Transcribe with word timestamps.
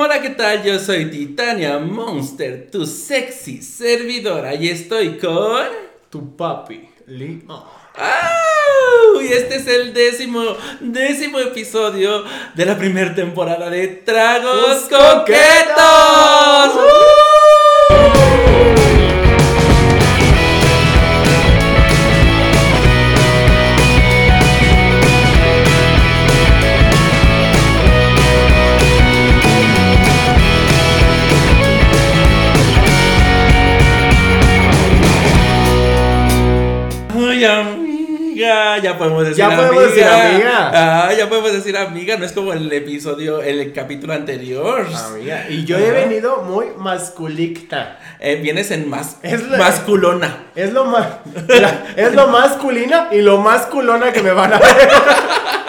Hola, 0.00 0.22
¿qué 0.22 0.30
tal? 0.30 0.62
Yo 0.62 0.78
soy 0.78 1.10
Titania 1.10 1.76
Monster, 1.80 2.70
tu 2.70 2.86
sexy 2.86 3.60
servidora, 3.62 4.54
y 4.54 4.68
estoy 4.68 5.18
con. 5.18 5.66
Tu 6.08 6.36
papi, 6.36 6.88
Lee. 7.08 7.42
¡Ah! 7.48 8.30
Y 9.20 9.26
este 9.26 9.56
es 9.56 9.66
el 9.66 9.92
décimo, 9.92 10.40
décimo 10.78 11.40
episodio 11.40 12.22
de 12.54 12.64
la 12.64 12.78
primera 12.78 13.12
temporada 13.12 13.68
de 13.70 13.88
Tragos 13.88 14.88
¡Los 14.88 15.00
Coquetos. 15.00 16.76
¡Uh! 16.76 18.37
Ay, 37.38 37.44
amiga, 37.44 38.78
ya 38.78 38.98
podemos 38.98 39.22
decir 39.22 39.36
Ya 39.38 39.48
podemos 39.56 39.76
amiga. 39.84 39.86
decir 39.88 40.04
amiga. 40.06 40.70
Ah, 40.74 41.12
ya 41.16 41.28
podemos 41.28 41.52
decir 41.52 41.76
amiga, 41.76 42.16
no 42.16 42.24
es 42.24 42.32
como 42.32 42.52
el 42.52 42.72
episodio, 42.72 43.40
el 43.42 43.72
capítulo 43.72 44.12
anterior. 44.12 44.86
Amiga, 45.06 45.46
y 45.48 45.64
yo 45.64 45.78
he 45.78 45.90
venido 45.90 46.42
muy 46.42 46.66
masculita. 46.76 47.98
Eh, 48.20 48.36
vienes 48.42 48.70
en 48.70 48.88
más, 48.88 49.16
Es 49.22 49.46
la- 49.48 49.58
masculona. 49.58 50.44
Es 50.54 50.72
lo 50.72 50.84
más 50.84 51.06
es 51.96 52.12
lo 52.14 52.26
masculina 52.28 53.08
y 53.12 53.22
lo 53.22 53.38
masculona 53.38 54.12
que 54.12 54.22
me 54.22 54.32
van 54.32 54.54
a 54.54 54.58
ver. 54.58 54.68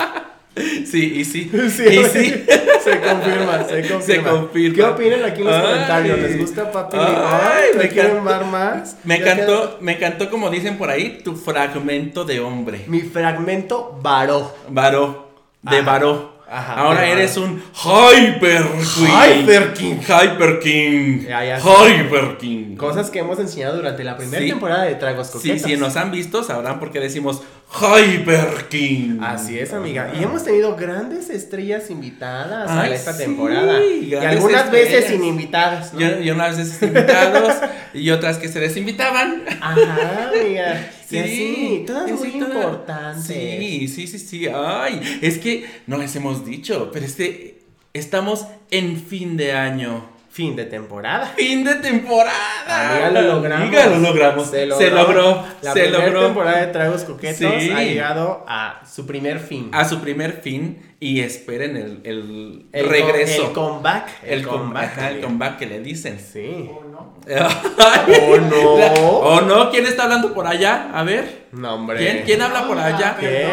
Sí, 0.56 1.14
y 1.16 1.26
sí. 1.26 1.50
Sí, 1.70 1.84
y 1.86 2.04
sí. 2.06 2.46
Se 2.84 3.00
confirma, 3.00 3.64
se 3.64 3.82
confirma. 3.90 4.02
Se 4.02 4.22
confirma. 4.22 4.76
¿Qué 4.76 4.84
opinan 4.84 5.24
aquí 5.26 5.42
en 5.42 5.48
los 5.48 5.56
Ay. 5.56 5.62
comentarios? 5.62 6.20
¿Les 6.20 6.40
gusta 6.40 6.72
Papi? 6.72 6.98
Ay, 7.00 7.70
¿Me 7.76 7.84
me 7.84 7.90
quieren 7.90 8.24
más? 8.24 8.98
Me 9.04 9.20
Ya 9.20 9.32
encantó, 9.34 9.78
me 9.82 9.94
encantó 9.94 10.30
como 10.30 10.50
dicen 10.50 10.78
por 10.78 10.90
ahí, 10.90 11.20
tu 11.24 11.36
fragmento 11.36 12.26
de 12.26 12.40
hombre. 12.40 12.84
Mi 12.88 13.02
fragmento 13.02 14.00
varó. 14.02 14.56
Varó. 14.70 15.30
De 15.62 15.82
varó. 15.82 16.40
Ajá, 16.52 16.74
Ahora 16.80 17.02
de 17.02 17.12
eres 17.12 17.38
un 17.38 17.62
Hyper 17.76 18.64
Queen. 18.96 19.44
Hyper 19.44 19.74
King. 19.74 19.96
Hyper 20.02 20.60
King. 20.60 21.20
Ya, 21.28 21.46
ya 21.46 21.60
sé. 21.60 21.68
Hyper 21.70 22.38
King. 22.40 22.76
Cosas 22.76 23.12
que 23.12 23.20
hemos 23.20 23.38
enseñado 23.38 23.76
durante 23.76 24.04
la 24.04 24.18
primera 24.18 24.42
Sí. 24.42 24.50
temporada 24.50 24.84
de 24.86 24.96
Tragos 24.96 25.28
Sí, 25.28 25.34
Coquetos. 25.34 25.62
si 25.62 25.78
nos 25.78 25.96
han 25.96 26.10
visto 26.10 26.44
sabrán 26.44 26.80
por 26.80 26.92
qué 26.92 27.00
decimos 27.00 27.44
Hyper 27.72 28.68
King. 28.68 29.20
Así 29.22 29.60
es, 29.60 29.74
amiga. 29.74 30.12
Y 30.20 30.24
hemos 30.24 30.44
tenido 30.44 30.76
grandes 30.76 31.30
estrellas 31.30 31.90
invitadas 31.92 32.70
a 32.70 32.88
esta 32.90 33.14
sí, 33.14 33.24
temporada. 33.26 33.80
Y 33.86 34.16
algunas 34.16 34.72
veces 34.72 35.06
sin 35.06 35.24
invitadas, 35.24 35.94
¿no? 35.94 36.02
Y, 36.02 36.28
y 36.28 36.32
unas 36.32 36.58
veces 36.58 36.82
invitados 36.82 37.56
y 37.94 38.10
otras 38.10 38.38
que 38.38 38.48
se 38.48 38.60
les 38.60 38.76
invitaban. 38.76 39.44
Ajá, 39.62 40.30
amiga. 40.30 40.92
Sí, 41.10 41.18
Sí, 41.24 41.28
sí, 41.28 41.84
todas 41.88 42.12
muy 42.12 42.30
importantes. 42.36 43.26
Sí, 43.26 43.88
sí, 43.88 44.06
sí, 44.06 44.20
sí. 44.20 44.48
Ay, 44.48 45.20
es 45.24 45.40
que 45.40 45.66
no 45.88 45.98
les 45.98 46.16
hemos 46.16 46.46
dicho, 46.46 46.92
pero 46.94 47.04
este 47.04 47.64
estamos 47.94 48.46
en 48.70 49.02
fin 49.02 49.36
de 49.36 49.54
año. 49.54 50.08
Fin 50.32 50.56
de 50.56 50.66
temporada. 50.66 51.26
Fin 51.38 51.64
de 51.64 51.76
temporada. 51.76 52.92
Amiga, 52.92 53.10
lo 53.10 53.22
logramos. 53.36 53.68
Amiga, 53.68 53.86
lo 53.88 53.98
logramos. 53.98 54.48
Se, 54.50 54.66
logró. 54.66 55.44
La 55.62 55.74
se 55.74 55.82
primera 55.82 56.06
logró. 56.06 56.26
temporada 56.28 56.62
de 56.62 56.68
Tragos 56.68 57.04
Coquetos 57.04 57.38
Sí. 57.38 57.72
ha 57.72 57.84
llegado 57.84 58.46
a 58.48 58.82
su 58.90 59.06
primer 59.08 59.40
fin. 59.40 59.70
A 59.74 59.86
su 59.86 60.00
primer 60.00 60.34
fin 60.42 60.94
y 61.00 61.22
esperen 61.22 61.76
el, 62.04 62.68
el 62.72 62.90
regreso. 62.90 63.48
el 63.48 63.54
comeback. 63.54 64.08
El 64.24 64.48
comeback, 64.48 64.84
ajá, 64.98 65.10
el 65.12 65.22
comeback 65.22 65.58
que 65.58 65.66
le 65.66 65.80
dicen. 65.80 66.20
Sí. 66.20 66.70
¿O 66.70 66.84
no? 66.86 67.16
¿O 69.22 69.42
no? 69.42 69.70
¿Quién 69.72 69.86
está 69.86 70.04
hablando 70.04 70.34
por 70.34 70.46
allá? 70.46 70.90
A 70.94 71.04
ver. 71.04 71.48
No, 71.52 71.74
hombre. 71.76 71.98
¿Quién, 71.98 72.24
¿Quién 72.26 72.42
habla 72.42 72.68
por 72.68 72.78
allá? 72.78 73.18
¿Qué? 73.20 73.48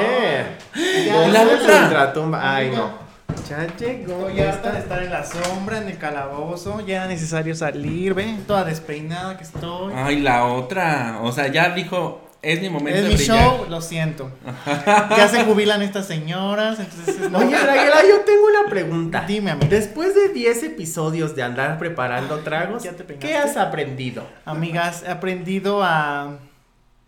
La 1.08 1.28
La 1.28 1.42
otra. 1.42 2.12
Ay, 2.34 2.70
no. 2.70 3.05
Ya 3.48 3.66
llegó. 3.76 4.28
Estoy 4.28 4.40
harta 4.40 4.72
de 4.72 4.78
estar 4.80 5.02
en 5.02 5.10
la 5.10 5.24
sombra, 5.24 5.78
en 5.78 5.88
el 5.88 5.98
calabozo. 5.98 6.80
Ya 6.86 6.96
era 6.96 7.06
necesario 7.06 7.54
salir, 7.54 8.14
ve. 8.14 8.36
Toda 8.46 8.64
despeinada 8.64 9.36
que 9.36 9.44
estoy. 9.44 9.92
Ay, 9.96 10.20
la 10.20 10.44
otra. 10.46 11.20
O 11.22 11.30
sea, 11.32 11.46
ya 11.48 11.70
dijo, 11.70 12.22
es 12.42 12.60
mi 12.60 12.68
momento 12.68 12.98
es 12.98 13.02
de 13.04 13.08
mi 13.10 13.14
brillar. 13.16 13.38
show, 13.38 13.66
lo 13.68 13.80
siento. 13.80 14.30
Ya 15.16 15.28
se 15.28 15.44
jubilan 15.44 15.82
estas 15.82 16.06
señoras, 16.06 16.78
entonces 16.80 17.20
es- 17.20 17.30
no. 17.30 17.38
Oye, 17.38 17.56
Draguela, 17.56 18.02
yo 18.08 18.20
tengo 18.20 18.46
una 18.46 18.68
pregunta. 18.70 19.24
Dime, 19.26 19.50
amiga. 19.52 19.68
Después 19.68 20.14
de 20.14 20.28
10 20.30 20.62
episodios 20.64 21.34
de 21.36 21.42
andar 21.42 21.78
preparando 21.78 22.38
tragos, 22.40 22.82
¿Ya? 22.82 22.92
¿qué 23.20 23.36
has 23.36 23.56
aprendido? 23.56 24.24
Amigas, 24.44 25.04
he 25.06 25.10
aprendido 25.10 25.82
a. 25.82 26.38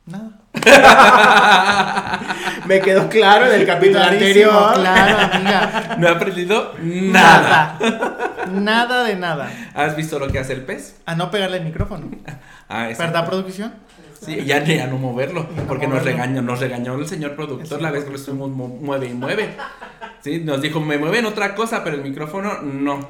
Nada. 0.08 0.30
Me 2.66 2.80
quedó 2.80 3.08
claro 3.08 3.46
en 3.46 3.60
el 3.60 3.66
capítulo 3.66 4.00
Clarísimo, 4.00 4.50
anterior. 4.50 4.74
Claro, 4.74 5.34
amiga. 5.34 5.96
No 5.98 6.06
he 6.06 6.10
aprendido 6.10 6.74
nada. 6.82 7.78
Nada. 7.80 8.46
Nada 8.50 9.04
de 9.04 9.16
nada. 9.16 9.50
¿Has 9.74 9.96
visto 9.96 10.18
lo 10.18 10.28
que 10.28 10.38
hace 10.38 10.52
el 10.54 10.62
pez? 10.62 10.96
A 11.06 11.14
no 11.14 11.30
pegarle 11.30 11.58
el 11.58 11.64
micrófono. 11.64 12.08
Ah. 12.70 12.86
¿Verdad, 12.98 13.24
producción? 13.26 13.72
Sí, 14.20 14.44
ya, 14.44 14.62
ya 14.62 14.86
no 14.88 14.98
moverlo, 14.98 15.48
no 15.56 15.62
porque 15.62 15.86
nos 15.86 16.02
regañó, 16.04 16.42
nos 16.42 16.60
regañó 16.60 16.96
el 16.96 17.08
señor 17.08 17.34
productor 17.34 17.80
la 17.80 17.90
vez 17.90 18.04
que 18.04 18.10
lo 18.10 18.16
estuvimos 18.16 18.50
mu- 18.50 18.68
mueve 18.68 19.06
y 19.06 19.14
mueve. 19.14 19.56
Sí, 20.20 20.40
nos 20.44 20.60
dijo, 20.60 20.78
me 20.78 20.98
mueven 20.98 21.24
otra 21.24 21.54
cosa, 21.54 21.82
pero 21.82 21.96
el 21.96 22.02
micrófono 22.02 22.60
no. 22.62 23.08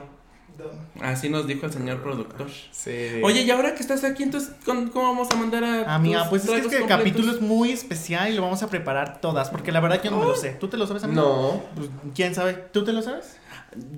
Así 1.01 1.29
nos 1.29 1.47
dijo 1.47 1.67
el 1.67 1.73
señor 1.73 2.03
productor. 2.03 2.49
Sí. 2.73 3.21
Oye, 3.23 3.43
y 3.43 3.51
ahora 3.51 3.75
que 3.75 3.81
estás 3.83 4.03
aquí, 4.05 4.23
entonces, 4.25 4.51
¿con- 4.65 4.89
¿cómo 4.89 5.09
vamos 5.09 5.29
a 5.31 5.37
mandar 5.37 5.63
a 5.65 5.95
Amiga, 5.95 6.21
tus 6.23 6.29
pues 6.31 6.45
es 6.45 6.51
que 6.51 6.57
este 6.57 6.79
completos? 6.79 6.99
capítulo 6.99 7.33
es 7.33 7.41
muy 7.41 7.71
especial 7.71 8.31
y 8.33 8.35
lo 8.35 8.43
vamos 8.43 8.63
a 8.63 8.69
preparar 8.69 9.21
todas, 9.21 9.51
porque 9.51 9.71
la 9.73 9.81
verdad 9.81 10.03
yo 10.03 10.11
no 10.11 10.19
me 10.19 10.25
lo 10.27 10.35
sé. 10.37 10.51
¿Tú 10.51 10.69
te 10.69 10.77
lo 10.77 10.87
sabes, 10.87 11.05
amiga? 11.05 11.21
No. 11.23 11.63
Pues, 11.77 11.89
¿Quién 12.15 12.35
sabe? 12.35 12.55
¿Tú 12.73 12.85
te 12.85 12.93
lo 12.93 13.03
sabes? 13.03 13.37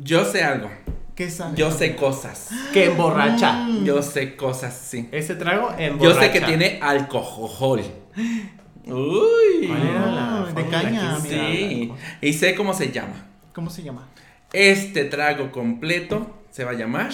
Yo 0.03 0.25
sé 0.25 0.43
algo, 0.44 0.71
¿Qué 1.15 1.31
sabes? 1.31 1.56
yo 1.59 1.71
sé 1.71 1.97
cosas, 1.97 2.50
Que 2.72 2.87
emborracha. 2.87 3.53
Mm. 3.65 3.84
yo 3.84 4.03
sé 4.03 4.37
cosas, 4.37 4.75
sí. 4.77 5.09
Ese 5.12 5.37
trago 5.37 5.71
Yo 5.78 5.84
emborracha. 5.84 6.21
sé 6.21 6.31
que 6.32 6.41
tiene 6.42 6.78
alcohol. 6.82 7.81
Uy. 8.87 9.66
¿Cuál 9.66 9.82
era 9.87 10.06
la 10.06 10.21
Ah, 10.42 10.53
de 10.54 10.66
caña. 10.66 11.21
Sí, 11.21 11.92
y 12.21 12.32
sé 12.32 12.54
cómo 12.54 12.75
se 12.75 12.91
llama. 12.91 13.27
¿Cómo 13.54 13.71
se 13.71 13.82
llama? 13.82 14.09
Este 14.53 15.04
trago 15.04 15.53
completo 15.53 16.39
se 16.50 16.64
va 16.64 16.72
a 16.72 16.74
llamar. 16.74 17.10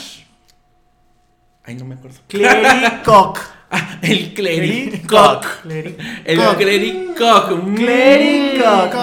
Ay, 1.65 1.75
no 1.75 1.85
me 1.85 1.95
acuerdo. 1.95 2.19
Clericoc. 2.29 3.39
Ah, 3.69 3.99
el 4.01 4.33
Clericoc. 4.33 5.63
Clericoc. 5.63 6.01
El 6.25 6.39
Clericoc. 6.57 7.51
Mm. 7.51 7.75
Clericoc. 7.75 8.95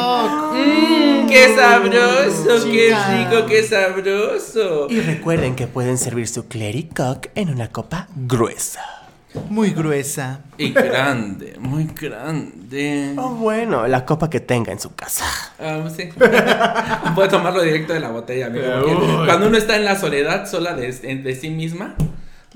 Mm, 0.53 1.27
qué 1.27 1.53
sabroso, 1.53 2.71
qué 2.71 2.95
rico, 2.95 3.45
qué 3.45 3.63
sabroso. 3.63 4.88
Y 4.89 5.01
recuerden 5.01 5.57
que 5.57 5.67
pueden 5.67 5.97
servir 5.97 6.29
su 6.29 6.47
Clericoc 6.47 7.27
en 7.35 7.50
una 7.50 7.73
copa 7.73 8.07
gruesa. 8.15 9.03
Muy 9.49 9.71
gruesa. 9.71 10.41
Y 10.57 10.71
grande, 10.71 11.55
muy 11.59 11.85
grande. 11.85 13.13
O 13.17 13.29
bueno, 13.29 13.88
la 13.88 14.05
copa 14.05 14.29
que 14.29 14.39
tenga 14.39 14.71
en 14.71 14.79
su 14.79 14.94
casa. 14.95 15.25
Ah, 15.59 15.88
sí. 15.95 16.09
Puede 17.16 17.29
tomarlo 17.29 17.61
directo 17.61 17.94
de 17.94 17.99
la 17.99 18.09
botella, 18.09 18.47
amigo. 18.47 18.66
Uy. 18.85 19.25
Cuando 19.25 19.47
uno 19.47 19.57
está 19.57 19.75
en 19.75 19.85
la 19.85 19.95
soledad 19.95 20.49
sola 20.49 20.73
de, 20.75 20.91
de 20.91 21.35
sí 21.35 21.49
misma, 21.49 21.95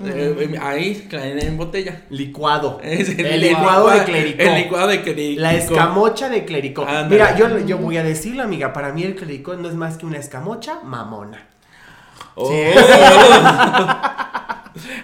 eh, 0.04 0.58
ahí, 0.62 1.08
en, 1.10 1.42
en 1.42 1.56
botella. 1.56 2.02
Licuado. 2.10 2.80
Es 2.84 3.08
el, 3.08 3.40
licuado 3.40 3.90
de 3.90 4.04
Clericoc. 4.04 4.40
El 4.40 4.54
licuado 4.54 4.86
de 4.88 5.02
Clericoc. 5.02 5.42
La 5.42 5.54
escamocha 5.54 6.28
de. 6.28 6.74
Ándale. 6.86 7.08
Mira, 7.08 7.36
yo, 7.36 7.58
yo 7.60 7.78
voy 7.78 7.96
a 7.96 8.04
decirlo, 8.04 8.44
amiga. 8.44 8.72
Para 8.72 8.92
mí 8.92 9.02
el 9.02 9.16
Clericoc 9.16 9.58
no 9.58 9.68
es 9.68 9.74
más 9.74 9.98
que 9.98 10.06
una 10.06 10.18
escamocha 10.18 10.80
mamona. 10.84 11.46
Oh. 12.36 12.50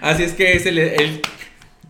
Así 0.01 0.23
es 0.23 0.35
que 0.35 0.53
es 0.53 0.67
el, 0.67 0.79
el 0.79 1.21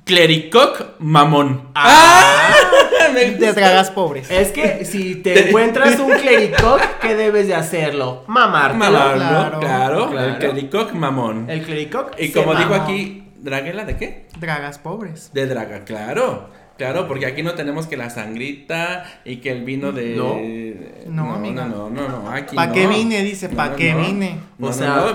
Clericoc 0.05 0.97
mamón. 0.99 1.71
¡Ah! 1.75 2.53
Me 3.15 3.21
De 3.27 3.31
gusta. 3.47 3.55
tragas 3.55 3.91
pobres. 3.91 4.31
Es 4.31 4.51
que 4.51 4.85
si 4.85 5.17
te 5.17 5.49
encuentras 5.49 5.99
un 6.01 6.11
Clericoc, 6.21 6.81
¿qué 7.01 7.15
debes 7.15 7.47
de 7.47 7.55
hacerlo? 7.55 8.25
Mamártelo. 8.27 8.85
Mamón, 8.91 9.19
¿no? 9.19 9.27
Claro, 9.29 9.61
Claro, 9.61 10.11
claro. 10.11 10.29
el 10.29 10.39
Clericoc 10.39 10.93
mamón. 10.93 11.49
El 11.49 11.63
Clericoc. 11.63 12.13
Y 12.19 12.31
como 12.33 12.55
dijo 12.55 12.71
mamó. 12.71 12.83
aquí, 12.85 13.29
¿Draguela 13.37 13.85
de 13.85 13.97
qué? 13.97 14.27
Dragas 14.39 14.79
pobres. 14.79 15.31
De 15.33 15.47
draga, 15.47 15.85
claro. 15.85 16.49
Claro, 16.77 17.07
porque 17.07 17.27
aquí 17.27 17.43
no 17.45 17.53
tenemos 17.55 17.87
que 17.87 17.97
la 17.97 18.11
sangrita 18.11 19.05
y 19.25 19.37
que 19.37 19.53
el 19.53 19.63
vino 19.65 19.93
de. 19.93 20.17
No. 20.17 21.25
No, 21.29 21.35
amiga. 21.35 21.67
No, 21.67 21.89
no, 21.89 22.09
no, 22.09 22.23
no, 22.23 22.31
aquí 22.31 22.57
¿Pa' 22.57 22.67
no. 22.67 22.73
qué 22.73 22.87
vine? 22.89 23.23
Dice, 23.23 23.49
¿pa' 23.49 23.69
No, 23.69 23.77
qué 23.77 23.93
no. 23.93 24.01
vine? 24.01 24.41
No, 24.59 24.67
O 24.67 24.71
no, 24.71 24.77
sea, 24.77 24.89
no. 24.97 25.15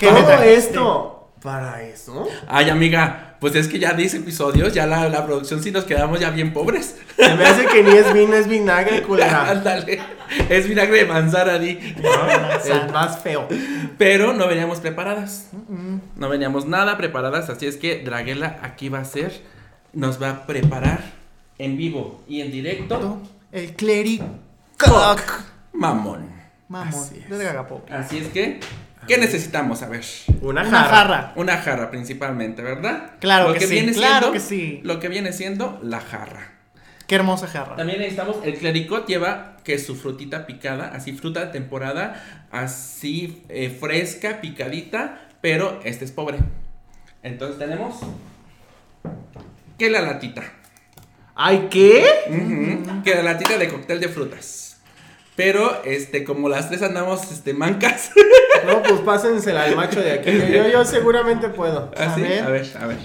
¿Qué 0.00 0.10
me 0.10 0.22
Todo 0.22 0.42
esto 0.42 1.30
¿Para 1.42 1.82
eso? 1.82 2.26
Ay, 2.48 2.68
amiga, 2.68 3.27
pues 3.40 3.54
es 3.54 3.68
que 3.68 3.78
ya 3.78 3.92
10 3.92 4.14
episodios, 4.14 4.72
ya 4.74 4.86
la, 4.86 5.08
la 5.08 5.24
producción 5.24 5.62
sí 5.62 5.70
nos 5.70 5.84
quedamos 5.84 6.18
ya 6.20 6.30
bien 6.30 6.52
pobres. 6.52 6.96
Se 7.16 7.34
me 7.34 7.44
hace 7.44 7.66
que 7.66 7.82
ni 7.82 7.90
es 7.90 8.12
vino, 8.12 8.34
es 8.34 8.48
vinagre, 8.48 9.02
culera. 9.06 9.50
Ándale. 9.50 10.00
Es 10.48 10.68
vinagre 10.68 10.98
de 10.98 11.04
manzana, 11.06 11.58
di. 11.58 11.78
El 12.66 12.92
más 12.92 13.20
feo. 13.22 13.48
Pero 13.96 14.32
no 14.34 14.46
veníamos 14.48 14.80
preparadas. 14.80 15.48
No 16.16 16.28
veníamos 16.28 16.66
nada 16.66 16.96
preparadas, 16.96 17.48
así 17.48 17.66
es 17.66 17.76
que 17.76 18.02
Draguela 18.04 18.58
aquí 18.62 18.88
va 18.88 18.98
a 19.00 19.04
ser, 19.04 19.40
nos 19.92 20.20
va 20.20 20.30
a 20.30 20.46
preparar 20.46 21.00
en 21.58 21.76
vivo 21.76 22.22
y 22.28 22.40
en 22.40 22.50
directo 22.50 23.20
El 23.52 23.74
clericoc. 23.74 25.42
mamón. 25.72 26.28
Mamón. 26.68 26.92
Así 26.92 27.24
es. 27.24 27.28
Así 27.90 28.18
es 28.18 28.28
que, 28.28 28.60
¿qué 29.08 29.18
necesitamos? 29.18 29.82
A 29.82 29.88
ver. 29.88 30.04
Una, 30.40 30.60
Una 30.62 30.70
jarra. 30.70 30.88
jarra. 30.88 31.32
Una 31.34 31.56
jarra 31.56 31.90
principalmente, 31.90 32.62
¿verdad? 32.62 33.12
Claro 33.18 33.48
Lo 33.48 33.54
que 33.54 33.66
sí, 33.66 33.92
claro 33.92 34.30
que 34.30 34.38
sí. 34.40 34.80
Lo 34.84 35.00
que 35.00 35.08
viene 35.08 35.32
siendo 35.32 35.80
la 35.82 36.00
jarra. 36.00 36.52
Qué 37.08 37.14
hermosa 37.14 37.48
jarra. 37.48 37.74
También 37.74 37.98
necesitamos, 37.98 38.36
el 38.44 38.58
clericot 38.58 39.06
lleva 39.08 39.56
que 39.64 39.74
es 39.74 39.84
su 39.84 39.96
frutita 39.96 40.46
picada, 40.46 40.92
así 40.94 41.12
fruta 41.12 41.46
de 41.46 41.52
temporada, 41.52 42.46
así 42.50 43.42
eh, 43.48 43.70
fresca, 43.70 44.40
picadita, 44.40 45.28
pero 45.40 45.80
este 45.84 46.04
es 46.04 46.12
pobre. 46.12 46.38
Entonces 47.22 47.58
tenemos 47.58 47.98
que 49.78 49.90
la 49.90 50.02
latita, 50.02 50.44
¿Ay, 51.40 51.68
qué? 51.70 52.04
Que 53.04 53.14
la 53.14 53.22
latita 53.22 53.56
de 53.56 53.68
cóctel 53.68 54.00
de 54.00 54.08
frutas. 54.08 54.67
Pero, 55.38 55.82
este, 55.84 56.24
como 56.24 56.48
las 56.48 56.68
tres 56.68 56.82
andamos, 56.82 57.30
este, 57.30 57.54
mancas. 57.54 58.10
No, 58.66 58.82
pues 58.82 59.00
pásensela 59.02 59.62
al 59.62 59.76
macho 59.76 60.00
de 60.00 60.10
aquí. 60.10 60.32
Yo, 60.32 60.66
yo 60.66 60.84
seguramente 60.84 61.48
puedo. 61.48 61.92
Ver. 62.16 62.42
a 62.42 62.48
ver, 62.48 62.66
a 62.80 62.86
ver. 62.86 62.98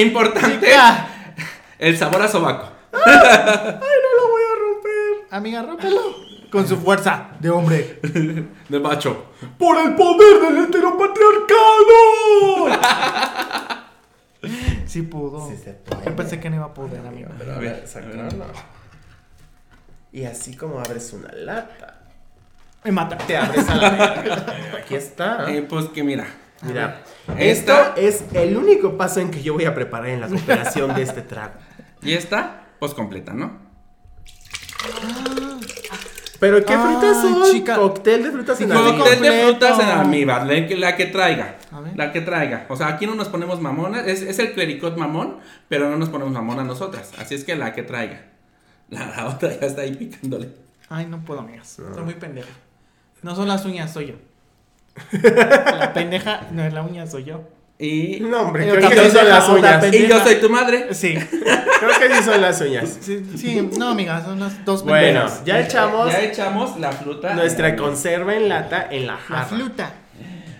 Importante, 0.00 0.66
Chica. 0.66 1.08
el 1.80 1.98
sabor 1.98 2.22
a 2.22 2.28
sobaco. 2.28 2.70
Amiga, 5.30 5.62
rómpelo. 5.62 6.00
Con 6.52 6.68
su 6.68 6.76
fuerza 6.76 7.30
de 7.40 7.50
hombre. 7.50 7.98
De 8.68 8.78
macho. 8.78 9.32
¡Por 9.58 9.78
el 9.78 9.96
poder 9.96 10.40
del 10.42 10.58
heteropatriarcado! 10.58 12.68
Sí 14.88 15.02
pudo. 15.02 15.48
Sí 15.48 15.56
se 15.56 15.72
puede. 15.74 16.04
Yo 16.06 16.16
pensé 16.16 16.40
que 16.40 16.50
no 16.50 16.56
iba 16.56 16.64
a 16.66 16.74
poder, 16.74 17.06
amiga. 17.06 17.28
Pero 17.38 17.54
A 17.54 17.58
ver, 17.58 17.86
sacarlo. 17.86 18.46
Y 20.10 20.24
así 20.24 20.56
como 20.56 20.80
abres 20.80 21.12
una 21.12 21.30
lata, 21.32 22.00
Me 22.82 22.90
mata. 22.90 23.18
te 23.18 23.36
abres 23.36 23.68
a 23.68 23.74
la 23.76 23.90
verga. 23.90 24.46
Aquí 24.82 24.94
está. 24.94 25.52
Eh, 25.52 25.62
pues 25.62 25.86
que 25.86 26.02
mira. 26.02 26.26
Mira, 26.62 27.02
Esta- 27.36 27.94
esto 27.94 27.96
es 27.96 28.24
el 28.34 28.56
único 28.56 28.96
paso 28.96 29.20
en 29.20 29.30
que 29.30 29.42
yo 29.42 29.54
voy 29.54 29.64
a 29.66 29.74
preparar 29.74 30.08
en 30.08 30.20
la 30.22 30.28
cooperación 30.28 30.92
de 30.94 31.02
este 31.02 31.22
trago. 31.22 31.52
Y 32.02 32.14
esta, 32.14 32.64
pues 32.80 32.94
completa, 32.94 33.32
¿no? 33.32 33.58
Pero 36.40 36.64
¿qué 36.64 36.76
frutas 36.78 37.20
son? 37.20 37.52
chica. 37.52 37.76
Cóctel 37.76 38.22
de 38.22 38.30
frutas 38.30 38.60
en 38.60 38.72
almíbar. 38.72 38.98
Cóctel 38.98 39.20
de 39.20 39.42
frutas 39.42 39.78
en 39.80 40.80
la 40.80 40.96
que, 40.96 41.06
traiga. 41.06 41.56
A 41.72 41.80
ver. 41.80 41.96
La 41.96 42.12
que 42.12 42.20
traiga. 42.20 42.66
O 42.68 42.76
sea, 42.76 42.88
aquí 42.88 43.06
no 43.06 43.14
nos 43.14 43.28
ponemos 43.28 43.60
mamonas. 43.60 44.06
Es, 44.06 44.22
es 44.22 44.38
el 44.38 44.52
clericot 44.52 44.96
mamón, 44.96 45.38
pero 45.68 45.90
no 45.90 45.96
nos 45.96 46.08
ponemos 46.08 46.32
mamón 46.32 46.60
a 46.60 46.64
nosotras. 46.64 47.12
Así 47.18 47.34
es 47.34 47.44
que 47.44 47.56
la 47.56 47.72
que 47.72 47.82
traiga. 47.82 48.22
La, 48.88 49.06
la 49.06 49.26
otra 49.26 49.50
ya 49.58 49.66
está 49.66 49.82
ahí 49.82 49.94
picándole. 49.94 50.50
Ay, 50.88 51.06
no 51.06 51.20
puedo, 51.20 51.40
amigas. 51.40 51.68
Soy 51.94 52.02
muy 52.04 52.14
pendeja. 52.14 52.48
No 53.22 53.34
son 53.34 53.48
las 53.48 53.64
uñas, 53.64 53.92
soy 53.92 54.06
yo. 54.06 54.14
La 55.22 55.92
pendeja 55.92 56.48
no 56.50 56.64
es 56.64 56.72
la 56.72 56.82
uña, 56.82 57.06
soy 57.06 57.24
yo. 57.24 57.42
Y, 57.80 58.18
No, 58.20 58.40
hombre, 58.42 58.66
Yo 58.66 58.74
creo 58.74 58.90
que 58.90 58.96
son 58.96 59.12
deja 59.12 59.24
las 59.24 59.48
uñas. 59.48 59.80
pendeja. 59.80 60.04
y 60.04 60.08
yo 60.08 60.22
soy 60.24 60.34
tu 60.40 60.50
madre. 60.50 60.92
Sí. 60.94 61.14
Creo 61.14 61.90
que 62.00 62.14
sí 62.16 62.22
son 62.24 62.40
las 62.42 62.60
uñas. 62.60 62.98
Sí, 63.00 63.24
sí, 63.36 63.70
no, 63.78 63.90
amiga, 63.90 64.22
son 64.24 64.40
las 64.40 64.64
dos 64.64 64.82
Bueno, 64.84 65.20
pendejas. 65.20 65.44
ya 65.44 65.60
echamos 65.60 66.10
Ya 66.12 66.22
echamos 66.22 66.78
la 66.80 66.90
fruta. 66.90 67.34
nuestra 67.34 67.76
conserva 67.76 68.34
en 68.34 68.48
lata 68.48 68.88
en 68.90 69.06
la 69.06 69.12
La 69.12 69.18
jarra. 69.18 69.44
fruta. 69.44 69.92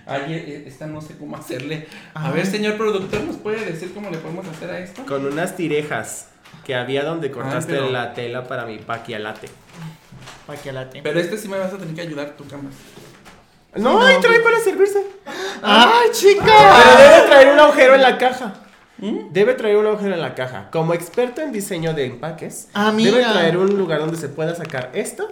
Ay, 0.06 0.32
eh, 0.32 0.64
esta 0.66 0.86
no 0.86 1.00
sé 1.02 1.16
cómo 1.18 1.36
hacerle. 1.36 1.86
A 2.14 2.28
Ay. 2.28 2.34
ver, 2.34 2.46
señor 2.46 2.76
productor, 2.76 3.20
¿nos 3.22 3.36
puede 3.36 3.64
decir 3.64 3.92
cómo 3.92 4.10
le 4.10 4.18
podemos 4.18 4.46
hacer 4.46 4.70
a 4.70 4.78
esto? 4.78 5.04
Con 5.04 5.26
unas 5.26 5.56
tirejas 5.56 6.28
que 6.64 6.74
había 6.76 7.02
donde 7.04 7.30
cortaste 7.30 7.72
pero- 7.74 7.90
la 7.90 8.14
tela 8.14 8.44
para 8.44 8.64
mi 8.64 8.78
paquialate. 8.78 9.48
Para 10.46 10.58
que 10.60 10.72
late. 10.72 11.00
Pero 11.02 11.20
este 11.20 11.36
sí 11.36 11.46
me 11.48 11.58
vas 11.58 11.72
a 11.74 11.76
tener 11.78 11.94
que 11.94 12.00
ayudar, 12.00 12.30
tu 12.36 12.46
cama. 12.46 12.70
No, 13.74 13.94
no, 13.98 14.02
ahí 14.02 14.16
trae 14.20 14.40
para 14.40 14.58
servirse. 14.60 15.02
¡Ay, 15.62 15.88
Pero 16.02 16.12
chica! 16.12 16.96
debe 16.98 17.26
traer 17.28 17.52
un 17.52 17.60
agujero 17.60 17.94
en 17.94 18.02
la 18.02 18.18
caja. 18.18 18.54
¿Mm? 18.98 19.30
Debe 19.30 19.54
traer 19.54 19.76
un 19.76 19.86
agujero 19.86 20.14
en 20.14 20.20
la 20.20 20.34
caja. 20.34 20.68
Como 20.72 20.94
experto 20.94 21.40
en 21.40 21.52
diseño 21.52 21.94
de 21.94 22.06
empaques, 22.06 22.68
Amiga. 22.74 23.10
debe 23.12 23.22
traer 23.24 23.56
un 23.58 23.76
lugar 23.78 24.00
donde 24.00 24.16
se 24.16 24.28
pueda 24.28 24.54
sacar 24.54 24.90
esto. 24.94 25.28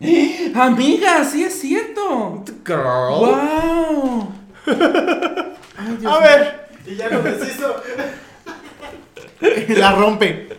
Amiga, 0.54 1.24
sí 1.24 1.44
es 1.44 1.60
cierto. 1.60 2.44
Girl. 2.64 2.80
¡Wow! 3.20 4.32
Ay, 5.76 5.96
Dios 5.98 6.12
A 6.12 6.18
ver. 6.20 6.68
Y 6.86 6.96
ya 6.96 7.08
lo 7.10 7.22
deshizo. 7.22 7.76
La 9.68 9.92
rompe. 9.92 10.48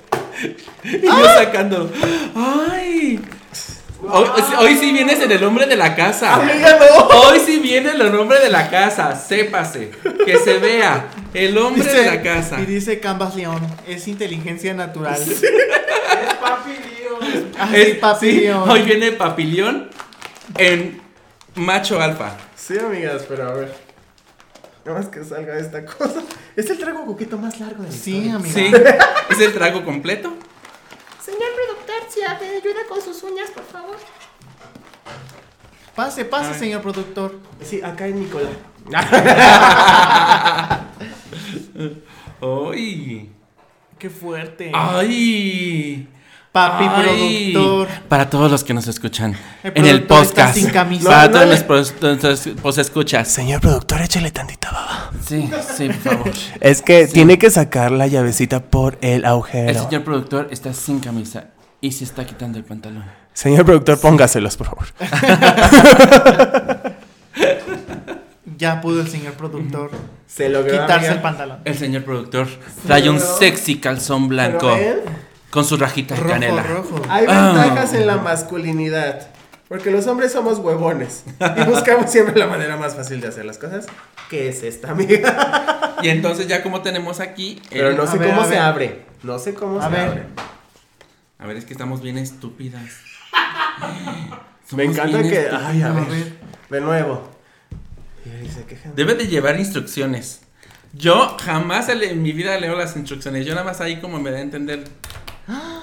Y 0.83 1.01
yo 1.01 1.25
sacando. 1.37 1.91
¡Ay! 2.35 3.19
Hoy, 4.03 4.27
hoy 4.59 4.75
sí 4.77 4.91
vienes 4.91 5.19
en 5.21 5.31
el 5.31 5.39
nombre 5.41 5.67
de 5.67 5.75
la 5.75 5.95
casa. 5.95 6.35
Amiga, 6.35 6.77
no. 6.79 7.05
Hoy 7.05 7.39
sí 7.39 7.59
viene 7.59 7.91
el 7.91 8.11
nombre 8.11 8.39
de 8.39 8.49
la 8.49 8.69
casa. 8.69 9.15
Sépase. 9.15 9.91
Que 10.25 10.37
se 10.37 10.57
vea. 10.57 11.07
El 11.33 11.57
hombre 11.57 11.91
de 11.91 12.05
la 12.05 12.21
casa. 12.21 12.59
Y 12.59 12.65
dice 12.65 12.99
Canvas 12.99 13.35
León, 13.35 13.59
es 13.87 14.07
inteligencia 14.07 14.73
natural. 14.73 15.21
Es. 15.21 15.41
Ay, 17.59 17.81
Es- 17.81 17.97
papi 17.99 18.29
sí, 18.31 18.39
León. 18.41 18.69
Hoy 18.69 18.81
viene 18.83 19.11
Papilión 19.11 19.89
en 20.57 21.01
macho 21.55 22.01
alfa. 22.01 22.37
Sí, 22.55 22.77
amigas, 22.79 23.23
pero 23.27 23.49
a 23.49 23.53
ver. 23.53 23.73
Nada 24.83 24.97
más 24.99 25.09
que 25.09 25.23
salga 25.23 25.57
esta 25.59 25.85
cosa. 25.85 26.21
Es 26.55 26.69
el 26.69 26.79
trago 26.79 27.05
coqueto 27.05 27.37
más 27.37 27.59
largo 27.59 27.83
de 27.83 27.89
la 27.89 27.95
Sí, 27.95 28.29
amiga. 28.29 28.51
Sí. 28.53 28.71
¿Es 29.29 29.39
el 29.39 29.53
trago 29.53 29.85
completo? 29.85 30.33
Señor 31.23 31.39
me 32.19 32.47
ayuda 32.57 32.81
con 32.87 33.01
sus 33.01 33.23
uñas, 33.23 33.49
por 33.51 33.63
favor. 33.63 33.97
Pase, 35.95 36.25
pase, 36.25 36.57
señor 36.57 36.81
productor. 36.81 37.39
Sí, 37.61 37.81
acá 37.81 38.07
en 38.07 38.19
Nicolás. 38.21 38.51
¡Ay! 42.41 43.29
Qué 43.99 44.09
fuerte. 44.09 44.71
¡Ay! 44.73 46.07
Papi 46.51 46.85
Ay. 46.85 47.53
productor. 47.53 47.87
Para 48.09 48.29
todos 48.29 48.51
los 48.51 48.63
que 48.63 48.73
nos 48.73 48.87
escuchan 48.87 49.37
El 49.63 49.71
en 49.75 49.85
el 49.85 50.03
podcast. 50.03 50.55
sin 50.55 50.69
camisa. 50.69 51.07
Para 51.09 51.25
No, 51.27 51.31
todos 51.31 51.45
no, 51.45 51.51
los 51.51 51.63
pues 52.61 52.77
escuchas. 52.77 53.27
Señor 53.29 53.61
productor, 53.61 54.01
échale 54.01 54.31
tantita 54.31 54.71
baba. 54.71 55.11
Sí, 55.25 55.49
sí, 55.77 55.87
por 55.87 56.13
favor. 56.13 56.31
Es 56.59 56.81
que 56.81 57.07
tiene 57.07 57.37
que 57.37 57.49
sacar 57.49 57.91
la 57.91 58.07
llavecita 58.07 58.61
por 58.63 58.97
el 59.01 59.23
agujero. 59.23 59.69
El 59.69 59.77
señor 59.77 60.03
productor 60.03 60.47
está 60.51 60.73
sin 60.73 60.99
camisa 60.99 61.45
y 61.81 61.91
se 61.91 62.03
está 62.03 62.25
quitando 62.25 62.57
el 62.57 62.63
pantalón. 62.63 63.03
Señor 63.33 63.65
productor, 63.65 63.99
póngaselos, 63.99 64.55
por 64.57 64.67
favor. 64.67 64.85
Ya 68.57 68.81
pudo 68.81 69.01
el 69.01 69.07
señor 69.07 69.33
productor 69.33 69.89
Se 70.27 70.49
logró. 70.49 70.71
quitarse 70.71 70.93
amiga. 70.95 71.13
el 71.13 71.21
pantalón. 71.21 71.57
El 71.65 71.75
señor 71.75 72.03
productor 72.03 72.47
trae 72.85 73.09
un 73.09 73.19
sexy 73.19 73.79
calzón 73.79 74.27
blanco 74.29 74.69
con 75.49 75.65
su 75.65 75.77
rajita 75.77 76.15
de 76.15 76.21
canela. 76.21 76.63
rojo. 76.63 77.01
Hay 77.09 77.25
Ah. 77.27 77.53
ventajas 77.55 77.93
en 77.93 78.07
la 78.07 78.17
masculinidad. 78.17 79.27
Porque 79.67 79.89
los 79.89 80.05
hombres 80.07 80.31
somos 80.33 80.59
huevones. 80.59 81.23
Y 81.57 81.63
buscamos 81.63 82.11
siempre 82.11 82.37
la 82.37 82.45
manera 82.47 82.75
más 82.77 82.93
fácil 82.95 83.19
de 83.21 83.29
hacer 83.29 83.45
las 83.45 83.57
cosas. 83.57 83.87
Que 84.29 84.49
es 84.49 84.63
esta, 84.63 84.91
amiga. 84.91 85.95
Y 86.03 86.09
entonces 86.09 86.47
ya 86.47 86.61
como 86.61 86.81
tenemos 86.81 87.19
aquí... 87.21 87.61
el- 87.71 87.79
Pero 87.81 87.93
no 87.93 88.05
sé 88.05 88.17
ver, 88.17 88.29
cómo 88.29 88.45
se 88.45 88.57
abre. 88.59 89.05
No 89.23 89.39
sé 89.39 89.53
cómo 89.53 89.79
A 89.79 89.85
se 89.85 89.89
ver. 89.89 89.99
abre. 90.07 90.23
A 91.41 91.47
ver, 91.47 91.57
es 91.57 91.65
que 91.65 91.73
estamos 91.73 92.01
bien 92.01 92.19
estúpidas. 92.19 92.99
Me 94.75 94.83
encanta 94.83 95.23
que. 95.23 95.49
Ay, 95.51 95.81
a 95.81 95.91
ver. 95.91 96.33
De 96.69 96.81
nuevo. 96.81 97.31
Se. 98.23 98.93
Debe 98.95 99.15
de 99.15 99.27
llevar 99.27 99.59
instrucciones. 99.59 100.41
Yo 100.93 101.35
jamás 101.41 101.89
en 101.89 102.21
mi 102.21 102.31
vida 102.31 102.59
leo 102.59 102.77
las 102.77 102.95
instrucciones. 102.95 103.45
Yo 103.45 103.55
nada 103.55 103.65
más 103.65 103.81
ahí 103.81 103.99
como 103.99 104.19
me 104.19 104.29
da 104.29 104.37
a 104.37 104.41
entender. 104.41 104.83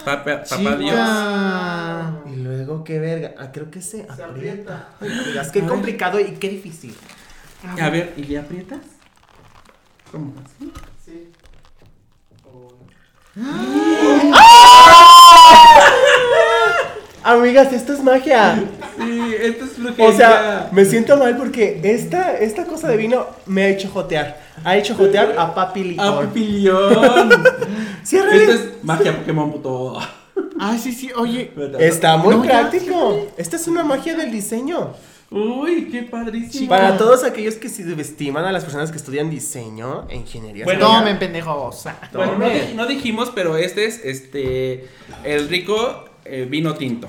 Papá, 0.05 0.45
papá 0.45 0.77
Dios. 0.77 0.93
Chica. 0.93 2.15
Y 2.33 2.37
luego, 2.37 2.85
qué 2.85 3.01
verga. 3.01 3.35
Ah, 3.37 3.51
creo 3.53 3.69
que 3.69 3.83
se, 3.83 4.07
aprieta. 4.09 4.91
Ay, 5.01 5.11
qué 5.53 5.63
complicado 5.63 6.21
y 6.21 6.35
qué 6.35 6.51
difícil. 6.51 6.95
A 7.81 7.91
ver, 7.91 8.15
¿y 8.17 8.23
le 8.23 8.39
aprietas? 8.39 8.81
¿Cómo? 10.13 10.35
¿Así? 10.45 10.73
Amigas, 17.23 17.73
esto 17.73 17.93
es 17.93 18.03
magia. 18.03 18.65
Sí, 18.97 19.35
esto 19.41 19.65
es 19.65 19.79
brujería. 19.79 20.09
O 20.09 20.13
sea, 20.13 20.69
me 20.73 20.85
siento 20.85 21.17
mal 21.17 21.37
porque 21.37 21.81
esta, 21.83 22.37
esta 22.39 22.65
cosa 22.65 22.89
de 22.89 22.97
vino 22.97 23.27
me 23.47 23.65
ha 23.65 23.69
hecho 23.69 23.89
jotear. 23.89 24.41
Ha 24.65 24.77
hecho 24.77 24.95
jotear 24.95 25.35
a 25.39 25.55
Papi 25.55 25.85
Licor. 25.85 26.25
¡A 26.25 26.33
pilión! 26.33 27.45
Ciérrale. 28.05 28.43
Esto 28.45 28.53
es 28.53 28.85
magia 28.85 29.17
Pokémon, 29.17 29.53
puto. 29.53 29.99
Ah, 30.59 30.77
sí, 30.79 30.93
sí, 30.93 31.11
oye. 31.17 31.53
Está 31.79 32.17
muy 32.17 32.35
No, 32.35 32.45
ya, 32.45 32.51
práctico. 32.51 33.29
Esta 33.37 33.57
es 33.57 33.69
una 33.69 33.85
magia 33.85 34.15
del 34.15 34.31
diseño. 34.33 34.93
Uy, 35.31 35.89
qué 35.91 36.03
padrísimo. 36.05 36.71
Para 36.71 36.97
todos 36.97 37.23
aquellos 37.23 37.57
que 37.57 37.69
se 37.69 37.85
subestiman 37.85 38.45
a 38.45 38.53
las 38.53 38.65
personas 38.65 38.91
que 38.91 38.97
estudian 38.97 39.29
diseño 39.29 40.07
e 40.09 40.17
ingeniería. 40.17 40.65
Bueno. 40.65 40.87
Tomen, 40.87 41.19
pendejos. 41.19 41.85
Bueno, 42.15 42.39
no, 42.39 42.47
no 42.75 42.87
dijimos, 42.87 43.31
pero 43.35 43.57
este 43.57 43.85
es 43.85 44.01
este 44.05 44.89
el 45.25 45.49
rico 45.49 46.08
eh, 46.29 46.47
vino 46.49 46.75
tinto 46.75 47.09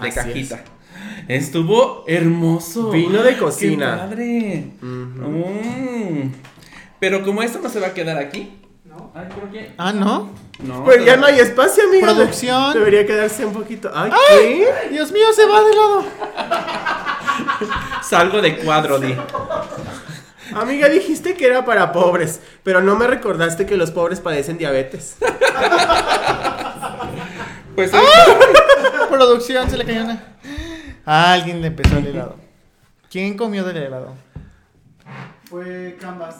de 0.00 0.08
Así 0.08 0.18
cajita. 0.18 0.64
Estuvo 1.28 2.04
hermoso. 2.06 2.90
Vino 2.90 3.22
de 3.22 3.36
cocina. 3.36 3.92
Qué 3.94 3.98
padre. 4.00 4.64
Mm. 4.80 6.32
Pero 7.00 7.22
como 7.22 7.42
esto 7.42 7.60
no 7.62 7.68
se 7.68 7.80
va 7.80 7.88
a 7.88 7.94
quedar 7.94 8.18
aquí. 8.18 8.58
No. 8.84 9.10
Ay, 9.14 9.26
creo 9.34 9.50
que. 9.50 9.72
Ah, 9.76 9.92
¿no? 9.92 10.30
No. 10.62 10.84
Pues 10.84 11.04
ya 11.04 11.16
no 11.16 11.26
hay 11.26 11.40
espacio, 11.40 11.84
amiga. 11.88 12.14
Producción. 12.14 12.74
Debería 12.74 13.06
quedarse 13.06 13.44
un 13.44 13.52
poquito. 13.52 13.90
Ay, 13.94 14.10
¿qué? 14.28 14.88
Dios 14.90 15.10
mío, 15.12 15.26
se 15.34 15.46
va 15.46 15.62
de 15.62 15.74
lado. 15.74 16.04
Salgo 18.02 18.40
de 18.40 18.56
cuadro, 18.58 18.98
di. 18.98 19.14
Amiga, 20.54 20.88
dijiste 20.88 21.34
que 21.34 21.46
era 21.46 21.64
para 21.64 21.92
pobres, 21.92 22.40
pero 22.62 22.80
no 22.80 22.96
me 22.96 23.06
recordaste 23.06 23.66
que 23.66 23.76
los 23.76 23.90
pobres 23.90 24.20
padecen 24.20 24.58
diabetes. 24.58 25.16
Pues 27.74 27.90
Producción, 29.10 29.68
se 29.70 29.76
le 29.76 29.84
cayó 29.84 30.04
una. 30.04 30.22
A 31.04 31.32
alguien 31.32 31.60
le 31.60 31.66
empezó 31.68 31.98
el 31.98 32.06
helado. 32.08 32.36
¿Quién 33.10 33.36
comió 33.36 33.64
del 33.64 33.76
helado? 33.76 34.14
Fue 35.48 35.96
Canvas. 36.00 36.36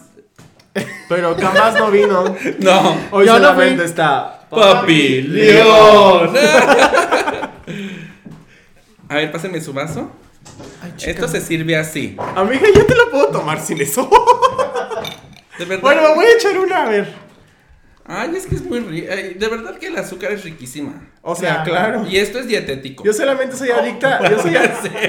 Pero 1.09 1.37
Canvas 1.37 1.75
no 1.77 1.91
vino. 1.91 2.25
no. 2.61 2.97
Hoy 3.11 3.27
Yo 3.27 3.33
no 3.35 3.39
solamente 3.39 3.77
fui. 3.77 3.85
está. 3.85 4.41
Papi 4.51 5.23
León. 5.23 6.35
A 9.09 9.15
ver, 9.17 9.31
pásenme 9.33 9.61
su 9.61 9.73
vaso. 9.73 10.11
Ay. 10.83 10.95
Esto 11.07 11.29
se 11.29 11.41
sirve 11.41 11.77
así. 11.77 12.17
Amiga, 12.35 12.67
yo 12.75 12.87
te 12.87 12.95
lo 12.95 13.11
puedo 13.11 13.27
tomar 13.29 13.61
sin 13.61 13.81
eso. 13.81 14.09
De 15.59 15.65
verdad. 15.67 15.83
bueno, 15.83 16.03
me 16.03 16.15
voy 16.15 16.25
a 16.27 16.33
echar 16.35 16.59
una, 16.59 16.85
a 16.85 16.89
ver. 16.89 17.13
Ay, 18.07 18.35
es 18.37 18.47
que 18.47 18.55
es 18.57 18.63
muy 18.63 18.81
rico. 18.81 19.09
De 19.15 19.49
verdad 19.49 19.79
que 19.79 19.87
el 19.87 19.97
azúcar 19.97 20.33
es 20.33 20.45
riquísima. 20.45 21.09
O 21.23 21.35
sea, 21.35 21.63
Claro. 21.65 22.01
claro. 22.01 22.11
Y 22.11 22.19
esto 22.19 22.39
es 22.39 22.47
dietético. 22.47 23.03
Yo 23.05 23.13
solamente 23.15 23.57
soy 23.57 23.71
adicta. 23.71 24.29
Yo, 24.31 24.39
soy, 24.43 24.55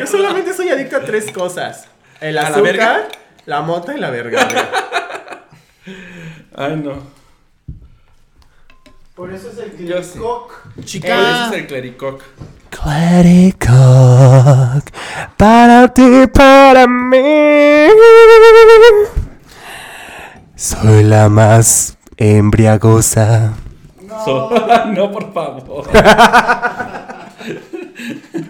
solamente 0.08 0.54
soy 0.54 0.70
adicta 0.70 0.98
a 0.98 1.02
tres 1.06 1.30
cosas: 1.32 1.88
el 2.22 2.38
¿A 2.38 2.44
la 2.44 2.48
azúcar, 2.48 2.64
verga? 2.64 3.08
la, 3.46 3.62
mota 3.62 3.94
y 3.96 4.00
la 4.00 4.10
verga. 4.12 4.48
Ay, 6.56 6.78
no. 6.78 7.14
Por 9.14 9.34
eso 9.34 9.50
es 9.50 9.58
el 9.60 9.86
Yo 9.88 10.02
sí. 10.02 10.12
Clicoc. 10.14 10.62
Ese 10.78 10.86
Chica. 10.86 11.48
es 11.48 11.54
el 11.54 11.68
clericoc. 11.68 12.22
Clericoc, 12.70 13.66
para 15.38 15.88
ti, 15.94 16.28
para 16.34 16.88
mí. 16.88 17.88
Soy 20.56 21.04
la 21.04 21.30
más 21.30 21.95
embriagosa. 22.18 23.54
So- 24.24 24.50
no, 24.94 25.12
por 25.12 25.34
favor. 25.34 25.86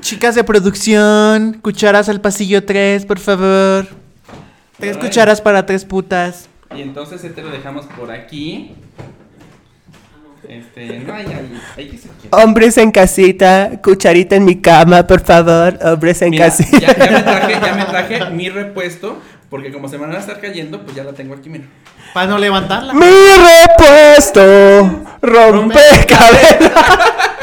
Chicas 0.02 0.36
de 0.36 0.44
producción, 0.44 1.60
cucharas 1.62 2.10
al 2.10 2.22
pasillo 2.22 2.64
3, 2.66 3.06
por 3.06 3.20
favor. 3.20 3.88
Tres 4.80 4.98
Ay. 4.98 5.02
cucharas 5.08 5.42
para 5.42 5.66
tres 5.66 5.86
putas. 5.86 6.50
Y 6.76 6.82
entonces 6.82 7.24
este 7.24 7.42
lo 7.42 7.50
dejamos 7.50 7.86
por 7.86 8.12
aquí. 8.12 8.76
Este, 10.48 11.00
no 11.00 11.14
hay 11.14 11.26
ahí. 11.26 11.60
Hay 11.78 11.88
que 11.90 11.98
ser 11.98 12.12
quieto. 12.12 12.38
Hombres 12.38 12.78
en 12.78 12.92
casita, 12.92 13.72
cucharita 13.82 14.36
en 14.36 14.46
mi 14.46 14.62
cama, 14.62 15.08
por 15.08 15.22
favor. 15.22 15.80
Hombres 15.84 16.22
en 16.22 16.32
Mira, 16.32 16.46
casita. 16.46 16.78
ya, 16.80 16.96
ya 16.96 17.12
me 17.12 17.22
traje, 17.24 17.54
ya 17.54 17.74
me 17.76 17.86
traje 17.86 18.30
mi 18.32 18.50
repuesto. 18.50 19.18
Porque 19.50 19.72
como 19.72 19.88
se 19.88 19.98
van 19.98 20.12
a 20.14 20.18
estar 20.20 20.40
cayendo, 20.42 20.82
pues 20.84 20.96
ya 20.96 21.04
la 21.04 21.14
tengo 21.14 21.36
aquí, 21.36 21.50
mira. 21.50 21.66
Para 22.14 22.28
no 22.28 22.38
levantarla. 22.38 22.94
Mi 22.94 23.06
repuesto 23.06 25.04
rompe 25.22 25.80
cadena. 26.08 26.86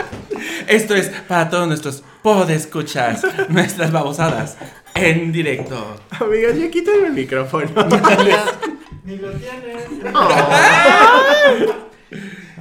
Esto 0.69 0.95
es 0.95 1.09
para 1.29 1.49
todos 1.51 1.67
nuestros 1.69 2.03
podescuchas, 2.23 3.23
nuestras 3.49 3.91
babosadas 3.93 4.57
en 4.95 5.33
directo. 5.33 5.97
Amigas, 6.11 6.57
ya 6.59 6.71
quítame 6.71 7.09
el 7.09 7.13
micrófono. 7.13 7.67
Ni 9.05 9.17
lo 9.17 9.31
tienes. 9.33 9.83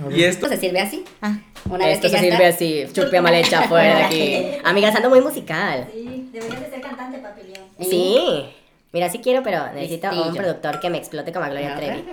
Y 0.10 0.24
esto 0.24 0.46
Esto 0.48 0.50
se 0.50 0.58
sirve 0.58 0.80
así. 0.82 1.04
Ah, 1.22 1.38
Una 1.70 1.86
vez 1.86 1.96
esto 1.98 2.08
que 2.10 2.10
se 2.10 2.16
ya 2.16 2.22
sirve 2.32 2.48
está. 2.50 2.56
así, 2.56 2.86
chupia 2.94 3.22
mal 3.22 3.34
hecha 3.36 3.68
fuera 3.68 3.98
de 3.98 4.04
aquí. 4.04 4.46
Amigas, 4.64 4.96
ando 4.96 5.10
muy 5.10 5.22
musical. 5.22 5.88
Sí, 5.94 6.30
deberías 6.34 6.62
de 6.62 6.70
ser 6.72 6.82
cantante, 6.82 7.20
papilión. 7.20 7.62
Sí. 7.80 8.46
Mira, 8.94 9.10
sí 9.10 9.20
quiero, 9.20 9.42
pero 9.44 9.72
necesito 9.74 10.10
un 10.10 10.16
Listillo. 10.18 10.36
productor 10.42 10.80
que 10.80 10.90
me 10.90 10.98
explote 10.98 11.32
como 11.32 11.46
a 11.46 11.50
Gloria 11.50 11.70
Ajá. 11.72 11.78
Trevi. 11.80 12.04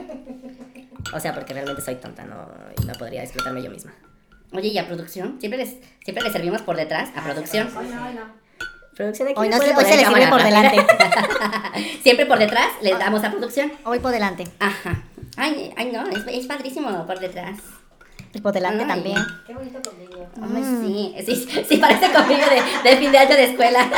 O 1.13 1.21
sea, 1.21 1.35
porque 1.35 1.53
realmente 1.55 1.83
soy 1.83 1.97
tonta, 1.97 2.25
no, 2.25 2.37
no 2.87 2.93
podría 2.99 3.23
explotarme 3.23 3.63
yo 3.63 3.71
misma. 3.71 3.93
Oye, 4.53 4.69
¿y 4.69 4.79
a 4.79 4.87
producción? 4.87 5.37
Siempre 5.41 5.59
les, 5.59 5.77
siempre 6.05 6.23
les 6.25 6.33
servimos 6.33 6.63
por 6.63 6.77
detrás 6.77 7.11
a 7.17 7.23
producción. 7.23 7.69
Producción 8.97 9.29
aquí 9.29 9.39
Hoy 9.41 9.49
no 9.49 9.59
se- 9.59 9.73
puede 9.73 9.77
hoy 9.77 9.85
se 9.85 9.91
poner 9.91 9.99
le 9.99 10.07
sirve 10.07 10.29
por 10.31 10.43
delante. 10.43 10.87
Siempre 12.03 12.27
por 12.27 12.39
detrás 12.39 12.67
les 12.83 12.99
damos 12.99 13.23
a 13.23 13.31
producción. 13.31 13.73
Hoy 13.85 14.01
por 14.01 14.11
delante. 14.11 14.45
Ajá. 14.59 15.03
Ay, 15.37 15.73
ay 15.77 15.91
no, 15.93 16.09
es, 16.09 16.25
es 16.27 16.47
padrísimo 16.47 17.07
por 17.07 17.19
detrás. 17.21 17.59
Y 18.35 18.41
por 18.41 18.53
delante 18.53 18.83
Ay, 18.83 18.89
también. 18.89 19.19
Qué 19.47 19.55
bonito 19.55 19.81
conmigo. 19.83 20.29
Ay, 20.43 21.15
sí, 21.25 21.35
sí, 21.47 21.65
sí, 21.69 21.77
parece 21.77 22.11
conmigo 22.13 22.41
de, 22.85 22.91
de 22.91 22.97
fin 22.97 23.13
de 23.13 23.19
año 23.19 23.37
de 23.37 23.45
escuela. 23.45 23.89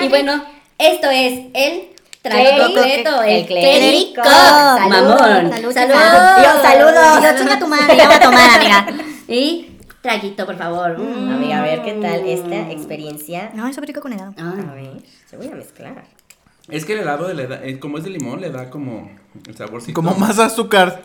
y 0.00 0.08
bueno, 0.08 0.44
esto 0.78 1.10
es 1.10 1.46
el 1.54 1.96
trago 2.22 2.64
completo, 2.64 3.22
el, 3.22 3.46
clérico. 3.46 4.22
Salud, 4.22 4.90
Mamón. 4.90 5.18
Salud, 5.18 5.72
Salud. 5.72 5.94
salud. 5.94 6.40
Dios, 6.40 6.54
saludos. 6.62 7.22
Yo 7.22 7.38
chinga 7.38 7.58
tu 7.58 7.68
madre, 7.68 8.02
a 8.02 8.20
tomar, 8.20 8.50
amiga. 8.60 8.86
Y 9.28 9.78
traguito, 10.02 10.46
por 10.46 10.56
favor. 10.56 10.98
Mm. 10.98 11.32
Amiga, 11.32 11.58
a 11.58 11.62
ver 11.62 11.82
qué 11.82 11.94
tal 11.94 12.26
esta 12.26 12.70
experiencia. 12.70 13.50
No, 13.54 13.66
eso 13.66 13.80
rico 13.80 14.00
con 14.00 14.12
helado. 14.12 14.34
A 14.38 14.74
ver, 14.74 15.02
se 15.28 15.36
voy 15.36 15.48
a 15.48 15.56
mezclar. 15.56 16.04
es 16.68 16.84
que 16.84 16.92
el 16.92 17.00
helado 17.00 17.32
le 17.32 17.46
da, 17.48 17.64
eh, 17.64 17.80
como 17.80 17.98
es 17.98 18.04
de 18.04 18.10
limón, 18.10 18.40
le 18.40 18.50
da 18.50 18.70
como 18.70 19.10
el 19.48 19.56
saborcito. 19.56 19.94
Como 19.94 20.14
más 20.14 20.38
azúcar. 20.38 21.02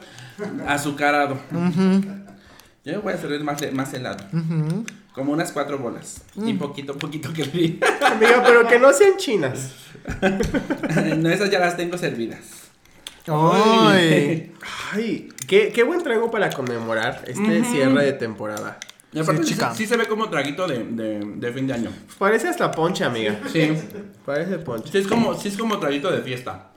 azucarado. 0.67 1.37
Yo 2.83 3.01
voy 3.01 3.13
a 3.13 3.15
hacer 3.15 3.43
más, 3.43 3.59
más 3.73 3.93
helado. 3.93 4.23
Como 5.13 5.33
unas 5.33 5.51
cuatro 5.51 5.77
bolas. 5.77 6.21
Y 6.35 6.53
poquito, 6.53 6.97
poquito 6.97 7.33
que 7.33 7.43
vi. 7.43 7.79
Amiga, 8.05 8.41
pero 8.45 8.65
que 8.67 8.79
no 8.79 8.93
sean 8.93 9.17
chinas. 9.17 9.73
no, 11.17 11.29
esas 11.29 11.49
ya 11.51 11.59
las 11.59 11.75
tengo 11.75 11.97
servidas. 11.97 12.39
Ay. 13.27 14.51
Ay, 14.93 15.29
qué, 15.47 15.71
qué 15.73 15.83
buen 15.83 16.01
trago 16.01 16.31
para 16.31 16.49
conmemorar 16.49 17.23
este 17.27 17.63
cierre 17.65 18.05
de 18.05 18.13
temporada. 18.13 18.77
Y 19.13 19.19
aparte 19.19 19.43
Sí, 19.43 19.49
sí, 19.49 19.53
chica. 19.55 19.75
sí 19.75 19.85
se 19.85 19.97
ve 19.97 20.07
como 20.07 20.29
traguito 20.29 20.65
de, 20.67 20.85
de, 20.85 21.19
de 21.35 21.53
fin 21.53 21.67
de 21.67 21.73
año. 21.73 21.91
Parece 22.17 22.47
hasta 22.47 22.71
ponche, 22.71 23.03
amiga. 23.03 23.37
Sí. 23.51 23.73
Parece 24.25 24.57
ponche. 24.59 24.89
Sí 24.91 24.97
es 24.99 25.07
como, 25.07 25.33
sí 25.33 25.49
es 25.49 25.57
como 25.57 25.77
traguito 25.79 26.09
de 26.09 26.21
fiesta. 26.21 26.71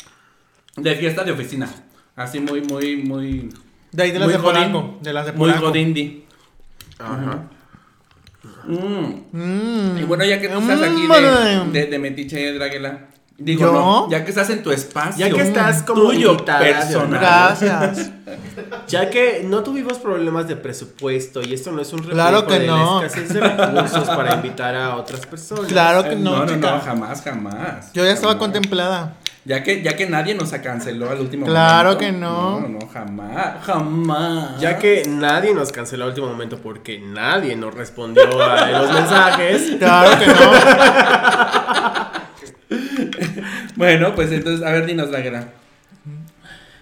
De 0.77 0.97
fiesta 0.97 1.23
de 1.23 1.31
oficina. 1.31 1.71
Así 2.17 2.41
muy, 2.41 2.61
muy, 2.63 2.97
muy. 2.97 3.49
De 3.93 4.03
ahí 4.03 4.11
de 4.11 4.19
las 4.19 4.27
muy 4.27 4.37
de 4.37 4.43
Polanco. 4.43 4.83
godín. 4.83 5.03
De 5.03 5.13
las 5.13 5.27
de 5.27 5.33
Muy 5.33 5.53
godindi. 5.53 6.25
Ajá. 6.99 7.45
Mm. 8.67 9.23
Mm. 9.33 9.99
Y 9.99 10.03
bueno, 10.05 10.25
ya 10.25 10.41
que 10.41 10.49
tú 10.49 10.59
estás 10.59 10.83
aquí 10.83 11.07
Mm. 11.09 11.73
de, 11.73 11.81
de, 11.81 11.87
de 11.87 11.99
metiche, 11.99 12.53
Draguela. 12.55 13.07
Digo, 13.37 13.63
¿Yo? 13.65 13.73
no, 13.73 14.11
ya 14.11 14.25
que 14.25 14.31
estás 14.31 14.49
en 14.51 14.63
tu 14.63 14.71
espacio. 14.71 15.27
Ya 15.27 15.35
que 15.35 15.43
estás 15.43 15.83
como 15.83 16.03
tuyo 16.05 16.33
invitada 16.33 16.61
personal. 16.61 17.21
Gracias. 17.21 18.11
Ya 18.89 19.11
que 19.11 19.43
no 19.45 19.63
tuvimos 19.63 19.95
problemas 19.99 20.47
de 20.47 20.57
presupuesto 20.57 21.43
y 21.43 21.53
esto 21.55 21.73
no 21.73 21.81
es 21.83 21.93
un 21.93 21.99
reflejo 22.01 22.15
Claro 22.17 22.47
que 22.47 22.59
de 22.61 22.67
no. 22.67 23.01
la 23.01 23.07
escasez 23.07 23.33
de 23.35 23.41
recursos 23.41 24.07
para 24.09 24.35
invitar 24.35 24.75
a 24.77 24.97
otras 24.97 25.27
personas. 25.27 25.67
Claro 25.67 26.05
que 26.05 26.15
no, 26.17 26.37
no, 26.39 26.47
no, 26.47 26.55
chica. 26.55 26.71
no, 26.71 26.81
jamás, 26.81 27.23
jamás. 27.23 27.93
Yo 27.93 28.05
ya 28.05 28.13
estaba 28.13 28.39
contemplada. 28.39 29.15
Ya 29.47 29.63
que, 29.63 29.83
ya 29.83 29.95
que 29.95 30.07
nadie 30.09 30.35
nos 30.35 30.51
canceló 30.53 31.11
al 31.11 31.21
último 31.21 31.45
Claro 31.45 31.91
momento. 31.93 31.99
que 31.99 32.13
no. 32.13 32.61
No, 32.61 32.69
no, 32.69 32.87
jamás. 32.89 33.63
Jamás. 33.65 34.59
Ya 34.61 34.79
que 34.79 35.05
nadie 35.07 35.53
nos 35.53 35.71
canceló 35.71 36.05
al 36.05 36.11
último 36.11 36.29
momento 36.29 36.59
porque 36.59 36.99
nadie 36.99 37.55
nos 37.55 37.75
respondió 37.75 38.43
a 38.43 38.67
los 38.71 38.91
mensajes. 38.93 39.73
Claro 39.79 40.19
que 40.19 40.27
no. 40.27 40.35
Bueno, 43.77 44.15
pues 44.15 44.31
entonces, 44.33 44.65
a 44.67 44.71
ver, 44.71 44.87
dinos 44.87 45.11
la 45.11 45.21
guerra. 45.21 45.49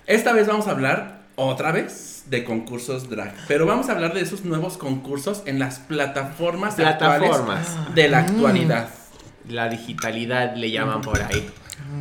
Esta 0.06 0.32
vez 0.32 0.46
vamos 0.46 0.66
a 0.68 0.72
hablar 0.72 1.22
otra 1.36 1.72
vez 1.72 2.24
de 2.26 2.44
concursos 2.44 3.08
drag. 3.08 3.34
Pero 3.48 3.66
vamos 3.66 3.88
a 3.88 3.92
hablar 3.92 4.12
de 4.14 4.20
esos 4.20 4.44
nuevos 4.44 4.76
concursos 4.76 5.42
en 5.46 5.58
las 5.58 5.78
plataformas, 5.78 6.74
Plataformas. 6.74 7.66
actuales 7.68 7.94
de 7.94 8.08
la 8.08 8.18
actualidad. 8.18 8.88
la 9.48 9.68
digitalidad 9.68 10.54
le 10.54 10.70
llaman 10.70 11.00
por 11.00 11.20
ahí. 11.22 11.50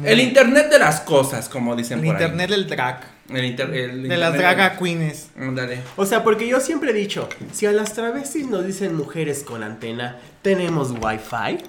El 0.05 0.19
internet 0.19 0.69
de 0.69 0.79
las 0.79 1.01
cosas, 1.01 1.47
como 1.49 1.75
dicen 1.75 1.99
El 1.99 2.05
por 2.05 2.15
ahí. 2.15 2.21
internet 2.23 2.49
del 2.49 2.67
drag. 2.67 3.01
El 3.29 3.45
inter- 3.45 3.73
el 3.73 4.03
De 4.09 4.17
las 4.17 4.33
internet- 4.35 4.57
drag 4.57 4.79
queens. 4.79 5.27
Ándale. 5.39 5.79
O 5.95 6.05
sea, 6.05 6.23
porque 6.23 6.47
yo 6.47 6.59
siempre 6.59 6.91
he 6.91 6.93
dicho, 6.93 7.29
si 7.53 7.65
a 7.65 7.71
las 7.71 7.93
travestis 7.93 8.47
nos 8.47 8.65
dicen 8.65 8.95
mujeres 8.95 9.43
con 9.43 9.63
antena, 9.63 10.17
¿tenemos 10.41 10.91
wifi? 10.91 11.59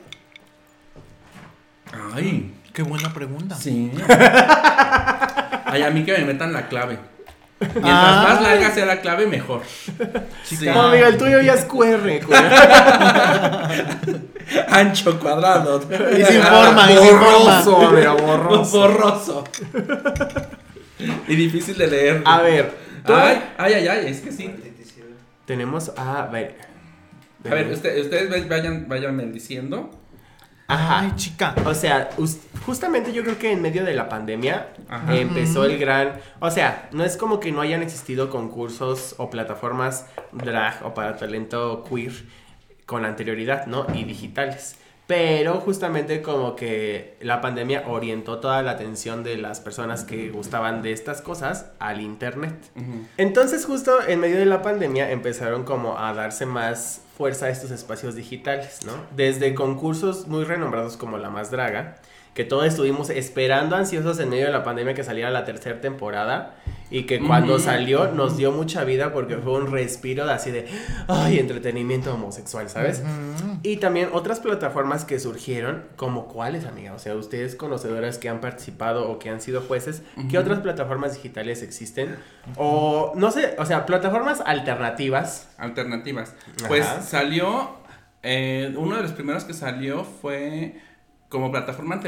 Ay, 2.15 2.55
Qué 2.73 2.83
buena 2.83 3.13
pregunta. 3.13 3.55
sí. 3.57 3.93
Ay, 5.65 5.83
a 5.83 5.91
mí 5.91 6.05
que 6.05 6.13
me 6.13 6.25
metan 6.25 6.53
la 6.53 6.69
clave. 6.69 6.99
Mientras 7.75 7.85
Ah. 7.85 8.27
más 8.29 8.43
larga 8.43 8.71
sea 8.73 8.87
la 8.87 9.01
clave, 9.01 9.27
mejor. 9.27 9.63
Sí. 10.45 10.67
No, 10.67 10.83
amiga, 10.83 11.09
el 11.09 11.17
tuyo 11.17 11.41
ya 11.41 11.55
es 11.55 11.65
QR. 11.65 12.09
Ancho, 14.69 15.19
cuadrado. 15.21 15.81
Y 16.19 16.25
sin 16.25 16.43
forma, 16.43 16.93
y 16.93 16.97
sin 16.99 17.19
forma. 17.19 17.63
borroso, 17.63 17.77
amiga, 17.89 18.13
borroso. 18.13 18.79
Borroso. 18.79 19.45
y 21.29 21.37
difícil 21.37 21.79
de 21.79 21.87
leer. 21.87 22.23
A 22.25 22.41
ver, 22.43 22.75
Ay, 23.05 23.43
ay, 23.59 23.73
ay, 23.75 23.89
ay, 23.89 24.07
es 24.09 24.21
que 24.21 24.33
sí. 24.33 24.55
tenemos 25.47 25.93
a 25.97 26.27
ver. 26.27 26.57
A 27.45 27.49
ver, 27.55 27.73
usted- 27.73 28.01
ustedes 28.01 28.49
vayan, 28.49 28.87
vayan 28.89 29.33
diciendo. 29.33 29.91
Ajá. 30.69 31.01
Ay, 31.01 31.13
chica. 31.17 31.55
O 31.67 31.75
sea, 31.75 32.09
us- 32.19 32.39
justamente 32.65 33.13
yo 33.13 33.23
creo 33.25 33.39
que 33.39 33.53
en 33.53 33.61
medio 33.61 33.85
de 33.85 33.95
la 33.95 34.09
pandemia 34.09 34.69
Ajá. 34.89 35.15
empezó 35.17 35.65
el 35.65 35.79
gran... 35.79 36.15
O 36.41 36.51
sea, 36.51 36.89
no 36.93 37.05
es 37.05 37.17
como 37.17 37.41
que 37.41 37.53
no 37.53 37.61
hayan 37.61 37.83
existido 37.83 38.31
concursos 38.31 39.15
o 39.19 39.29
plataformas 39.31 40.07
drag 40.33 40.85
o 40.87 40.95
para 40.95 41.17
talento 41.17 41.85
queer 41.85 42.13
con 42.87 43.05
anterioridad, 43.05 43.67
¿no? 43.67 43.87
Y 43.95 44.05
digitales. 44.05 44.77
Pero 45.07 45.55
justamente 45.61 46.23
como 46.23 46.57
que 46.57 47.19
la 47.21 47.41
pandemia 47.41 47.85
orientó 47.89 48.39
toda 48.39 48.63
la 48.63 48.71
atención 48.71 49.23
de 49.25 49.37
las 49.37 49.61
personas 49.61 50.05
que 50.05 50.31
gustaban 50.31 50.81
de 50.81 50.93
estas 50.93 51.21
cosas 51.21 51.67
al 51.81 52.01
internet. 52.01 52.55
Entonces 53.19 53.67
justo 53.67 53.99
en 54.07 54.21
medio 54.21 54.39
de 54.39 54.47
la 54.47 54.63
pandemia 54.63 55.11
empezaron 55.11 55.65
como 55.65 55.99
a 55.99 56.15
darse 56.15 56.47
más 56.47 57.02
fuerza 57.17 57.47
a 57.47 57.51
estos 57.51 57.71
espacios 57.71 58.15
digitales, 58.15 58.81
¿no? 58.87 58.93
Desde 59.15 59.55
concursos 59.55 60.27
muy 60.29 60.45
renombrados 60.45 60.97
como 60.97 61.19
La 61.19 61.31
Más 61.31 61.51
Draga, 61.51 61.97
que 62.35 62.45
todos 62.45 62.65
estuvimos 62.65 63.11
esperando 63.11 63.77
ansiosos 63.77 64.19
en 64.19 64.31
medio 64.31 64.47
de 64.47 64.53
la 64.53 64.65
pandemia 64.65 64.95
que 64.95 65.05
saliera 65.05 65.31
la 65.31 65.45
tercera 65.45 65.81
temporada 65.83 66.55
y 66.91 67.05
que 67.05 67.21
cuando 67.21 67.59
salió 67.59 68.11
nos 68.11 68.37
dio 68.37 68.53
mucha 68.53 68.85
vida 68.85 69.13
porque 69.13 69.37
fue 69.37 69.53
un 69.53 69.71
respiro 69.71 70.27
de 70.27 70.33
así 70.33 70.51
de, 70.51 70.67
ay, 71.09 71.39
entretenimiento 71.39 72.15
homosexual, 72.15 72.69
¿sabes? 72.69 73.03
Y 73.63 73.77
también 73.79 74.11
otras 74.13 74.41
plataformas 74.41 75.05
que 75.05 75.19
surgieron, 75.21 75.85
como 75.97 76.27
cuáles, 76.29 76.65
amiga, 76.65 76.95
o 76.95 76.99
sea, 76.99 77.15
ustedes 77.15 77.55
conocedoras 77.55 78.19
que 78.19 78.29
han 78.29 78.41
participado 78.41 79.11
o 79.11 79.19
que 79.19 79.31
han 79.31 79.41
sido 79.41 79.61
jueces, 79.63 80.03
¿qué 80.31 80.39
otras 80.39 80.61
plataformas 80.61 81.15
digitales 81.15 81.63
existen? 81.63 82.17
O, 82.57 83.13
no 83.15 83.31
sé, 83.31 83.57
o 83.59 83.67
sea, 83.67 83.87
plataformas 83.87 84.43
alternativas. 84.45 85.49
Alternativas. 85.59 86.35
Ajá. 86.59 86.69
Pues 86.69 86.87
salió. 87.03 87.83
eh, 88.23 88.73
uno 88.77 88.97
de 88.97 89.03
los 89.03 89.13
primeros 89.13 89.45
que 89.45 89.53
salió 89.53 90.05
fue 90.05 90.81
como 91.33 91.51
plataforma 91.51 91.99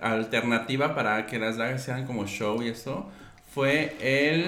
alternativa 0.00 0.94
para 0.94 1.26
que 1.26 1.38
las 1.38 1.58
dragas 1.58 1.82
sean 1.84 2.06
como 2.06 2.26
show 2.26 2.62
y 2.62 2.68
eso. 2.68 3.08
Fue 3.54 3.94
el. 4.00 4.46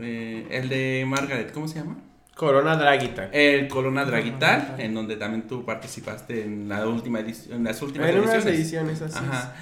eh, 0.00 0.46
el 0.50 0.68
de 0.70 1.04
Margaret, 1.06 1.52
¿cómo 1.52 1.68
se 1.68 1.78
llama? 1.80 1.98
Corona 2.34 2.76
Draguita. 2.76 3.28
El 3.32 3.68
Corona 3.68 4.04
Dragital, 4.06 4.76
en 4.78 4.94
donde 4.94 5.16
también 5.16 5.42
tú 5.46 5.64
participaste 5.64 6.42
en 6.44 6.68
la 6.68 6.86
última 6.86 7.20
edición, 7.20 7.58
en 7.58 7.64
las 7.64 7.82
últimas 7.82 8.08
En 8.08 8.20
unas 8.20 8.44
ediciones. 8.46 8.60
ediciones 8.60 9.02
así. 9.02 9.18
Ajá. 9.18 9.54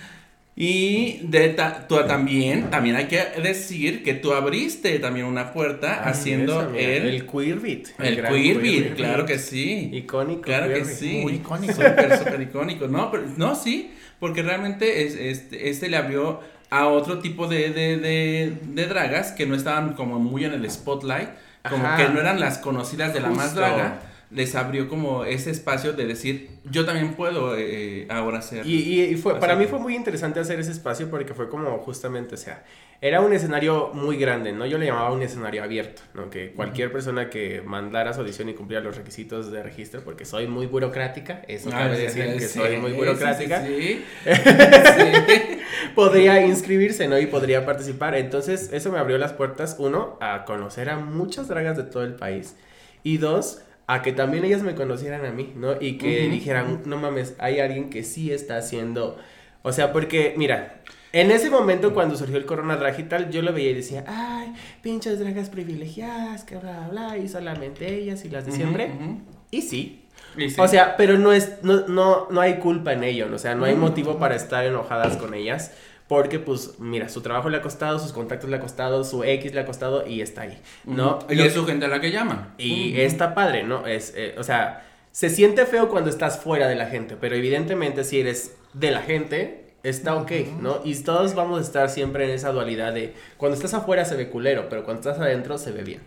Y 0.58 1.18
de 1.24 1.50
ta- 1.50 1.86
tú 1.86 1.96
también, 2.06 2.70
también 2.70 2.96
hay 2.96 3.04
que 3.08 3.22
decir 3.42 4.02
que 4.02 4.14
tú 4.14 4.32
abriste 4.32 4.98
también 4.98 5.26
una 5.26 5.52
puerta 5.52 6.02
haciendo 6.08 6.70
el, 6.74 7.06
el 7.08 7.26
Queer 7.26 7.56
Beat. 7.60 7.88
el 7.98 8.16
gran 8.16 8.32
Queer 8.32 8.60
Queer 8.62 8.82
Beat, 8.84 8.96
claro 8.96 9.26
que 9.26 9.38
sí. 9.38 9.90
Icónico. 9.92 10.40
Claro 10.40 10.72
que 10.72 10.86
sí. 10.86 11.18
Muy 11.22 11.34
icónico. 11.34 11.74
Súper, 11.74 12.16
súper 12.18 12.40
icónico. 12.40 12.88
No, 12.88 13.10
pero, 13.10 13.24
no, 13.36 13.54
sí, 13.54 13.90
porque 14.18 14.40
realmente 14.42 15.04
es, 15.04 15.14
este, 15.14 15.68
este 15.68 15.90
le 15.90 15.98
abrió 15.98 16.40
a 16.70 16.86
otro 16.88 17.18
tipo 17.18 17.46
de, 17.48 17.68
de, 17.70 17.98
de, 17.98 18.52
de 18.64 18.86
dragas 18.86 19.32
que 19.32 19.44
no 19.44 19.54
estaban 19.54 19.92
como 19.92 20.18
muy 20.18 20.46
en 20.46 20.52
el 20.54 20.70
spotlight, 20.70 21.28
como 21.68 21.84
Ajá. 21.84 21.98
que 21.98 22.08
no 22.14 22.18
eran 22.18 22.40
las 22.40 22.56
conocidas 22.58 23.12
de 23.12 23.20
la 23.20 23.28
más 23.28 23.54
draga. 23.54 24.00
Les 24.30 24.56
abrió 24.56 24.88
como 24.88 25.24
ese 25.24 25.50
espacio 25.52 25.92
de 25.92 26.04
decir, 26.04 26.50
yo 26.64 26.84
también 26.84 27.14
puedo 27.14 27.54
eh, 27.56 28.06
ahora 28.10 28.42
ser. 28.42 28.66
Y, 28.66 28.74
y- 28.78 29.02
y 29.04 29.14
fue, 29.16 29.38
para 29.38 29.54
mí 29.54 29.66
fue 29.66 29.78
muy 29.78 29.94
interesante 29.94 30.40
hacer 30.40 30.58
ese 30.58 30.72
espacio 30.72 31.08
porque 31.08 31.32
fue 31.32 31.48
como 31.48 31.78
justamente, 31.78 32.34
o 32.34 32.38
sea, 32.38 32.64
era 33.00 33.20
un 33.20 33.32
escenario 33.32 33.90
muy 33.94 34.16
grande, 34.16 34.52
¿no? 34.52 34.66
Yo 34.66 34.78
le 34.78 34.86
llamaba 34.86 35.12
un 35.12 35.22
escenario 35.22 35.62
abierto, 35.62 36.02
¿no? 36.14 36.28
Que 36.28 36.50
cualquier 36.52 36.90
persona 36.90 37.30
que 37.30 37.62
mandara 37.64 38.12
su 38.14 38.20
audición 38.20 38.48
y 38.48 38.54
cumpliera 38.54 38.82
los 38.82 38.96
requisitos 38.96 39.52
de 39.52 39.62
registro, 39.62 40.00
porque 40.02 40.24
soy 40.24 40.48
muy 40.48 40.66
burocrática, 40.66 41.42
eso 41.46 41.68
Ah, 41.72 41.78
cabe 41.84 41.96
sí, 41.96 42.02
decir 42.02 42.24
que 42.38 42.48
sí, 42.48 42.58
soy 42.58 42.78
muy 42.78 42.92
burocrática, 42.92 43.64
Sí, 43.64 43.76
sí, 43.76 44.04
sí. 44.34 45.58
podría 45.94 46.44
inscribirse, 46.44 47.08
¿no? 47.08 47.18
Y 47.18 47.26
podría 47.26 47.64
participar. 47.64 48.14
Entonces, 48.14 48.70
eso 48.72 48.90
me 48.92 48.98
abrió 48.98 49.18
las 49.18 49.32
puertas, 49.32 49.76
uno, 49.78 50.16
a 50.20 50.44
conocer 50.44 50.88
a 50.90 50.96
muchas 50.96 51.48
dragas 51.48 51.76
de 51.76 51.84
todo 51.84 52.02
el 52.02 52.14
país, 52.14 52.56
y 53.02 53.18
dos, 53.18 53.60
a 53.86 54.02
que 54.02 54.12
también 54.12 54.44
ellas 54.44 54.62
me 54.62 54.74
conocieran 54.74 55.24
a 55.24 55.30
mí, 55.30 55.52
¿no? 55.56 55.80
Y 55.80 55.98
que 55.98 56.22
Ujú. 56.26 56.34
dijeran, 56.34 56.82
no 56.86 56.96
mames, 56.98 57.34
hay 57.38 57.60
alguien 57.60 57.90
que 57.90 58.02
sí 58.02 58.32
está 58.32 58.56
haciendo, 58.56 59.18
o 59.62 59.72
sea, 59.72 59.92
porque, 59.92 60.34
mira, 60.36 60.80
en 61.12 61.30
ese 61.30 61.50
momento 61.50 61.94
cuando 61.94 62.16
surgió 62.16 62.36
el 62.36 62.46
Corona 62.46 62.76
Dragital, 62.76 63.30
yo 63.30 63.42
lo 63.42 63.52
veía 63.52 63.70
y 63.70 63.74
decía, 63.74 64.04
ay, 64.06 64.54
pinches 64.82 65.18
dragas 65.18 65.48
privilegiadas, 65.50 66.44
que 66.44 66.56
bla, 66.56 66.88
bla, 66.90 67.08
bla, 67.08 67.18
y 67.18 67.28
solamente 67.28 67.94
ellas 67.94 68.24
y 68.24 68.30
las 68.30 68.44
de 68.44 68.52
siempre. 68.52 68.86
Ujú, 68.86 69.04
ujú. 69.04 69.20
Y 69.50 69.62
sí, 69.62 70.04
Y 70.36 70.50
sí. 70.50 70.60
o 70.60 70.68
sea, 70.68 70.96
pero 70.96 71.16
no 71.16 71.32
es, 71.32 71.62
no, 71.62 71.86
no, 71.86 72.28
no 72.30 72.40
hay 72.40 72.56
culpa 72.58 72.92
en 72.92 73.04
ello, 73.04 73.28
¿no? 73.28 73.36
o 73.36 73.38
sea, 73.38 73.54
no 73.54 73.64
hay 73.64 73.74
motivo 73.76 74.18
para 74.18 74.34
estar 74.34 74.64
enojadas 74.64 75.16
con 75.16 75.32
ellas. 75.32 75.72
Porque, 76.08 76.38
pues, 76.38 76.78
mira, 76.78 77.08
su 77.08 77.20
trabajo 77.20 77.48
le 77.48 77.56
ha 77.56 77.62
costado, 77.62 77.98
sus 77.98 78.12
contactos 78.12 78.48
le 78.48 78.56
ha 78.56 78.60
costado, 78.60 79.02
su 79.02 79.24
X 79.24 79.52
le 79.52 79.60
ha 79.60 79.66
costado 79.66 80.06
y 80.06 80.20
está 80.20 80.42
ahí, 80.42 80.56
¿no? 80.84 81.18
Y 81.28 81.40
es 81.40 81.52
su 81.54 81.66
gente 81.66 81.86
a 81.86 81.88
la 81.88 82.00
que 82.00 82.12
llama. 82.12 82.54
y 82.58 82.92
Ujú. 82.92 83.00
está 83.00 83.34
padre, 83.34 83.64
¿no? 83.64 83.86
Es, 83.86 84.12
eh, 84.16 84.34
o 84.38 84.44
sea, 84.44 84.86
se 85.10 85.30
siente 85.30 85.66
feo 85.66 85.88
cuando 85.88 86.08
estás 86.10 86.38
fuera 86.38 86.68
de 86.68 86.76
la 86.76 86.86
gente, 86.86 87.16
pero 87.20 87.34
evidentemente 87.34 88.04
si 88.04 88.20
eres 88.20 88.54
de 88.72 88.90
la 88.92 89.02
gente, 89.02 89.64
está 89.82 90.14
ok, 90.16 90.30
¿no? 90.60 90.80
Y 90.84 90.94
todos 91.02 91.34
vamos 91.34 91.58
a 91.58 91.62
estar 91.62 91.88
siempre 91.88 92.24
en 92.24 92.30
esa 92.30 92.52
dualidad 92.52 92.92
de 92.92 93.14
cuando 93.36 93.56
estás 93.56 93.72
afuera 93.74 94.04
se 94.04 94.14
ve 94.16 94.28
culero, 94.28 94.68
pero 94.68 94.84
cuando 94.84 95.00
estás 95.00 95.18
adentro 95.20 95.58
se 95.58 95.72
ve 95.72 95.82
bien. 95.82 96.02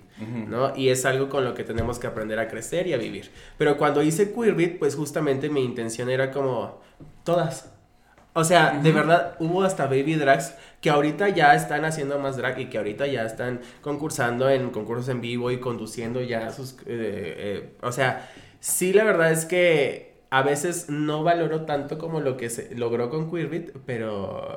¿no? 0.49 0.75
Y 0.75 0.89
es 0.89 1.05
algo 1.05 1.29
con 1.29 1.45
lo 1.45 1.53
que 1.53 1.63
tenemos 1.63 1.97
que 1.97 2.05
aprender 2.05 2.39
a 2.39 2.49
crecer 2.49 2.87
y 2.87 2.93
a 2.93 2.97
vivir. 2.97 3.31
Pero 3.57 3.77
cuando 3.77 4.03
hice 4.03 4.33
Queerbit, 4.33 4.77
pues 4.77 4.95
justamente 4.95 5.49
mi 5.49 5.63
intención 5.63 6.09
era 6.09 6.29
como 6.31 6.81
todas. 7.23 7.71
O 8.39 8.43
sea, 8.45 8.79
de 8.81 8.91
verdad 8.93 9.35
hubo 9.39 9.63
hasta 9.63 9.85
baby 9.85 10.15
drags 10.15 10.53
que 10.79 10.89
ahorita 10.89 11.27
ya 11.27 11.55
están 11.55 11.83
haciendo 11.83 12.19
más 12.19 12.37
drag 12.37 12.57
y 12.59 12.65
que 12.69 12.77
ahorita 12.77 13.05
ya 13.05 13.25
están 13.25 13.59
concursando 13.81 14.49
en 14.49 14.69
concursos 14.69 15.09
en 15.09 15.19
vivo 15.19 15.51
y 15.51 15.59
conduciendo 15.59 16.21
ya 16.21 16.49
sus... 16.51 16.73
eh, 16.73 16.77
eh, 16.87 17.73
o 17.81 17.91
sea, 17.91 18.29
sí 18.61 18.93
la 18.93 19.03
verdad 19.03 19.33
es 19.33 19.43
que 19.45 20.13
a 20.29 20.41
veces 20.41 20.89
no 20.89 21.21
valoro 21.23 21.65
tanto 21.65 21.97
como 21.97 22.21
lo 22.21 22.37
que 22.37 22.49
se 22.49 22.73
logró 22.75 23.09
con 23.09 23.29
Queerbit, 23.29 23.71
pero 23.85 24.47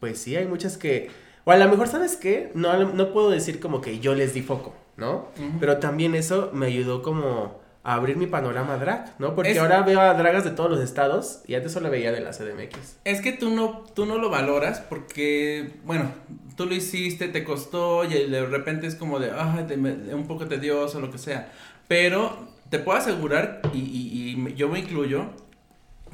pues 0.00 0.18
sí 0.18 0.34
hay 0.34 0.46
muchas 0.46 0.78
que... 0.78 1.10
O 1.44 1.50
a 1.50 1.58
lo 1.58 1.68
mejor, 1.68 1.88
¿sabes 1.88 2.16
qué? 2.16 2.50
No, 2.54 2.74
no 2.84 3.12
puedo 3.12 3.30
decir 3.30 3.60
como 3.60 3.82
que 3.82 3.98
yo 3.98 4.14
les 4.14 4.32
di 4.32 4.40
foco, 4.40 4.74
¿no? 4.96 5.26
Pero 5.60 5.76
también 5.76 6.14
eso 6.14 6.50
me 6.54 6.66
ayudó 6.66 7.02
como 7.02 7.60
a 7.88 7.94
abrir 7.94 8.16
mi 8.16 8.26
panorama 8.26 8.76
drag, 8.78 9.14
¿no? 9.20 9.36
Porque 9.36 9.52
Es- 9.52 9.58
ahora 9.58 9.82
veo 9.82 10.00
a 10.00 10.12
dragas 10.14 10.42
de 10.42 10.50
todos 10.50 10.68
los 10.68 10.80
estados 10.80 11.42
y 11.46 11.54
antes 11.54 11.70
solo 11.70 11.88
veía 11.88 12.10
de 12.10 12.20
la 12.20 12.32
CDMX. 12.32 12.96
Es 13.04 13.20
que 13.20 13.32
tú 13.32 13.50
no, 13.50 13.84
tú 13.94 14.06
no 14.06 14.18
lo 14.18 14.28
valoras 14.28 14.80
porque, 14.80 15.70
bueno, 15.84 16.10
tú 16.56 16.66
lo 16.66 16.74
hiciste, 16.74 17.28
te 17.28 17.44
costó 17.44 18.04
y 18.04 18.08
de 18.28 18.44
repente 18.46 18.88
es 18.88 18.96
como 18.96 19.20
de, 19.20 19.30
ay, 19.30 19.64
te- 19.68 19.76
un 19.76 20.26
poco 20.26 20.46
tedioso, 20.46 21.00
lo 21.00 21.12
que 21.12 21.18
sea. 21.18 21.52
Pero 21.86 22.36
te 22.70 22.80
puedo 22.80 22.98
asegurar, 22.98 23.60
y, 23.72 23.78
y- 23.78 24.54
yo 24.54 24.68
me 24.68 24.80
incluyo, 24.80 25.26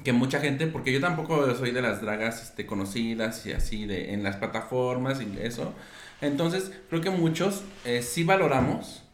que 0.04 0.12
mucha 0.12 0.40
gente, 0.40 0.66
porque 0.66 0.92
yo 0.92 1.00
tampoco 1.00 1.54
soy 1.54 1.70
de 1.70 1.80
las 1.80 2.02
dragas 2.02 2.42
este, 2.42 2.66
conocidas 2.66 3.46
y 3.46 3.52
así 3.52 3.86
de, 3.86 4.12
en 4.12 4.22
las 4.22 4.36
plataformas 4.36 5.22
y 5.22 5.38
eso. 5.40 5.72
Entonces, 6.20 6.70
creo 6.90 7.00
que 7.00 7.10
muchos 7.10 7.62
eh, 7.86 8.02
sí 8.02 8.24
valoramos 8.24 9.04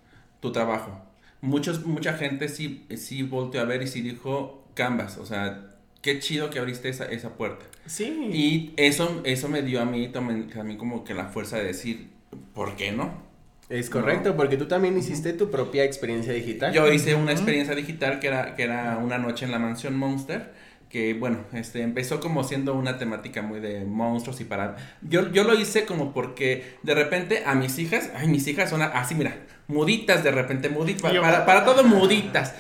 tu 0.41 0.51
trabajo. 0.51 1.05
Muchos, 1.41 1.87
mucha 1.87 2.15
gente 2.15 2.49
sí, 2.49 2.87
sí 2.97 3.23
volteó 3.23 3.61
a 3.61 3.65
ver 3.65 3.83
y 3.83 3.87
sí 3.87 4.01
dijo, 4.01 4.65
Canvas, 4.75 5.19
o 5.19 5.27
sea, 5.27 5.71
qué 6.03 6.19
chido 6.19 6.51
que 6.51 6.59
abriste 6.59 6.89
esa, 6.89 7.05
esa 7.07 7.37
puerta. 7.37 7.67
Sí. 7.87 8.31
Y 8.33 8.75
eso, 8.77 9.21
eso 9.25 9.49
me 9.49 9.63
dio 9.63 9.81
a 9.81 9.85
mí 9.85 10.09
también, 10.09 10.49
también 10.51 10.79
como 10.79 11.05
que 11.05 11.15
la 11.15 11.27
fuerza 11.27 11.59
de 11.59 11.65
decir, 11.65 12.11
¿por 12.55 12.77
qué 12.77 12.93
no? 12.93 13.29
Es 13.69 13.91
correcto, 13.91 14.35
porque 14.35 14.57
tú 14.57 14.67
también 14.67 14.97
hiciste 14.97 15.35
tu 15.35 15.51
propia 15.51 15.85
experiencia 15.85 16.33
digital. 16.33 16.73
Yo 16.73 16.91
hice 16.91 17.15
una 17.15 17.33
experiencia 17.33 17.75
digital 17.75 18.19
que 18.19 18.29
era, 18.29 18.55
que 18.55 18.63
era 18.63 18.97
una 18.97 19.19
noche 19.19 19.45
en 19.45 19.51
la 19.51 19.59
mansión 19.59 19.95
Monster, 19.95 20.53
que 20.89 21.13
bueno, 21.13 21.41
este 21.53 21.83
empezó 21.83 22.19
como 22.19 22.45
siendo 22.45 22.75
una 22.75 22.97
temática 22.97 23.43
muy 23.43 23.61
de 23.61 23.85
monstruos 23.85 24.41
y 24.41 24.45
para 24.45 24.77
yo 25.03 25.31
yo 25.33 25.45
lo 25.45 25.53
hice 25.53 25.85
como 25.85 26.15
porque 26.15 26.79
de 26.83 26.95
repente 26.95 27.43
a 27.45 27.55
mis 27.55 27.79
hijas, 27.79 28.11
ay, 28.15 28.29
mis 28.29 28.47
hijas 28.49 28.71
son 28.71 28.81
así, 28.81 29.15
mira, 29.15 29.37
muditas 29.69 30.25
de 30.25 30.31
repente, 30.33 30.69
muditas, 30.69 31.13
para, 31.15 31.47
para 31.47 31.65
todo 31.65 31.85
muditas. 31.85 32.55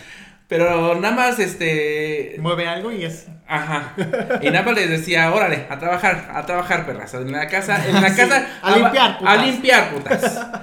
Pero 0.47 0.95
nada 0.95 1.15
más 1.15 1.39
este 1.41 2.37
Mueve 2.39 2.67
algo 2.67 2.91
y 2.91 3.05
es. 3.05 3.27
Ajá. 3.47 3.93
Y 4.41 4.47
nada 4.51 4.63
más 4.65 4.77
les 4.77 4.89
decía, 4.89 5.31
órale, 5.31 5.67
a 5.69 5.79
trabajar, 5.79 6.31
a 6.35 6.47
trabajar, 6.47 6.87
perras. 6.87 7.13
En 7.15 7.31
la 7.33 7.49
casa, 7.49 7.87
en 7.87 7.95
la 8.01 8.09
Sí, 8.15 8.17
casa. 8.17 8.47
a 8.63 8.77
limpiar, 8.79 9.11
A 9.11 9.19
putas. 9.19 9.47
limpiar, 9.47 9.91
putas. 9.93 10.41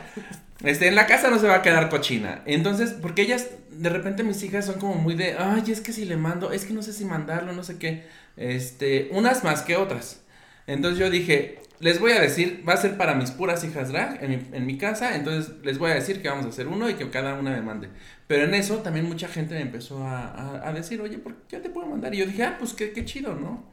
Este, 0.64 0.88
en 0.88 0.96
la 0.96 1.06
casa 1.06 1.30
no 1.30 1.38
se 1.38 1.48
va 1.48 1.56
a 1.56 1.62
quedar 1.62 1.90
cochina. 1.90 2.42
Entonces, 2.48 2.96
porque 3.00 3.22
ellas, 3.22 3.50
de 3.70 3.90
repente 3.90 4.24
mis 4.24 4.42
hijas 4.42 4.66
son 4.66 4.80
como 4.80 4.96
muy 4.96 5.14
de, 5.14 5.36
ay, 5.38 5.64
es 5.68 5.80
que 5.80 5.94
si 5.94 6.06
le 6.06 6.18
mando, 6.18 6.52
es 6.52 6.66
que 6.66 6.74
no 6.74 6.82
sé 6.82 6.92
si 6.92 7.06
mandarlo, 7.06 7.54
no 7.54 7.64
sé 7.64 7.78
qué. 7.78 8.08
Este, 8.36 9.10
unas 9.12 9.44
más 9.44 9.62
que 9.62 9.76
otras. 9.76 10.22
Entonces 10.66 10.98
yo 11.00 11.12
dije, 11.12 11.60
les 11.80 12.00
voy 12.00 12.12
a 12.14 12.22
decir, 12.22 12.64
va 12.68 12.74
a 12.74 12.78
ser 12.78 12.98
para 12.98 13.16
mis 13.16 13.32
puras 13.32 13.64
hijas 13.64 13.90
drag 13.90 14.24
en 14.24 14.30
mi, 14.30 14.58
en 14.58 14.66
mi 14.66 14.78
casa, 14.78 15.16
entonces 15.16 15.54
les 15.64 15.78
voy 15.78 15.92
a 15.92 15.96
decir 15.96 16.22
que 16.22 16.30
vamos 16.30 16.46
a 16.46 16.50
hacer 16.50 16.68
uno 16.68 16.90
y 16.90 16.94
que 16.96 17.10
cada 17.10 17.34
una 17.36 17.52
me 17.52 17.62
mande. 17.62 17.90
Pero 18.28 18.46
en 18.46 18.54
eso 18.54 18.78
también 18.78 19.06
mucha 19.06 19.28
gente 19.28 19.54
me 19.56 19.62
empezó 19.62 20.04
a, 20.04 20.28
a- 20.30 20.70
a 20.70 20.74
decir, 20.74 21.02
oye, 21.02 21.18
¿por 21.18 21.36
qué 21.48 21.58
te 21.60 21.70
puedo 21.70 21.88
mandar? 21.88 22.14
Y 22.16 22.18
yo 22.20 22.26
dije, 22.26 22.44
ah, 22.44 22.56
pues 22.58 22.74
qué, 22.74 22.92
qué 22.92 23.04
chido, 23.06 23.36
¿no? 23.36 23.64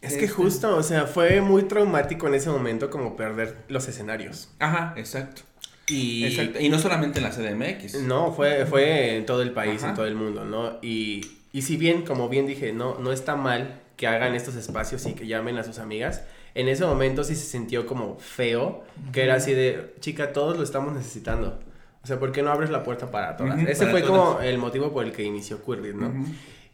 Es 0.00 0.12
que 0.14 0.26
Este, 0.26 0.28
justo, 0.28 0.76
o 0.76 0.82
sea, 0.84 1.06
fue 1.06 1.40
muy 1.40 1.64
traumático 1.64 2.28
en 2.28 2.34
ese 2.34 2.48
momento 2.50 2.88
como 2.90 3.16
perder 3.16 3.56
los 3.68 3.88
escenarios. 3.88 4.48
Ajá, 4.60 4.94
exacto. 4.96 5.42
Y 5.88 6.24
Exacto. 6.26 6.60
Y 6.60 6.68
no 6.68 6.78
solamente 6.78 7.18
en 7.18 7.24
la 7.24 7.30
CDMX. 7.30 8.02
no, 8.02 8.32
fue, 8.32 8.64
fue 8.66 9.16
en 9.16 9.26
todo 9.26 9.42
el 9.42 9.50
país, 9.52 9.82
Ajá. 9.82 9.90
en 9.90 9.96
todo 9.96 10.06
el 10.06 10.14
mundo, 10.14 10.44
¿no? 10.44 10.78
Y, 10.82 11.22
y 11.52 11.62
si 11.62 11.76
bien, 11.76 12.02
como 12.04 12.28
bien 12.28 12.46
dije, 12.46 12.72
no, 12.72 12.98
no 12.98 13.10
está 13.10 13.34
mal 13.36 13.80
que 13.96 14.06
hagan 14.06 14.34
estos 14.36 14.54
espacios 14.54 15.04
y 15.06 15.14
que 15.14 15.26
llamen 15.26 15.58
a 15.58 15.64
sus 15.64 15.78
amigas, 15.80 16.22
en 16.58 16.66
ese 16.66 16.84
momento 16.84 17.22
sí 17.22 17.36
se 17.36 17.46
sintió 17.46 17.86
como 17.86 18.18
feo, 18.18 18.82
que 19.12 19.22
era 19.22 19.36
así 19.36 19.54
de, 19.54 19.94
chica, 20.00 20.32
todos 20.32 20.56
lo 20.56 20.64
estamos 20.64 20.92
necesitando. 20.92 21.60
O 22.02 22.06
sea, 22.08 22.18
¿por 22.18 22.32
qué 22.32 22.42
no 22.42 22.50
abres 22.50 22.70
la 22.70 22.82
puerta 22.82 23.12
para 23.12 23.36
todas? 23.36 23.58
Ujú, 23.58 23.68
Ese 23.68 23.84
para 23.84 23.90
fue 23.92 24.02
como 24.02 24.32
todas. 24.32 24.44
el 24.44 24.58
motivo 24.58 24.92
por 24.92 25.04
el 25.04 25.12
que 25.12 25.22
inició 25.22 25.64
Queerbit, 25.64 25.94
¿no? 25.94 26.08
Ujú. 26.08 26.24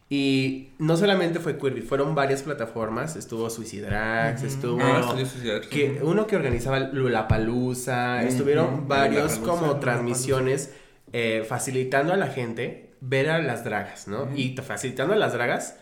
Y 0.09 0.69
no 0.79 0.97
solamente 0.97 1.39
fue 1.39 1.59
Queerbit, 1.59 1.85
fueron 1.85 2.15
varias 2.15 2.41
plataformas, 2.41 3.15
estuvo 3.15 3.47
Suicidrax, 3.47 4.41
estuvo... 4.41 4.81
Ah, 4.81 5.01
estudió 5.01 5.25
sociedad. 5.27 5.61
que 5.61 5.99
uno 6.01 6.25
que 6.25 6.35
organizaba 6.35 6.79
Lulapalooza, 6.79 8.23
estuvieron 8.23 8.87
varios 8.87 9.37
como 9.37 9.79
transmisiones 9.79 10.73
eh, 11.13 11.45
facilitando 11.47 12.11
a 12.11 12.17
la 12.17 12.27
gente 12.27 12.89
ver 13.01 13.29
a 13.29 13.37
las 13.37 13.63
dragas, 13.63 14.07
¿no? 14.07 14.29
Y 14.35 14.55
facilitando 14.57 15.13
a 15.13 15.17
las 15.17 15.33
dragas 15.33 15.77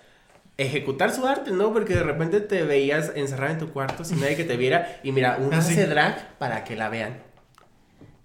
ejecutar 0.58 1.12
su 1.12 1.26
arte, 1.28 1.52
¿no? 1.52 1.74
Porque 1.74 1.96
de 1.96 2.04
repente 2.04 2.40
te 2.42 2.64
veías 2.64 3.12
encerrada 3.16 3.54
en 3.54 3.60
tu 3.60 3.72
cuarto 3.74 4.04
sin 4.06 4.20
nadie 4.22 4.36
que 4.36 4.44
te 4.44 4.56
viera 4.58 5.00
y 5.04 5.12
mira, 5.12 5.38
uno 5.40 5.50
Ah, 5.54 5.60
hace 5.60 5.86
drag 5.88 6.38
para 6.38 6.64
que 6.64 6.76
la 6.76 6.90
vean. 6.90 7.18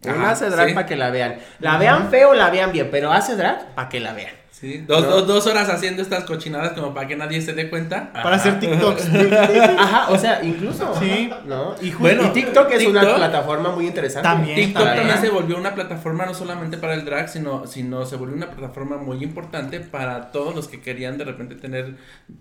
Uno 0.04 0.14
Ajá, 0.14 0.30
hace 0.32 0.48
drag 0.50 0.68
sí. 0.68 0.74
para 0.74 0.86
que 0.86 0.96
la 0.96 1.10
vean. 1.10 1.38
La 1.58 1.76
vean 1.78 2.10
feo, 2.10 2.34
la 2.34 2.50
vean 2.50 2.70
bien, 2.72 2.88
pero 2.90 3.12
hace 3.12 3.34
drag 3.34 3.74
para 3.74 3.88
que 3.88 3.98
la 4.00 4.12
vean. 4.12 4.32
Sí, 4.58 4.84
dos, 4.88 5.02
¿No? 5.02 5.08
dos, 5.10 5.26
dos 5.28 5.46
horas 5.46 5.68
haciendo 5.68 6.02
estas 6.02 6.24
cochinadas 6.24 6.72
como 6.72 6.92
para 6.92 7.06
que 7.06 7.14
nadie 7.14 7.40
se 7.40 7.52
dé 7.52 7.70
cuenta. 7.70 8.12
Para 8.12 8.36
hacer 8.36 8.58
TikToks. 8.58 9.08
Ajá, 9.78 10.10
o 10.10 10.18
sea, 10.18 10.42
incluso. 10.42 10.92
Sí. 10.98 11.30
¿No? 11.46 11.74
Y, 11.80 11.90
Bueno, 11.92 12.24
y 12.26 12.28
TikTok 12.30 12.70
es 12.72 12.86
una 12.86 13.02
plataforma 13.14 13.70
muy 13.70 13.86
interesante. 13.86 14.28
También. 14.28 14.56
TikTok 14.56 14.84
también 14.84 15.18
se 15.20 15.30
volvió 15.30 15.56
una 15.56 15.74
plataforma 15.74 16.26
no 16.26 16.34
solamente 16.34 16.76
para 16.76 16.94
el 16.94 17.04
drag, 17.04 17.28
sino, 17.28 17.66
sino 17.66 18.04
se 18.04 18.16
volvió 18.16 18.34
una 18.36 18.50
plataforma 18.50 18.96
muy 18.96 19.22
importante 19.22 19.80
para 19.80 20.32
todos 20.32 20.54
los 20.56 20.66
que 20.66 20.80
querían 20.80 21.18
de 21.18 21.24
repente 21.24 21.54
tener 21.54 21.94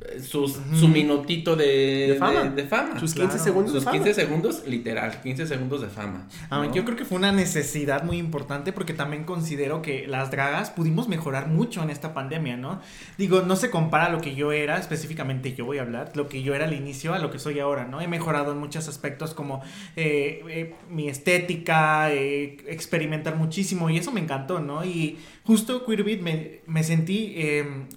eh, 0.09 0.19
sus, 0.19 0.57
su 0.79 0.87
minutito 0.87 1.55
de, 1.55 2.07
De 2.13 2.15
fama. 2.17 2.43
de- 2.45 2.49
de 2.61 2.63
fama. 2.67 2.99
Sus 2.99 3.13
Claro. 3.13 3.29
15 3.29 3.43
segundos 3.43 3.73
de 3.73 3.79
Sus 3.79 3.85
fama. 3.85 3.97
15 4.03 4.13
segundos, 4.13 4.63
literal, 4.67 5.21
15 5.21 5.45
segundos 5.47 5.81
de 5.81 5.87
fama. 5.87 6.27
Ah, 6.49 6.63
¿no? 6.65 6.73
Yo 6.73 6.83
creo 6.83 6.97
que 6.97 7.05
fue 7.05 7.17
una 7.19 7.31
necesidad 7.31 8.03
muy 8.03 8.17
importante 8.17 8.73
porque 8.73 8.93
también 8.93 9.23
considero 9.23 9.81
que 9.83 10.07
las 10.07 10.31
dragas 10.31 10.71
pudimos 10.71 11.07
mejorar 11.07 11.47
mucho 11.47 11.83
en 11.83 11.89
esta 11.91 12.06
pandemia, 12.13 12.57
¿no? 12.57 12.81
Digo, 13.17 13.41
no 13.41 13.55
se 13.55 13.69
compara 13.69 14.09
lo 14.09 14.21
que 14.21 14.35
yo 14.35 14.51
era, 14.51 14.77
específicamente 14.77 15.53
yo 15.53 15.65
voy 15.65 15.77
a 15.79 15.81
hablar, 15.81 16.11
lo 16.15 16.27
que 16.27 16.41
yo 16.41 16.55
era 16.55 16.65
al 16.65 16.73
inicio 16.73 17.13
a 17.13 17.19
lo 17.19 17.31
que 17.31 17.39
soy 17.39 17.59
ahora, 17.59 17.85
¿no? 17.85 18.01
He 18.01 18.07
mejorado 18.07 18.51
en 18.51 18.59
muchos 18.59 18.87
aspectos 18.87 19.33
como 19.33 19.61
eh, 19.95 20.43
eh, 20.49 20.75
mi 20.89 21.09
estética, 21.09 22.11
eh, 22.11 22.57
experimentar 22.67 23.35
muchísimo 23.35 23.89
y 23.89 23.97
eso 23.97 24.11
me 24.11 24.21
encantó, 24.21 24.59
¿no? 24.59 24.85
Y 24.85 25.17
justo 25.43 25.85
Queerbit 25.85 26.21
me, 26.21 26.61
me 26.65 26.83
sentí, 26.83 27.35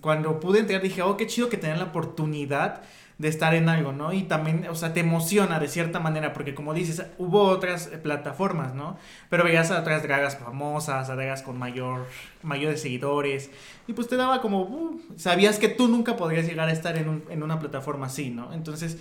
cuando 0.01 0.40
pude 0.40 0.61
entrar 0.61 0.83
dije, 0.83 1.03
oh, 1.03 1.16
qué 1.16 1.27
chido 1.27 1.49
que 1.49 1.57
tener 1.57 1.79
la 1.79 1.85
oportunidad 1.85 2.83
de 3.20 3.28
estar 3.28 3.54
en 3.54 3.68
algo, 3.68 3.92
¿no? 3.92 4.12
Y 4.14 4.22
también, 4.22 4.66
o 4.70 4.74
sea, 4.74 4.94
te 4.94 5.00
emociona 5.00 5.61
de 5.61 5.68
cierta 5.68 6.00
manera, 6.00 6.33
porque 6.33 6.54
como 6.54 6.72
dices, 6.74 7.04
hubo 7.18 7.42
otras 7.44 7.87
eh, 7.92 7.98
plataformas, 7.98 8.74
¿no? 8.74 8.96
Pero 9.28 9.44
veías 9.44 9.70
a 9.70 9.78
otras 9.80 10.02
dragas 10.02 10.38
famosas, 10.38 11.11
a 11.11 11.14
dragas 11.16 11.42
con 11.42 11.59
mayor, 11.59 12.06
mayores 12.42 12.80
seguidores, 12.83 13.50
y 13.87 13.92
pues 13.92 14.09
te 14.09 14.16
daba 14.16 14.40
como, 14.40 14.62
uh, 14.62 15.00
sabías 15.16 15.59
que 15.59 15.68
tú 15.68 15.88
nunca 15.88 16.16
podrías 16.16 16.46
llegar 16.46 16.68
a 16.68 16.72
estar 16.72 16.96
en, 16.96 17.09
un- 17.11 17.24
en 17.30 17.42
una 17.42 17.59
plataforma 17.61 18.06
así, 18.06 18.30
¿no? 18.30 18.52
Entonces, 18.54 18.98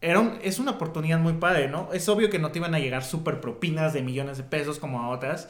era 0.00 0.20
un- 0.20 0.38
es 0.42 0.58
una 0.58 0.72
oportunidad 0.72 1.18
muy 1.18 1.32
padre, 1.34 1.68
¿no? 1.68 1.88
Es 1.92 2.08
obvio 2.08 2.30
que 2.30 2.38
no 2.38 2.52
te 2.52 2.58
iban 2.60 2.74
a 2.74 2.78
llegar 2.78 3.02
súper 3.02 3.40
propinas 3.40 3.92
de 3.94 4.02
millones 4.02 4.36
de 4.38 4.44
pesos 4.44 4.78
como 4.78 5.00
a 5.02 5.08
otras, 5.08 5.48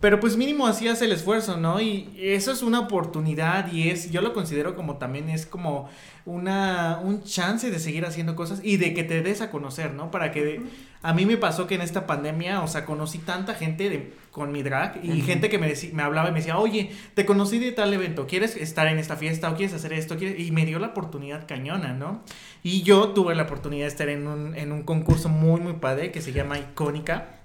pero 0.00 0.20
pues 0.20 0.36
mínimo 0.36 0.66
hacías 0.66 1.02
el 1.02 1.12
esfuerzo, 1.12 1.56
¿no? 1.56 1.80
Y 1.80 2.08
eso 2.20 2.52
es 2.52 2.62
una 2.62 2.80
oportunidad 2.80 3.72
y 3.72 3.90
es, 3.90 4.10
yo 4.10 4.20
lo 4.20 4.32
considero 4.32 4.76
como 4.76 4.96
también 4.96 5.28
es 5.28 5.44
como 5.46 5.88
una, 6.24 7.00
un 7.02 7.22
chance 7.22 7.70
de 7.70 7.78
seguir 7.78 8.04
haciendo 8.04 8.36
cosas 8.36 8.60
y 8.62 8.76
de 8.76 8.94
que 8.94 9.02
te 9.02 9.22
des 9.22 9.40
a 9.40 9.50
conocer, 9.50 9.94
¿no? 9.94 10.10
Para 10.10 10.30
que 10.30 10.60
a 11.02 11.14
mí 11.14 11.26
me 11.26 11.36
pasó 11.36 11.66
que 11.66 11.74
en 11.76 11.80
esta 11.80 12.06
pandemia, 12.06 12.62
o 12.62 12.68
sea, 12.68 12.84
conocí 12.84 13.18
tanta 13.18 13.54
gente 13.54 13.88
de, 13.88 14.12
con 14.30 14.52
mi 14.52 14.62
drag 14.62 15.00
y 15.02 15.22
gente 15.22 15.48
que 15.48 15.58
me, 15.58 15.68
deci- 15.72 15.92
me 15.92 16.02
hablaba 16.02 16.28
y 16.28 16.32
me 16.32 16.38
decía, 16.40 16.58
oye, 16.58 16.90
te 17.14 17.24
conocí 17.24 17.58
de 17.58 17.72
tal 17.72 17.92
evento, 17.94 18.26
¿quieres 18.26 18.56
estar 18.56 18.86
en 18.88 18.98
esta 18.98 19.16
fiesta 19.16 19.50
o 19.50 19.56
quieres 19.56 19.74
hacer 19.74 19.92
esto? 19.94 20.16
¿Quieres? 20.16 20.38
Y 20.38 20.50
me 20.52 20.66
dio 20.66 20.78
la 20.78 20.88
oportunidad 20.88 21.46
cañona, 21.48 21.92
¿no? 21.94 22.22
Y 22.62 22.82
yo 22.82 23.08
tuve 23.10 23.34
la 23.34 23.44
oportunidad 23.44 23.84
de 23.84 23.88
estar 23.88 24.08
en 24.08 24.26
un, 24.26 24.54
en 24.54 24.70
un 24.70 24.82
concurso 24.82 25.28
muy, 25.28 25.60
muy 25.60 25.74
padre 25.74 26.12
que 26.12 26.20
se 26.20 26.32
llama 26.32 26.58
Icónica. 26.58 27.36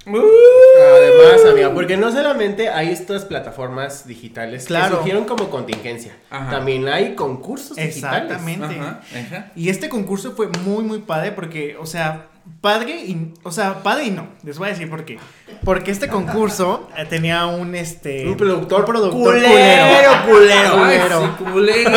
Además, 0.83 1.45
amiga, 1.51 1.73
porque 1.73 1.97
no 1.97 2.11
solamente 2.11 2.69
hay 2.69 2.89
estas 2.89 3.25
plataformas 3.25 4.05
digitales 4.07 4.65
Claro. 4.65 4.89
que 4.89 4.95
surgieron 4.97 5.25
como 5.25 5.49
contingencia, 5.49 6.15
Ajá. 6.29 6.49
también 6.51 6.87
hay 6.87 7.15
concursos 7.15 7.77
digitales. 7.77 7.95
Exactamente. 8.31 8.79
Ajá, 8.79 9.01
ajá. 9.25 9.51
Y 9.55 9.69
este 9.69 9.89
concurso 9.89 10.33
fue 10.35 10.47
muy, 10.65 10.83
muy 10.83 10.99
padre 10.99 11.31
porque, 11.31 11.75
o 11.79 11.85
sea, 11.85 12.27
padre 12.61 12.91
y, 13.05 13.33
o 13.43 13.51
sea, 13.51 13.81
padre 13.83 14.05
y 14.05 14.11
no. 14.11 14.27
Les 14.43 14.57
voy 14.57 14.67
a 14.67 14.71
decir 14.71 14.89
por 14.89 15.05
qué. 15.05 15.17
Porque 15.63 15.91
este 15.91 16.07
concurso 16.09 16.89
eh, 16.97 17.05
tenía 17.05 17.45
un, 17.45 17.73
este... 17.75 18.27
Un 18.27 18.35
productor, 18.35 18.81
un 18.81 18.85
productor 18.85 19.33
culero, 19.35 20.11
culero. 20.27 20.83
Ay, 20.83 20.99
culero. 20.99 21.21
sí, 21.37 21.43
culero, 21.43 21.91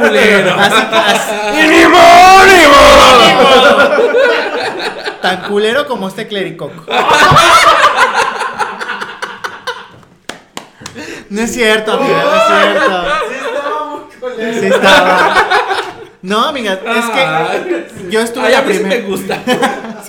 culero. 0.00 0.54
Así 0.58 0.82
así- 0.92 1.84
tan 5.20 5.42
culero 5.48 5.86
como 5.86 6.08
este 6.08 6.28
clericoco. 6.28 6.84
No 11.30 11.40
es 11.42 11.52
cierto, 11.52 11.92
amiga, 11.92 12.24
no 12.24 12.34
es 12.36 12.42
cierto. 12.62 14.60
Sí, 14.60 14.66
estaba 14.66 15.24
muy. 15.24 15.58
No, 16.22 16.46
amiga, 16.46 16.72
es 16.72 16.80
que 16.80 17.20
Ay. 17.20 17.86
yo 18.10 18.20
estuve 18.20 18.46
Ay, 18.46 18.52
la 18.52 18.58
a 18.58 18.62
mí 18.62 18.72
sí 18.74 18.82
me 18.82 18.88
primera. 18.96 19.08
gusta. 19.08 19.42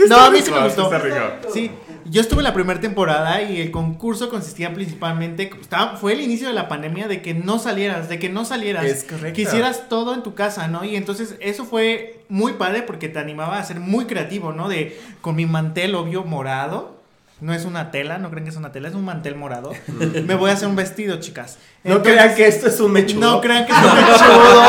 no, 0.08 0.18
a 0.18 0.30
mí 0.32 0.40
sí 0.42 0.52
me 0.52 0.64
gustó. 0.64 0.90
sí 0.90 0.96
está 0.96 1.00
rico. 1.00 1.18
Sí, 1.54 1.72
yo 2.06 2.22
estuve 2.22 2.40
en 2.40 2.46
la 2.46 2.54
primera 2.54 2.80
temporada 2.80 3.44
y 3.44 3.62
el 3.62 3.70
concurso 3.70 4.30
consistía 4.30 4.74
principalmente, 4.74 5.52
estaba- 5.62 5.98
fue 5.98 6.14
el 6.14 6.22
inicio 6.22 6.48
de 6.48 6.56
la 6.56 6.68
pandemia 6.68 7.08
de 7.08 7.22
que 7.22 7.36
no 7.36 7.60
salieras, 7.60 8.10
de 8.10 8.18
que 8.18 8.30
no 8.30 8.44
salieras, 8.46 8.86
Es 8.86 9.04
correcto. 9.04 9.36
que 9.36 9.42
hicieras 9.44 9.88
todo 9.88 10.16
en 10.16 10.24
tu 10.24 10.34
casa, 10.34 10.68
¿no? 10.68 10.84
Y 10.84 10.96
entonces 10.96 11.36
eso 11.40 11.66
fue 11.66 12.24
muy 12.28 12.54
padre 12.54 12.82
porque 12.82 13.08
te 13.10 13.20
animaba 13.20 13.60
a 13.60 13.64
ser 13.64 13.80
muy 13.80 14.06
creativo, 14.06 14.52
¿no? 14.52 14.68
De 14.68 15.00
con 15.22 15.36
mi 15.36 15.46
mantel 15.46 15.94
obvio 15.94 16.24
morado. 16.24 16.99
No 17.42 17.54
es 17.54 17.64
una 17.64 17.90
tela, 17.92 18.18
no 18.18 18.30
creen 18.30 18.44
que 18.44 18.50
es 18.50 18.58
una 18.58 18.72
tela, 18.72 18.90
es 18.90 18.96
un 18.96 19.06
mantel 19.06 19.36
morado. 19.36 19.72
Me 20.26 20.36
voy 20.36 20.50
a 20.50 20.54
hacer 20.54 20.68
un 20.68 20.76
vestido, 20.76 21.20
chicas. 21.20 21.58
No 21.84 22.02
crean 22.04 22.36
que 22.36 22.48
esto 22.48 22.68
es 22.68 22.80
un 22.82 22.92
mechudo. 22.92 23.22
no 23.22 23.42
crean 23.42 23.66
que 23.66 23.72
es 23.72 23.78
un 23.78 23.96
mechudo. 23.96 24.64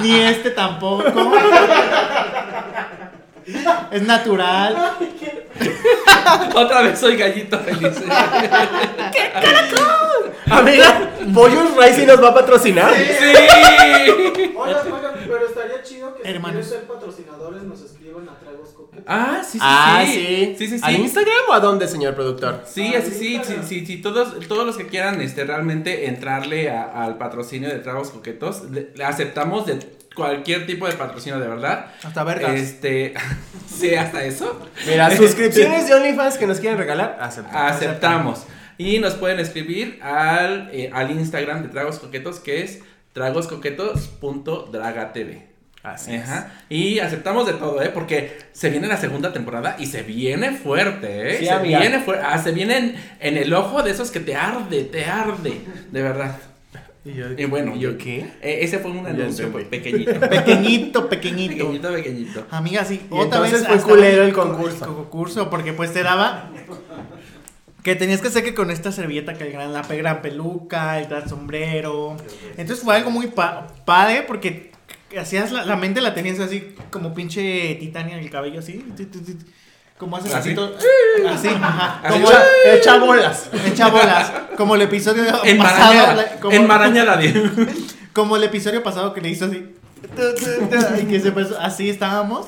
Ni 0.02 0.20
este 0.20 0.50
tampoco. 0.50 1.32
Es 3.90 4.02
natural. 4.02 4.96
Otra 6.54 6.82
vez 6.82 6.98
soy 6.98 7.16
gallito 7.16 7.58
feliz. 7.58 7.96
Amiga, 10.50 11.10
Pollos 11.34 11.76
Rice 11.76 12.06
nos 12.06 12.22
va 12.22 12.28
a 12.28 12.34
patrocinar. 12.34 12.94
Sí. 12.94 13.02
Oigan, 14.56 14.92
oigan, 14.92 15.14
pero 15.26 15.46
estaría 15.46 15.82
chido 15.82 16.14
que 16.14 16.28
Hermanos. 16.28 16.64
si 16.64 16.70
quieren 16.70 16.86
ser 16.86 16.94
patrocinadores 16.94 17.62
nos. 17.64 17.97
Ah, 19.10 19.40
sí, 19.42 19.52
sí, 19.52 19.58
Ah, 19.62 20.02
sí. 20.04 20.12
sí. 20.12 20.54
Sí, 20.58 20.66
sí, 20.68 20.80
¿Al 20.84 20.94
sí. 20.96 21.00
Instagram 21.00 21.34
o 21.48 21.52
a 21.54 21.60
dónde, 21.60 21.88
señor 21.88 22.14
productor? 22.14 22.62
Sí, 22.66 22.94
así 22.94 23.10
sí, 23.10 23.40
sí, 23.42 23.54
sí, 23.66 23.86
sí, 23.86 23.96
todos, 24.02 24.38
todos 24.46 24.66
los 24.66 24.76
que 24.76 24.86
quieran 24.86 25.22
este, 25.22 25.44
realmente 25.44 26.08
entrarle 26.08 26.68
a- 26.70 27.04
al 27.04 27.16
patrocinio 27.16 27.70
de 27.70 27.78
Tragos 27.78 28.10
Coquetos, 28.10 28.64
le- 28.70 28.90
le 28.94 29.04
aceptamos 29.04 29.64
de 29.66 29.78
cualquier 30.14 30.66
tipo 30.66 30.86
de 30.86 30.92
patrocinio, 30.92 31.38
de 31.40 31.48
verdad. 31.48 31.86
Hasta 32.02 32.22
vergas. 32.24 32.52
Este, 32.54 33.14
sí, 33.74 33.94
hasta 33.94 34.22
eso. 34.24 34.60
Mira, 34.86 35.10
suscripciones 35.16 35.88
de 35.88 35.94
OnlyFans 35.94 36.36
que 36.36 36.46
nos 36.46 36.60
quieren 36.60 36.76
regalar, 36.78 37.16
aceptamos. 37.20 37.72
Aceptamos. 37.72 38.42
Y 38.76 38.98
nos 38.98 39.14
pueden 39.14 39.40
escribir 39.40 40.00
al, 40.02 40.68
eh, 40.72 40.90
al 40.92 41.10
Instagram 41.10 41.62
de 41.62 41.68
Tragos 41.68 41.98
Coquetos, 41.98 42.40
que 42.40 42.62
es 42.62 42.80
tragoscoquetos.dragatv. 43.14 45.48
Así 45.94 46.14
es. 46.14 46.22
Ajá. 46.22 46.52
Y 46.68 46.98
aceptamos 46.98 47.46
de 47.46 47.54
todo, 47.54 47.82
¿eh? 47.82 47.90
Porque 47.92 48.38
se 48.52 48.70
viene 48.70 48.86
la 48.88 48.96
segunda 48.96 49.32
temporada 49.32 49.76
y 49.78 49.86
se 49.86 50.02
viene 50.02 50.52
fuerte, 50.52 51.34
¿eh? 51.34 51.38
Sí, 51.38 51.44
se 51.46 51.50
amiga. 51.52 51.80
viene 51.80 52.00
fuerte. 52.00 52.24
Ah, 52.26 52.38
se 52.38 52.52
viene 52.52 52.76
en, 52.78 52.94
en 53.20 53.36
el 53.36 53.52
ojo 53.54 53.82
de 53.82 53.90
esos 53.90 54.10
que 54.10 54.20
te 54.20 54.34
arde, 54.36 54.84
te 54.84 55.04
arde. 55.04 55.60
De 55.90 56.02
verdad. 56.02 56.36
¿Y 57.04 57.14
yo, 57.14 57.26
Y 57.38 57.44
bueno, 57.46 57.74
¿y 57.76 57.78
yo 57.80 57.96
qué? 57.96 58.18
Eh, 58.42 58.58
ese 58.62 58.80
fue 58.80 58.90
un 58.90 59.06
anuncio 59.06 59.46
entendí. 59.46 59.64
pequeñito. 59.70 60.20
Pequeñito, 60.28 61.08
pequeñito. 61.08 61.54
pequeñito, 61.56 61.92
pequeñito. 61.92 62.46
Amiga, 62.50 62.84
sí. 62.84 63.00
Y 63.10 63.18
entonces 63.20 63.66
fue 63.66 63.78
culero 63.80 64.24
el 64.24 64.32
co- 64.32 64.42
concurso. 64.42 64.84
el 64.84 64.90
concurso, 64.94 65.48
porque 65.50 65.72
pues 65.72 65.92
te 65.92 66.02
daba. 66.02 66.50
Que 67.82 67.94
tenías 67.94 68.20
que 68.20 68.28
hacer 68.28 68.42
que 68.44 68.54
con 68.54 68.70
esta 68.70 68.90
servilleta 68.92 69.34
que 69.34 69.44
el 69.44 69.52
gran, 69.52 69.72
la 69.72 69.82
gran 69.82 70.20
peluca, 70.20 70.98
el 70.98 71.06
gran 71.06 71.28
sombrero. 71.28 72.16
Entonces 72.56 72.84
fue 72.84 72.96
algo 72.96 73.10
muy 73.10 73.28
pa- 73.28 73.68
padre 73.86 74.24
porque 74.26 74.67
hacías 75.16 75.52
la, 75.52 75.64
la 75.64 75.76
mente 75.76 76.00
la 76.00 76.12
tenías 76.14 76.38
así 76.40 76.74
como 76.90 77.14
pinche 77.14 77.76
Titania 77.76 78.16
en 78.16 78.24
el 78.24 78.30
cabello 78.30 78.58
así. 78.60 78.84
Como 79.98 80.16
haces 80.16 80.32
así. 80.34 80.50
¿Así? 80.50 80.54
todo- 80.54 80.76
Así, 81.28 81.48
ajá. 81.48 82.00
Así, 82.04 82.12
Como 82.12 82.28
Echa, 82.30 82.42
echa 82.74 82.98
bolas. 82.98 83.50
echa 83.66 83.88
bolas. 83.88 84.32
Como 84.56 84.74
el 84.76 84.82
episodio 84.82 85.24
pasado. 85.24 85.44
Enmarañada. 85.44 86.14
la- 86.14 86.40
como- 86.40 86.54
como 88.12 88.36
el 88.36 88.44
episodio 88.44 88.82
pasado 88.82 89.12
que 89.14 89.20
le 89.20 89.30
hizo 89.30 89.46
así. 89.46 89.74
Y 91.00 91.04
que 91.06 91.20
se 91.20 91.28
empezó- 91.28 91.58
así 91.60 91.90
estábamos. 91.90 92.46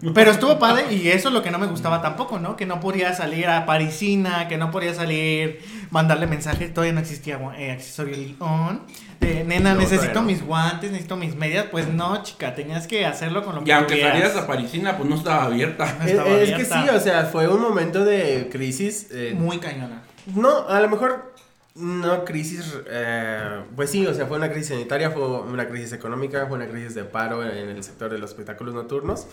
Pero 0.14 0.30
estuvo 0.30 0.58
padre 0.58 0.92
y 0.94 1.08
eso 1.08 1.28
es 1.28 1.34
lo 1.34 1.42
que 1.42 1.50
no 1.50 1.58
me 1.58 1.66
gustaba 1.66 2.02
tampoco, 2.02 2.38
¿no? 2.38 2.56
Que 2.56 2.66
no 2.66 2.80
podía 2.80 3.12
salir 3.14 3.46
a 3.48 3.66
Parisina, 3.66 4.48
que 4.48 4.56
no 4.56 4.70
podía 4.70 4.94
salir, 4.94 5.60
mandarle 5.90 6.26
mensajes, 6.26 6.72
todavía 6.72 6.92
no 6.92 7.00
existía 7.00 7.38
eh, 7.58 7.72
accesorio 7.72 8.16
León. 8.16 8.82
De, 9.20 9.44
nena, 9.44 9.74
No, 9.74 9.80
necesito 9.80 10.22
mis 10.22 10.44
guantes, 10.44 10.90
necesito 10.90 11.16
mis 11.16 11.34
medias. 11.34 11.66
Pues 11.70 11.88
no, 11.88 12.22
chica, 12.22 12.54
tenías 12.54 12.86
que 12.86 13.06
hacerlo 13.06 13.44
con 13.44 13.54
lo 13.54 13.64
que 13.64 13.70
Y 13.70 13.72
aunque 13.72 13.94
tuvieras. 13.94 14.12
salieras 14.12 14.36
a 14.36 14.46
Parisina, 14.46 14.96
pues 14.96 15.08
no 15.08 15.16
estaba 15.16 15.44
abierta. 15.44 15.96
No 15.98 16.06
Es, 16.06 16.52
que 16.52 16.64
sí, 16.64 16.88
o 16.94 17.00
sea, 17.00 17.24
fue 17.24 17.48
un 17.48 17.62
momento 17.62 18.04
de 18.04 18.48
crisis. 18.52 19.08
eh, 19.10 19.34
Muy 19.36 19.58
cañona. 19.58 20.02
No, 20.34 20.68
a 20.68 20.80
lo 20.80 20.88
mejor 20.88 21.34
no 21.76 22.24
crisis, 22.24 22.78
eh, 22.88 23.60
pues 23.74 23.90
sí, 23.90 24.06
o 24.06 24.14
sea, 24.14 24.26
fue 24.26 24.38
una 24.38 24.50
crisis 24.50 24.68
sanitaria, 24.68 25.10
fue 25.10 25.22
una 25.22 25.68
crisis 25.68 25.92
económica, 25.92 26.46
fue 26.46 26.56
una 26.56 26.68
crisis 26.68 26.94
de 26.94 27.04
paro 27.04 27.42
en 27.44 27.68
el 27.68 27.82
sector 27.82 28.10
de 28.10 28.18
los 28.18 28.30
espectáculos 28.30 28.74
nocturnos, 28.74 29.26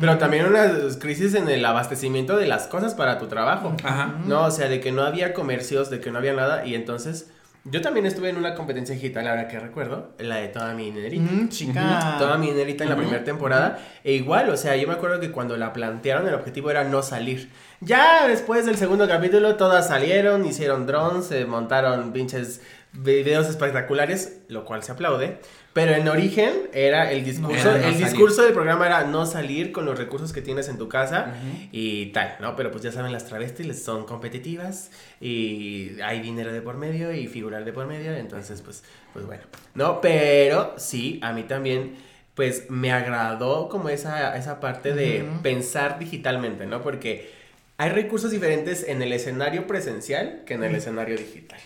pero 0.00 0.16
también 0.18 0.46
una 0.46 0.70
crisis 1.00 1.34
en 1.34 1.48
el 1.48 1.64
abastecimiento 1.64 2.36
de 2.36 2.46
las 2.46 2.66
cosas 2.68 2.94
para 2.94 3.18
tu 3.18 3.26
trabajo. 3.26 3.76
Ajá. 3.82 4.14
No, 4.26 4.44
o 4.44 4.50
sea, 4.50 4.68
de 4.68 4.80
que 4.80 4.92
no 4.92 5.02
había 5.02 5.34
comercios, 5.34 5.90
de 5.90 6.00
que 6.00 6.10
no 6.10 6.18
había 6.18 6.34
nada, 6.34 6.64
y 6.64 6.74
entonces 6.74 7.30
yo 7.64 7.82
también 7.82 8.06
estuve 8.06 8.30
en 8.30 8.36
una 8.36 8.54
competencia 8.54 8.94
digital, 8.94 9.26
ahora 9.26 9.48
que 9.48 9.58
recuerdo, 9.58 10.12
la 10.18 10.36
de 10.36 10.48
toda 10.48 10.74
mi 10.74 10.86
dinerita. 10.86 11.30
Mm, 11.30 11.48
chica. 11.48 12.16
Toda 12.18 12.38
mi 12.38 12.48
dinerita 12.48 12.84
en 12.84 12.90
la 12.90 12.96
primera 12.96 13.24
temporada. 13.24 13.78
E 14.04 14.14
igual, 14.14 14.48
o 14.48 14.56
sea, 14.56 14.76
yo 14.76 14.88
me 14.88 14.94
acuerdo 14.94 15.20
que 15.20 15.30
cuando 15.30 15.56
la 15.56 15.72
plantearon, 15.72 16.26
el 16.26 16.34
objetivo 16.34 16.70
era 16.70 16.84
no 16.84 17.02
salir. 17.02 17.50
Ya 17.80 18.26
después 18.26 18.66
del 18.66 18.76
segundo 18.76 19.06
capítulo, 19.06 19.54
todas 19.56 19.88
salieron, 19.88 20.44
hicieron 20.44 20.86
drones, 20.86 21.26
se 21.26 21.44
montaron 21.46 22.12
pinches 22.12 22.60
videos 22.92 23.48
espectaculares, 23.48 24.40
lo 24.48 24.64
cual 24.64 24.82
se 24.82 24.92
aplaude. 24.92 25.38
Pero 25.74 25.92
en 25.92 26.08
origen 26.08 26.52
era 26.72 27.12
el 27.12 27.24
discurso, 27.24 27.70
no 27.70 27.76
el 27.76 27.82
salir. 27.82 28.04
discurso 28.04 28.42
del 28.42 28.52
programa 28.52 28.86
era 28.86 29.04
no 29.04 29.26
salir 29.26 29.70
con 29.70 29.84
los 29.84 29.96
recursos 29.96 30.32
que 30.32 30.42
tienes 30.42 30.68
en 30.68 30.76
tu 30.76 30.88
casa 30.88 31.34
y 31.70 32.06
tal, 32.06 32.34
¿no? 32.40 32.56
Pero 32.56 32.72
pues 32.72 32.82
ya 32.82 32.90
saben, 32.90 33.12
las 33.12 33.26
travestis 33.26 33.80
son 33.84 34.04
competitivas 34.04 34.90
y 35.20 36.00
hay 36.02 36.20
dinero 36.20 36.52
de 36.52 36.62
por 36.62 36.76
medio 36.76 37.12
y 37.12 37.28
figurar 37.28 37.64
de 37.64 37.72
por 37.72 37.86
medio, 37.86 38.12
entonces 38.12 38.60
pues, 38.60 38.82
pues 39.12 39.24
bueno, 39.24 39.44
¿no? 39.74 40.00
Pero 40.00 40.74
sí, 40.78 41.20
a 41.22 41.32
mí 41.32 41.44
también 41.44 41.94
pues 42.34 42.70
me 42.70 42.92
agradó 42.92 43.68
como 43.68 43.88
esa, 43.88 44.36
esa 44.36 44.58
parte 44.58 44.94
de 44.94 45.24
pensar 45.42 46.00
digitalmente, 46.00 46.66
¿no? 46.66 46.82
Porque 46.82 47.37
hay 47.78 47.90
recursos 47.90 48.30
diferentes 48.30 48.84
en 48.86 49.00
el 49.02 49.12
escenario 49.12 49.66
presencial 49.66 50.42
que 50.44 50.54
en 50.54 50.64
el 50.64 50.74
escenario 50.74 51.16
digital. 51.16 51.58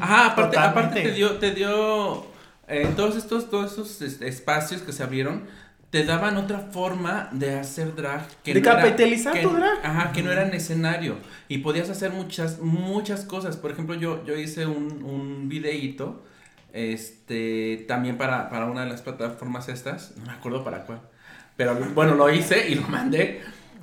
Ajá, 0.00 0.26
aparte, 0.32 0.58
aparte 0.58 1.00
te 1.02 1.12
dio, 1.12 1.38
te 1.38 1.52
dio 1.52 2.26
eh, 2.68 2.90
todos 2.96 3.16
estos, 3.16 3.48
todos 3.50 3.72
esos 3.72 4.02
espacios 4.20 4.82
que 4.82 4.92
se 4.92 5.02
abrieron, 5.02 5.44
te 5.90 6.04
daban 6.04 6.36
otra 6.38 6.58
forma 6.58 7.28
de 7.30 7.56
hacer 7.56 7.94
drag. 7.94 8.26
De 8.42 8.54
no 8.54 8.58
era- 8.68 8.82
capitalizar 8.82 9.32
que- 9.32 9.42
tu 9.42 9.50
drag. 9.50 9.78
Ajá, 9.84 10.10
que 10.12 10.22
no 10.24 10.32
era 10.32 10.42
en 10.46 10.52
escenario. 10.54 11.18
Y 11.46 11.58
podías 11.58 11.88
hacer 11.88 12.10
muchas, 12.10 12.58
muchas 12.58 13.24
cosas. 13.24 13.56
Por 13.56 13.70
ejemplo, 13.70 13.94
yo, 13.94 14.24
yo 14.26 14.36
hice 14.36 14.66
un, 14.66 15.04
un 15.04 15.48
videíto, 15.48 16.24
este, 16.72 17.84
también 17.86 18.18
para, 18.18 18.50
para 18.50 18.66
una 18.66 18.82
de 18.82 18.88
las 18.90 19.02
plataformas 19.02 19.68
estas, 19.68 20.16
no 20.16 20.26
me 20.26 20.32
acuerdo 20.32 20.64
para 20.64 20.84
cuál. 20.84 21.00
Pero 21.56 21.76
bueno, 21.94 22.16
lo 22.16 22.28
hice 22.30 22.68
y 22.68 22.74
lo 22.74 22.82
mandé. 22.88 23.40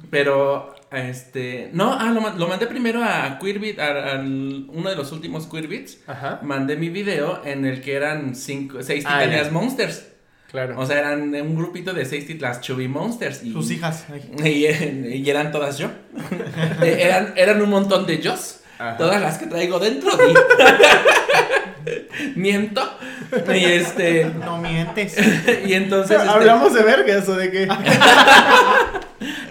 Pero, 0.10 0.76
este, 0.92 1.70
no, 1.74 1.94
ah, 1.98 2.12
lo, 2.12 2.22
ma- 2.22 2.36
lo 2.38 2.48
mandé 2.48 2.68
primero 2.68 3.02
a 3.04 3.40
Queerbit, 3.40 3.80
a, 3.80 4.12
al- 4.14 4.66
uno 4.70 4.90
de 4.90 4.96
los 4.96 5.12
últimos 5.12 5.48
Queerbits. 5.48 6.00
Ajá. 6.08 6.40
Mandé 6.44 6.76
mi 6.76 6.90
video 6.90 7.42
en 7.46 7.66
el 7.66 7.82
que 7.82 7.94
eran 7.96 8.36
cinco, 8.36 8.84
seis 8.84 9.04
Ah, 9.08 9.24
monsters. 9.52 10.08
Claro. 10.52 10.78
O 10.78 10.86
sea, 10.86 11.00
eran 11.00 11.34
un 11.34 11.56
grupito 11.56 11.94
de 11.94 12.04
seis 12.04 12.28
titlas 12.28 12.60
chubby 12.60 12.90
monsters. 12.90 13.42
Y, 13.42 13.54
Sus 13.54 13.72
hijas. 13.72 14.06
Y, 14.44 14.66
y 14.68 15.30
eran 15.30 15.52
todas 15.52 15.78
yo. 15.78 15.88
Eh, 16.82 16.98
eran, 17.04 17.34
eran 17.38 17.62
un 17.62 17.70
montón 17.70 18.06
de 18.06 18.20
yo. 18.22 18.36
Todas 18.98 19.22
las 19.22 19.38
que 19.38 19.46
traigo 19.46 19.80
dentro. 19.80 20.10
y- 20.12 20.34
Miento. 22.40 22.82
Y 23.54 23.64
este. 23.64 24.26
No 24.26 24.58
mientes. 24.58 25.16
Y 25.66 25.74
entonces. 25.74 26.18
este, 26.18 26.30
¿Hablamos 26.30 26.74
de 26.74 26.84
vergas 26.84 27.30
o 27.30 27.36
de 27.36 27.50
qué? 27.52 27.68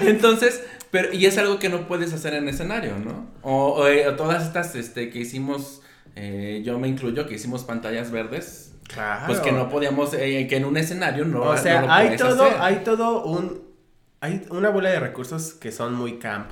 Entonces, 0.00 0.62
pero, 0.90 1.12
y 1.12 1.26
es 1.26 1.38
algo 1.38 1.59
que 1.59 1.68
no 1.68 1.87
puedes 1.87 2.12
hacer 2.12 2.35
en 2.35 2.48
escenario, 2.48 2.98
¿no? 2.98 3.29
O, 3.42 3.74
o, 3.74 3.87
eh, 3.88 4.05
todas 4.16 4.44
estas 4.44 4.74
este, 4.74 5.11
que 5.11 5.20
hicimos, 5.20 5.83
eh, 6.16 6.62
yo 6.64 6.79
me 6.79 6.88
incluyo, 6.88 7.26
que 7.26 7.35
hicimos 7.35 7.64
pantallas 7.64 8.11
verdes, 8.11 8.72
Claro. 8.88 9.26
pues 9.29 9.38
que 9.40 9.53
no 9.53 9.68
podíamos, 9.68 10.12
eh, 10.14 10.46
que 10.48 10.57
en 10.57 10.64
un 10.64 10.76
escenario 10.76 11.24
no 11.24 11.42
O 11.42 11.57
sea, 11.57 11.83
no 11.83 11.87
lo 11.87 11.92
hay 11.92 12.16
todo, 12.16 12.44
hacer. 12.44 12.57
hay 12.61 12.76
todo 12.85 13.24
un, 13.24 13.62
hay 14.20 14.44
una 14.50 14.70
bola 14.70 14.90
de 14.90 14.98
recursos 15.00 15.53
que 15.55 15.70
son 15.70 15.94
muy 15.94 16.18
camp. 16.18 16.50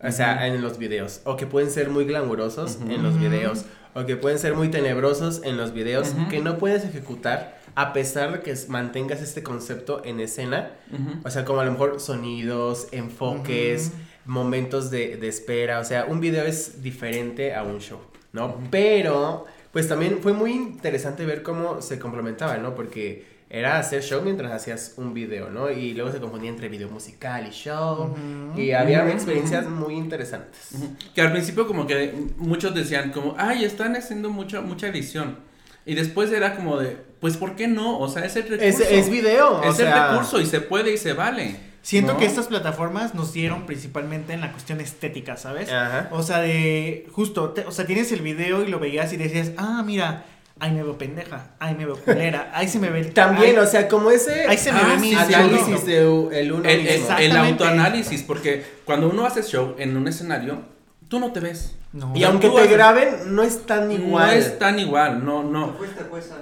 O 0.00 0.12
sea, 0.12 0.46
en 0.46 0.60
los 0.62 0.78
videos. 0.78 1.22
O 1.24 1.36
que 1.36 1.46
pueden 1.46 1.70
ser 1.70 1.88
muy 1.88 2.04
glamurosos 2.04 2.78
en 2.88 3.02
los 3.02 3.18
videos. 3.18 3.64
O 3.94 4.04
que 4.04 4.14
pueden 4.16 4.38
ser 4.38 4.54
muy 4.54 4.68
tenebrosos 4.68 5.40
en 5.42 5.56
los 5.56 5.72
videos. 5.72 6.14
Que 6.28 6.40
no 6.40 6.58
puedes 6.58 6.84
ejecutar 6.84 7.55
a 7.76 7.92
pesar 7.92 8.32
de 8.32 8.40
que 8.40 8.54
mantengas 8.68 9.20
este 9.20 9.42
concepto 9.42 10.02
en 10.04 10.18
escena. 10.18 10.72
Ujú. 10.90 11.20
O 11.24 11.30
sea, 11.30 11.44
como 11.44 11.60
a 11.60 11.64
lo 11.64 11.72
mejor 11.72 12.00
sonidos, 12.00 12.88
enfoques, 12.90 13.92
momentos 14.24 14.90
de, 14.90 15.18
de 15.18 15.28
espera. 15.28 15.78
O 15.78 15.84
sea, 15.84 16.06
un 16.06 16.20
video 16.20 16.44
es 16.44 16.82
diferente 16.82 17.54
a 17.54 17.62
un 17.62 17.78
show, 17.78 18.00
¿no? 18.32 18.58
Pero, 18.70 19.44
pues 19.72 19.88
también 19.88 20.20
fue 20.22 20.32
muy 20.32 20.52
interesante 20.52 21.26
ver 21.26 21.42
cómo 21.42 21.82
se 21.82 21.98
complementaba, 21.98 22.56
¿no? 22.56 22.74
Porque 22.74 23.36
era 23.50 23.78
hacer 23.78 24.02
show 24.02 24.22
mientras 24.22 24.52
hacías 24.52 24.94
un 24.96 25.12
video, 25.12 25.50
¿no? 25.50 25.70
Y 25.70 25.92
luego 25.92 26.10
se 26.10 26.18
confundía 26.18 26.48
entre 26.48 26.70
video 26.70 26.88
musical 26.88 27.46
y 27.46 27.50
show. 27.50 28.16
Y 28.56 28.72
había 28.72 29.06
experiencias 29.12 29.68
muy 29.68 29.94
interesantes. 29.94 30.70
Que 31.14 31.20
al 31.20 31.30
principio 31.30 31.66
como 31.66 31.86
que 31.86 32.12
muchos 32.38 32.74
decían 32.74 33.12
como, 33.12 33.34
ay, 33.36 33.66
están 33.66 33.94
haciendo 33.96 34.30
mucha, 34.30 34.62
mucha 34.62 34.88
edición. 34.88 35.44
Y 35.86 35.94
después 35.94 36.30
era 36.32 36.56
como 36.56 36.76
de, 36.78 36.96
pues, 37.20 37.36
¿por 37.36 37.54
qué 37.56 37.68
no? 37.68 37.98
O 37.98 38.08
sea, 38.08 38.24
es 38.24 38.34
el 38.36 38.42
recurso. 38.42 38.64
Es, 38.64 38.80
es 38.80 39.08
video, 39.10 39.60
o 39.60 39.62
Es 39.70 39.76
sea, 39.76 39.86
el 40.08 40.10
recurso 40.12 40.40
y 40.40 40.46
se 40.46 40.60
puede 40.60 40.92
y 40.92 40.98
se 40.98 41.12
vale. 41.14 41.56
Siento 41.80 42.14
¿no? 42.14 42.18
que 42.18 42.26
estas 42.26 42.48
plataformas 42.48 43.14
nos 43.14 43.32
dieron 43.32 43.64
principalmente 43.64 44.32
en 44.32 44.40
la 44.40 44.50
cuestión 44.50 44.80
estética, 44.80 45.36
¿sabes? 45.36 45.70
Ajá. 45.70 46.08
O 46.10 46.22
sea, 46.24 46.40
de 46.40 47.06
justo, 47.12 47.50
te- 47.50 47.64
o 47.64 47.70
sea, 47.70 47.86
tienes 47.86 48.10
el 48.10 48.20
video 48.22 48.64
y 48.64 48.66
lo 48.66 48.80
veías 48.80 49.12
y 49.12 49.16
decías, 49.16 49.52
ah, 49.56 49.84
mira, 49.86 50.24
ahí 50.58 50.72
me 50.72 50.82
veo 50.82 50.98
pendeja, 50.98 51.52
ahí 51.60 51.76
me 51.76 51.86
veo 51.86 51.96
culera, 51.96 52.50
ahí 52.54 52.66
se 52.66 52.80
me 52.80 52.90
ve 52.90 52.98
el... 53.02 53.12
También, 53.14 53.56
ahí- 53.56 53.64
o 53.64 53.66
sea, 53.68 53.86
como 53.86 54.10
ese 54.10 54.48
Ahí 54.48 54.58
se 54.58 54.72
me 54.72 54.80
Ah, 54.80 54.88
ve 54.88 54.96
mi 54.96 55.10
sí, 55.10 55.16
sí, 55.28 55.34
análisis 55.34 55.80
sí. 55.80 55.86
de 55.86 56.00
el 56.40 56.50
uno 56.52 56.64
El, 56.68 56.70
el- 56.70 56.82
mismo. 56.82 56.88
el 56.88 56.96
Exactamente. 57.02 57.38
autoanálisis, 57.64 58.22
porque 58.24 58.64
cuando 58.84 59.08
uno 59.08 59.24
hace 59.24 59.44
show 59.44 59.76
en 59.78 59.96
un 59.96 60.08
escenario, 60.08 60.62
tú 61.08 61.18
no 61.20 61.32
te 61.32 61.40
ves. 61.40 61.76
No. 61.92 62.12
Y 62.14 62.24
aunque 62.24 62.48
tú 62.48 62.56
te 62.56 62.62
haces- 62.62 62.72
graben, 62.72 63.34
no 63.34 63.42
es 63.42 63.64
tan 63.66 63.90
igual. 63.92 64.26
No 64.26 64.32
es 64.32 64.58
tan 64.58 64.78
igual, 64.78 65.24
no, 65.24 65.42
Tú 65.42 65.50
no. 65.50 65.74
fuiste 65.74 66.04
jueza. 66.04 66.36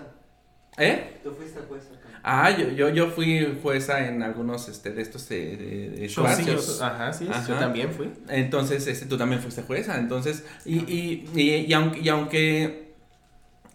¿Eh? 0.79 1.21
Tú 1.23 1.33
fuiste 1.33 1.61
jueza. 1.69 1.89
Ah, 2.27 2.51
yo, 2.51 2.71
yo, 2.71 2.89
yo 2.89 3.09
fui 3.11 3.59
jueza 3.63 4.07
en 4.09 4.23
algunos 4.23 4.69
este, 4.69 4.91
de 4.93 5.03
estos 5.03 5.31
eh, 5.31 5.57
de- 5.59 5.91
de 6.01 6.09
Showcillos. 6.09 6.55
espacios. 6.69 6.81
Ajá, 6.83 7.13
sí, 7.13 7.29
Ajá. 7.31 7.47
yo 7.47 7.55
también 7.57 7.93
fui. 7.93 8.11
Entonces, 8.29 8.87
este, 8.87 9.05
tú 9.07 9.19
también 9.19 9.43
fuiste 9.43 9.63
jueza. 9.63 9.99
Entonces, 9.99 10.43
y, 10.65 10.77
y, 10.91 11.29
y, 11.35 11.51
y 11.67 11.73
aunque, 11.75 12.01
y 12.01 12.09
aunque 12.09 12.85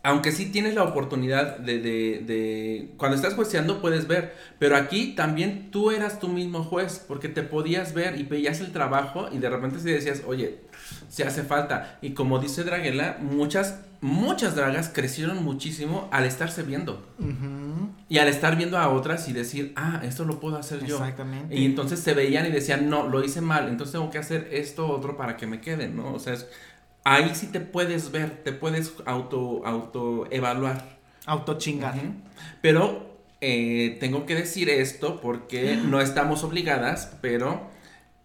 aunque 0.02 0.32
sí 0.32 0.46
tienes 0.50 0.76
la 0.76 0.84
oportunidad 0.84 1.58
de, 1.58 1.80
de, 1.80 2.24
de, 2.26 2.92
cuando 2.98 3.18
estás 3.18 3.34
jueceando 3.34 3.82
puedes 3.82 4.08
ver, 4.08 4.34
pero 4.58 4.78
aquí 4.78 5.14
también 5.14 5.72
tú 5.72 5.92
eras 5.92 6.20
tú 6.22 6.30
mismo 6.30 6.64
juez, 6.64 7.04
porque 7.06 7.28
te 7.28 7.44
podías 7.44 7.94
ver 7.94 8.18
y 8.18 8.24
veías 8.24 8.62
el 8.62 8.72
trabajo 8.72 9.28
y 9.32 9.40
de 9.40 9.50
repente 9.50 9.78
si 9.80 9.92
decías, 9.92 10.24
oye, 10.26 10.62
se 11.10 11.24
hace 11.24 11.44
falta. 11.44 11.98
Y 12.02 12.12
como 12.12 12.40
dice 12.40 12.64
Draguela, 12.64 13.18
muchas, 13.20 13.80
muchas 14.02 14.56
dragas 14.56 14.90
crecieron 14.94 15.44
muchísimo 15.44 16.08
al 16.12 16.26
estarse 16.26 16.64
viendo. 16.64 17.06
Y 18.08 18.18
al 18.18 18.28
estar 18.28 18.56
viendo 18.58 18.78
a 18.78 18.90
otras 18.90 19.28
y 19.30 19.34
decir, 19.34 19.74
ah, 19.76 20.02
esto 20.04 20.26
lo 20.26 20.40
puedo 20.40 20.58
hacer 20.58 20.86
yo. 20.86 20.96
Exactamente. 20.98 21.56
Y 21.56 21.66
entonces 21.66 22.00
se 22.00 22.14
veían 22.14 22.46
y 22.46 22.50
decían, 22.52 22.90
no, 22.90 23.08
lo 23.08 23.24
hice 23.24 23.42
mal, 23.42 23.68
entonces 23.70 23.94
tengo 23.94 24.10
que 24.10 24.18
hacer 24.18 24.50
esto 24.52 24.88
otro 24.88 25.16
para 25.18 25.38
que 25.38 25.46
me 25.48 25.62
queden, 25.62 25.96
¿no? 25.96 26.14
O 26.14 26.20
sea, 26.20 26.34
es- 26.34 26.48
ahí 27.04 27.32
sí 27.34 27.48
te 27.48 27.60
puedes 27.60 28.12
ver, 28.12 28.42
te 28.44 28.52
puedes 28.52 28.94
auto, 29.06 29.62
auto 29.66 30.28
evaluar. 30.32 30.98
Autochingar. 31.26 31.96
Ujú. 31.96 32.14
Pero 32.62 33.18
eh, 33.42 33.98
tengo 34.00 34.26
que 34.26 34.36
decir 34.36 34.70
esto 34.70 35.20
porque 35.22 35.76
no 35.86 36.02
estamos 36.02 36.44
obligadas, 36.44 37.16
pero 37.22 37.70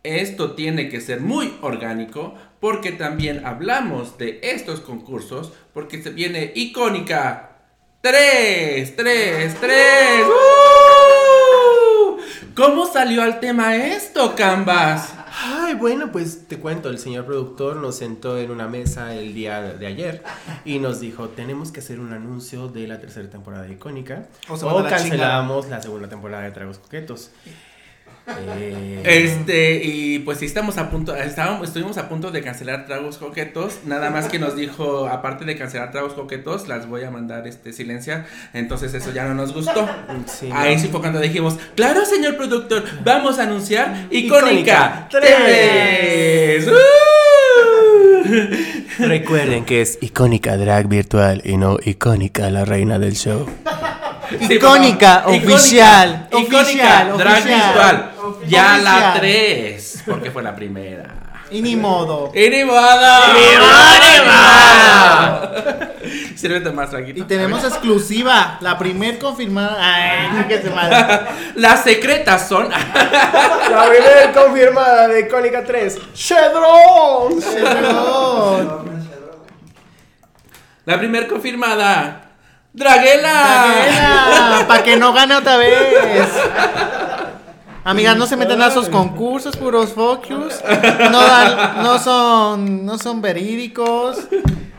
esto 0.02 0.52
tiene 0.52 0.88
que 0.88 1.00
ser 1.00 1.20
muy 1.20 1.54
orgánico 1.62 2.34
porque 2.64 2.92
también 2.92 3.44
hablamos 3.44 4.16
de 4.16 4.40
estos 4.42 4.80
concursos 4.80 5.52
porque 5.74 6.02
se 6.02 6.08
viene 6.08 6.50
icónica. 6.54 7.58
¡Tres! 8.00 8.96
¡Tres! 8.96 9.54
¡Tres! 9.60 10.22
¡Uh! 10.26 12.16
¿Cómo 12.56 12.86
salió 12.86 13.20
al 13.20 13.38
tema 13.38 13.76
esto, 13.76 14.34
Canvas? 14.34 15.12
Ay, 15.42 15.74
bueno, 15.74 16.10
pues 16.10 16.48
te 16.48 16.58
cuento, 16.58 16.88
el 16.88 16.98
señor 16.98 17.26
productor 17.26 17.76
nos 17.76 17.96
sentó 17.96 18.38
en 18.38 18.50
una 18.50 18.66
mesa 18.66 19.14
el 19.14 19.34
día 19.34 19.60
de 19.60 19.86
ayer 19.86 20.22
y 20.64 20.78
nos 20.78 21.00
dijo, 21.00 21.28
tenemos 21.28 21.70
que 21.70 21.80
hacer 21.80 22.00
un 22.00 22.14
anuncio 22.14 22.68
de 22.68 22.88
la 22.88 22.98
tercera 22.98 23.28
temporada 23.28 23.64
de 23.64 23.74
Icónica 23.74 24.28
O 24.48 24.54
a 24.54 24.82
la 24.82 24.88
cancelamos 24.88 25.68
la 25.68 25.82
segunda 25.82 26.08
temporada 26.08 26.44
de 26.44 26.52
Tragos 26.52 26.78
Coquetos. 26.78 27.30
Eh, 28.26 29.02
Este, 29.04 29.82
y 29.84 30.18
pues 30.20 30.38
sí 30.38 30.46
estamos 30.46 30.78
a 30.78 30.88
punto, 30.90 31.14
estábamos, 31.14 31.68
estuvimos 31.68 31.98
a 31.98 32.08
punto 32.08 32.30
de 32.30 32.42
cancelar 32.42 32.86
tragos 32.86 33.18
coquetos, 33.18 33.80
nada 33.84 34.08
más 34.08 34.28
que 34.28 34.38
nos 34.38 34.56
dijo, 34.56 35.06
aparte 35.08 35.44
de 35.44 35.56
cancelar 35.56 35.90
tragos 35.92 36.14
coquetos, 36.14 36.66
las 36.66 36.88
voy 36.88 37.04
a 37.04 37.10
mandar 37.10 37.46
este 37.46 37.72
silenciar, 37.74 38.24
entonces 38.54 38.94
eso 38.94 39.12
ya 39.12 39.24
no 39.24 39.34
nos 39.34 39.52
gustó. 39.52 39.86
sí, 40.26 40.48
Ahí 40.52 40.76
¿no? 40.76 40.80
sí 40.80 40.88
fue 40.88 41.00
cuando 41.00 41.20
dijimos, 41.20 41.58
claro 41.76 42.06
señor 42.06 42.36
productor, 42.38 42.82
vamos 43.04 43.38
a 43.38 43.42
anunciar 43.42 44.06
Icónica 44.10 45.06
Icónica 45.08 45.08
3. 45.10 46.66
Recuerden 49.00 49.64
que 49.64 49.82
es 49.82 49.98
Icónica 50.00 50.56
Drag 50.56 50.88
Virtual 50.88 51.42
y 51.44 51.56
no 51.56 51.76
Icónica 51.84 52.48
la 52.50 52.64
reina 52.64 52.98
del 52.98 53.14
show. 53.16 53.46
Icónica, 54.48 55.24
oficial, 55.26 56.28
Icónica, 56.30 56.60
oficial, 56.62 57.18
drag 57.18 57.38
oficial. 57.42 57.62
virtual, 57.74 58.13
ya 58.46 58.78
la 58.78 58.94
Oficial. 58.96 59.20
3, 59.20 60.02
porque 60.06 60.30
fue 60.30 60.42
la 60.42 60.54
primera. 60.54 61.04
Y 61.50 61.60
ni 61.62 61.76
modo. 61.76 62.32
¡Y 62.34 62.48
ni 62.50 62.64
modo! 62.64 62.80
Sírvete 66.34 66.70
más, 66.72 66.88
Y 66.88 66.90
Traguito. 66.90 67.26
tenemos 67.26 67.64
exclusiva, 67.64 68.58
la 68.60 68.76
primer 68.78 69.18
confirmada. 69.18 69.76
Ay, 69.80 70.44
que 70.48 70.60
se 70.60 70.70
madre. 70.70 71.20
Las 71.54 71.82
secretas 71.84 72.48
son. 72.48 72.68
La 72.70 72.76
primera 73.88 74.32
confirmada 74.32 75.08
de 75.08 75.20
Icónica 75.20 75.64
3, 75.64 75.98
Chedron. 76.14 77.40
Perdón. 77.40 79.04
La 80.84 80.98
primer 80.98 81.26
confirmada. 81.28 82.20
¡Draguela! 82.72 84.64
Para 84.66 84.82
que 84.82 84.96
no 84.96 85.12
gane 85.12 85.36
otra 85.36 85.56
vez. 85.56 86.28
Amigas, 87.84 88.16
no 88.16 88.26
se 88.26 88.36
metan 88.36 88.62
a 88.62 88.68
esos 88.68 88.88
concursos, 88.88 89.56
puros 89.56 89.92
focus. 89.92 90.54
No, 91.10 91.20
dan- 91.22 91.82
no 91.82 91.98
son, 91.98 92.86
no 92.86 92.96
son 92.98 93.20
verídicos. 93.20 94.18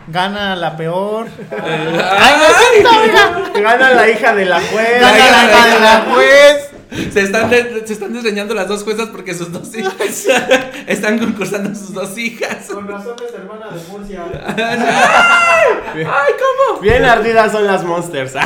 Gana 0.07 0.55
la 0.55 0.75
peor. 0.77 1.27
Ay, 1.51 2.33
no 2.37 2.45
es 2.45 2.55
cierto, 2.73 2.89
oiga. 3.01 3.43
Gana 3.61 3.89
la 3.91 4.09
hija 4.09 4.33
de 4.35 4.45
la 4.45 4.59
juez. 4.61 5.01
Gana 5.01 5.17
la 5.31 5.43
hija 5.45 5.65
de 5.67 5.79
la 5.79 6.05
juez. 6.13 6.69
Se 7.13 7.21
están, 7.21 7.49
de- 7.49 7.83
se 7.85 7.93
están 7.93 8.13
desdeñando 8.13 8.53
las 8.53 8.67
dos 8.67 8.83
juezas 8.83 9.09
porque 9.09 9.33
sus 9.33 9.51
dos 9.51 9.75
hijas 9.75 9.93
están 10.87 11.19
concursando 11.19 11.77
sus 11.77 11.93
dos 11.93 12.17
hijas. 12.17 12.67
Con 12.71 12.87
razón 12.87 13.15
es 13.27 13.33
hermana 13.33 13.67
de 13.71 13.81
Murcia. 13.91 14.23
¡Ay, 15.95 16.33
cómo! 16.39 16.79
Bien 16.81 17.03
ardidas 17.05 17.51
son 17.51 17.67
las 17.67 17.83
monsters. 17.83 18.33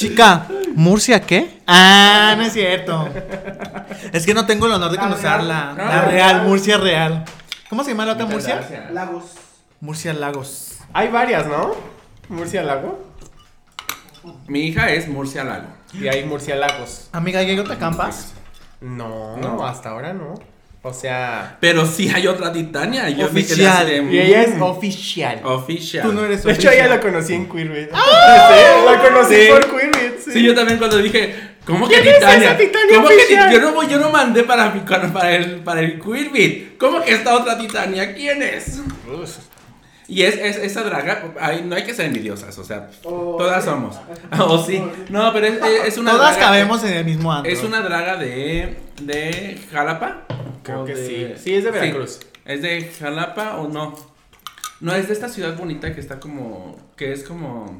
Chica, 0.00 0.46
¿Murcia 0.74 1.22
qué? 1.22 1.62
Ah, 1.66 2.34
no 2.36 2.44
es 2.44 2.52
cierto. 2.52 3.08
Es 4.12 4.26
que 4.26 4.34
no 4.34 4.44
tengo 4.44 4.66
el 4.66 4.72
honor 4.72 4.90
de 4.92 4.98
conocerla. 4.98 5.72
La 5.74 6.02
real, 6.02 6.42
Murcia 6.42 6.76
real. 6.76 7.24
¿Cómo 7.70 7.82
se 7.82 7.92
llama 7.92 8.04
la 8.04 8.12
otra 8.12 8.26
Murcia? 8.26 8.60
Lagos. 8.92 9.24
Murcia 9.80 10.12
Lagos. 10.12 10.76
Hay 10.92 11.08
varias, 11.08 11.46
¿no? 11.46 11.74
Murciélago. 12.28 13.06
Mi 14.48 14.66
hija 14.66 14.90
es 14.90 15.08
Murcia 15.08 15.44
Lago. 15.44 15.68
Y 15.94 16.08
hay 16.08 16.24
murciélagos. 16.24 17.08
Amiga, 17.12 17.42
¿y 17.42 17.50
hay 17.52 17.58
otra 17.58 17.78
campas? 17.78 18.34
No, 18.82 19.38
No. 19.38 19.64
hasta 19.64 19.88
ahora 19.90 20.12
no. 20.12 20.34
O 20.82 20.92
sea. 20.92 21.56
Pero 21.60 21.84
sí 21.86 22.12
hay 22.14 22.26
otra 22.28 22.52
Titania. 22.52 23.08
Yo 23.10 23.26
Oficial. 23.26 23.88
Y 24.12 24.18
ella 24.20 24.42
es 24.42 24.60
oficial. 24.60 25.40
Oficial. 25.44 26.06
Tú 26.06 26.12
no 26.12 26.24
eres 26.24 26.44
De 26.44 26.52
hecho, 26.52 26.68
oficial. 26.68 26.74
ella 26.74 26.96
la 26.96 27.00
conocí 27.00 27.34
en 27.34 27.48
Queerbit. 27.48 27.90
Sí, 27.92 28.84
la 28.86 29.02
conocí 29.02 29.34
Sí. 29.34 29.48
por 29.50 29.60
Queerbit. 29.70 29.85
Sí. 30.40 30.44
Yo 30.46 30.54
también 30.54 30.78
cuando 30.78 30.98
dije, 30.98 31.34
¿cómo 31.64 31.88
que 31.88 31.94
¿Quién 31.96 32.08
es 32.08 32.14
Titania? 32.20 32.48
esa 32.50 32.58
Titania 32.58 32.96
¿Cómo 32.96 33.08
que 33.08 33.14
oficial? 33.16 33.52
Yo 33.52 33.60
no 33.60 33.72
voy, 33.72 33.86
yo 33.88 33.98
no 33.98 34.10
mandé 34.10 34.42
para 34.44 34.70
mi- 34.70 34.80
para 34.80 35.32
el 35.36 35.56
para 35.60 35.80
el 35.80 36.00
Queerbit. 36.00 36.76
¿Cómo 36.78 37.02
que 37.02 37.12
esta 37.12 37.34
otra 37.34 37.58
Titania? 37.58 38.14
¿Quién 38.14 38.42
es? 38.42 38.80
Y 40.08 40.22
es, 40.22 40.36
es 40.36 40.56
esa 40.58 40.82
draga, 40.84 41.32
ay, 41.40 41.64
no 41.66 41.74
hay 41.74 41.82
que 41.82 41.92
ser 41.92 42.06
envidiosas, 42.06 42.56
o 42.58 42.62
sea, 42.64 42.88
Oh, 43.02 43.36
todas 43.38 43.64
sí. 43.64 43.70
somos. 43.70 43.96
O 44.38 44.64
sí. 44.64 44.80
No, 45.08 45.32
pero 45.32 45.46
es, 45.48 45.58
es 45.86 45.98
una 45.98 46.12
Todas 46.12 46.36
draga- 46.36 46.46
cabemos 46.46 46.84
en 46.84 46.92
el 46.92 47.04
mismo 47.04 47.32
antro. 47.32 47.50
Es 47.52 47.64
una 47.64 47.80
draga 47.80 48.16
de 48.16 48.76
de 49.02 49.58
Jalapa. 49.72 50.26
Creo 50.62 50.82
¿O 50.82 50.84
que 50.84 50.94
de- 50.94 51.06
sí. 51.36 51.42
Sí, 51.42 51.54
es 51.56 51.64
de 51.64 51.70
Veracruz. 51.72 52.20
¿Es 52.44 52.62
de 52.62 52.88
Jalapa 53.00 53.56
o 53.56 53.66
no? 53.68 53.96
No, 54.80 54.94
es 54.94 55.08
de 55.08 55.12
esta 55.14 55.28
ciudad 55.28 55.56
bonita 55.56 55.92
que 55.92 56.00
está 56.00 56.20
como. 56.20 56.76
que 56.96 57.10
es 57.12 57.24
como. 57.24 57.76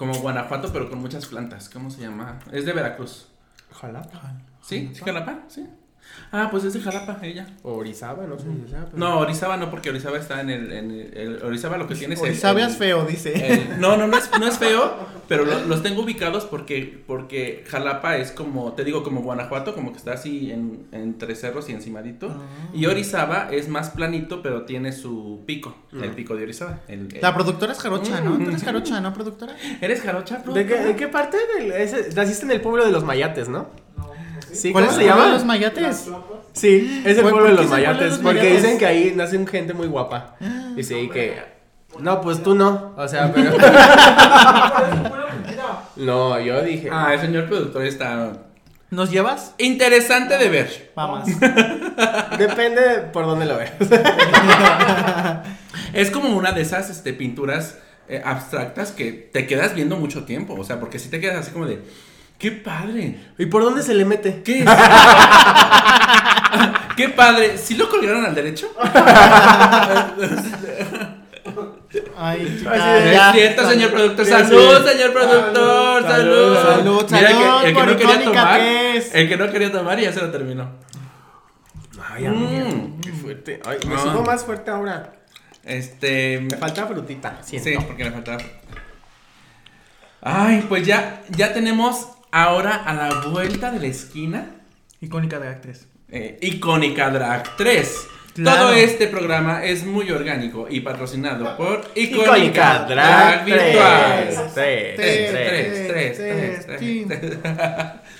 Como 0.00 0.14
Guanajuato, 0.14 0.72
pero 0.72 0.88
con 0.88 0.98
muchas 0.98 1.26
plantas. 1.26 1.68
¿Cómo 1.68 1.90
se 1.90 2.00
llama? 2.00 2.38
Es 2.52 2.64
de 2.64 2.72
Veracruz. 2.72 3.26
Ojalá. 3.70 4.00
¿Sí? 4.62 4.90
¿Sí, 4.94 5.02
Jalapa? 5.04 5.40
Sí. 5.46 5.68
Ah, 6.32 6.48
pues 6.50 6.62
es 6.64 6.74
de 6.74 6.80
Jalapa, 6.80 7.18
ella. 7.22 7.46
O 7.64 7.72
Orizaba, 7.74 8.24
no 8.26 8.38
sé 8.38 8.44
si 8.44 8.70
sea. 8.70 8.84
pero- 8.86 8.96
No, 8.98 9.18
Orizaba 9.18 9.56
no, 9.56 9.68
porque 9.70 9.90
Orizaba 9.90 10.16
está 10.16 10.40
en 10.40 10.50
el. 10.50 10.72
En 10.72 10.90
el, 10.92 11.16
el- 11.16 11.42
Orizaba 11.42 11.76
lo 11.76 11.88
que 11.88 11.94
tiene 11.96 12.14
es. 12.14 12.20
el- 12.20 12.26
Orizaba 12.28 12.60
el- 12.60 12.68
es 12.70 12.76
feo, 12.76 13.04
dice. 13.04 13.52
el- 13.52 13.80
no, 13.80 13.96
no, 13.96 14.06
no 14.06 14.16
es, 14.16 14.30
no 14.38 14.46
es 14.46 14.56
feo, 14.58 14.94
pero 15.28 15.44
lo- 15.44 15.64
los 15.66 15.82
tengo 15.82 16.02
ubicados 16.02 16.44
porque, 16.44 17.02
porque 17.06 17.64
Jalapa 17.68 18.16
es 18.16 18.30
como, 18.30 18.72
te 18.74 18.84
digo, 18.84 19.02
como 19.02 19.22
Guanajuato, 19.22 19.74
como 19.74 19.90
que 19.90 19.98
está 19.98 20.12
así 20.12 20.52
en, 20.52 20.86
entre 20.92 21.34
cerros 21.34 21.68
y 21.68 21.72
encimadito. 21.72 22.28
Ah. 22.30 22.70
Y 22.74 22.86
Orizaba 22.86 23.48
es 23.50 23.68
más 23.68 23.90
planito, 23.90 24.40
pero 24.40 24.64
tiene 24.64 24.92
su 24.92 25.42
pico, 25.46 25.74
el 25.92 26.10
pico 26.12 26.36
de 26.36 26.44
Orizaba. 26.44 26.80
el- 26.86 27.08
el- 27.12 27.20
La 27.22 27.34
productora 27.34 27.72
es 27.72 27.78
jarocha, 27.80 28.20
¿no? 28.20 28.38
Tú 28.38 28.50
eres 28.50 28.62
jarocha, 28.62 29.00
¿no, 29.00 29.12
productora? 29.12 29.56
¿Eres 29.80 30.00
jarocha, 30.00 30.42
qué, 30.44 30.64
de 30.64 30.94
qué 30.96 31.08
parte 31.08 31.38
del, 31.58 31.72
ese- 31.72 32.10
naciste 32.14 32.44
en 32.44 32.52
el 32.52 32.60
pueblo 32.60 32.84
de 32.86 32.92
los 32.92 33.02
mayates, 33.02 33.48
no? 33.48 33.68
Sí, 34.52 34.72
¿Cuál 34.72 34.86
¿cómo 34.86 34.96
es 34.96 35.02
se 35.02 35.08
llama? 35.08 35.26
de 35.26 35.32
los 35.32 35.44
mayates? 35.44 36.08
Sí, 36.52 37.02
es 37.04 37.16
el 37.16 37.22
¿Por- 37.22 37.32
pueblo 37.32 37.48
de 37.50 37.54
los 37.54 37.66
mayates. 37.66 38.18
Porque 38.18 38.52
dicen 38.54 38.78
que 38.78 38.86
ahí 38.86 39.12
nacen 39.16 39.46
gente 39.46 39.74
muy 39.74 39.86
guapa. 39.86 40.36
Y 40.76 40.82
sí, 40.82 41.08
que. 41.12 41.38
No, 41.98 42.20
pues 42.20 42.42
tú 42.42 42.54
no. 42.54 42.94
O 42.96 43.08
sea, 43.08 43.32
pero. 43.34 43.52
no, 45.96 46.40
yo 46.40 46.62
dije. 46.62 46.88
Ah, 46.92 47.12
el 47.14 47.20
señor 47.20 47.48
productor 47.48 47.84
está 47.84 48.32
¿Nos 48.90 49.10
llevas? 49.10 49.54
interesante 49.58 50.36
de 50.38 50.48
ver. 50.48 50.92
Vamos. 50.96 51.26
Depende 52.38 52.80
de 52.80 52.98
por 53.12 53.26
dónde 53.26 53.46
lo 53.46 53.56
veas. 53.56 53.72
Es 55.92 56.10
como 56.10 56.36
una 56.36 56.52
de 56.52 56.62
esas 56.62 56.90
este, 56.90 57.12
pinturas 57.12 57.78
eh, 58.08 58.22
abstractas 58.24 58.92
que 58.92 59.12
te 59.12 59.46
quedas 59.46 59.74
viendo 59.74 59.96
mucho 59.96 60.24
tiempo. 60.24 60.54
O 60.58 60.64
sea, 60.64 60.80
porque 60.80 60.98
si 60.98 61.08
te 61.08 61.20
quedas 61.20 61.36
así 61.38 61.50
como 61.52 61.66
de. 61.66 61.80
¡Qué 62.40 62.50
padre! 62.52 63.16
¿Y 63.38 63.46
por 63.46 63.62
dónde 63.62 63.82
se 63.82 63.94
le 63.94 64.04
mete? 64.04 64.42
¿Qué 64.42 64.60
es? 64.60 64.64
¡Qué 66.96 67.08
padre! 67.10 67.56
¿Sí 67.58 67.74
lo 67.76 67.88
colgaron 67.88 68.24
al 68.24 68.34
derecho? 68.34 68.72
Ay, 72.16 72.56
chica, 72.58 72.98
Es 72.98 73.12
ya. 73.14 73.32
cierto, 73.32 73.68
señor 73.68 73.90
productor. 73.90 74.24
Sí, 74.24 74.30
¡Salud, 74.30 74.78
sí. 74.84 74.88
señor 74.92 75.12
productor! 75.12 76.02
¡Salud! 76.02 76.54
Salud, 76.56 77.06
Mira 77.10 77.30
salud 77.30 77.62
que 77.62 77.68
el 77.68 77.74
que 77.74 77.86
no 77.86 77.96
quería 77.96 78.24
tomar. 78.24 78.60
El 78.60 79.28
que 79.28 79.36
no 79.36 79.50
quería 79.50 79.72
tomar 79.72 79.98
ya 79.98 80.12
se 80.12 80.20
lo 80.20 80.30
terminó. 80.30 80.70
Ay, 82.12 82.26
amiga, 82.26 82.64
Mm. 82.64 83.00
qué 83.00 83.12
fuerte. 83.12 83.60
Ay, 83.66 83.78
me 83.86 83.94
Ah. 83.94 83.98
subo 83.98 84.22
más 84.22 84.44
fuerte 84.44 84.70
ahora. 84.70 85.12
Este. 85.64 86.40
Me 86.40 86.56
falta 86.56 86.86
frutita, 86.86 87.38
Sí, 87.42 87.58
siento. 87.58 87.86
porque 87.86 88.04
me 88.04 88.10
faltaba. 88.12 88.38
Ay, 90.22 90.64
pues 90.68 90.86
ya, 90.86 91.22
ya 91.30 91.52
tenemos 91.52 92.06
ahora 92.32 92.74
a 92.76 92.94
la 92.94 93.20
vuelta 93.28 93.70
de 93.70 93.80
la 93.80 93.86
esquina. 93.86 94.46
Icónica 95.00 95.38
de 95.38 95.48
actriz. 95.48 95.86
eh, 96.08 96.38
Icónica 96.42 97.10
Drag 97.10 97.56
3. 97.56 98.06
Claro. 98.34 98.62
Todo 98.68 98.72
este 98.74 99.08
programa 99.08 99.64
es 99.64 99.84
muy 99.84 100.10
orgánico 100.10 100.66
y 100.70 100.80
patrocinado 100.80 101.56
por 101.56 101.90
Icónica, 101.96 102.22
Icónica 102.38 102.78
Drag 102.88 103.44
Virtual. 103.44 104.24
3. 104.28 104.54
Tres, 104.54 104.96
Tres, 104.96 105.30
tres, 105.30 105.88
tres, 105.88 106.16
tres, 106.18 106.66
tres, 106.66 106.78
tin. 106.78 107.08
tres. 107.08 107.38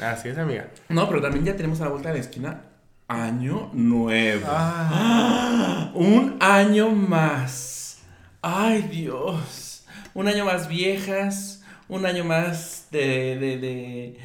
Así 0.01 0.29
es, 0.31 0.39
amiga. 0.39 0.67
No, 0.89 1.09
pero 1.09 1.21
también 1.21 1.45
ya 1.45 1.55
tenemos 1.57 1.81
a 1.81 1.85
la 1.85 1.91
vuelta 1.91 2.09
de 2.09 2.15
la 2.17 2.21
esquina 2.21 2.63
año 3.07 3.71
nuevo. 3.73 4.47
Ah, 4.49 5.91
Un 5.95 6.37
año 6.41 6.91
más. 6.91 7.99
Ay, 8.43 8.83
Dios. 8.91 9.85
Un 10.15 10.29
año 10.29 10.45
más 10.45 10.69
viejas. 10.69 11.60
Un 11.91 12.07
año 12.07 12.25
más 12.25 12.89
de. 12.91 13.37
de. 13.37 13.59
de, 13.59 14.17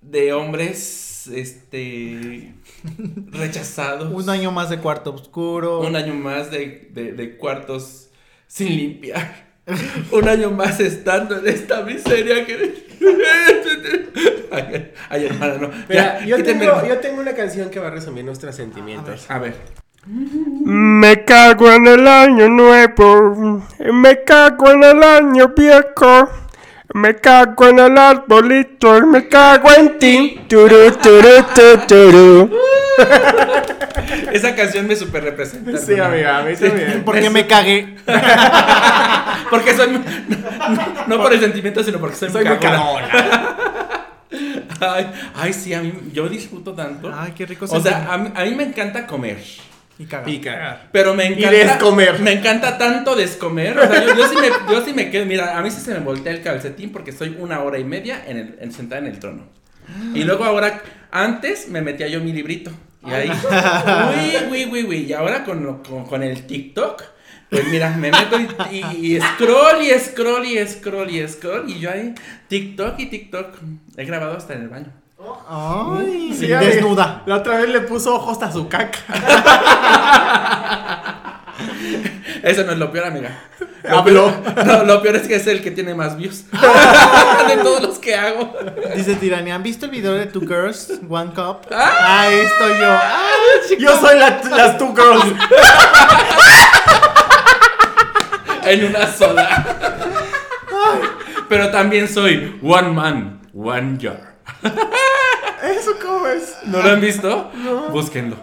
de 0.00 0.32
hombres. 0.32 1.28
Este. 1.32 2.54
rechazados. 3.30 4.12
un 4.12 4.30
año 4.30 4.50
más 4.50 4.70
de 4.70 4.78
cuarto 4.78 5.14
oscuro. 5.14 5.80
Un 5.80 5.96
año 5.96 6.14
más 6.14 6.50
de, 6.50 6.88
de, 6.92 7.12
de 7.12 7.36
cuartos 7.36 8.08
sin 8.46 8.76
limpiar. 8.76 9.52
Un 10.10 10.28
año 10.28 10.50
más 10.50 10.80
estando 10.80 11.38
en 11.38 11.46
esta 11.46 11.82
miseria 11.82 12.44
que. 12.44 12.86
Ay, 14.50 14.92
ay, 15.08 15.26
hermana, 15.26 15.54
no. 15.58 15.70
Mira, 15.88 16.20
Ya, 16.20 16.26
yo, 16.26 16.42
tengo, 16.42 16.86
yo 16.86 16.98
tengo 16.98 17.20
una 17.20 17.32
canción 17.32 17.70
que 17.70 17.78
va 17.78 17.86
a 17.86 17.90
resumir 17.90 18.24
nuestros 18.24 18.54
sentimientos. 18.56 19.30
A 19.30 19.38
ver. 19.38 19.54
Me 20.04 21.24
cago 21.24 21.70
en 21.70 21.86
el 21.86 22.08
año 22.08 22.48
nuevo, 22.48 23.62
me 23.92 24.24
cago 24.24 24.70
en 24.72 24.82
el 24.82 25.00
año 25.00 25.54
viejo, 25.56 26.28
me 26.94 27.16
cago 27.16 27.68
en 27.68 27.78
el 27.78 27.98
arbolito, 27.98 28.98
y 28.98 29.02
me 29.02 29.28
cago 29.28 29.70
en 29.72 29.98
ti. 29.98 30.40
Turu, 30.48 30.92
turu, 30.92 31.44
tu, 31.54 31.86
turu. 31.86 32.58
Esa 34.32 34.54
canción 34.54 34.86
me 34.86 34.96
super 34.96 35.24
representa. 35.24 35.76
Sí, 35.78 35.98
amiga, 35.98 36.38
a 36.38 36.42
mí 36.42 36.54
también. 36.54 37.02
Porque 37.04 37.30
me 37.30 37.46
cagué. 37.46 37.96
Porque 39.50 39.74
soy. 39.74 39.92
No, 39.92 40.02
no 41.06 41.22
por 41.22 41.32
el 41.32 41.40
sentimiento, 41.40 41.82
sino 41.84 41.98
porque 41.98 42.16
soy, 42.16 42.30
Soy 42.30 42.44
muy 42.44 42.56
cagona. 42.56 43.08
Ay, 44.80 45.06
ay, 45.36 45.52
sí, 45.52 45.72
a 45.74 45.80
mí. 45.80 45.92
Yo 46.12 46.28
disfruto 46.28 46.72
tanto. 46.72 47.12
Ay, 47.14 47.32
qué 47.36 47.46
rico 47.46 47.66
o 47.66 47.68
sea, 47.68 47.80
sentir. 47.80 48.10
a 48.10 48.18
mí, 48.18 48.30
a 48.34 48.44
mí 48.44 48.54
me 48.54 48.64
encanta 48.64 49.06
comer. 49.06 49.38
Y 49.98 50.06
cagar. 50.06 50.28
Y 50.28 50.40
cagar. 50.40 50.88
Pero 50.92 51.14
me 51.14 51.26
encanta. 51.26 51.50
descomer. 51.50 52.18
Me 52.20 52.32
encanta 52.32 52.78
tanto 52.78 53.14
descomer. 53.14 53.78
O 53.78 53.86
sea, 53.86 54.04
yo, 54.06 54.16
yo 54.16 54.28
sí 54.28 54.36
me, 54.36 54.48
yo 54.72 54.84
sí 54.84 54.92
me 54.92 55.10
quedo. 55.10 55.26
Mira, 55.26 55.56
a 55.58 55.62
mí 55.62 55.70
sí 55.70 55.80
se 55.80 55.92
me 55.94 56.00
voltea 56.00 56.32
el 56.32 56.42
calcetín 56.42 56.90
porque 56.90 57.10
estoy 57.10 57.36
una 57.38 57.60
hora 57.60 57.78
y 57.78 57.84
media 57.84 58.22
en 58.26 58.36
el, 58.38 58.56
en, 58.60 58.72
sentada 58.72 59.00
en 59.00 59.06
el 59.08 59.18
trono. 59.18 59.44
Y 60.14 60.24
luego 60.24 60.44
ahora, 60.44 60.80
antes 61.10 61.68
me 61.68 61.82
metía 61.82 62.08
yo 62.08 62.20
mi 62.20 62.32
librito. 62.32 62.70
Y 63.06 63.10
ahí. 63.12 63.30
Uy, 63.30 64.50
uy, 64.50 64.68
uy, 64.72 64.84
uy. 64.84 64.96
Y 65.08 65.12
ahora 65.12 65.44
con, 65.44 65.64
lo- 65.64 65.82
con, 65.82 66.04
con 66.06 66.22
el 66.22 66.46
TikTok. 66.46 67.02
Pues 67.50 67.66
mira, 67.68 67.90
me 67.90 68.10
meto 68.10 68.38
y, 68.70 68.76
y, 68.76 69.16
y 69.16 69.20
scroll 69.20 69.82
y 69.82 69.90
scroll 69.98 70.46
y 70.46 70.66
scroll 70.66 71.10
y 71.10 71.28
scroll. 71.28 71.68
Y 71.68 71.80
yo 71.80 71.90
ahí, 71.90 72.14
TikTok 72.48 72.98
y 72.98 73.06
TikTok. 73.06 73.56
He 73.96 74.04
grabado 74.06 74.36
hasta 74.38 74.54
en 74.54 74.62
el 74.62 74.68
baño. 74.68 74.92
Ay, 75.48 76.34
Sí, 76.38 76.46
desnuda. 76.48 77.22
La 77.26 77.36
otra 77.36 77.58
vez 77.58 77.68
le 77.68 77.80
puso 77.80 78.14
ojos 78.14 78.42
a 78.42 78.50
su 78.50 78.68
caca. 78.68 78.98
Eso 82.42 82.64
no 82.64 82.72
es 82.72 82.78
lo 82.78 82.90
peor, 82.90 83.06
amiga. 83.06 83.38
Habló. 83.88 84.32
No, 84.64 84.84
lo 84.84 85.02
peor 85.02 85.16
es 85.16 85.28
que 85.28 85.36
es 85.36 85.46
el 85.46 85.62
que 85.62 85.70
tiene 85.70 85.94
más 85.94 86.16
views. 86.16 86.44
de 86.50 87.56
todos 87.62 87.82
los 87.82 87.98
que 87.98 88.14
hago. 88.16 88.52
Dice 88.96 89.14
Tirania, 89.16 89.54
¿han 89.54 89.62
visto 89.62 89.84
el 89.86 89.92
video 89.92 90.14
de 90.14 90.26
Two 90.26 90.40
Girls, 90.42 90.92
One 91.08 91.30
Cup? 91.34 91.58
Ahí 91.72 92.34
estoy 92.40 92.78
yo. 92.80 92.90
Ah, 92.90 93.28
Yo 93.78 94.00
soy 94.00 94.18
la- 94.18 94.40
las 94.56 94.78
two 94.78 94.92
girls. 94.94 95.24
En 98.64 98.84
una 98.86 99.12
sola. 99.12 99.64
Pero 101.48 101.70
también 101.72 102.08
soy 102.08 102.60
one 102.62 102.90
man, 102.90 103.40
one 103.52 103.98
jar. 104.00 104.31
¿Eso 105.62 105.92
cómo 106.04 106.26
es? 106.28 106.56
¿No 106.64 106.82
lo 106.82 106.90
han 106.90 107.00
visto? 107.00 107.50
Búsquenlo. 107.90 108.36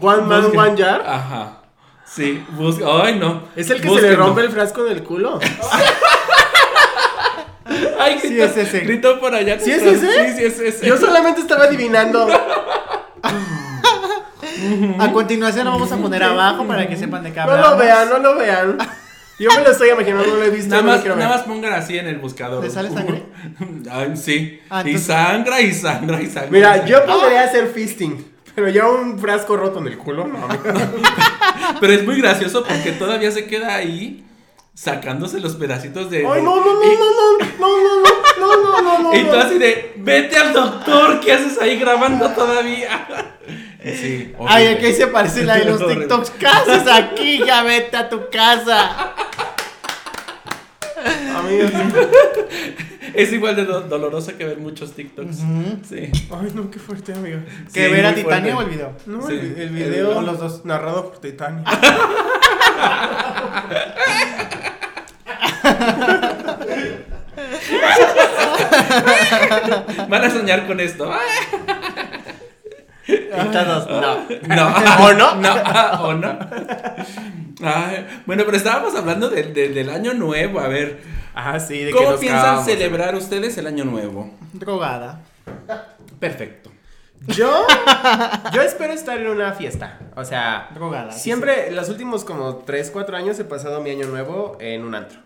One 0.00 0.22
man, 0.22 0.42
Busquen. 0.42 0.60
one 0.60 0.76
jar. 0.82 1.02
Ajá. 1.06 1.58
Sí, 2.06 2.44
busquen. 2.52 2.86
Ay, 2.90 3.18
no. 3.18 3.42
¿Es 3.56 3.68
el 3.70 3.76
que 3.80 3.88
se 3.88 3.94
le 3.94 4.00
Búsquenlo. 4.00 4.26
rompe 4.26 4.40
el 4.42 4.50
frasco 4.50 4.86
en 4.86 4.92
el 4.92 5.02
culo? 5.02 5.38
Ay, 7.98 8.18
Sí, 8.20 8.28
gritó, 8.30 8.44
es 8.44 8.56
ese. 8.56 8.80
Gritó 8.80 9.20
por 9.20 9.34
allá. 9.34 9.58
¿Sí 9.60 9.70
es 9.70 9.82
ese? 9.82 10.26
Sí, 10.26 10.32
sí, 10.36 10.44
es 10.44 10.58
ese. 10.60 10.86
Yo 10.86 10.96
solamente 10.98 11.40
estaba 11.40 11.64
adivinando. 11.64 12.26
A 14.98 15.10
continuación 15.12 15.64
lo 15.64 15.72
vamos 15.72 15.90
a 15.92 15.96
poner 15.96 16.22
abajo 16.22 16.64
para 16.66 16.86
que 16.88 16.96
sepan 16.96 17.22
de 17.24 17.32
qué 17.32 17.36
No 17.40 17.42
hablamos. 17.50 17.70
lo 17.72 17.76
vean, 17.78 18.08
no 18.10 18.18
lo 18.18 18.36
vean. 18.36 18.78
Yo 19.38 19.50
me 19.56 19.62
lo 19.62 19.70
estoy 19.72 19.90
imaginando, 19.90 20.26
no 20.26 20.36
lo 20.36 20.44
he 20.44 20.50
visto. 20.50 20.68
Nada 20.70 20.82
más, 20.82 21.04
nada 21.04 21.44
pongan 21.44 21.72
así 21.72 21.98
en 21.98 22.06
el 22.06 22.18
buscador. 22.18 22.62
¿Le 22.62 22.70
sale 22.70 22.90
sangre? 22.90 23.24
Ay, 23.90 24.16
sí. 24.16 24.60
Ah, 24.70 24.82
y 24.86 24.98
sangra 24.98 25.60
y 25.60 25.72
sangra 25.72 26.20
y 26.22 26.26
sangra. 26.26 26.50
Mira, 26.50 26.84
yo 26.86 27.04
podría 27.04 27.42
hacer 27.44 27.68
fisting. 27.68 28.30
Pero 28.54 28.68
ya 28.68 28.86
un 28.86 29.18
frasco 29.18 29.56
roto 29.56 29.78
en 29.78 29.86
el 29.86 29.96
culo, 29.98 30.26
no. 30.26 30.46
Pero 31.80 31.92
es 31.92 32.04
muy 32.04 32.20
gracioso 32.20 32.62
porque 32.62 32.92
todavía 32.92 33.30
se 33.30 33.46
queda 33.46 33.74
ahí 33.74 34.24
sacándose 34.74 35.40
los 35.40 35.56
pedacitos 35.56 36.10
de. 36.10 36.18
Ay, 36.18 36.42
no, 36.42 36.56
no, 36.56 36.74
no, 36.74 36.84
y- 36.84 36.96
no, 36.98 37.06
no, 37.10 37.38
no, 37.58 37.96
no, 38.38 38.56
no, 38.56 38.82
no, 38.82 38.82
no, 38.82 38.98
no. 39.12 39.14
Y 39.18 39.24
tú 39.24 39.34
así 39.36 39.58
de, 39.58 39.94
vete 39.96 40.36
al 40.36 40.52
doctor, 40.52 41.20
¿qué 41.20 41.32
haces 41.32 41.58
ahí 41.60 41.78
grabando 41.78 42.28
todavía? 42.30 43.06
Sí, 43.84 44.32
Ay, 44.46 44.66
horrible. 44.68 44.88
aquí 44.88 44.92
se 44.96 45.06
parece 45.08 45.44
la 45.44 45.56
de 45.56 45.64
los. 45.66 45.86
TikToks. 45.86 46.30
¿Qué 46.30 46.46
haces 46.46 46.86
aquí? 46.88 47.42
Ya 47.44 47.62
vete 47.62 47.96
a 47.96 48.08
tu 48.08 48.28
casa. 48.30 49.12
Amigo, 51.36 51.68
Es 53.14 53.32
igual 53.32 53.56
de 53.56 53.64
do- 53.64 53.80
doloroso 53.82 54.36
que 54.38 54.44
ver 54.44 54.58
muchos 54.58 54.92
TikToks. 54.92 55.36
Sí. 55.88 56.10
Ay, 56.30 56.52
no, 56.54 56.70
qué 56.70 56.78
fuerte, 56.78 57.12
amigo. 57.12 57.40
¿Que 57.72 57.86
Sí, 57.86 57.92
ver 57.92 58.06
a 58.06 58.14
Titania 58.14 58.54
fuerte. 58.54 58.54
o 58.54 58.62
el 58.62 58.68
video? 58.76 58.96
No, 59.06 59.26
Sí. 59.26 59.32
el, 59.34 59.60
el 59.60 59.68
video. 59.70 60.18
O 60.18 60.22
los 60.22 60.38
dos. 60.38 60.64
Narrado 60.64 61.10
por 61.10 61.20
Titania. 61.20 61.64
Van 70.08 70.24
a 70.24 70.30
soñar 70.30 70.66
con 70.66 70.80
esto. 70.80 71.10
Todos, 73.52 73.88
no. 73.88 74.16
No. 74.54 74.74
¿O 75.04 75.12
no? 75.12 75.34
No. 75.36 75.54
¿O 76.02 76.14
no? 76.14 76.38
Ay, 77.62 78.06
bueno, 78.26 78.42
pero 78.44 78.56
estábamos 78.56 78.94
hablando 78.94 79.28
del- 79.28 79.52
del- 79.54 79.74
del 79.74 79.90
año 79.90 80.14
nuevo. 80.14 80.60
A 80.60 80.68
ver, 80.68 81.00
Ah, 81.34 81.58
sí, 81.58 81.78
de 81.78 81.92
que 81.92 81.96
¿cómo 81.96 82.10
nos 82.10 82.20
piensan 82.20 82.62
celebrar 82.64 83.14
ustedes 83.14 83.56
el 83.56 83.66
año 83.66 83.84
nuevo? 83.84 84.30
Drogada. 84.52 85.22
Perfecto. 86.20 86.70
Yo, 87.28 87.66
yo 88.52 88.60
espero 88.62 88.92
estar 88.92 89.18
en 89.18 89.28
una 89.28 89.52
fiesta. 89.52 89.98
O 90.16 90.24
sea, 90.24 90.68
Drogada. 90.74 91.12
siempre, 91.12 91.70
los 91.70 91.88
últimos 91.88 92.24
como 92.24 92.56
3, 92.56 92.90
4 92.90 93.16
años 93.16 93.38
he 93.38 93.44
pasado 93.44 93.80
mi 93.80 93.90
año 93.90 94.06
nuevo 94.08 94.58
en 94.60 94.84
un 94.84 94.94
antro. 94.94 95.20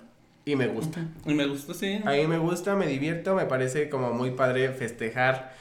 Y 0.44 0.54
me 0.54 0.68
gusta. 0.68 1.00
Y 1.24 1.34
me 1.34 1.46
gustó, 1.46 1.74
sí. 1.74 2.00
A 2.04 2.10
mí 2.12 2.26
me 2.28 2.38
gusta, 2.38 2.76
me 2.76 2.86
divierto, 2.86 3.34
me 3.34 3.46
parece 3.46 3.88
como 3.88 4.12
muy 4.12 4.30
padre 4.30 4.68
festejar 4.68 5.52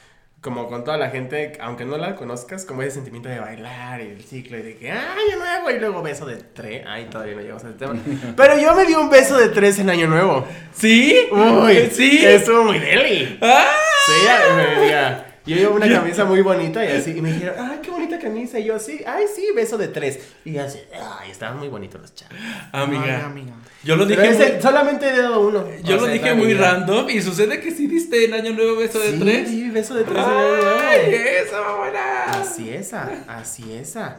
como 0.46 0.68
con 0.68 0.84
toda 0.84 0.96
la 0.96 1.10
gente, 1.10 1.54
aunque 1.60 1.84
no 1.84 1.98
la 1.98 2.14
conozcas, 2.14 2.64
como 2.64 2.80
ese 2.82 2.92
sentimiento 2.92 3.28
de 3.28 3.40
bailar 3.40 4.00
y 4.00 4.10
el 4.10 4.22
ciclo 4.22 4.56
y 4.56 4.62
de 4.62 4.76
que 4.76 4.92
¡ah, 4.92 5.14
año 5.14 5.40
nuevo! 5.40 5.72
Y 5.72 5.80
luego 5.80 6.02
beso 6.02 6.24
de 6.24 6.36
tres. 6.36 6.84
Ay, 6.86 7.08
todavía 7.10 7.34
no 7.34 7.40
llegamos 7.40 7.64
al 7.64 7.76
tema. 7.76 7.96
Pero 8.36 8.56
yo 8.56 8.72
me 8.76 8.84
di 8.84 8.94
un 8.94 9.10
beso 9.10 9.36
de 9.36 9.48
tres 9.48 9.80
en 9.80 9.90
año 9.90 10.06
nuevo. 10.06 10.46
¿Sí? 10.72 11.18
Uy, 11.32 11.90
sí. 11.90 12.24
Estuvo 12.24 12.62
muy 12.62 12.78
deli. 12.78 13.36
¡Ah! 13.42 13.72
Sí, 14.06 14.12
ya, 14.24 14.54
me 14.54 14.66
decía, 14.66 15.25
yo 15.46 15.56
llevo 15.56 15.76
una 15.76 15.88
camisa 15.88 16.24
muy 16.24 16.40
bonita 16.42 16.84
y 16.84 16.88
así, 16.88 17.12
y 17.16 17.20
me 17.22 17.32
dijeron, 17.32 17.54
ay, 17.58 17.78
qué 17.82 17.90
bonita 17.90 18.18
camisa, 18.18 18.58
y 18.58 18.64
yo 18.64 18.74
así, 18.76 19.00
ay, 19.06 19.24
sí, 19.34 19.48
beso 19.54 19.78
de 19.78 19.88
tres, 19.88 20.18
y 20.44 20.56
así, 20.58 20.78
ay, 21.20 21.30
estaban 21.30 21.58
muy 21.58 21.68
bonitos 21.68 22.00
los 22.00 22.14
chavos. 22.14 22.34
Amiga. 22.72 23.04
Ay, 23.18 23.22
amiga. 23.24 23.52
Yo 23.84 23.94
lo 23.94 24.04
dije. 24.04 24.28
ese- 24.28 24.52
muy- 24.54 24.62
solamente 24.62 25.06
he 25.08 25.16
dado 25.16 25.46
uno. 25.46 25.64
Yo 25.84 25.94
O 25.96 26.00
lo 26.00 26.04
sea, 26.06 26.12
dije 26.14 26.34
muy 26.34 26.46
bien. 26.46 26.58
random 26.58 27.08
y 27.08 27.22
sucede 27.22 27.60
que 27.60 27.70
sí 27.70 27.86
diste 27.86 28.24
en 28.24 28.34
año 28.34 28.52
nuevo 28.52 28.76
beso 28.76 28.98
de 28.98 29.12
Sí, 29.12 29.18
tres. 29.20 29.48
Sí, 29.48 29.70
beso 29.70 29.94
de 29.94 30.02
tres 30.02 30.18
¡Ay, 30.26 31.14
eso, 31.44 31.76
buena! 31.78 32.24
Así 32.24 32.68
esa, 32.70 33.08
así 33.28 33.72
esa. 33.74 34.16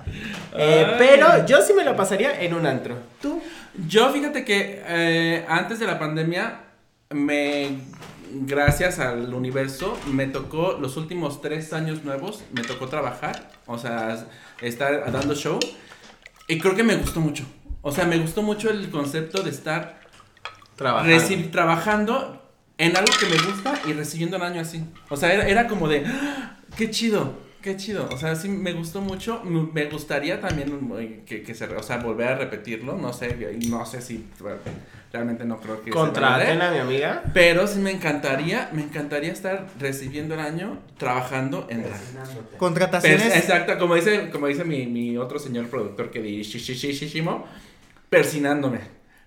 Eh, 0.56 0.88
pero 0.98 1.46
yo 1.46 1.62
sí 1.62 1.74
me 1.74 1.84
lo 1.84 1.98
pasaría 1.98 2.42
en 2.42 2.54
un 2.54 2.66
antro. 2.66 2.96
¿Tú? 3.22 3.42
Yo 3.90 4.10
fíjate 4.14 4.46
que 4.46 4.82
eh, 4.88 5.46
antes 5.50 5.80
de 5.80 5.86
la 5.86 6.00
pandemia, 6.00 6.62
me, 7.10 7.72
gracias 8.32 9.00
al 9.00 9.34
universo, 9.34 9.98
me 10.12 10.28
tocó 10.28 10.78
los 10.80 10.98
últimos 10.98 11.42
tres 11.42 11.74
años 11.74 12.04
nuevos, 12.04 12.44
me 12.54 12.62
tocó 12.62 12.88
trabajar, 12.88 13.52
o 13.66 13.78
sea, 13.78 14.28
estar 14.62 15.12
dando 15.12 15.36
show, 15.36 15.60
y 16.48 16.58
creo 16.60 16.76
que 16.76 16.84
me 16.84 16.96
gustó 16.96 17.20
mucho. 17.20 17.46
O 17.82 17.92
sea, 17.92 18.06
me 18.06 18.18
gustó 18.18 18.42
mucho 18.42 18.70
el 18.70 18.90
concepto 18.90 19.44
de 19.44 19.50
estar 19.50 20.02
Trabajando. 20.76 21.50
trabajando 21.52 22.52
en 22.78 22.96
algo 22.96 23.12
que 23.20 23.26
me 23.26 23.38
gusta 23.38 23.82
y 23.88 23.94
recibiendo 23.94 24.38
el 24.38 24.44
año 24.44 24.62
así. 24.62 24.84
O 25.10 25.18
sea, 25.18 25.34
era, 25.34 25.48
era 25.48 25.68
como 25.68 25.88
de, 25.88 26.06
¡ah! 26.06 26.58
qué 26.76 26.92
chido, 26.92 27.34
qué 27.62 27.76
chido. 27.78 28.08
O 28.12 28.18
sea, 28.18 28.36
sí 28.36 28.50
me 28.50 28.74
gustó 28.74 29.02
mucho. 29.02 29.42
Me 29.44 29.86
gustaría 29.86 30.40
también 30.42 30.90
eh, 31.00 31.24
que, 31.26 31.44
que 31.44 31.54
se, 31.56 31.66
o 31.66 31.84
sea, 31.84 31.98
volver 31.98 32.28
a 32.30 32.36
repetirlo. 32.36 32.96
No 32.98 33.14
sé, 33.14 33.58
no 33.68 33.86
sé 33.86 34.02
si 34.02 34.26
realmente 35.12 35.46
no 35.46 35.60
creo 35.60 35.80
que 35.82 35.86
se 35.86 35.92
Contraten 35.92 36.60
logre. 36.60 36.68
a 36.68 36.72
mi 36.72 36.78
amiga. 36.80 37.24
Pero 37.34 37.66
sí 37.68 37.80
me 37.80 37.92
encantaría, 37.92 38.70
me 38.74 38.82
encantaría 38.84 39.32
estar 39.32 39.68
recibiendo 39.80 40.34
el 40.36 40.42
año 40.42 40.80
trabajando 40.98 41.68
en 41.70 41.84
drag. 41.84 42.00
Contrataciones. 42.58 43.24
Pers- 43.34 43.38
exacto, 43.38 43.78
como 43.78 43.96
dice, 43.96 44.30
como 44.32 44.48
dice 44.48 44.64
mi, 44.64 44.86
mi 44.88 45.18
otro 45.18 45.40
señor 45.40 45.68
productor 45.68 46.12
que 46.12 46.22
dice 46.22 46.60
Shishishishimo, 46.60 47.46
persinándome. 48.10 48.80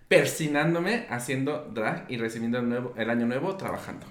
Persinándome 0.08 1.06
haciendo 1.08 1.70
drag 1.72 2.04
y 2.08 2.16
recibiendo 2.16 2.58
el, 2.58 2.68
nuevo, 2.68 2.94
el 2.96 3.10
año 3.10 3.26
nuevo 3.26 3.56
trabajando. 3.56 4.06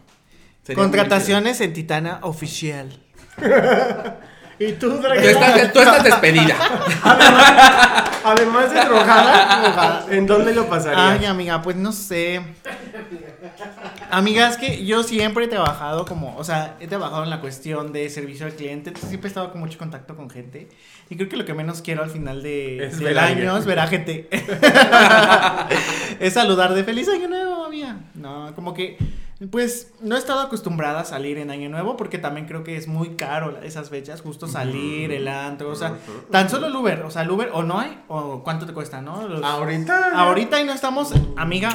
Sería 0.64 0.82
Contrataciones 0.82 1.60
en 1.62 1.74
Titana 1.74 2.20
Oficial. 2.22 3.04
Y 4.62 4.74
tú, 4.74 4.92
chido. 4.98 5.14
Tú 5.14 5.20
estás, 5.22 5.74
tú 5.74 5.80
estás 5.80 6.04
despedida. 6.04 6.54
además 8.26 8.74
de 8.74 8.84
drogada, 8.84 10.06
¿en 10.10 10.28
dónde 10.28 10.54
lo 10.54 10.68
pasarías? 10.68 11.22
Ay, 11.22 11.26
amiga, 11.26 11.62
pues 11.62 11.78
no 11.78 11.94
sé. 11.94 12.42
Amiga, 14.12 14.50
es 14.50 14.58
que 14.58 14.86
yo 14.86 15.04
siempre 15.04 15.46
he 15.46 15.48
trabajado 15.48 16.04
como, 16.04 16.36
o 16.36 16.44
sea, 16.44 16.76
he 16.82 16.88
trabajado 16.88 17.24
en 17.24 17.30
la 17.30 17.40
cuestión 17.40 17.94
de 17.94 18.10
servicio 18.10 18.46
al 18.46 18.54
cliente, 18.54 18.92
siempre 18.98 19.28
he 19.28 19.30
estado 19.30 19.52
con 19.52 19.62
mucho 19.62 19.78
contacto 19.78 20.18
con 20.18 20.30
gente. 20.30 20.68
Y 21.10 21.16
creo 21.16 21.30
que 21.30 21.38
lo 21.38 21.46
que 21.46 21.54
menos 21.54 21.82
quiero 21.82 22.04
al 22.04 22.10
final 22.10 22.44
de, 22.44 22.86
Es 22.86 23.00
del 23.00 23.18
año 23.18 23.58
es 23.58 23.66
ver 23.66 23.80
a 23.80 23.88
gente. 23.88 24.28
es 26.20 26.34
saludar 26.34 26.74
de 26.74 26.84
feliz 26.84 27.08
año 27.08 27.30
nuevo, 27.30 27.64
amiga. 27.64 27.96
No, 28.14 28.54
como 28.56 28.74
que, 28.74 28.98
pues, 29.48 29.94
no 30.02 30.16
he 30.16 30.20
estado 30.20 30.42
acostumbrada 30.42 31.00
a 31.00 31.06
salir 31.06 31.38
en 31.38 31.50
año 31.50 31.70
nuevo 31.70 31.96
porque 31.96 32.18
también 32.18 32.46
creo 32.46 32.64
que 32.64 32.76
es 32.76 32.88
muy 32.88 33.16
caro 33.16 33.58
esas 33.64 33.90
fechas, 33.90 34.22
justo 34.22 34.48
salir, 34.48 35.12
el 35.14 35.28
antro, 35.30 35.70
o 35.70 35.76
sea, 35.76 35.96
tan 36.32 36.50
solo 36.50 36.68
el 36.68 36.76
Uber, 36.76 37.04
o 37.04 37.12
sea, 37.12 37.22
el 37.22 37.32
Uber 37.32 37.50
o 37.54 37.64
no 37.64 37.80
hay, 37.80 38.02
o 38.10 38.44
cuánto 38.44 38.66
te 38.66 38.74
cuesta, 38.74 39.02
¿no? 39.02 39.28
Los- 39.28 39.44
Ahorita. 39.44 40.12
Ahorita 40.20 40.60
y 40.62 40.66
no 40.66 40.74
estamos, 40.74 41.14
amiga, 41.38 41.70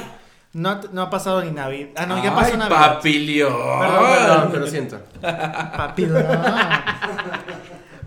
no, 0.53 0.81
no 0.93 1.03
ha 1.03 1.11
pasado 1.11 1.43
ni 1.43 1.51
Navidad. 1.53 1.89
Ah, 1.97 2.07
no, 2.07 2.23
ya 2.23 2.35
pasó 2.35 2.53
Ay, 2.53 2.59
Navidad. 2.59 2.95
papilio. 2.97 3.49
Perdón, 3.49 4.05
perdón, 4.19 4.49
pero 4.53 4.67
siento. 4.67 5.01
Papi, 5.21 6.03
no. 6.07 6.19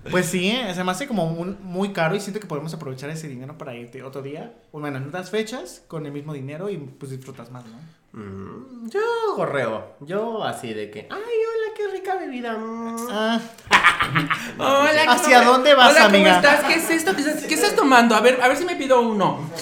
Pues 0.09 0.27
sí, 0.27 0.51
eh, 0.51 0.73
se 0.73 0.85
me 0.85 0.91
hace 0.91 1.05
como 1.05 1.25
un- 1.25 1.57
muy 1.63 1.91
caro 1.91 2.15
y 2.15 2.21
siento 2.21 2.39
que 2.39 2.47
podemos 2.47 2.73
aprovechar 2.73 3.09
ese 3.09 3.27
dinero 3.27 3.57
para 3.57 3.75
irte 3.75 4.01
otro 4.03 4.21
día, 4.21 4.53
o 4.71 4.79
bueno, 4.79 4.97
en 4.99 5.07
otras 5.09 5.29
fechas, 5.31 5.83
con 5.89 6.05
el 6.05 6.13
mismo 6.13 6.31
dinero 6.33 6.69
y 6.69 6.77
pues 6.77 7.11
disfrutas 7.11 7.51
más, 7.51 7.65
¿no? 7.65 7.77
Mm, 8.17 8.89
Yo 8.89 8.99
gorreo. 9.35 9.95
Yo 9.99 10.43
así 10.43 10.73
de 10.73 10.89
que. 10.89 11.01
Ay, 11.11 11.17
hola, 11.17 11.73
qué 11.75 11.87
rica 11.95 12.15
bebida. 12.15 12.53
Mm. 12.57 13.07
Ah, 13.11 13.39
Hola, 14.57 15.05
¿cómo- 15.05 15.11
¿Hacia 15.11 15.41
dónde 15.41 15.73
vas, 15.75 15.91
Hola, 15.91 16.05
amiga? 16.05 16.41
¿cómo 16.41 16.53
estás? 16.53 16.65
¿Qué 16.65 16.73
es 16.79 16.89
esto? 16.89 17.11
¿Qué 17.47 17.53
estás, 17.53 17.75
tomando? 17.75 18.15
A 18.15 18.21
ver, 18.21 18.39
a 18.41 18.47
ver 18.47 18.57
si 18.57 18.65
me 18.65 18.75
pido 18.75 19.01
uno. 19.01 19.49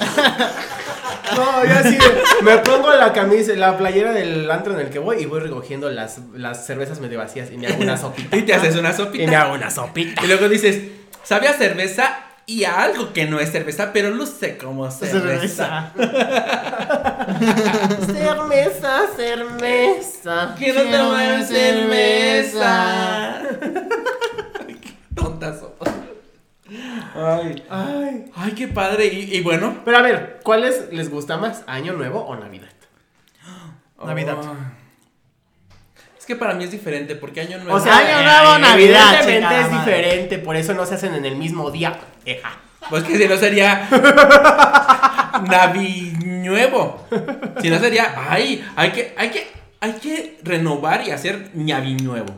No, 1.36 1.66
yo 1.66 1.74
así 1.74 1.96
de, 1.98 2.24
me 2.44 2.58
pongo 2.60 2.92
la 2.94 3.12
camisa, 3.12 3.52
la 3.54 3.76
playera 3.78 4.12
del 4.14 4.50
antro 4.50 4.74
en 4.74 4.80
el 4.86 4.90
que 4.92 5.00
voy 5.00 5.18
y 5.18 5.26
voy 5.26 5.40
recogiendo 5.40 5.90
las, 5.90 6.20
las 6.36 6.66
cervezas 6.68 7.00
medio 7.00 7.18
vacías 7.18 7.50
y 7.52 7.58
me 7.58 7.66
hago 7.68 7.82
una 7.82 7.98
sopita. 7.98 8.38
Y 8.38 8.44
te 8.44 8.54
haces 8.54 8.76
una 8.76 8.90
Y 8.90 8.92
me 8.92 8.98
sopita. 8.98 9.42
hago 9.42 9.54
una 9.56 9.72
sopita. 9.72 10.24
Y 10.24 10.28
luego 10.28 10.48
dices, 10.48 10.84
sabe 11.24 11.48
a 11.48 11.54
cerveza 11.54 12.20
y 12.48 12.64
a 12.64 12.82
algo 12.84 13.12
que 13.14 13.26
no 13.26 13.40
es 13.40 13.52
cerveza, 13.52 13.92
pero 13.92 14.12
luce 14.12 14.58
como 14.58 14.90
cerveza. 14.92 15.92
Cerveza, 18.06 19.02
cerveza. 19.16 20.56
Quiero 20.58 20.84
Quiero 20.84 20.98
tomar 20.98 21.44
cerveza. 21.44 23.42
somos. 25.60 25.76
Ay, 27.16 27.64
Ay. 27.70 28.26
ay, 28.36 28.52
qué 28.54 28.68
padre. 28.68 29.06
Y, 29.06 29.36
y 29.36 29.42
bueno. 29.42 29.78
Pero 29.86 29.98
a 29.98 30.02
ver, 30.02 30.40
¿cuáles 30.44 30.92
les 30.92 31.10
gusta 31.10 31.38
más? 31.38 31.64
¿Año 31.68 31.94
nuevo 31.94 32.22
o 32.26 32.36
Navidad? 32.36 32.70
Navidad. 34.04 34.38
Es 36.26 36.30
que 36.30 36.36
para 36.38 36.56
mí 36.56 36.64
es 36.64 36.72
diferente 36.72 37.16
porque 37.16 37.42
año 37.42 37.60
nuevo. 37.60 37.76
O 37.76 37.80
sea, 37.80 37.98
Año 38.00 38.24
nuevo, 38.24 38.58
Navidad, 38.58 39.22
Evidentemente 39.22 39.60
es 39.62 39.72
madre. 39.72 39.78
diferente, 39.78 40.40
por 40.40 40.56
eso 40.56 40.74
no 40.74 40.84
se 40.88 40.96
hacen 40.96 41.14
en 41.14 41.24
el 41.24 41.36
mismo 41.36 41.70
día. 41.70 42.00
Eja. 42.26 42.50
Pues 42.90 43.04
que 43.04 43.16
si 43.16 43.28
no 43.28 43.38
sería 43.38 43.88
Navinuevo. 45.48 47.06
Si 47.62 47.70
no 47.70 47.78
sería, 47.78 48.16
ay, 48.28 48.68
hay 48.76 48.90
que, 48.90 49.14
hay 49.16 49.30
que, 49.30 49.48
hay 49.80 49.94
que 49.94 50.40
renovar 50.42 51.08
y 51.08 51.12
hacer 51.12 51.52
Navinuevo. 51.54 52.34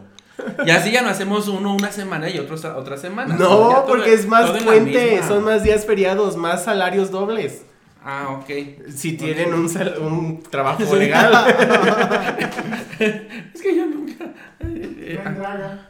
Y 0.65 0.69
así 0.71 0.91
ya 0.91 1.01
no 1.01 1.07
hacemos 1.07 1.47
uno 1.47 1.73
una 1.73 1.93
semana 1.93 2.29
y 2.29 2.39
otro 2.39 2.57
otra 2.75 2.97
semana. 2.97 3.37
No, 3.37 3.85
porque 3.87 4.13
es 4.13 4.27
más 4.27 4.51
puente, 4.63 5.21
son 5.25 5.45
más 5.45 5.63
días 5.63 5.85
feriados, 5.85 6.35
más 6.35 6.65
salarios 6.65 7.09
dobles. 7.09 7.61
Ah, 8.09 8.39
ok. 8.39 8.49
Si 8.95 9.17
tienen 9.17 9.53
un, 9.53 9.67
sal- 9.67 9.97
un 9.99 10.41
trabajo 10.43 10.95
legal. 10.95 11.33
Es 12.99 13.61
que 13.61 13.75
yo 13.75 13.85
nunca. 13.85 14.23
eh, 14.61 15.19
eh, 15.19 15.19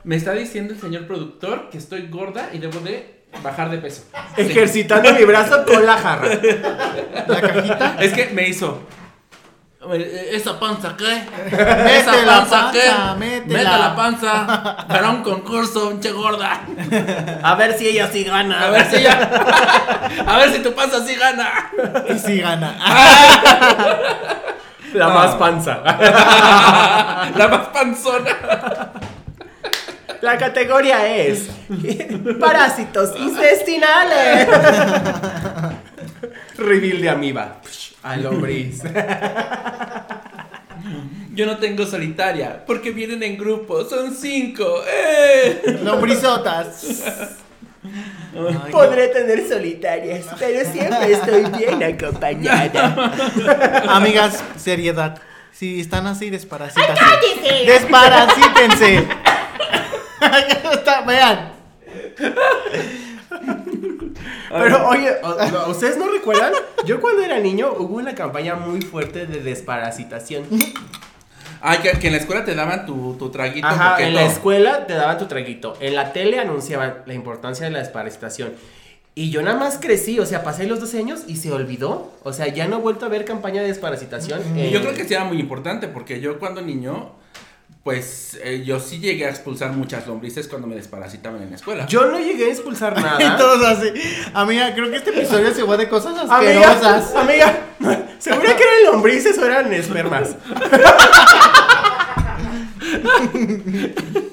me 0.03 0.15
está 0.15 0.33
diciendo 0.33 0.73
el 0.73 0.79
señor 0.79 1.05
productor 1.05 1.69
que 1.69 1.77
estoy 1.77 2.07
gorda 2.07 2.49
y 2.53 2.57
debo 2.57 2.79
de 2.79 3.21
bajar 3.43 3.69
de 3.69 3.77
peso. 3.77 4.03
Ejercitando 4.35 5.13
mi 5.13 5.25
brazo 5.25 5.63
con 5.65 5.85
la 5.85 5.97
jarra. 5.97 6.27
La 7.27 7.41
cajita. 7.41 7.97
Es 8.01 8.13
que 8.13 8.29
me 8.33 8.47
hizo. 8.49 8.79
Eh, 9.93 10.29
¿Esa 10.33 10.59
panza 10.59 10.95
qué? 10.97 11.05
Mete 11.51 11.99
¿Esa 11.99 12.15
la 12.25 12.39
panza 12.39 12.69
qué? 12.71 12.79
panza, 12.79 13.15
métela. 13.15 13.57
Meta 13.57 13.77
la 13.77 13.95
panza 13.95 14.85
para 14.87 15.09
un 15.09 15.23
concurso, 15.23 15.89
pinche 15.89 16.11
gorda. 16.11 16.61
A 17.43 17.55
ver 17.55 17.77
si 17.77 17.87
ella 17.87 18.09
sí 18.11 18.23
gana. 18.23 18.65
A 18.65 18.69
ver 18.69 18.85
si 18.89 19.01
ya. 19.01 19.29
A 20.25 20.37
ver 20.37 20.51
si 20.53 20.59
tu 20.59 20.73
panza 20.73 21.05
sí 21.05 21.15
gana. 21.15 21.71
Y 22.09 22.19
sí 22.19 22.39
gana. 22.39 22.75
La 24.93 25.09
más 25.09 25.35
panza. 25.35 25.79
La 27.35 27.47
más 27.49 27.67
panzona. 27.67 28.91
La 30.21 30.37
categoría 30.37 31.05
es 31.15 31.49
Parásitos 32.39 33.11
intestinales. 33.19 34.47
Reveal 36.57 37.01
de 37.01 37.09
amiba. 37.09 37.57
A 38.03 38.15
lombriz. 38.17 38.81
Yo 41.33 41.45
no 41.45 41.57
tengo 41.57 41.85
solitaria 41.85 42.63
porque 42.65 42.91
vienen 42.91 43.21
en 43.23 43.37
grupo, 43.37 43.83
son 43.85 44.15
cinco. 44.15 44.81
¡Eh! 44.89 45.79
Lombrizotas. 45.83 47.35
Ay, 48.35 48.71
Podré 48.71 49.07
tener 49.09 49.47
solitarias, 49.47 50.25
pero 50.39 50.69
siempre 50.69 51.11
estoy 51.11 51.45
bien 51.57 51.83
acompañada. 51.83 53.13
Amigas, 53.95 54.43
seriedad. 54.57 55.19
Si 55.51 55.79
están 55.79 56.05
así, 56.07 56.29
desparasítense. 56.29 56.93
¡Cállese! 57.01 57.65
Desparasítense. 57.71 59.07
Está- 60.73 61.01
Vean. 61.07 61.51
Pero 64.49 64.87
oye, 64.89 65.11
¿ustedes 65.67 65.97
no 65.97 66.07
recuerdan? 66.09 66.53
Yo 66.85 67.01
cuando 67.01 67.23
era 67.23 67.39
niño 67.39 67.73
hubo 67.77 67.97
una 67.97 68.15
campaña 68.15 68.55
muy 68.55 68.81
fuerte 68.81 69.25
de 69.25 69.41
desparasitación. 69.41 70.45
Ay, 71.61 71.79
que, 71.79 71.91
que 71.91 72.07
en 72.07 72.13
la 72.13 72.19
escuela 72.19 72.45
te 72.45 72.55
daban 72.55 72.85
tu, 72.85 73.15
tu 73.17 73.29
traguito. 73.29 73.67
Ajá, 73.67 73.91
coqueto. 73.91 74.07
en 74.09 74.15
la 74.15 74.25
escuela 74.25 74.85
te 74.87 74.93
daban 74.93 75.17
tu 75.17 75.25
traguito. 75.25 75.75
En 75.79 75.95
la 75.95 76.13
tele 76.13 76.39
anunciaban 76.39 76.97
la 77.05 77.13
importancia 77.13 77.65
de 77.65 77.71
la 77.71 77.79
desparasitación. 77.79 78.53
Y 79.15 79.31
yo 79.31 79.41
nada 79.41 79.57
más 79.57 79.79
crecí, 79.81 80.19
o 80.19 80.27
sea, 80.27 80.43
pasé 80.43 80.67
los 80.67 80.79
12 80.79 80.99
años 80.99 81.21
y 81.25 81.37
se 81.37 81.51
olvidó. 81.51 82.13
O 82.23 82.33
sea, 82.33 82.47
ya 82.49 82.67
no 82.67 82.77
he 82.77 82.79
vuelto 82.79 83.07
a 83.07 83.09
ver 83.09 83.25
campaña 83.25 83.61
de 83.61 83.67
desparasitación. 83.67 84.39
Yo 84.71 84.79
creo 84.79 84.93
que 84.93 85.05
sí 85.05 85.13
era 85.15 85.23
muy 85.23 85.39
importante 85.39 85.87
porque 85.87 86.21
yo 86.21 86.37
cuando 86.37 86.61
niño, 86.61 87.13
pues 87.87 88.37
eh, 88.43 88.63
yo 88.65 88.81
sí 88.81 88.99
llegué 88.99 89.27
a 89.27 89.29
expulsar 89.29 89.71
muchas 89.71 90.05
lombrices 90.07 90.49
cuando 90.49 90.67
me 90.67 90.75
desparasitaban 90.75 91.41
en 91.41 91.51
la 91.51 91.55
escuela. 91.55 91.85
Yo 91.87 92.05
no 92.11 92.19
llegué 92.19 92.47
a 92.47 92.49
expulsar 92.49 92.93
Y 92.97 93.01
nada. 93.01 93.71
así. 93.71 93.93
Amiga, 94.33 94.75
creo 94.75 94.91
que 94.91 94.97
este 94.97 95.11
episodio 95.11 95.53
se 95.53 95.63
fue 95.63 95.77
de 95.77 95.87
cosas 95.87 96.29
Amiga, 96.29 96.69
asquerosas. 96.69 97.15
amiga, 97.15 97.57
¿segura 98.19 98.57
que 98.57 98.63
eran 98.63 98.91
lombrices 98.91 99.37
o 99.37 99.45
eran 99.45 99.71
espermas? 99.71 100.35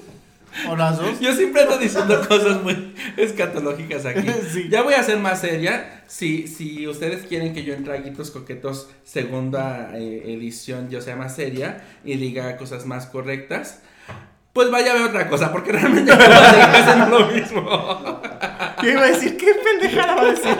¿O 0.68 0.76
las 0.76 0.98
dos? 0.98 1.18
Yo 1.20 1.32
siempre 1.34 1.62
ando 1.62 1.78
diciendo 1.78 2.20
cosas 2.28 2.62
muy 2.62 2.94
escatológicas 3.16 4.06
aquí. 4.06 4.26
Sí. 4.52 4.68
Ya 4.70 4.82
voy 4.82 4.94
a 4.94 5.02
ser 5.02 5.18
más 5.18 5.40
seria. 5.40 6.02
Si, 6.06 6.46
si 6.46 6.86
ustedes 6.86 7.26
quieren 7.26 7.54
que 7.54 7.64
yo 7.64 7.74
en 7.74 7.84
Traguitos 7.84 8.30
Coquetos 8.30 8.88
segunda 9.04 9.90
eh, 9.94 10.22
edición 10.34 10.90
yo 10.90 11.00
sea 11.00 11.16
más 11.16 11.34
seria 11.34 11.82
y 12.04 12.16
diga 12.16 12.56
cosas 12.56 12.86
más 12.86 13.06
correctas, 13.06 13.80
pues 14.52 14.70
vaya 14.70 14.92
a 14.92 14.94
ver 14.94 15.02
otra 15.02 15.28
cosa, 15.28 15.50
porque 15.50 15.72
realmente 15.72 16.12
seguir 16.12 16.28
haciendo 16.30 17.18
lo 17.18 17.26
mismo. 17.26 17.60
Yo 18.82 18.90
iba 18.90 19.02
a 19.02 19.06
decir, 19.06 19.36
¿qué 19.36 19.52
pendejada 19.54 20.14
va 20.14 20.22
a 20.22 20.26
decir? 20.26 20.54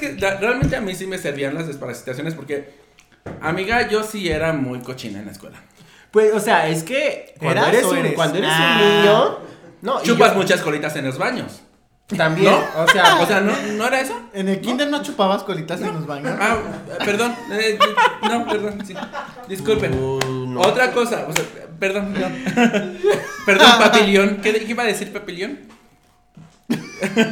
que 0.00 0.14
da- 0.14 0.38
realmente 0.38 0.76
a 0.76 0.80
mí 0.80 0.94
sí 0.94 1.06
me 1.06 1.18
servían 1.18 1.54
las 1.54 1.66
desparasitaciones 1.66 2.34
porque, 2.34 2.70
amiga, 3.40 3.88
yo 3.88 4.02
sí 4.02 4.28
era 4.28 4.52
muy 4.52 4.80
cochina 4.80 5.18
en 5.20 5.26
la 5.26 5.32
escuela. 5.32 5.58
Pues, 6.12 6.32
o 6.34 6.40
sea, 6.40 6.68
es 6.68 6.82
que 6.84 7.34
cuando 7.40 7.60
¿Eras 7.62 7.74
eres, 7.74 7.84
un, 7.86 7.96
eres? 7.96 8.12
cuando 8.14 8.38
eres 8.38 8.50
Ah. 8.52 8.78
un 8.80 8.86
niño. 9.02 9.38
No, 9.82 10.02
Chupas 10.02 10.32
yo 10.32 10.38
muchas 10.38 10.60
colitas 10.60 10.94
en 10.96 11.06
los 11.06 11.18
baños. 11.18 11.62
también. 12.16 12.52
¿No? 12.52 12.82
O 12.82 12.86
sea, 12.88 13.16
O 13.22 13.26
sea, 13.26 13.40
¿no, 13.40 13.52
¿no 13.72 13.86
era 13.86 14.00
eso? 14.00 14.20
En 14.34 14.48
el 14.48 14.60
kinder 14.60 14.88
no 14.90 15.02
chupabas 15.02 15.42
colitas 15.42 15.80
en 15.80 15.94
los 15.94 16.06
baños. 16.06 16.32
Ah, 16.40 16.58
perdón. 17.04 17.34
eh, 17.52 17.78
no, 18.30 18.46
perdón, 18.46 18.84
sí. 18.86 18.94
Disculpen. 19.48 19.94
Uh, 19.94 20.46
no. 20.46 20.60
Otra 20.60 20.92
cosa, 20.92 21.26
o 21.28 21.32
sea, 21.32 21.44
perdón, 21.80 22.12
no. 22.12 22.20
perdón, 23.46 23.70
papilión. 23.78 24.40
¿Qué, 24.42 24.52
qué 24.52 24.70
iba 24.70 24.82
a 24.82 24.86
decir 24.86 25.12
papilión? 25.12 25.58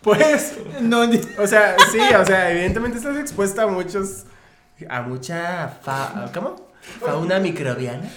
Pues, 0.00 0.54
No, 0.80 1.00
o 1.38 1.46
sea, 1.46 1.76
sí, 1.90 1.98
o 1.98 2.24
sea, 2.24 2.50
evidentemente 2.52 2.98
estás 2.98 3.16
expuesta 3.18 3.64
a 3.64 3.66
muchos. 3.66 4.24
A 4.88 5.02
mucha. 5.02 5.68
Fa, 5.82 6.30
¿Cómo? 6.34 6.68
Fauna 7.04 7.38
microbiana. 7.38 8.08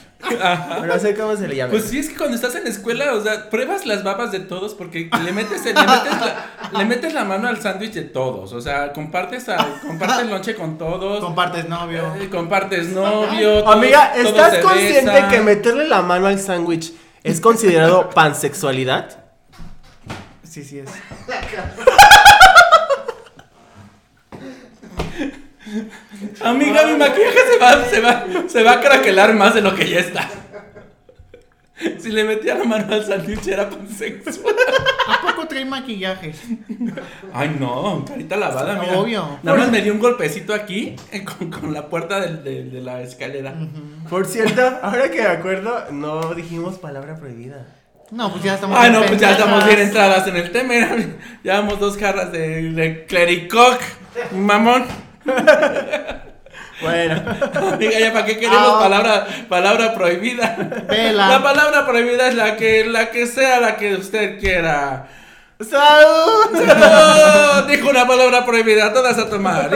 No 0.85 0.99
sé 0.99 1.15
cómo 1.15 1.35
se 1.35 1.47
le 1.47 1.55
llama. 1.55 1.71
Pues 1.71 1.85
sí, 1.85 1.97
es 1.99 2.09
que 2.09 2.15
cuando 2.15 2.35
estás 2.35 2.53
en 2.55 2.63
la 2.63 2.69
escuela, 2.69 3.13
o 3.13 3.21
sea, 3.21 3.49
pruebas 3.49 3.85
las 3.87 4.03
babas 4.03 4.31
de 4.31 4.39
todos 4.39 4.75
porque 4.75 5.09
le 5.23 5.31
metes, 5.33 5.65
le 5.65 5.73
metes, 5.73 6.19
la, 6.21 6.45
le 6.77 6.85
metes 6.85 7.13
la 7.13 7.25
mano 7.25 7.47
al 7.47 7.59
sándwich 7.59 7.93
de 7.93 8.03
todos. 8.03 8.53
O 8.53 8.61
sea, 8.61 8.93
compartes, 8.93 9.49
a, 9.49 9.57
compartes 9.85 10.27
lonche 10.29 10.55
con 10.55 10.77
todos. 10.77 11.21
compartes 11.23 11.67
novio. 11.67 12.15
eh, 12.15 12.29
compartes 12.29 12.89
novio. 12.89 13.63
todos- 13.63 13.75
Amiga, 13.75 14.13
¿estás 14.15 14.59
consciente 14.59 15.11
besan. 15.11 15.31
que 15.31 15.41
meterle 15.41 15.87
la 15.87 16.01
mano 16.03 16.27
al 16.27 16.39
sándwich 16.39 16.93
es 17.23 17.41
considerado 17.41 18.09
pansexualidad? 18.13 19.17
Sí, 20.43 20.63
sí 20.63 20.79
es. 20.79 20.89
Amiga, 26.43 26.85
mi 26.87 26.97
maquillaje 26.97 27.37
se 27.51 27.57
va, 27.59 27.85
se 27.85 28.01
va, 28.01 28.25
se 28.47 28.63
va 28.63 28.71
a 28.73 28.79
craquelar 28.81 29.33
más 29.33 29.53
de 29.53 29.61
lo 29.61 29.75
que 29.75 29.87
ya 29.89 29.99
está. 29.99 30.27
Si 31.99 32.11
le 32.11 32.23
metía 32.23 32.53
la 32.55 32.63
mano 32.63 32.93
al 32.93 33.03
sándwich 33.03 33.47
era 33.47 33.67
pansexual. 33.67 34.53
¿A 35.07 35.19
poco 35.21 35.47
trae 35.47 35.65
maquillaje? 35.65 36.31
Ay, 37.33 37.55
no, 37.59 38.05
carita 38.07 38.37
lavada, 38.37 38.75
mira. 38.79 38.99
Obvio. 38.99 39.39
Nada 39.41 39.57
más 39.57 39.71
me 39.71 39.81
dio 39.81 39.91
un 39.91 39.99
golpecito 39.99 40.53
aquí 40.53 40.95
eh, 41.11 41.23
con, 41.25 41.49
con 41.49 41.73
la 41.73 41.89
puerta 41.89 42.19
del- 42.19 42.43
de, 42.43 42.65
de 42.65 42.81
la 42.81 43.01
escalera. 43.01 43.55
Por 44.09 44.27
cierto, 44.27 44.61
ahora 44.83 45.09
que 45.09 45.21
me 45.21 45.27
acuerdo, 45.27 45.85
no 45.91 46.35
dijimos 46.35 46.77
palabra 46.77 47.15
prohibida. 47.17 47.65
No, 48.11 48.29
pues 48.31 48.43
ya 48.43 48.55
estamos. 48.55 48.77
Ay, 48.79 48.87
en 48.89 48.93
no, 48.93 49.05
pues 49.07 49.19
ya 49.19 49.31
estamos 49.31 49.65
bien 49.65 49.79
entradas 49.79 50.27
en 50.27 50.35
el 50.35 50.51
tema. 50.51 50.73
mira, 50.75 50.95
Llevamos 51.43 51.79
dos 51.79 51.97
jarras 51.97 52.31
de, 52.31 52.71
de 52.73 53.05
clericoc, 53.05 53.79
mamón. 54.33 54.85
Bueno, 56.81 57.21
Amiga, 57.73 57.99
ya 57.99 58.11
para 58.11 58.25
qué 58.25 58.39
queremos 58.39 58.69
Ah. 58.73 58.79
palabra, 58.79 59.27
palabra 59.47 59.93
prohibida. 59.93 60.55
Vela. 60.89 61.27
La 61.27 61.43
palabra 61.43 61.85
prohibida 61.85 62.27
es 62.27 62.33
la 62.33 62.55
que, 62.57 62.85
la 62.85 63.11
que 63.11 63.27
sea 63.27 63.59
la 63.59 63.77
que 63.77 63.93
usted 63.95 64.39
quiera. 64.39 65.07
¡Salud! 65.59 66.57
Dijo 67.69 67.87
una 67.87 68.07
palabra 68.07 68.43
prohibida, 68.47 68.91
todas 68.91 69.15
a 69.19 69.29
tomar. 69.29 69.69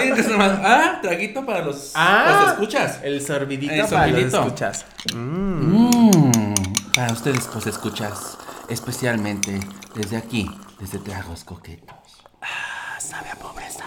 Ah, 0.63 0.97
traguito 0.99 1.45
para 1.45 1.59
los, 1.61 1.91
Ah. 1.93 2.39
los 2.41 2.51
escuchas. 2.53 2.99
El 3.03 3.21
sorbidito 3.23 3.71
El 3.71 3.81
para 3.85 4.07
los 4.07 4.31
sorbidito. 4.31 4.39
escuchas. 4.41 4.85
Mm, 5.13 6.55
para 6.95 7.13
ustedes, 7.13 7.47
pues 7.53 7.67
escuchas, 7.67 8.39
especialmente 8.67 9.59
desde 9.93 10.17
aquí, 10.17 10.49
desde 10.79 10.97
Tragos 10.97 11.43
Coquetos. 11.43 11.95
Ah, 12.41 12.99
sabe 12.99 13.29
a 13.29 13.35
pobreza. 13.35 13.83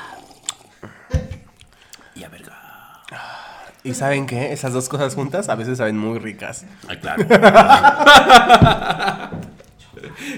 Y 2.15 2.23
a 2.23 2.29
verga. 2.29 2.55
¿Y 3.85 3.95
saben 3.95 4.27
qué? 4.27 4.53
Esas 4.53 4.73
dos 4.73 4.89
cosas 4.89 5.15
juntas 5.15 5.49
a 5.49 5.55
veces 5.55 5.79
saben 5.79 5.97
muy 5.97 6.19
ricas. 6.19 6.65
Ay, 6.89 6.97
claro. 6.99 7.25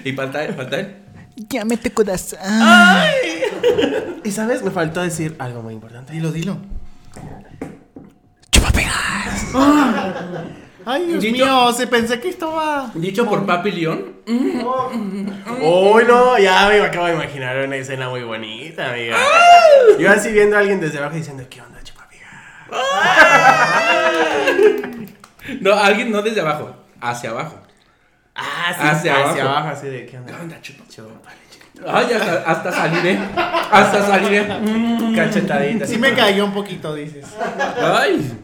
¿Y 0.05 0.13
falta 0.13 0.45
él? 0.45 0.55
¿Falta 0.55 0.79
él? 0.81 0.97
Ya 1.49 1.65
me 1.65 1.77
te 1.77 1.91
codas. 1.91 2.37
¿Y 4.25 4.31
sabes? 4.31 4.63
Me 4.63 4.71
faltó 4.71 5.03
decir 5.03 5.37
algo 5.39 5.63
muy 5.63 5.75
importante. 5.75 6.13
Dilo, 6.13 6.31
dilo. 6.33 6.59
¡Chupapegas! 8.53 9.47
Ay, 10.85 11.07
Dios 11.07 11.23
Dicho- 11.23 11.45
mío, 11.45 11.73
se 11.73 11.87
pensé 11.87 12.21
que 12.21 12.29
estaba. 12.29 12.91
Dicho 12.95 13.27
por 13.27 13.45
Papi 13.47 13.71
León. 13.73 14.13
¡Uy, 14.27 16.05
no! 16.07 16.39
Ya 16.39 16.69
me 16.69 16.81
acabo 16.81 17.07
de 17.07 17.15
imaginar 17.15 17.57
una 17.67 17.77
escena 17.77 18.09
muy 18.09 18.23
bonita, 18.23 18.91
amiga. 18.93 19.17
Yo 19.99 20.11
así 20.11 20.31
viendo 20.33 20.57
a 20.57 20.61
alguien 20.61 20.81
desde 20.81 20.99
abajo 20.99 21.17
diciendo, 21.17 21.45
¿qué 21.51 21.61
onda? 21.63 21.80
No, 25.61 25.73
alguien 25.75 26.13
no 26.13 26.23
desde 26.23 26.41
abajo, 26.43 26.71
hacia 27.01 27.31
abajo. 27.31 27.59
Ah, 28.35 28.73
sí, 28.73 28.81
Hacia 28.81 28.91
hacia, 28.91 29.15
abajo. 29.43 29.49
abajo. 29.59 29.69
así 29.71 29.87
de, 29.89 30.07
¿qué 30.07 30.17
onda? 30.19 30.33
¿Qué 30.37 30.43
onda, 30.43 30.61
chupa? 30.63 30.85
Ay, 31.87 32.13
hasta, 32.13 32.43
hasta 32.51 32.73
saliré. 32.73 33.19
Hasta 33.37 34.07
saliré. 34.07 34.43
Mm. 34.45 35.15
Cachetadita. 35.17 35.87
Sí 35.87 35.99
me 35.99 36.15
cayó 36.15 36.45
un 36.45 36.53
poquito, 36.53 36.95
dices. 36.95 37.27
Ay. 37.83 38.39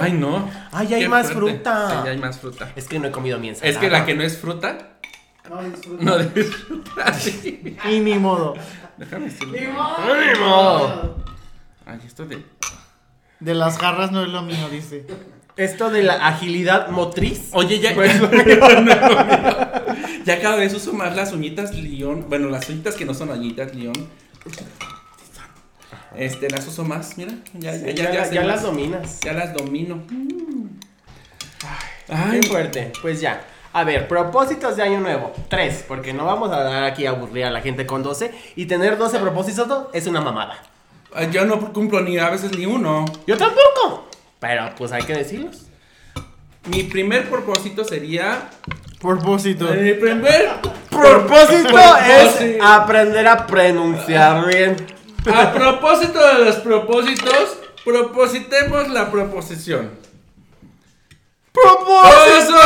Ay, 0.00 0.12
no. 0.12 0.48
Ay, 0.72 0.94
hay 0.94 1.00
Qué 1.02 1.08
más 1.08 1.30
fuerte. 1.32 1.50
fruta. 1.54 2.02
Sí, 2.02 2.08
hay 2.08 2.18
más 2.18 2.38
fruta. 2.38 2.72
Es 2.76 2.86
que 2.88 2.98
no 2.98 3.08
he 3.08 3.10
comido 3.10 3.38
mi 3.38 3.48
ensalada. 3.50 3.70
Es 3.72 3.78
que 3.78 3.90
la 3.90 4.06
que 4.06 4.14
no 4.14 4.22
es 4.22 4.38
fruta, 4.38 4.78
No, 5.50 5.62
disfruta. 5.62 6.04
no 6.04 6.18
disfruta. 6.18 7.12
Sí. 7.14 7.76
Y 7.90 8.00
ni 8.00 8.14
modo. 8.18 8.54
Déjame 8.96 9.26
decirlo. 9.26 9.58
¡Ánimo! 9.58 11.16
Ay, 11.84 11.98
esto 12.06 12.24
de. 12.26 12.42
De 13.40 13.54
las 13.54 13.78
garras 13.78 14.10
no 14.10 14.22
es 14.22 14.28
lo 14.28 14.42
mío, 14.42 14.68
dice. 14.70 15.06
Esto 15.56 15.90
de 15.90 16.02
la 16.02 16.26
agilidad 16.26 16.88
motriz. 16.88 17.50
Oye, 17.52 17.80
ya. 17.80 17.94
Pues, 17.94 18.12
ya 20.24 20.40
cada 20.40 20.56
vez 20.56 20.74
uso 20.74 20.92
más 20.92 21.16
las 21.16 21.32
uñitas 21.32 21.74
León. 21.74 22.26
Bueno, 22.28 22.48
las 22.48 22.68
uñitas 22.68 22.94
que 22.94 23.04
no 23.04 23.14
son 23.14 23.30
uñitas 23.30 23.74
León. 23.74 24.08
Este, 26.16 26.48
las 26.48 26.66
uso 26.66 26.84
más, 26.84 27.16
mira. 27.16 27.32
Ya, 27.54 27.76
ya, 27.76 27.90
ya, 27.90 28.12
ya, 28.12 28.30
ya 28.30 28.44
las 28.44 28.62
dominas. 28.62 29.20
Ya 29.20 29.32
las 29.32 29.52
domino. 29.52 30.02
Ay, 32.08 32.40
qué 32.40 32.46
fuerte. 32.46 32.92
Pues 33.02 33.20
ya. 33.20 33.44
A 33.72 33.84
ver, 33.84 34.08
propósitos 34.08 34.76
de 34.76 34.82
año 34.82 35.00
nuevo. 35.00 35.32
Tres, 35.48 35.84
porque 35.86 36.12
no 36.12 36.24
vamos 36.24 36.50
a 36.50 36.62
dar 36.62 36.84
aquí 36.84 37.06
a 37.06 37.10
aburrir 37.10 37.44
a 37.44 37.50
la 37.50 37.60
gente 37.60 37.86
con 37.86 38.02
12. 38.02 38.32
Y 38.56 38.66
tener 38.66 38.96
12 38.96 39.18
propósitos 39.18 39.88
es 39.92 40.06
una 40.06 40.20
mamada. 40.20 40.62
Yo 41.32 41.44
no 41.44 41.72
cumplo 41.72 42.00
ni 42.00 42.18
a 42.18 42.30
veces 42.30 42.56
ni 42.56 42.66
uno. 42.66 43.04
Yo 43.26 43.36
tampoco. 43.36 44.08
Pero 44.40 44.70
pues 44.76 44.92
hay 44.92 45.02
que 45.02 45.14
decirlos. 45.14 45.66
Mi 46.66 46.84
primer 46.84 47.28
propósito 47.28 47.84
sería. 47.84 48.50
Propósito. 49.00 49.66
Mi 49.74 49.92
primer 49.94 50.48
Propósito 50.90 51.78
es 51.78 52.28
Propósito. 52.34 52.64
aprender 52.64 53.26
a 53.26 53.46
pronunciar 53.46 54.46
bien. 54.46 54.76
A 55.32 55.52
propósito 55.52 56.18
de 56.26 56.44
los 56.44 56.56
propósitos, 56.56 57.58
propositemos 57.84 58.88
la 58.88 59.10
proposición. 59.10 59.90
¡Propósito! 61.52 62.56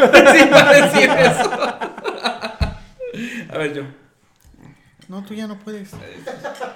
Sí, 0.32 0.48
va 0.50 0.68
a 0.68 0.72
decir 0.72 1.10
eso. 1.10 1.50
A 3.52 3.58
ver, 3.58 3.74
yo. 3.74 3.82
No, 5.10 5.24
tú 5.24 5.34
ya 5.34 5.48
no 5.48 5.58
puedes. 5.58 5.90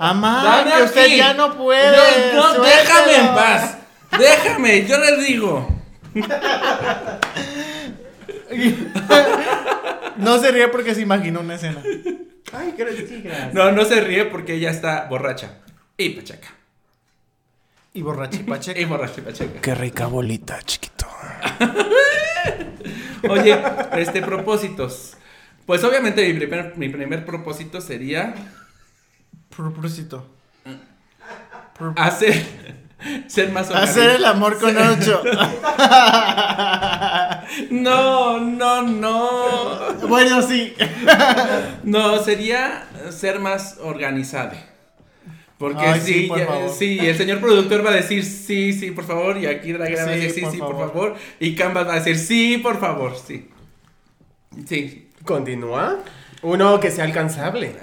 Amá, 0.01 0.43
Dame 0.43 0.77
que 0.77 0.83
usted 0.83 1.05
aquí. 1.05 1.17
ya 1.19 1.35
no 1.35 1.57
puede. 1.57 2.35
No, 2.35 2.65
déjame 2.65 3.15
en 3.15 3.27
paz. 3.29 3.79
Déjame, 4.19 4.85
yo 4.87 4.99
les 4.99 5.25
digo. 5.25 5.69
No 10.17 10.39
se 10.39 10.51
ríe 10.51 10.67
porque 10.67 10.97
se 10.97 11.03
imaginó 11.03 11.43
una 11.43 11.55
escena. 11.55 11.81
Ay, 12.53 12.75
gracias. 12.77 13.55
No, 13.55 13.71
no 13.71 13.85
se 13.85 14.01
ríe 14.01 14.25
porque 14.25 14.55
ella 14.55 14.71
está 14.71 15.05
borracha. 15.05 15.61
Y 15.97 16.09
pachaca. 16.11 16.49
Y 17.93 18.03
borracha 18.03 18.41
y 18.41 18.43
pacheca. 18.43 18.81
Y 18.81 18.85
borracha 18.85 19.15
y 19.19 19.23
pachaca. 19.23 19.61
Qué 19.61 19.75
rica 19.77 20.07
bolita, 20.07 20.61
chiquito. 20.63 21.07
Oye, 23.29 23.63
este, 23.93 24.23
propósitos. 24.23 25.19
Pues 25.67 25.83
obviamente 25.85 26.27
mi 26.31 26.35
primer, 26.39 26.75
mi 26.77 26.89
primer 26.89 27.25
propósito 27.25 27.81
sería 27.81 28.35
Propósito. 29.57 30.27
hacer, 31.97 32.45
ser 33.29 33.51
más 33.53 33.71
Hacer 33.71 34.11
el 34.17 34.25
amor 34.25 34.59
con 34.59 34.77
ocho. 34.77 35.23
No, 37.71 38.41
no, 38.41 38.83
no. 38.83 39.95
bueno, 40.09 40.43
sí. 40.43 40.75
No, 41.85 42.19
sería 42.23 42.87
ser 43.11 43.39
más 43.39 43.79
organizado. 43.81 44.53
Porque 45.59 45.85
Ay, 45.87 46.01
sí, 46.01 46.13
sí, 46.23 46.27
por 46.27 46.39
ya- 46.39 46.47
favor. 46.47 46.71
sí, 46.77 46.99
el 46.99 47.17
señor 47.17 47.41
productor 47.41 47.87
va 47.87 47.91
a 47.91 47.95
decir 47.95 48.25
sí, 48.25 48.73
sí, 48.73 48.91
por 48.91 49.05
favor. 49.05 49.39
Y 49.39 49.47
aquí 49.47 49.73
Dragana 49.73 50.05
va 50.07 50.11
a 50.11 50.15
Sí, 50.15 50.21
decir 50.21 50.35
sí, 50.35 50.41
por 50.41 50.53
sí, 50.53 50.59
por 50.59 50.71
favor. 50.73 50.89
favor. 50.93 51.17
Y 51.39 51.55
Canvas 51.55 51.87
va 51.87 51.93
a 51.93 52.01
decir 52.01 52.19
sí, 52.19 52.59
por 52.59 52.81
favor, 52.81 53.15
sí. 53.17 53.49
Sí. 54.67 55.04
Continúa. 55.25 55.99
Uno 56.43 56.79
que 56.79 56.91
sea 56.91 57.05
alcanzable. 57.05 57.75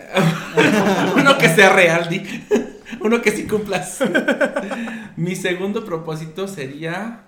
Uno 1.16 1.38
que 1.38 1.50
sea 1.50 1.70
real, 1.70 2.08
di. 2.10 2.46
Uno 3.00 3.22
que 3.22 3.32
sí 3.32 3.48
cumplas. 3.48 4.00
Mi 5.16 5.36
segundo 5.36 5.84
propósito 5.84 6.48
sería 6.48 7.22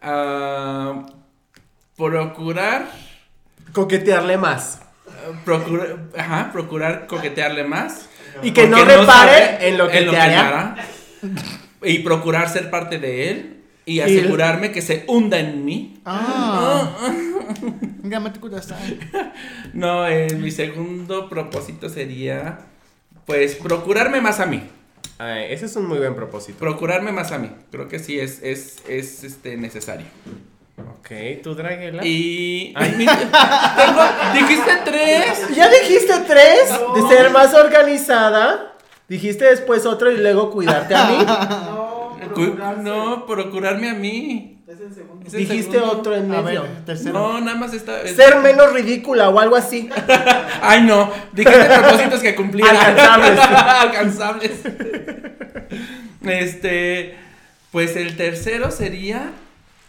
ah, 0.00 1.04
procurar, 1.96 2.86
Coquetearle 3.72 4.36
más. 4.38 4.80
procurar, 5.44 5.98
ajá, 6.16 6.50
procurar 6.52 7.06
coquetearle 7.06 7.64
más. 7.64 8.08
Y 8.42 8.52
que 8.52 8.66
no 8.66 8.82
repare 8.84 9.68
en 9.68 9.76
lo 9.78 9.88
que 9.88 10.02
te 10.02 10.16
hará. 10.16 10.76
Y 11.82 11.98
procurar 11.98 12.48
ser 12.48 12.70
parte 12.70 12.98
de 12.98 13.30
él. 13.30 13.64
Y 13.84 14.00
asegurarme 14.00 14.72
que 14.72 14.80
se 14.80 15.04
hunda 15.08 15.38
en 15.38 15.64
mí. 15.64 16.00
Ah. 16.06 16.90
Gamate 18.02 18.40
kudasai. 18.40 18.98
No, 19.74 20.06
eh, 20.06 20.34
mi 20.34 20.50
segundo 20.50 21.28
propósito 21.28 21.88
sería, 21.88 22.58
pues, 23.26 23.54
procurarme 23.56 24.20
más 24.20 24.40
a 24.40 24.46
mí. 24.46 24.62
Ay, 25.18 25.46
ese 25.50 25.66
es 25.66 25.76
un 25.76 25.86
muy 25.86 25.98
buen 25.98 26.14
propósito. 26.14 26.58
Procurarme 26.58 27.12
más 27.12 27.32
a 27.32 27.38
mí. 27.38 27.50
Creo 27.70 27.88
que 27.88 27.98
sí 27.98 28.18
es, 28.18 28.42
es, 28.42 28.82
es 28.88 29.24
este, 29.24 29.56
necesario. 29.56 30.06
Ok, 30.78 31.42
¿tú, 31.42 31.54
Draguela? 31.54 32.04
Y. 32.04 32.72
Ay, 32.76 32.94
mi- 32.98 33.06
tengo- 33.06 34.34
dijiste 34.34 34.70
tres. 34.84 35.48
¿Ya 35.54 35.68
dijiste 35.70 36.12
tres? 36.26 36.70
De 36.94 37.02
ser 37.08 37.30
más 37.30 37.54
organizada. 37.54 38.74
Dijiste 39.08 39.44
después 39.44 39.84
otro 39.86 40.10
y 40.10 40.16
luego 40.18 40.50
cuidarte 40.50 40.94
a 40.94 41.06
mí. 41.08 41.18
No, 41.26 42.16
procurarse. 42.18 42.82
No, 42.82 43.26
procurarme 43.26 43.90
a 43.90 43.94
mí. 43.94 44.61
Es 44.72 44.80
el 44.80 44.94
segundo. 44.94 45.26
Es 45.26 45.34
el 45.34 45.40
Dijiste 45.40 45.72
segundo. 45.72 45.98
otro 45.98 46.14
en 46.16 46.32
A 46.32 46.40
medio. 46.42 46.62
ver, 46.62 46.84
tercero. 46.86 47.12
No, 47.12 47.40
nada 47.40 47.56
más 47.58 47.74
está. 47.74 48.00
es- 48.02 48.16
Ser 48.16 48.36
menos 48.40 48.72
ridícula 48.72 49.28
o 49.28 49.38
algo 49.38 49.56
así. 49.56 49.90
Ay, 50.62 50.82
no. 50.82 51.10
Dijiste 51.32 51.64
propósitos 51.64 52.20
que 52.20 52.34
cumplían. 52.34 52.74
Alcanzables. 52.74 53.38
Alcanzables. 53.40 54.52
Este. 56.24 57.16
Pues 57.70 57.96
el 57.96 58.16
tercero 58.16 58.70
sería. 58.70 59.32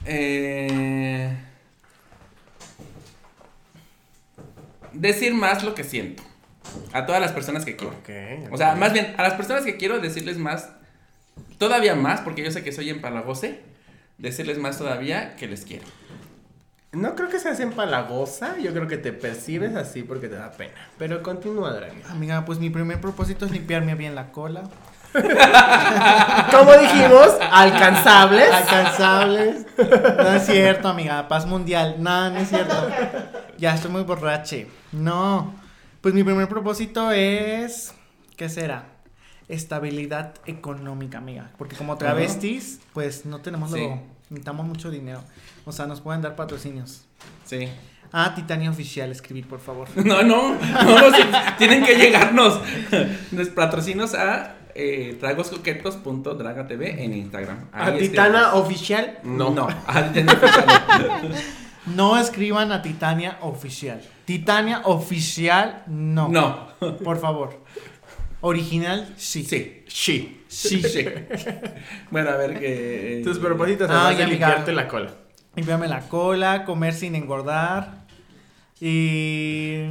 eh, 0.06 1.34
decir 4.94 5.34
más 5.34 5.64
lo 5.64 5.76
que 5.76 5.84
siento. 5.84 6.24
A 6.94 7.06
todas 7.06 7.22
las 7.22 7.32
personas 7.32 7.66
que 7.66 7.76
quiero. 7.76 7.96
O 8.52 8.58
sea, 8.58 8.76
más 8.76 8.94
bien, 8.94 9.14
a 9.18 9.24
las 9.24 9.34
personas 9.34 9.64
que 9.64 9.78
quiero 9.78 10.00
decirles 10.00 10.38
más, 10.38 10.70
todavía 11.58 11.96
más, 11.96 12.22
porque 12.22 12.44
yo 12.44 12.52
sé 12.52 12.64
que 12.64 12.72
soy 12.72 12.90
empalagose, 12.90 13.60
decirles 14.18 14.58
más 14.58 14.78
todavía 14.78 15.36
que 15.36 15.48
les 15.48 15.66
quiero. 15.66 15.86
No 16.94 17.16
creo 17.16 17.28
que 17.28 17.40
seas 17.40 17.60
empalagosa. 17.60 18.58
Yo 18.60 18.72
creo 18.72 18.88
que 18.88 18.98
te 18.98 19.14
percibes 19.14 19.76
así 19.76 20.04
porque 20.04 20.28
te 20.28 20.36
da 20.36 20.52
pena. 20.52 20.74
Pero 21.00 21.24
continúa, 21.24 21.74
Draguela. 21.74 22.08
Amiga, 22.12 22.46
pues 22.46 22.60
mi 22.60 22.70
primer 22.70 23.02
propósito 23.02 23.46
es 23.46 23.52
limpiarme 23.52 23.96
bien 23.96 24.14
la 24.14 24.32
cola. 24.32 24.64
Como 26.52 26.74
dijimos, 26.74 27.30
alcanzables. 27.52 28.52
Alcanzables. 28.52 29.66
No 29.78 30.34
es 30.34 30.46
cierto, 30.46 30.88
amiga. 30.88 31.28
Paz 31.28 31.48
mundial. 31.48 31.96
No, 31.98 32.30
no 32.30 32.38
es 32.38 32.50
cierto. 32.50 32.76
Ya 33.58 33.74
estoy 33.74 33.90
muy 33.90 34.04
borrache. 34.04 34.68
No. 34.92 35.52
Pues 36.02 36.14
mi 36.14 36.24
primer 36.24 36.48
propósito 36.48 37.12
es. 37.12 37.96
¿Qué 38.38 38.50
será? 38.50 38.93
Estabilidad 39.50 40.36
económica, 40.46 41.18
amiga. 41.18 41.52
Porque 41.58 41.76
como 41.76 41.98
travestis, 41.98 42.80
pues 42.94 43.26
no 43.26 43.40
tenemos 43.42 43.72
Sí. 43.72 43.80
lo. 43.80 44.00
Necesitamos 44.30 44.66
mucho 44.66 44.90
dinero. 44.90 45.22
O 45.66 45.72
sea, 45.72 45.86
nos 45.86 46.02
pueden 46.02 46.22
dar 46.22 46.36
patrocinios. 46.36 47.06
Sí. 47.46 47.68
Ah, 48.12 48.34
Titania 48.36 48.70
Oficial, 48.70 49.12
escribir, 49.12 49.48
por 49.48 49.60
favor. 49.60 49.88
No, 49.96 50.24
no, 50.24 50.54
no, 50.54 51.12
sí, 51.16 51.24
tienen 51.58 51.84
que 51.84 51.96
llegarnos 51.96 52.60
los 53.32 53.48
patrocinos 53.50 54.14
a 54.16 54.56
eh, 54.76 55.18
tragoscoquetos.dragatv 55.20 56.82
en 56.82 57.14
Instagram. 57.14 57.66
¿A 57.72 57.92
Titana 57.94 58.54
oficial? 58.56 59.20
No, 59.24 59.50
no, 59.52 59.68
a 59.88 60.04
Titana 60.12 60.34
Oficial. 60.34 61.34
No 61.96 62.18
escriban 62.18 62.72
a 62.72 62.82
Titania 62.82 63.38
Oficial. 63.42 64.02
Titania 64.26 64.82
Oficial, 64.86 65.84
no. 65.88 66.30
No. 66.30 66.68
Por 67.04 67.20
favor. 67.20 67.62
Original, 68.46 69.14
sí. 69.18 69.44
Sí. 69.46 69.84
Sí. 69.88 70.42
Sí. 70.48 70.82
Sí. 70.84 71.06
Bueno, 72.12 72.30
a 72.32 72.36
ver 72.36 72.60
que. 72.60 73.22
Tus 73.24 73.40
propósitos 73.40 73.90
Ah, 73.90 74.08
además 74.08 74.18
ya, 74.18 74.26
de 74.26 74.32
limpiarte 74.32 74.72
la 74.74 74.88
cola. 74.90 75.12
Limpiarme 75.56 75.88
la 75.88 76.02
cola, 76.02 76.66
comer 76.66 76.94
sin 76.94 77.16
engordar. 77.16 78.04
Y. 78.82 79.86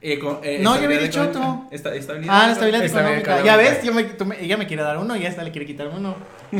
Eh, 0.00 0.18
con- 0.18 0.40
eh, 0.42 0.60
No, 0.62 0.76
ya 0.78 0.84
había 0.84 0.98
dicho 1.00 1.22
otro. 1.22 1.66
Esta- 1.70 1.94
estabilidad. 1.94 2.34
Ah, 2.34 2.46
la 2.46 2.52
estabilidad 2.52 2.84
Estabilidad 2.84 3.18
económica. 3.20 3.44
Ya 3.46 3.56
ves, 3.56 3.82
Yo 3.84 3.92
me- 3.92 4.04
tú 4.04 4.24
me- 4.24 4.40
ella 4.42 4.56
me 4.56 4.66
quiere 4.66 4.82
dar 4.82 4.96
uno 4.98 5.14
y 5.16 5.26
esta 5.26 5.42
le 5.42 5.50
quiere 5.50 5.66
quitar 5.66 5.88
uno. 5.88 6.16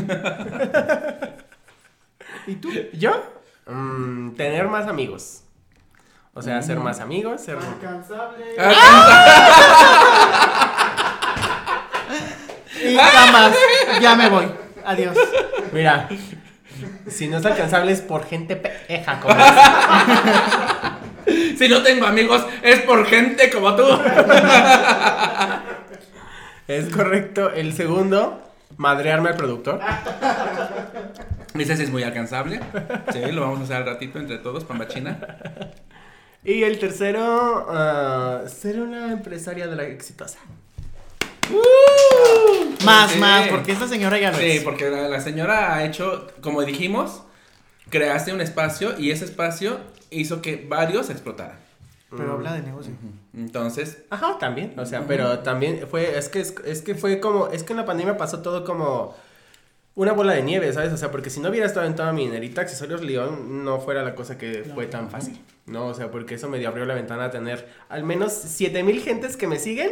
¿Y 2.47 2.55
tú? 2.55 2.69
¿Yo? 2.93 3.23
Mm, 3.65 4.31
tener 4.35 4.67
más 4.67 4.87
amigos. 4.87 5.41
O 6.33 6.41
sea, 6.43 6.61
ser 6.61 6.77
más 6.79 6.99
amigos, 6.99 7.41
ser... 7.41 7.57
Alcanzable. 7.57 8.45
Y 12.87 12.95
nada 12.95 13.31
más. 13.31 13.55
Ya 14.01 14.15
me 14.15 14.29
voy. 14.29 14.45
Adiós. 14.85 15.17
Mira, 15.71 16.07
si 17.07 17.27
no 17.27 17.37
es 17.37 17.45
alcanzable 17.45 17.91
es 17.91 18.01
por 18.01 18.25
gente 18.25 18.55
peja 18.55 19.19
como 19.19 19.35
es. 19.35 19.45
Si 21.57 21.67
no 21.67 21.83
tengo 21.83 22.05
amigos, 22.05 22.45
es 22.61 22.79
por 22.81 23.05
gente 23.05 23.49
como 23.49 23.75
tú. 23.75 23.85
Es 26.67 26.89
correcto. 26.89 27.51
El 27.51 27.73
segundo, 27.73 28.41
madrearme 28.77 29.29
al 29.29 29.35
productor. 29.35 29.79
Ese 31.53 31.77
sí 31.77 31.83
es 31.83 31.89
muy 31.89 32.03
alcanzable. 32.03 32.59
Sí, 33.11 33.19
lo 33.31 33.41
vamos 33.41 33.61
a 33.61 33.63
hacer 33.63 33.75
al 33.77 33.85
ratito 33.85 34.19
entre 34.19 34.37
todos, 34.37 34.63
pambachina. 34.65 35.17
Y 36.43 36.63
el 36.63 36.77
tercero, 36.79 37.67
ah, 37.69 38.41
ser 38.47 38.79
una 38.79 39.11
empresaria 39.11 39.67
de 39.67 39.75
la 39.75 39.83
exitosa. 39.83 40.39
Más, 42.85 43.11
Sí. 43.11 43.19
más, 43.19 43.47
porque 43.49 43.71
esta 43.71 43.87
señora 43.87 44.17
ya 44.19 44.31
lo 44.31 44.37
Sí, 44.37 44.45
es. 44.51 44.63
porque 44.63 44.89
la, 44.89 45.07
la 45.09 45.19
señora 45.21 45.75
ha 45.75 45.83
hecho, 45.85 46.27
como 46.41 46.63
dijimos, 46.63 47.23
creaste 47.89 48.33
un 48.33 48.41
espacio 48.41 48.97
y 48.97 49.11
ese 49.11 49.25
espacio 49.25 49.79
hizo 50.09 50.41
que 50.41 50.65
varios 50.67 51.09
explotaran. 51.09 51.57
Pero 52.15 52.33
habla 52.33 52.53
de 52.53 52.61
negocio. 52.61 52.93
Entonces, 53.35 54.03
Ajá, 54.09 54.37
también. 54.39 54.73
O 54.79 54.85
sea, 54.85 55.03
pero 55.07 55.39
también 55.39 55.85
fue, 55.91 56.17
es 56.17 56.29
que, 56.29 56.39
es, 56.39 56.55
es 56.65 56.81
que 56.81 56.95
fue 56.95 57.19
como, 57.19 57.47
es 57.49 57.63
que 57.63 57.73
en 57.73 57.77
la 57.77 57.85
pandemia 57.85 58.15
pasó 58.15 58.39
todo 58.41 58.63
como 58.63 59.13
una 59.95 60.13
bola 60.13 60.31
de 60.33 60.41
nieve, 60.43 60.71
¿sabes? 60.71 60.93
O 60.93 60.97
sea, 60.97 61.11
porque 61.11 61.29
si 61.29 61.41
no 61.41 61.49
hubiera 61.49 61.65
estado 61.65 61.85
en 61.85 61.95
toda 61.95 62.13
mi 62.13 62.23
dinerita, 62.25 62.61
Accesorios 62.61 63.01
León 63.01 63.65
no 63.65 63.81
fuera 63.81 64.03
la 64.03 64.15
cosa 64.15 64.37
que 64.37 64.63
fue 64.73 64.85
tan 64.85 65.09
fácil, 65.09 65.41
¿no? 65.65 65.87
O 65.87 65.93
sea, 65.93 66.09
porque 66.09 66.35
eso 66.35 66.47
me 66.47 66.65
abrió 66.65 66.85
la 66.85 66.93
ventana 66.93 67.25
a 67.25 67.31
tener 67.31 67.67
al 67.89 68.03
menos 68.03 68.31
7000 68.31 69.01
gentes 69.01 69.35
que 69.35 69.47
me 69.47 69.59
siguen 69.59 69.91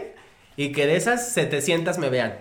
y 0.57 0.71
que 0.71 0.85
de 0.87 0.95
esas 0.95 1.31
700 1.33 1.97
me 1.97 2.09
vean. 2.09 2.37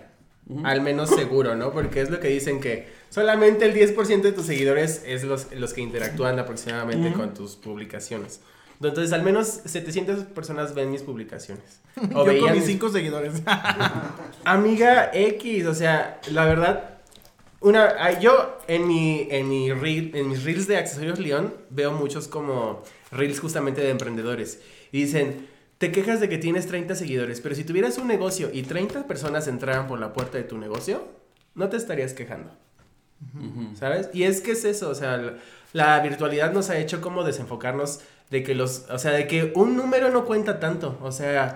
Al 0.63 0.83
menos 0.83 1.09
seguro, 1.09 1.57
¿no? 1.57 1.73
Porque 1.73 2.03
es 2.03 2.11
lo 2.11 2.21
que 2.21 2.29
dicen 2.29 2.61
que 2.61 2.87
solamente 3.09 3.65
el 3.65 3.73
10% 3.75 4.21
de 4.21 4.33
tus 4.33 4.45
seguidores 4.47 5.03
es 5.07 5.25
los, 5.25 5.51
los 5.55 5.73
que 5.73 5.81
interactúan 5.81 6.39
aproximadamente 6.39 7.13
con 7.15 7.33
tus 7.33 7.57
publicaciones. 7.57 8.41
Entonces, 8.83 9.13
al 9.15 9.23
menos 9.23 9.47
700 9.65 10.25
personas 10.27 10.75
ven 10.75 10.91
mis 10.91 11.03
publicaciones. 11.03 11.81
O 12.13 12.19
Yo 12.19 12.25
veían 12.27 12.43
con 12.45 12.53
mis 12.53 12.61
mis- 12.63 12.67
cinco 12.73 12.89
seguidores. 12.91 13.33
Amiga 14.45 15.11
X, 15.15 15.67
o 15.67 15.75
sea, 15.75 16.21
la 16.31 16.45
verdad, 16.45 16.99
una, 17.61 18.19
yo 18.21 18.59
en 18.69 18.87
mi, 18.87 19.27
en 19.31 19.49
mi 19.49 19.71
reel- 19.71 20.15
en 20.15 20.29
mis 20.29 20.45
reels 20.45 20.67
de 20.67 20.77
accesorios 20.77 21.19
León 21.19 21.55
veo 21.71 21.93
muchos 21.93 22.29
como 22.29 22.83
reels 23.11 23.41
justamente 23.41 23.81
de 23.81 23.91
emprendedores 23.91 24.61
y 24.93 25.03
dicen, 25.05 25.47
te 25.79 25.93
quejas 25.93 26.21
de 26.21 26.29
que 26.29 26.39
tienes 26.39 26.67
30 26.67 26.95
seguidores, 26.95 27.41
pero 27.41 27.55
si 27.55 27.65
tuvieras 27.65 27.99
un 27.99 28.09
negocio 28.09 28.51
y 28.53 28.63
30 28.63 29.07
personas 29.07 29.49
entraran 29.49 29.87
por 29.87 29.99
la 29.99 30.13
puerta 30.13 30.39
de 30.39 30.45
tu 30.45 30.59
negocio, 30.59 31.07
no 31.55 31.69
te 31.69 31.77
estarías 31.77 32.13
quejando. 32.13 32.51
¿Sabes? 33.75 34.11
Y 34.13 34.25
es 34.25 34.41
que 34.41 34.53
es 34.53 34.65
eso, 34.65 34.91
o 34.91 34.95
sea, 34.95 35.17
la, 35.17 35.35
la 35.73 36.01
virtualidad 36.01 36.53
nos 36.53 36.69
ha 36.69 36.79
hecho 36.79 37.01
como 37.01 37.25
desenfocarnos 37.25 38.01
de 38.31 38.43
que 38.43 38.55
los, 38.55 38.87
o 38.91 38.99
sea, 38.99 39.13
de 39.13 39.27
que 39.27 39.53
un 39.55 39.77
número 39.77 40.11
no 40.11 40.25
cuenta 40.25 40.61
tanto, 40.61 40.99
o 41.03 41.11
sea, 41.11 41.55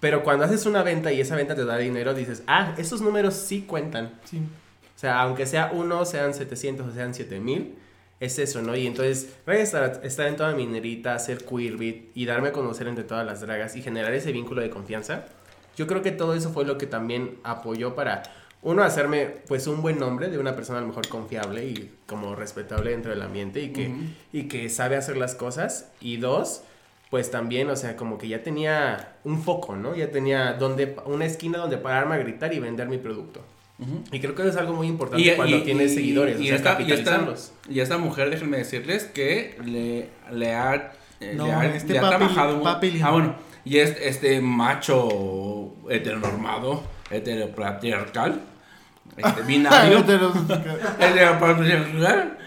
pero 0.00 0.24
cuando 0.24 0.44
haces 0.44 0.66
una 0.66 0.82
venta 0.82 1.12
y 1.12 1.20
esa 1.20 1.36
venta 1.36 1.54
te 1.54 1.64
da 1.64 1.76
dinero, 1.78 2.14
dices, 2.14 2.42
ah, 2.46 2.74
esos 2.76 3.00
números 3.02 3.34
sí 3.34 3.62
cuentan. 3.62 4.12
Sí. 4.24 4.38
O 4.38 4.98
sea, 4.98 5.20
aunque 5.20 5.46
sea 5.46 5.70
uno, 5.72 6.04
sean 6.04 6.34
700 6.34 6.88
o 6.88 6.92
sean 6.92 7.14
7000, 7.14 7.76
es 8.22 8.38
eso, 8.38 8.62
¿no? 8.62 8.76
Y 8.76 8.86
entonces, 8.86 9.34
voy 9.44 9.56
a 9.56 9.58
estar, 9.58 10.00
estar 10.04 10.28
en 10.28 10.36
toda 10.36 10.52
mi 10.52 10.64
minerita, 10.64 11.14
hacer 11.14 11.44
queerbit 11.44 12.12
y 12.14 12.24
darme 12.24 12.48
a 12.48 12.52
conocer 12.52 12.86
entre 12.86 13.02
todas 13.02 13.26
las 13.26 13.40
dragas 13.40 13.74
y 13.74 13.82
generar 13.82 14.14
ese 14.14 14.30
vínculo 14.30 14.62
de 14.62 14.70
confianza. 14.70 15.26
Yo 15.76 15.88
creo 15.88 16.02
que 16.02 16.12
todo 16.12 16.34
eso 16.34 16.50
fue 16.52 16.64
lo 16.64 16.78
que 16.78 16.86
también 16.86 17.38
apoyó 17.42 17.96
para, 17.96 18.22
uno, 18.62 18.84
hacerme 18.84 19.26
pues 19.48 19.66
un 19.66 19.82
buen 19.82 19.98
nombre 19.98 20.28
de 20.28 20.38
una 20.38 20.54
persona 20.54 20.78
a 20.78 20.82
lo 20.82 20.86
mejor 20.86 21.08
confiable 21.08 21.64
y 21.64 21.90
como 22.06 22.36
respetable 22.36 22.92
dentro 22.92 23.10
del 23.10 23.22
ambiente 23.22 23.60
y 23.60 23.72
que, 23.72 23.92
y 24.32 24.44
que 24.44 24.68
sabe 24.68 24.94
hacer 24.94 25.16
las 25.16 25.34
cosas. 25.34 25.90
Y 26.00 26.18
dos, 26.18 26.62
pues 27.10 27.32
también, 27.32 27.70
o 27.70 27.76
sea, 27.76 27.96
como 27.96 28.18
que 28.18 28.28
ya 28.28 28.44
tenía 28.44 29.16
un 29.24 29.42
foco, 29.42 29.74
¿no? 29.74 29.96
Ya 29.96 30.12
tenía 30.12 30.52
donde, 30.52 30.94
una 31.06 31.24
esquina 31.24 31.58
donde 31.58 31.76
pararme 31.76 32.14
a 32.14 32.18
gritar 32.18 32.54
y 32.54 32.60
vender 32.60 32.88
mi 32.88 32.98
producto. 32.98 33.42
Y 34.12 34.20
creo 34.20 34.34
que 34.34 34.42
eso 34.42 34.50
es 34.52 34.56
algo 34.56 34.74
muy 34.74 34.86
importante 34.86 35.22
cuando 35.36 35.62
tienes 35.64 35.92
seguidores, 35.94 36.38
y, 36.40 36.44
o 36.44 36.46
sea, 36.46 36.56
esta, 36.56 36.70
y, 36.82 36.92
esta, 36.92 37.10
capitalizarlos. 37.10 37.52
y 37.68 37.80
esta 37.80 37.98
mujer, 37.98 38.30
déjenme 38.30 38.58
decirles 38.58 39.04
que 39.04 39.58
le, 39.64 40.10
le 40.36 40.54
ha, 40.54 40.92
eh, 41.20 41.34
No, 41.36 41.46
le 41.46 41.52
ha, 41.52 41.74
este 41.74 41.92
le 41.94 41.98
ha 41.98 42.02
papi- 42.02 42.08
trabajado. 42.18 42.62
papi 42.62 43.00
ah, 43.02 43.10
bueno. 43.10 43.34
Y 43.64 43.78
es 43.78 43.96
este 44.00 44.40
macho 44.40 45.74
heteronormado, 45.90 46.82
heteropatriarcal, 47.10 48.40
este 49.16 49.42
binario. 49.46 49.98
heteropatriarcal. 49.98 52.38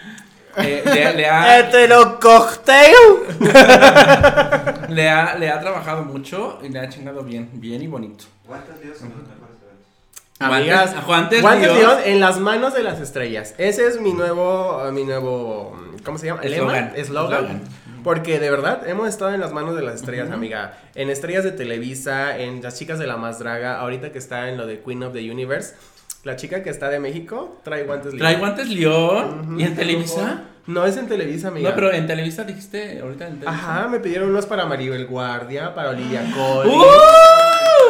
eh, 0.58 0.82
le, 0.86 1.14
le 1.16 1.26
ha, 1.28 1.58
le, 4.88 5.08
ha, 5.08 5.34
le 5.38 5.50
ha 5.50 5.60
trabajado 5.60 6.04
mucho 6.04 6.58
y 6.62 6.68
le 6.68 6.78
ha 6.80 6.88
chingado 6.88 7.22
bien, 7.22 7.48
bien 7.54 7.82
y 7.82 7.86
bonito. 7.86 8.24
¿Cuántos 8.46 8.80
días 8.80 8.96
son 8.96 9.08
los 9.10 9.18
mejores 9.18 9.56
eventos? 9.62 9.86
Amigas, 10.38 10.94
Guantes- 11.06 11.40
guantes 11.40 11.74
Dios. 11.74 11.94
En 12.04 12.20
las 12.20 12.38
manos 12.38 12.74
de 12.74 12.82
las 12.82 13.00
estrellas. 13.00 13.54
Ese 13.58 13.86
es 13.86 14.00
mi 14.00 14.12
nuevo, 14.12 14.82
mi 14.92 15.04
nuevo, 15.04 15.74
¿cómo 16.04 16.18
se 16.18 16.26
llama? 16.26 16.42
Eslogan. 16.42 16.92
Eslogan. 16.94 17.62
Porque 18.04 18.38
de 18.38 18.50
verdad 18.50 18.86
hemos 18.88 19.08
estado 19.08 19.32
en 19.34 19.40
las 19.40 19.52
manos 19.52 19.74
de 19.74 19.82
las 19.82 19.94
estrellas, 19.96 20.30
amiga. 20.30 20.78
En 20.94 21.10
estrellas 21.10 21.42
de 21.42 21.52
Televisa, 21.52 22.38
en 22.38 22.62
las 22.62 22.78
chicas 22.78 22.98
de 22.98 23.06
la 23.06 23.16
más 23.16 23.38
draga, 23.38 23.80
ahorita 23.80 24.12
que 24.12 24.18
está 24.18 24.48
en 24.50 24.58
lo 24.58 24.66
de 24.66 24.80
Queen 24.80 25.02
of 25.02 25.12
the 25.14 25.30
Universe. 25.30 25.74
La 26.22 26.36
chica 26.36 26.62
que 26.62 26.70
está 26.70 26.88
de 26.90 26.98
México 27.00 27.58
trae 27.64 27.84
guantes 27.84 28.10
Trae 28.16 28.32
León. 28.32 28.40
guantes 28.40 28.68
León 28.68 29.40
Ujú. 29.48 29.60
y 29.60 29.64
en 29.64 29.74
Televisa. 29.76 30.42
No 30.66 30.84
es 30.84 30.96
en 30.96 31.06
Televisa, 31.06 31.48
amiga. 31.48 31.70
No, 31.70 31.74
pero 31.76 31.92
en 31.92 32.06
Televisa 32.08 32.42
dijiste 32.44 32.98
ahorita 33.00 33.28
en 33.28 33.38
Televisa. 33.40 33.50
Ajá, 33.50 33.88
me 33.88 34.00
pidieron 34.00 34.28
unos 34.30 34.44
para 34.46 34.66
Maribel 34.66 35.06
Guardia, 35.06 35.74
para 35.74 35.90
Olivia 35.90 36.22
Cole. 36.34 36.68
¡Uh! 36.70 36.82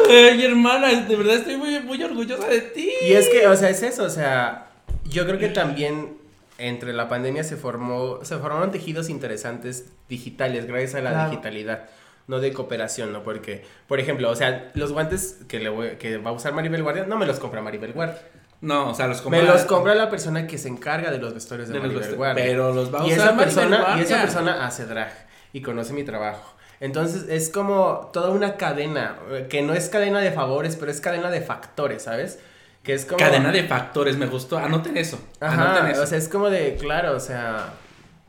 Ey, 0.09 0.43
hermana, 0.45 0.87
de 1.01 1.15
verdad 1.15 1.35
estoy 1.35 1.57
muy, 1.57 1.79
muy 1.81 2.01
orgullosa 2.03 2.47
de 2.47 2.61
ti. 2.61 2.89
Y 3.01 3.13
es 3.13 3.27
que, 3.29 3.47
o 3.47 3.55
sea, 3.55 3.69
es 3.69 3.83
eso, 3.83 4.03
o 4.03 4.09
sea, 4.09 4.67
yo 5.05 5.25
creo 5.25 5.37
que 5.39 5.49
también 5.49 6.17
entre 6.57 6.93
la 6.93 7.07
pandemia 7.09 7.43
se 7.43 7.55
formó, 7.55 8.19
se 8.23 8.37
formaron 8.37 8.71
tejidos 8.71 9.09
interesantes 9.09 9.85
digitales 10.09 10.65
gracias 10.65 10.95
a 10.95 11.01
la 11.01 11.11
Claro. 11.11 11.29
digitalidad, 11.29 11.85
no 12.27 12.39
de 12.39 12.51
cooperación, 12.53 13.13
¿no? 13.13 13.23
Porque, 13.23 13.63
por 13.87 13.99
ejemplo, 13.99 14.29
o 14.29 14.35
sea, 14.35 14.71
los 14.73 14.91
guantes 14.91 15.37
que, 15.47 15.59
le 15.59 15.69
voy- 15.69 15.97
que 15.97 16.17
va 16.17 16.31
a 16.31 16.33
usar 16.33 16.53
Maribel 16.53 16.81
Guardia, 16.83 17.05
no 17.05 17.17
me 17.17 17.25
los 17.25 17.39
compra 17.39 17.61
Maribel 17.61 17.93
Guardia. 17.93 18.19
No, 18.59 18.89
o 18.89 18.95
sea, 18.95 19.05
los 19.05 19.21
compra. 19.21 19.39
Me 19.41 19.47
los 19.47 19.65
compra 19.65 19.93
la 19.93 20.09
persona 20.09 20.47
que 20.47 20.57
se 20.57 20.67
encarga 20.67 21.11
de 21.11 21.19
los 21.19 21.31
vestuarios 21.35 21.69
de, 21.69 21.75
de 21.75 21.79
los 21.79 21.87
Maribel 21.89 22.09
vestu- 22.11 22.17
Guardia. 22.17 22.43
Pero 22.43 22.73
los 22.73 22.91
va 22.91 23.01
a 23.01 23.07
y 23.07 23.13
usar 23.13 23.19
esa 23.19 23.31
Maribel 23.33 23.45
persona 23.69 23.95
y 23.97 24.01
esa 24.01 24.21
persona 24.21 24.65
hace 24.65 24.85
drag 24.87 25.27
y 25.53 25.61
conoce 25.61 25.93
mi 25.93 26.03
trabajo. 26.03 26.55
Entonces 26.79 27.25
es 27.29 27.49
como 27.49 28.09
toda 28.13 28.29
una 28.29 28.55
cadena, 28.55 29.17
eh, 29.31 29.47
que 29.49 29.61
no 29.61 29.73
es 29.73 29.89
cadena 29.89 30.19
de 30.19 30.31
favores, 30.31 30.75
pero 30.75 30.91
es 30.91 31.01
cadena 31.01 31.31
de 31.31 31.41
factores, 31.41 32.03
¿sabes? 32.03 32.39
Que 32.83 32.93
es 32.93 33.05
como 33.05 33.17
Cadena 33.17 33.51
de 33.51 33.63
factores, 33.63 34.15
me 34.15 34.27
gustó. 34.27 34.57
Anoten 34.57 34.95
eso. 34.95 35.19
anoten 35.41 35.65
Ajá, 35.85 35.91
eso. 35.91 36.03
o 36.03 36.05
sea, 36.05 36.17
es 36.17 36.29
como 36.29 36.49
de, 36.49 36.77
claro, 36.79 37.15
o 37.15 37.19
sea, 37.19 37.73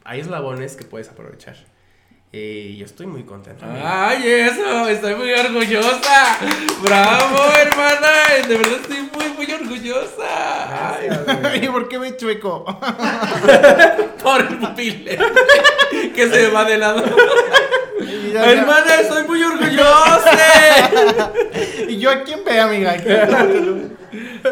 hay 0.04 0.20
eslabones 0.20 0.74
que 0.74 0.84
puedes 0.84 1.08
aprovechar. 1.08 1.54
Y 2.30 2.76
yo 2.76 2.84
estoy 2.84 3.06
muy 3.06 3.22
contento. 3.22 3.64
Ay, 3.82 4.22
eso, 4.26 4.86
estoy 4.88 5.14
muy 5.14 5.32
orgullosa. 5.32 6.38
Bravo, 6.82 7.38
hermana. 7.56 8.46
De 8.46 8.56
verdad 8.56 8.80
estoy 8.82 9.08
muy, 9.14 9.28
muy 9.34 9.50
orgullosa. 9.50 10.94
Ay. 10.96 11.60
¿Y 11.62 11.68
por 11.68 11.88
qué 11.88 11.98
me 11.98 12.14
chueco? 12.16 12.64
por 14.22 14.40
el 14.42 14.58
pupile. 14.58 15.18
que 16.14 16.28
se 16.28 16.50
va 16.50 16.64
de 16.66 16.76
lado. 16.76 17.02
Y 18.28 18.32
ya- 18.32 18.52
hermana, 18.52 18.94
estoy 19.00 19.24
muy 19.26 19.42
orgullosa. 19.42 20.30
¿Y 21.88 21.98
yo 21.98 22.10
a 22.10 22.22
quién 22.24 22.44
ve, 22.44 22.60
amiga? 22.60 22.96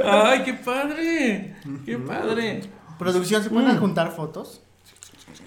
Ay, 0.05 0.43
qué 0.45 0.55
padre. 0.55 1.57
Qué 1.85 1.99
padre. 1.99 2.61
Producción, 2.99 3.43
¿se 3.43 3.51
Mm. 3.51 3.53
pueden 3.53 3.79
juntar 3.79 4.13
fotos? 4.13 4.63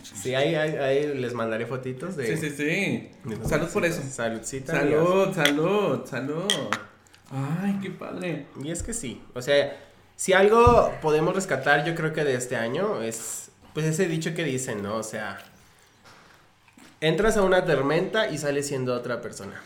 Sí, 0.04 0.36
ahí, 0.36 0.54
ahí, 0.56 0.76
ahí 0.76 1.14
les 1.16 1.34
mandaré 1.34 1.66
fotitos 1.66 2.16
de... 2.18 2.36
Sí, 2.38 2.50
sí, 2.50 2.56
sí. 2.58 3.12
Salud 3.48 3.68
por 3.70 3.86
eso. 3.86 4.02
Saludcita. 4.10 4.74
Salud, 4.74 5.34
salud, 5.34 6.06
salud. 6.06 6.44
Ay, 7.32 7.80
qué 7.82 7.90
padre. 7.90 8.48
Y 8.62 8.72
es 8.72 8.84
que 8.84 8.94
sí, 8.94 9.22
o 9.34 9.42
sea, 9.42 9.78
si 10.16 10.34
algo 10.34 10.92
podemos 11.02 11.34
rescatar, 11.36 11.86
yo 11.86 11.96
creo 11.96 12.12
que 12.12 12.24
de 12.26 12.34
este 12.36 12.56
año 12.58 13.02
es, 13.02 13.52
pues 13.74 13.86
ese 13.86 14.08
dicho 14.08 14.34
que 14.34 14.44
dicen, 14.44 14.82
¿no? 14.84 14.96
O 14.96 15.04
sea, 15.04 15.38
entras 17.02 17.38
a 17.38 17.42
una 17.44 17.66
tormenta 17.66 18.30
y 18.30 18.38
sales 18.38 18.68
siendo 18.68 18.94
otra 18.94 19.22
persona. 19.22 19.62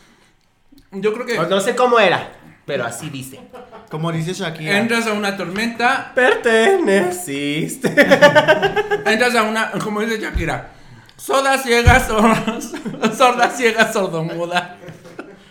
Yo 0.92 1.12
creo 1.12 1.26
que 1.26 1.38
O 1.38 1.46
no 1.46 1.60
sé 1.60 1.74
cómo 1.74 1.98
era, 1.98 2.32
pero 2.66 2.84
así 2.84 3.10
dice. 3.10 3.40
Como 3.90 4.10
dice 4.12 4.32
Shakira. 4.32 4.78
entras 4.78 5.06
a 5.06 5.12
una 5.12 5.36
tormenta, 5.36 6.12
Perteneciste. 6.14 7.88
entras 9.06 9.34
a 9.34 9.42
una, 9.42 9.70
como 9.72 10.00
dice 10.00 10.20
Shakira, 10.20 10.70
sorda, 11.16 11.58
ciega, 11.58 12.00
sorda, 12.00 12.58
sorda, 13.16 13.50
ciega, 13.50 13.92
sordomuda. 13.92 14.76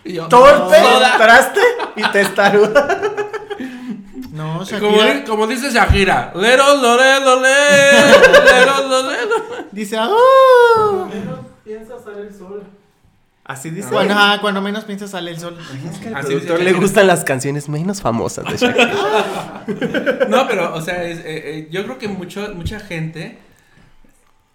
Y 0.04 0.14
yo, 0.14 0.28
Torpe, 0.28 0.76
soda. 0.82 1.16
traste 1.16 1.60
y 1.96 2.02
testaruda. 2.10 3.00
No, 4.32 4.54
Como, 4.58 4.64
Shakira 4.64 5.24
como 5.24 5.46
dice 5.46 5.70
Shakira, 5.70 6.32
lero, 6.34 6.74
lore, 6.76 7.20
lore, 7.20 7.48
lero, 8.44 8.88
lore, 8.88 9.16
lore. 9.26 9.66
dice, 9.70 9.96
¡ah! 9.98 10.10
Menos 11.66 11.86
piensa 11.88 11.94
sale 12.04 12.22
el 12.28 12.34
sol. 12.34 12.62
Así 13.46 13.68
dice. 13.70 13.88
Cuando, 13.90 14.14
ajá, 14.14 14.40
cuando 14.40 14.62
menos 14.62 14.84
piensas 14.84 15.10
sale 15.10 15.30
el 15.30 15.38
sol. 15.38 15.56
Al 15.58 16.14
Así 16.16 16.26
productor 16.28 16.40
dice 16.40 16.48
le 16.58 16.64
Shakira. 16.64 16.78
gustan 16.80 17.06
las 17.06 17.24
canciones 17.24 17.68
menos 17.68 18.00
famosas 18.00 18.44
de 18.46 18.56
Shakira. 18.56 19.64
No, 20.28 20.46
pero, 20.48 20.74
o 20.74 20.80
sea, 20.80 21.04
es, 21.04 21.18
eh, 21.18 21.24
eh, 21.26 21.68
yo 21.70 21.84
creo 21.84 21.98
que 21.98 22.08
mucho, 22.08 22.52
mucha 22.54 22.80
gente, 22.80 23.38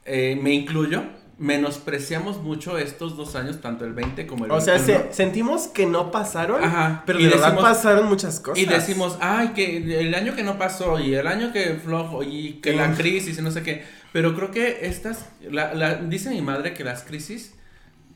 eh, 0.05 0.39
me 0.41 0.51
incluyo, 0.53 1.03
menospreciamos 1.37 2.41
mucho 2.41 2.77
estos 2.77 3.15
dos 3.15 3.35
años, 3.35 3.61
tanto 3.61 3.85
el 3.85 3.93
20 3.93 4.27
como 4.27 4.45
el 4.45 4.51
O 4.51 4.59
sea, 4.59 4.73
21. 4.75 4.99
se- 5.09 5.13
sentimos 5.13 5.67
que 5.67 5.85
no 5.85 6.11
pasaron, 6.11 6.63
Ajá, 6.63 7.03
pero 7.05 7.19
y 7.19 7.23
de 7.23 7.29
verdad 7.29 7.45
decimos- 7.53 7.63
pasaron 7.63 8.09
muchas 8.09 8.39
cosas. 8.39 8.59
Y 8.61 8.65
decimos, 8.65 9.17
ay, 9.21 9.49
que 9.49 9.99
el 10.01 10.13
año 10.15 10.35
que 10.35 10.43
no 10.43 10.57
pasó 10.57 10.99
y 10.99 11.13
el 11.15 11.27
año 11.27 11.51
que 11.53 11.75
flojo 11.83 12.23
y 12.23 12.53
que 12.61 12.73
la 12.73 12.93
crisis 12.93 13.37
y 13.37 13.41
no 13.41 13.51
sé 13.51 13.61
qué. 13.63 13.83
Pero 14.11 14.35
creo 14.35 14.51
que 14.51 14.85
estas, 14.87 15.25
la, 15.49 15.73
la- 15.73 15.95
dice 15.95 16.29
mi 16.31 16.41
madre 16.41 16.73
que 16.73 16.83
las 16.83 17.03
crisis 17.03 17.53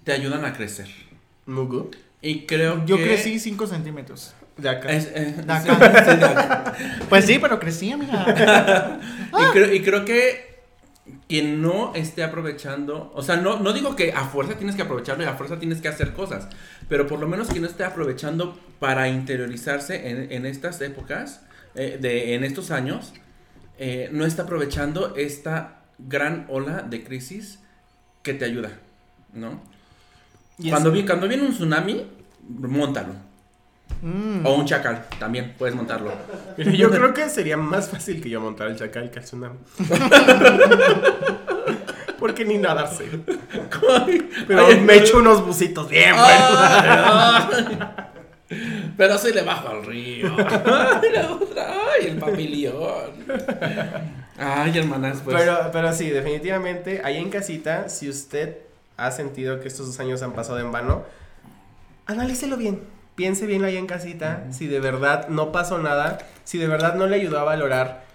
te 0.03 0.11
ayudan 0.11 0.43
a 0.45 0.53
crecer. 0.53 0.87
Mugu. 1.45 1.91
Y 2.21 2.45
creo 2.45 2.85
Yo 2.85 2.97
que... 2.97 3.03
crecí 3.03 3.39
5 3.39 3.67
centímetros. 3.67 4.33
De 4.57 4.69
acá. 4.69 4.89
es- 4.91 5.07
eh, 5.13 5.35
De 5.37 5.43
sí, 5.61 5.69
acá. 5.69 6.05
sí, 6.11 6.17
de 6.19 6.25
acá. 6.25 6.73
Pues 7.09 7.25
sí, 7.25 7.37
pero 7.39 7.59
crecí, 7.59 7.91
amiga. 7.91 8.99
Y, 9.33 9.51
creo, 9.51 9.73
y 9.73 9.81
creo 9.81 10.05
que 10.05 10.53
quien 11.27 11.61
no 11.61 11.93
esté 11.95 12.23
aprovechando, 12.23 13.11
o 13.15 13.23
sea, 13.23 13.35
no, 13.35 13.59
no 13.59 13.73
digo 13.73 13.95
que 13.95 14.13
a 14.13 14.25
fuerza 14.25 14.53
tienes 14.57 14.75
que 14.75 14.83
aprovecharlo 14.83 15.23
y 15.23 15.27
a 15.27 15.33
fuerza 15.33 15.57
tienes 15.57 15.81
que 15.81 15.87
hacer 15.87 16.13
cosas, 16.13 16.47
pero 16.87 17.07
por 17.07 17.19
lo 17.19 17.27
menos 17.27 17.47
quien 17.49 17.63
no 17.63 17.67
esté 17.67 17.83
aprovechando 17.83 18.57
para 18.79 19.07
interiorizarse 19.09 20.07
en, 20.09 20.31
en 20.31 20.45
estas 20.45 20.79
épocas, 20.81 21.41
eh, 21.73 21.97
de, 21.99 22.35
en 22.35 22.43
estos 22.43 22.69
años, 22.69 23.13
eh, 23.79 24.09
no 24.11 24.23
está 24.27 24.43
aprovechando 24.43 25.15
esta 25.15 25.82
gran 26.07 26.45
ola 26.49 26.81
de 26.81 27.03
crisis 27.03 27.59
que 28.21 28.33
te 28.33 28.45
ayuda, 28.45 28.71
¿no? 29.33 29.61
Y 30.57 30.69
Cuando, 30.69 30.91
vi- 30.91 31.05
cuando 31.05 31.27
viene 31.27 31.43
un 31.45 31.51
tsunami, 31.51 32.05
montalo. 32.47 33.13
Mm. 34.01 34.45
O 34.45 34.55
un 34.55 34.65
chacal, 34.65 35.05
también 35.19 35.55
puedes 35.57 35.75
montarlo. 35.75 36.11
Yo 36.57 36.89
creo 36.89 37.13
que 37.13 37.29
sería 37.29 37.57
más 37.57 37.89
fácil 37.89 38.21
que 38.21 38.29
yo 38.29 38.39
montar 38.41 38.67
el 38.69 38.77
chacal 38.77 39.09
que 39.11 39.19
el 39.19 39.25
tsunami. 39.25 39.57
Porque 42.19 42.45
ni 42.45 42.57
nadar 42.57 42.87
sé. 42.87 43.05
Pero 44.47 44.67
Ay, 44.67 44.79
me 44.79 44.95
echo 44.95 45.17
unos 45.17 45.45
bucitos 45.45 45.89
bien 45.89 46.15
buenos. 46.15 47.47
Pero 48.95 49.17
sí 49.17 49.33
le 49.33 49.41
bajo 49.41 49.67
al 49.69 49.85
río. 49.85 50.33
Ay, 50.65 51.09
la 51.13 51.31
otra. 51.33 51.67
Ay, 51.93 52.07
el 52.07 52.17
papilión. 52.17 53.11
Ay, 54.38 54.77
hermanas, 54.77 55.21
pues. 55.23 55.38
Pero, 55.38 55.69
pero 55.71 55.93
sí, 55.93 56.09
definitivamente, 56.09 57.01
ahí 57.03 57.17
en 57.17 57.29
casita, 57.29 57.89
si 57.89 58.09
usted 58.09 58.57
ha 58.97 59.11
sentido 59.11 59.59
que 59.59 59.67
estos 59.67 59.88
dos 59.88 59.99
años 59.99 60.21
han 60.23 60.34
pasado 60.34 60.59
en 60.59 60.71
vano, 60.71 61.03
analícelo 62.05 62.57
bien. 62.57 62.81
Piense 63.15 63.45
bien 63.45 63.63
ahí 63.63 63.77
en 63.77 63.86
casita, 63.86 64.45
si 64.51 64.65
de 64.65 64.79
verdad 64.79 65.27
no 65.27 65.51
pasó 65.51 65.77
nada, 65.77 66.17
si 66.45 66.57
de 66.57 66.67
verdad 66.67 66.95
no 66.95 67.05
le 67.05 67.17
ayudó 67.17 67.39
a 67.39 67.43
valorar 67.43 68.05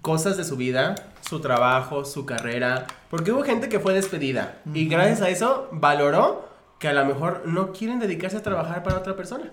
cosas 0.00 0.38
de 0.38 0.44
su 0.44 0.56
vida, 0.56 0.94
su 1.20 1.40
trabajo, 1.40 2.06
su 2.06 2.24
carrera, 2.24 2.86
porque 3.10 3.32
hubo 3.32 3.42
gente 3.42 3.68
que 3.68 3.80
fue 3.80 3.92
despedida 3.92 4.58
y 4.72 4.88
gracias 4.88 5.20
a 5.20 5.28
eso 5.28 5.68
valoró 5.72 6.48
que 6.78 6.88
a 6.88 6.94
lo 6.94 7.04
mejor 7.04 7.42
no 7.44 7.72
quieren 7.72 7.98
dedicarse 7.98 8.38
a 8.38 8.42
trabajar 8.42 8.82
para 8.82 8.98
otra 8.98 9.14
persona. 9.16 9.50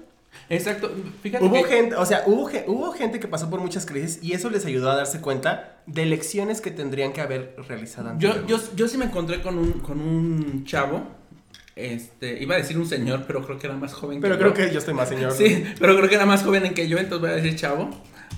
Exacto. 0.50 0.92
Fíjate 1.22 1.46
Hubo 1.46 1.64
que- 1.64 1.70
gente, 1.70 1.96
o 1.96 2.06
sea, 2.06 2.24
hubo, 2.26 2.50
hubo 2.68 2.92
gente 2.92 3.20
que 3.20 3.28
pasó 3.28 3.50
por 3.50 3.60
muchas 3.62 3.86
crisis 3.86 4.20
y 4.22 4.34
eso 4.34 4.50
les 4.50 4.66
ayudó 4.66 4.92
a 4.92 4.96
darse 4.96 5.22
cuenta 5.22 5.78
de 5.88 6.06
lecciones 6.06 6.62
que 6.62 6.72
tendrían 6.72 7.14
que 7.14 7.22
haber 7.22 7.56
realizado 7.68 8.08
Yo, 8.18 8.32
anteriormente. 8.32 8.52
yo, 8.54 8.76
yo 8.76 8.88
sí 8.88 8.98
me 8.98 9.06
encontré 9.06 9.42
con 9.42 9.58
un, 9.58 9.72
con 9.80 10.00
un 10.02 10.66
chavo 10.66 11.04
este, 11.76 12.42
iba 12.42 12.54
a 12.56 12.58
decir 12.60 12.78
un 12.78 12.86
señor, 12.88 13.24
pero 13.26 13.44
creo 13.44 13.58
que 13.58 13.66
era 13.68 13.76
más 13.76 13.94
joven 13.94 14.22
Pero 14.22 14.36
que 14.36 14.40
creo 14.44 14.54
yo. 14.54 14.56
que 14.68 14.72
yo 14.74 14.80
estoy 14.80 14.94
más 14.94 15.10
señor. 15.10 15.32
Sí, 15.32 15.64
pero 15.80 15.96
creo 15.98 16.08
que 16.08 16.16
era 16.16 16.26
más 16.26 16.44
joven 16.44 16.72
que 16.76 16.88
yo, 16.88 16.98
entonces 17.00 17.22
voy 17.22 17.30
a 17.32 17.42
decir 17.42 17.56
chavo. 17.56 17.90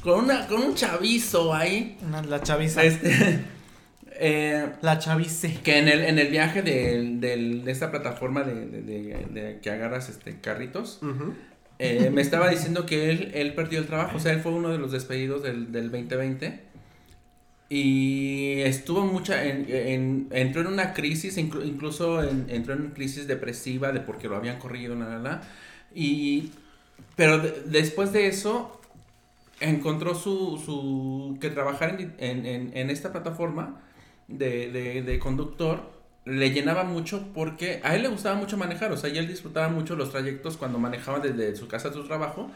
Con, 0.04 0.24
una, 0.26 0.48
con 0.48 0.62
un 0.62 0.74
chavizo 0.76 1.54
ahí. 1.54 1.98
Una- 2.08 2.22
la 2.22 2.42
chaviza. 2.42 2.84
Este, 2.84 3.40
eh, 4.12 4.68
La 4.82 5.00
chavice. 5.00 5.60
que 5.64 5.80
en 5.80 5.88
el, 5.90 6.02
en 6.06 6.20
el 6.20 6.28
viaje 6.30 6.62
del- 6.62 7.20
del- 7.20 7.66
de 7.66 7.72
esta 7.72 7.92
plataforma 7.92 8.44
de, 8.44 8.54
de- 8.68 8.82
de- 8.82 9.26
de 9.32 9.60
que 9.62 9.70
agarras 9.70 10.08
este, 10.10 10.40
carritos, 10.40 11.00
Ujú. 11.02 11.34
Eh, 11.80 12.10
me 12.12 12.22
estaba 12.22 12.50
diciendo 12.50 12.86
que 12.86 13.10
él, 13.12 13.32
él 13.34 13.54
perdió 13.54 13.80
el 13.80 13.88
trabajo. 13.88 14.18
O 14.18 14.20
sea, 14.20 14.34
él 14.34 14.42
fue 14.42 14.52
uno 14.54 14.70
de 14.70 14.78
los 14.78 14.92
despedidos 14.92 15.44
del, 15.44 15.72
del 15.72 15.92
2020. 15.92 16.62
Y 17.70 18.62
estuvo 18.62 19.06
mucha. 19.06 19.46
En, 19.46 19.66
en- 19.70 20.28
entró 20.32 20.62
en 20.62 20.68
una 20.68 20.94
crisis, 20.94 21.38
inclu- 21.38 21.66
incluso 21.66 22.24
en- 22.24 22.46
entró 22.50 22.74
en 22.74 22.82
una 22.84 22.94
crisis 22.94 23.28
depresiva 23.28 23.92
de 23.92 24.02
porque 24.02 24.28
lo 24.28 24.36
habían 24.36 24.60
corrido, 24.60 24.96
la 24.96 25.08
verdad. 25.08 25.44
Y. 25.94 26.52
Pero 27.16 27.40
de- 27.40 27.64
después 27.68 28.14
de 28.14 28.28
eso, 28.28 28.80
encontró 29.60 30.16
su. 30.16 30.62
su 30.66 31.38
que 31.42 31.50
trabajar 31.50 31.98
en, 32.20 32.46
en- 32.46 32.90
esta 32.92 33.12
plataforma 33.12 33.82
de, 34.28 34.72
de 35.04 35.20
conductor 35.20 35.95
le 36.26 36.50
llenaba 36.52 36.84
mucho 36.84 37.28
porque 37.34 37.80
a 37.84 37.96
él 37.96 38.02
le 38.02 38.08
gustaba 38.08 38.36
mucho 38.36 38.58
manejar, 38.58 38.92
o 38.92 38.98
sea, 38.98 39.10
y 39.10 39.18
él 39.18 39.28
disfrutaba 39.28 39.70
mucho 39.70 39.96
los 39.96 40.12
trayectos 40.12 40.58
cuando 40.58 40.80
manejaba 40.80 41.20
desde 41.20 41.56
su 41.56 41.68
casa 41.68 41.90
a 41.90 41.94
su 41.94 42.04
trabajo. 42.06 42.50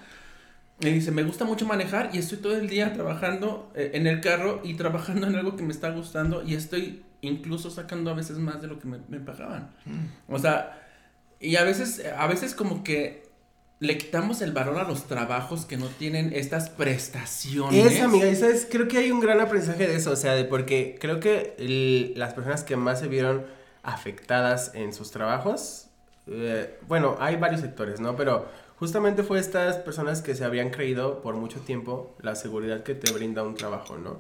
Y 0.82 0.90
dice, 0.92 1.12
me 1.12 1.24
gusta 1.24 1.44
mucho 1.44 1.66
manejar 1.66 2.10
y 2.14 2.20
estoy 2.20 2.38
todo 2.38 2.56
el 2.56 2.70
día 2.70 2.94
trabajando 2.94 3.70
eh, 3.76 3.92
en 3.96 4.08
el 4.08 4.22
carro 4.22 4.62
y 4.64 4.76
trabajando 4.76 5.28
en 5.28 5.36
algo 5.36 5.56
que 5.58 5.64
me 5.64 5.74
está 5.74 5.90
gustando 5.90 6.42
y 6.44 6.56
estoy 6.56 7.04
incluso 7.22 7.70
sacando 7.70 8.10
a 8.12 8.14
veces 8.14 8.38
más 8.38 8.62
de 8.62 8.68
lo 8.70 8.80
que 8.80 8.88
me, 8.88 8.98
me 9.10 9.20
pagaban. 9.20 9.72
O 10.30 10.40
sea, 10.40 10.82
y 11.42 11.58
a 11.58 11.64
veces, 11.66 12.02
a 12.18 12.28
veces 12.28 12.56
como 12.56 12.82
que 12.86 13.28
le 13.82 13.98
quitamos 13.98 14.42
el 14.42 14.54
valor 14.54 14.78
a 14.80 14.84
los 14.88 15.06
trabajos 15.08 15.66
que 15.66 15.76
no 15.76 15.88
tienen 15.88 16.32
estas 16.34 16.70
prestaciones. 16.70 17.86
Es, 17.86 18.02
amiga, 18.02 18.28
y 18.30 18.36
sabes, 18.38 18.66
creo 18.70 18.88
que 18.88 18.98
hay 19.00 19.12
un 19.12 19.20
gran 19.20 19.40
aprendizaje 19.42 19.86
de 19.86 19.96
eso, 19.96 20.12
o 20.12 20.16
sea, 20.16 20.34
de 20.36 20.46
porque 20.46 20.98
creo 21.00 21.20
que 21.20 21.56
el- 21.60 22.14
las 22.18 22.34
personas 22.34 22.64
que 22.64 22.76
más 22.78 23.00
se 23.02 23.08
vieron 23.10 23.46
afectadas 23.94 24.72
en 24.76 24.94
sus 24.94 25.12
trabajos, 25.12 25.88
eh, 26.28 26.78
bueno, 26.88 27.18
hay 27.20 27.36
varios 27.38 27.62
sectores, 27.62 28.00
¿no? 28.00 28.16
Pero 28.16 28.48
justamente 28.78 29.24
fue 29.24 29.40
estas 29.40 29.78
personas 29.78 30.22
que 30.22 30.36
se 30.36 30.46
habían 30.46 30.70
creído 30.70 31.22
por 31.22 31.36
mucho 31.36 31.60
tiempo 31.62 32.16
la 32.22 32.36
seguridad 32.36 32.84
que 32.84 32.96
te 32.96 33.12
brinda 33.12 33.44
un 33.44 33.56
trabajo, 33.56 33.98
¿no? 33.98 34.20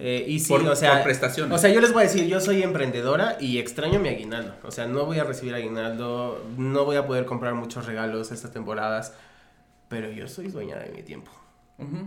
Eh, 0.00 0.24
y 0.28 0.38
sí, 0.40 0.48
Por- 0.52 0.62
o 0.68 0.76
sea, 0.76 0.94
por 0.94 1.04
prestaciones. 1.04 1.54
o 1.54 1.58
sea, 1.58 1.70
yo 1.70 1.80
les 1.80 1.92
voy 1.92 2.02
a 2.02 2.06
decir, 2.06 2.26
yo 2.26 2.40
soy 2.40 2.62
emprendedora 2.62 3.36
y 3.40 3.58
extraño 3.58 3.98
mi 3.98 4.08
aguinaldo. 4.10 4.54
O 4.64 4.70
sea, 4.70 4.86
no 4.86 5.06
voy 5.06 5.18
a 5.18 5.24
recibir 5.24 5.54
aguinaldo, 5.54 6.44
no 6.58 6.84
voy 6.84 6.96
a 6.96 7.06
poder 7.06 7.24
comprar 7.24 7.54
muchos 7.54 7.86
regalos 7.86 8.30
estas 8.32 8.52
temporadas, 8.52 9.14
pero 9.88 10.10
yo 10.10 10.28
soy 10.28 10.48
dueña 10.48 10.76
de 10.78 10.90
mi 10.92 11.02
tiempo. 11.02 11.30
Ujú. 11.78 12.06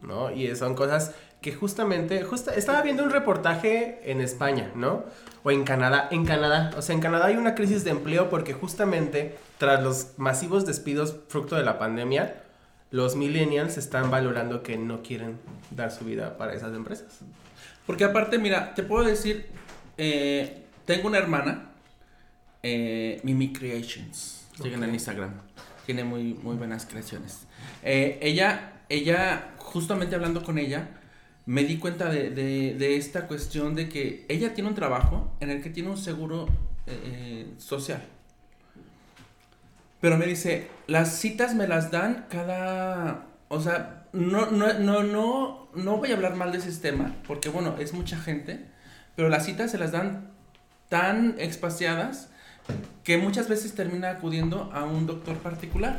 ¿no? 0.00 0.30
Y 0.30 0.54
son 0.54 0.74
cosas 0.76 1.12
que 1.40 1.52
justamente, 1.52 2.22
justa, 2.22 2.54
estaba 2.54 2.82
viendo 2.82 3.04
un 3.04 3.10
reportaje 3.10 4.00
en 4.10 4.20
España, 4.20 4.72
¿no? 4.74 5.04
O 5.44 5.50
en 5.50 5.64
Canadá, 5.64 6.08
en 6.10 6.24
Canadá, 6.24 6.72
o 6.76 6.82
sea, 6.82 6.94
en 6.94 7.00
Canadá 7.00 7.26
hay 7.26 7.36
una 7.36 7.54
crisis 7.54 7.84
de 7.84 7.90
empleo 7.90 8.28
porque 8.28 8.54
justamente 8.54 9.36
tras 9.58 9.82
los 9.82 10.18
masivos 10.18 10.66
despidos 10.66 11.16
fruto 11.28 11.54
de 11.54 11.62
la 11.62 11.78
pandemia, 11.78 12.42
los 12.90 13.16
millennials 13.16 13.76
están 13.76 14.10
valorando 14.10 14.62
que 14.62 14.76
no 14.76 15.02
quieren 15.02 15.38
dar 15.70 15.92
su 15.92 16.04
vida 16.04 16.36
para 16.38 16.54
esas 16.54 16.74
empresas. 16.74 17.20
Porque 17.86 18.04
aparte, 18.04 18.38
mira, 18.38 18.74
te 18.74 18.82
puedo 18.82 19.04
decir, 19.04 19.46
eh, 19.96 20.64
tengo 20.86 21.06
una 21.08 21.18
hermana, 21.18 21.70
eh, 22.62 23.20
Mimi 23.22 23.52
Creations, 23.52 24.46
siguen 24.60 24.82
en 24.82 24.92
Instagram, 24.92 25.32
tiene 25.86 26.02
muy, 26.02 26.34
muy 26.34 26.56
buenas 26.56 26.84
creaciones. 26.84 27.46
Eh, 27.82 28.18
ella, 28.20 28.82
ella, 28.88 29.52
justamente 29.58 30.14
hablando 30.14 30.42
con 30.42 30.58
ella, 30.58 30.97
me 31.48 31.64
di 31.64 31.78
cuenta 31.78 32.10
de, 32.10 32.28
de- 32.28 32.74
de 32.78 32.96
esta 32.96 33.26
cuestión 33.26 33.74
de 33.74 33.88
que 33.88 34.26
ella 34.28 34.52
tiene 34.52 34.68
un 34.68 34.74
trabajo 34.74 35.32
en 35.40 35.48
el 35.48 35.62
que 35.62 35.70
tiene 35.70 35.88
un 35.88 35.96
seguro 35.96 36.46
eh, 36.86 37.46
social. 37.56 38.02
Pero 40.02 40.18
me 40.18 40.26
dice, 40.26 40.68
las 40.86 41.18
citas 41.18 41.54
me 41.54 41.66
las 41.66 41.90
dan 41.90 42.26
cada... 42.28 43.26
O 43.48 43.60
sea, 43.62 44.06
no, 44.12 44.50
no, 44.50 44.74
no, 44.74 45.02
no, 45.02 45.68
no 45.74 45.96
voy 45.96 46.10
a 46.12 46.16
hablar 46.16 46.34
mal 46.36 46.52
de 46.52 46.60
sistema, 46.60 47.16
porque 47.26 47.48
bueno, 47.48 47.76
es 47.78 47.94
mucha 47.94 48.18
gente, 48.18 48.66
pero 49.16 49.30
las 49.30 49.46
citas 49.46 49.70
se 49.70 49.78
las 49.78 49.90
dan 49.90 50.30
tan 50.90 51.34
espaciadas 51.38 52.28
que 53.04 53.16
muchas 53.16 53.48
veces 53.48 53.74
termina 53.74 54.10
acudiendo 54.10 54.70
a 54.74 54.84
un 54.84 55.06
doctor 55.06 55.38
particular. 55.38 55.98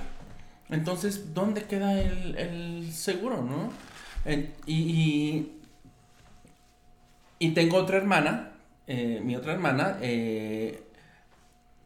Entonces, 0.69 1.33
¿dónde 1.33 1.63
queda 1.63 1.99
el, 1.99 2.37
el 2.37 2.93
seguro, 2.93 3.41
no? 3.41 3.71
Y, 4.65 4.73
y, 4.73 5.51
y 7.39 7.51
tengo 7.51 7.77
otra 7.77 7.97
hermana, 7.97 8.51
eh, 8.87 9.21
mi 9.23 9.35
otra 9.35 9.53
hermana, 9.53 9.97
eh, 10.01 10.83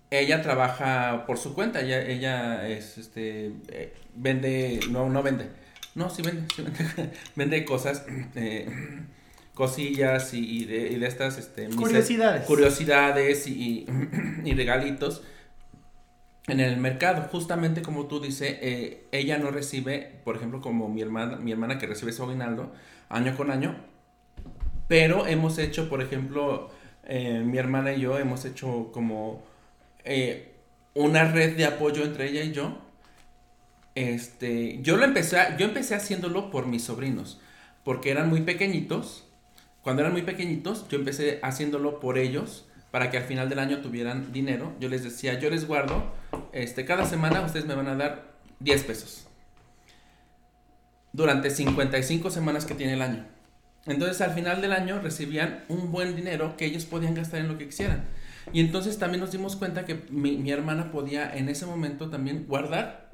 ella 0.09 0.41
trabaja 0.41 1.25
por 1.25 1.37
su 1.37 1.53
cuenta, 1.53 1.81
ella, 1.81 2.01
ella 2.05 2.67
es, 2.67 2.97
este, 2.97 3.51
eh, 3.69 3.93
vende, 4.15 4.79
no, 4.89 5.09
no 5.09 5.23
vende, 5.23 5.47
no, 5.95 6.09
sí 6.09 6.21
vende, 6.21 6.43
sí 6.55 6.61
vende, 6.61 7.11
vende 7.35 7.65
cosas, 7.65 8.05
eh, 8.35 8.67
cosillas 9.53 10.33
y, 10.33 10.61
y 10.61 10.65
de, 10.65 10.87
y 10.89 10.95
de 10.99 11.07
estas, 11.07 11.37
este, 11.37 11.67
Curiosidades. 11.69 12.45
curiosidades 12.45 13.47
y, 13.47 13.85
y 14.43 14.53
regalitos 14.53 15.23
en 16.47 16.59
el 16.59 16.77
mercado. 16.77 17.23
Justamente 17.31 17.81
como 17.81 18.07
tú 18.07 18.19
dices, 18.19 18.57
eh, 18.61 19.07
ella 19.11 19.37
no 19.37 19.51
recibe, 19.51 20.21
por 20.23 20.35
ejemplo, 20.35 20.61
como 20.61 20.89
mi 20.89 21.01
hermana, 21.01 21.37
mi 21.37 21.51
hermana 21.51 21.77
que 21.77 21.87
recibe 21.87 22.11
su 22.13 22.23
aguinaldo 22.23 22.71
año 23.09 23.35
con 23.37 23.51
año, 23.51 23.75
pero 24.87 25.27
hemos 25.27 25.57
hecho, 25.57 25.89
por 25.89 26.01
ejemplo, 26.01 26.69
eh, 27.05 27.41
mi 27.45 27.57
hermana 27.57 27.93
y 27.93 28.01
yo 28.01 28.17
hemos 28.19 28.45
hecho 28.45 28.91
como 28.93 29.43
eh, 30.03 30.53
una 30.93 31.25
red 31.31 31.57
de 31.57 31.65
apoyo 31.65 32.03
entre 32.03 32.29
ella 32.29 32.43
y 32.43 32.51
yo. 32.51 32.77
Este, 33.95 34.81
yo 34.81 34.97
lo 34.97 35.05
empecé, 35.05 35.39
a- 35.39 35.57
yo 35.57 35.65
empecé 35.65 35.95
haciéndolo 35.95 36.49
por 36.49 36.65
mis 36.67 36.83
sobrinos, 36.83 37.39
porque 37.83 38.11
eran 38.11 38.29
muy 38.29 38.41
pequeñitos. 38.41 39.25
Cuando 39.81 40.01
eran 40.01 40.13
muy 40.13 40.23
pequeñitos, 40.23 40.87
yo 40.89 40.97
empecé 40.97 41.39
haciéndolo 41.43 41.99
por 41.99 42.17
ellos, 42.17 42.65
para 42.91 43.11
que 43.11 43.17
al 43.17 43.23
final 43.23 43.49
del 43.49 43.59
año 43.59 43.81
tuvieran 43.81 44.31
dinero. 44.31 44.73
Yo 44.79 44.89
les 44.89 45.03
decía, 45.03 45.39
yo 45.39 45.49
les 45.49 45.67
guardo, 45.67 46.03
este, 46.53 46.85
cada 46.85 47.05
semana 47.05 47.41
ustedes 47.41 47.65
me 47.65 47.75
van 47.75 47.87
a 47.87 47.95
dar 47.95 48.33
10 48.59 48.83
pesos. 48.83 49.27
Durante 51.11 51.49
55 51.51 52.31
semanas 52.31 52.65
que 52.65 52.73
tiene 52.73 52.93
el 52.93 53.01
año. 53.01 53.25
Entonces 53.85 54.21
al 54.21 54.31
final 54.31 54.61
del 54.61 54.71
año 54.71 54.99
recibían 55.01 55.63
un 55.67 55.91
buen 55.91 56.15
dinero 56.15 56.55
que 56.57 56.65
ellos 56.65 56.85
podían 56.85 57.13
gastar 57.13 57.41
en 57.41 57.49
lo 57.49 57.57
que 57.57 57.67
quisieran. 57.67 58.05
Y 58.51 58.61
entonces 58.61 58.97
también 58.97 59.21
nos 59.21 59.31
dimos 59.31 59.55
cuenta 59.55 59.85
que 59.85 60.05
mi, 60.09 60.37
mi 60.37 60.51
hermana 60.51 60.91
podía 60.91 61.33
en 61.35 61.49
ese 61.49 61.65
momento 61.65 62.09
también 62.09 62.45
guardar, 62.47 63.11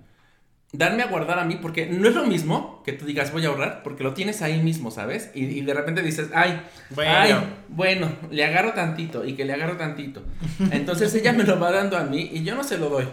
darme 0.72 1.04
a 1.04 1.08
guardar 1.08 1.40
a 1.40 1.46
mí, 1.46 1.58
porque 1.62 1.88
no 1.88 2.08
es 2.08 2.16
lo 2.16 2.26
mismo 2.26 2.82
que 2.86 2.94
tú 2.94 3.06
digas 3.06 3.32
voy 3.34 3.46
a 3.46 3.50
ahorrar, 3.50 3.84
porque 3.84 4.04
lo 4.04 4.14
tienes 4.14 4.42
ahí 4.42 4.62
mismo, 4.62 4.92
¿sabes? 4.92 5.32
Y, 5.34 5.46
y 5.46 5.62
de 5.62 5.74
repente 5.74 6.02
dices, 6.04 6.30
ay, 6.34 6.62
Bueno. 6.92 7.12
ay, 7.14 7.34
bueno, 7.68 8.12
le 8.32 8.46
agarro 8.46 8.74
tantito 8.74 9.26
y 9.26 9.34
que 9.34 9.46
le 9.46 9.54
agarro 9.54 9.76
tantito. 9.78 10.24
Entonces 10.72 11.14
ella 11.16 11.34
me 11.34 11.44
lo 11.44 11.60
va 11.60 11.72
dando 11.72 11.98
a 11.98 12.04
mí 12.04 12.30
y 12.32 12.44
yo 12.44 12.56
no 12.56 12.64
se 12.64 12.78
lo 12.78 12.90
doy. 12.90 13.08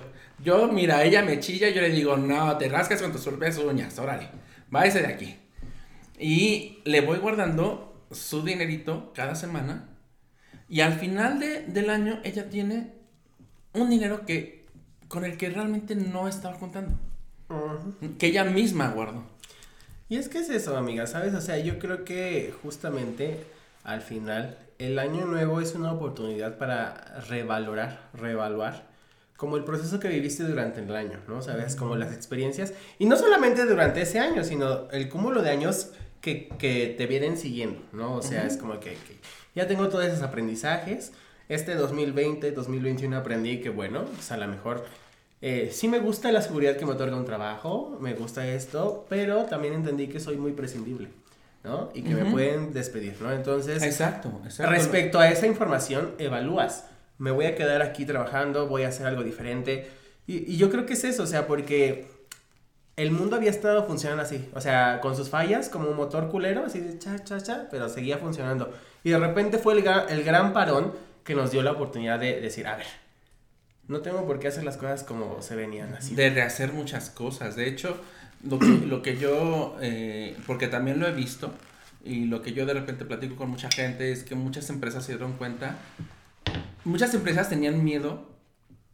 Yo, 0.45 0.69
mira, 0.69 1.03
ella 1.05 1.23
me 1.23 1.41
chilla, 1.41 1.71
yo 1.71 1.81
le 1.81 1.91
digo, 1.91 2.17
no, 2.17 2.57
te 2.59 2.69
rascas 2.69 3.01
con 3.03 3.13
tus 3.13 3.25
propias 3.25 3.59
uñas, 3.59 3.99
órale, 3.99 4.29
váyase 4.71 5.01
de 5.01 5.07
aquí. 5.07 5.37
Y 6.19 6.79
le 6.85 7.01
voy 7.01 7.19
guardando 7.19 8.07
su 8.11 8.43
dinerito 8.43 9.13
cada 9.15 9.35
semana. 9.35 9.89
Y 10.69 10.81
al 10.81 10.95
final 10.95 11.39
de- 11.41 11.63
del 11.63 11.91
año 11.91 12.21
ella 12.25 12.49
tiene 12.51 12.93
un 13.73 13.91
dinero 13.91 14.27
que 14.27 14.67
con 15.09 15.25
el 15.25 15.37
que 15.37 15.51
realmente 15.51 15.95
no 15.95 16.29
estaba 16.29 16.59
contando. 16.59 16.99
Que 18.19 18.27
ella 18.27 18.45
misma 18.45 18.89
guardó. 18.91 19.25
Y 20.09 20.17
es 20.17 20.29
que 20.29 20.39
es 20.39 20.51
eso, 20.51 20.77
amiga, 20.77 21.07
¿sabes? 21.07 21.35
O 21.35 21.41
sea, 21.41 21.59
yo 21.59 21.79
creo 21.79 22.05
que 22.05 22.53
justamente 22.63 23.45
al 23.85 24.01
final 24.03 24.59
el 24.79 24.99
año 24.99 25.25
nuevo 25.27 25.61
es 25.61 25.75
una 25.75 25.93
oportunidad 25.93 26.59
para 26.59 27.21
revalorar, 27.29 28.09
reevaluar 28.15 28.87
como 29.37 29.57
el 29.57 29.65
proceso 29.65 30.01
que 30.01 30.09
viviste 30.09 30.45
durante 30.45 30.81
el 30.81 30.95
año, 30.95 31.21
¿no? 31.29 31.43
¿Sabes? 31.43 31.77
Como 31.77 31.97
las 31.97 32.13
experiencias. 32.15 32.73
Y 32.99 33.07
no 33.07 33.17
solamente 33.17 33.65
durante 33.67 34.03
ese 34.03 34.19
año, 34.19 34.45
sino 34.45 34.91
el 34.91 35.09
cúmulo 35.09 35.43
de 35.43 35.51
años 35.51 35.91
que, 36.21 36.49
que 36.59 36.95
te 36.97 37.07
vienen 37.07 37.37
siguiendo, 37.37 37.81
¿no? 37.93 38.15
O 38.17 38.23
sea, 38.23 38.47
es 38.47 38.57
como 38.57 38.81
que, 38.81 38.91
que 38.93 39.17
ya 39.55 39.67
tengo 39.67 39.89
todos 39.89 40.07
esos 40.07 40.23
aprendizajes. 40.23 41.13
Este 41.49 41.75
2020, 41.75 42.51
2021 42.53 43.17
aprendí 43.17 43.61
que, 43.61 43.69
bueno, 43.71 44.05
pues 44.07 44.33
a 44.33 44.37
lo 44.37 44.49
mejor 44.49 44.85
eh, 45.43 45.71
sí 45.73 45.87
me 45.87 45.99
gusta 45.99 46.33
la 46.33 46.41
seguridad 46.43 46.77
que 46.77 46.87
me 46.87 46.93
otorga 46.93 47.17
un 47.17 47.25
trabajo, 47.25 47.99
me 48.01 48.15
gusta 48.15 48.47
esto, 48.49 49.07
pero 49.09 49.45
también 49.45 49.75
entendí 49.75 50.09
que 50.09 50.19
soy 50.19 50.37
muy 50.39 50.53
prescindible, 50.53 51.09
¿no? 51.63 51.91
Y 51.95 52.03
que 52.03 52.15
me 52.15 52.23
Ujú. 52.23 52.33
pueden 52.33 52.73
despedir, 52.73 53.17
¿no? 53.21 53.31
Entonces, 53.31 53.83
Exacto, 53.83 54.41
exacto. 54.45 54.73
respecto 54.73 55.19
a 55.21 55.29
esa 55.29 55.47
información, 55.47 56.15
evalúas. 56.19 56.87
Me 57.19 57.31
voy 57.31 57.47
a 57.47 57.55
quedar 57.55 57.83
aquí 57.83 58.05
trabajando, 58.05 58.67
voy 58.67 58.83
a 58.83 58.89
hacer 58.89 59.07
algo 59.07 59.23
diferente. 59.23 59.91
Y, 60.27 60.53
y 60.53 60.57
yo 60.57 60.71
creo 60.71 60.87
que 60.87 60.95
es 60.95 61.05
eso, 61.05 61.23
o 61.23 61.27
sea, 61.27 61.47
porque 61.47 62.07
el 62.97 63.11
mundo 63.11 63.37
había 63.37 63.51
estado 63.51 63.85
funcionando 63.87 64.23
así, 64.23 64.49
o 64.55 64.61
sea, 64.61 65.01
con 65.01 65.15
sus 65.17 65.29
fallas, 65.29 65.69
como 65.69 65.89
un 65.91 65.97
motor 65.97 66.31
culero, 66.31 66.65
así 66.65 66.81
de 66.81 66.99
cha, 66.99 67.23
cha, 67.25 67.41
cha, 67.41 67.69
pero 67.71 67.89
seguía 67.89 68.19
funcionando. 68.19 68.73
Y 69.05 69.11
de 69.11 69.19
repente 69.19 69.59
fue 69.59 69.75
el, 69.75 69.85
gra- 69.85 70.07
el 70.09 70.25
gran 70.25 70.53
parón 70.53 70.93
que 71.23 71.35
nos 71.35 71.51
dio 71.51 71.63
la 71.63 71.73
oportunidad 71.73 72.19
de 72.19 72.41
decir, 72.41 72.67
a 72.67 72.77
ver, 72.77 72.87
no 73.89 74.01
tengo 74.01 74.27
por 74.27 74.39
qué 74.39 74.49
hacer 74.49 74.65
las 74.65 74.77
cosas 74.77 75.05
como 75.05 75.43
se 75.43 75.55
venían 75.55 75.95
así. 75.95 76.15
De 76.15 76.31
rehacer 76.31 76.73
muchas 76.73 77.11
cosas. 77.11 77.55
De 77.55 77.69
hecho, 77.69 77.97
lo 78.43 78.59
que, 78.59 78.67
lo 78.67 79.03
que 79.03 79.17
yo, 79.17 79.77
eh, 79.81 80.37
porque 80.47 80.67
también 80.67 80.99
lo 80.99 81.07
he 81.07 81.13
visto, 81.13 81.53
y 82.05 82.25
lo 82.25 82.43
que 82.43 82.53
yo 82.53 82.67
de 82.67 82.75
repente 82.75 83.05
platico 83.05 83.37
con 83.37 83.51
mucha 83.51 83.71
gente 83.71 84.11
es 84.11 84.25
que 84.25 84.35
muchas 84.35 84.71
empresas 84.71 85.05
se 85.05 85.13
dieron 85.13 85.35
cuenta, 85.35 85.77
muchas 86.87 87.13
empresas 87.15 87.49
tenían 87.49 87.85
miedo 87.85 88.37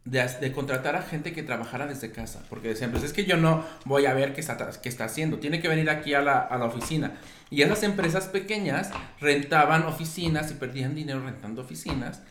de, 0.05 0.51
contratar 0.51 0.95
a 0.95 1.01
gente 1.01 1.31
que 1.31 1.43
trabajara 1.43 1.87
desde 1.87 2.11
casa, 2.11 2.43
porque 2.49 2.67
decían, 2.69 2.91
pues 2.91 3.03
es 3.03 3.13
que 3.13 3.23
yo 3.23 3.37
no 3.37 3.63
voy 3.85 4.05
a 4.05 4.13
ver 4.13 4.33
qué 4.33 4.41
está, 4.41 4.57
qué 4.81 4.89
está 4.89 5.05
haciendo, 5.05 5.39
tiene 5.39 5.61
que 5.61 5.69
venir 5.69 5.89
aquí 5.89 6.13
a 6.13 6.21
la, 6.21 6.39
a 6.39 6.57
la 6.57 6.65
oficina. 6.65 7.13
Y 7.49 7.61
esas 7.61 7.83
empresas 7.83 8.25
pequeñas 8.25 8.89
rentaban 9.21 9.83
oficinas 9.83 10.51
y 10.51 10.55
perdían 10.55 10.95
dinero 10.95 11.23
rentando 11.23 11.61
oficinas. 11.61 12.21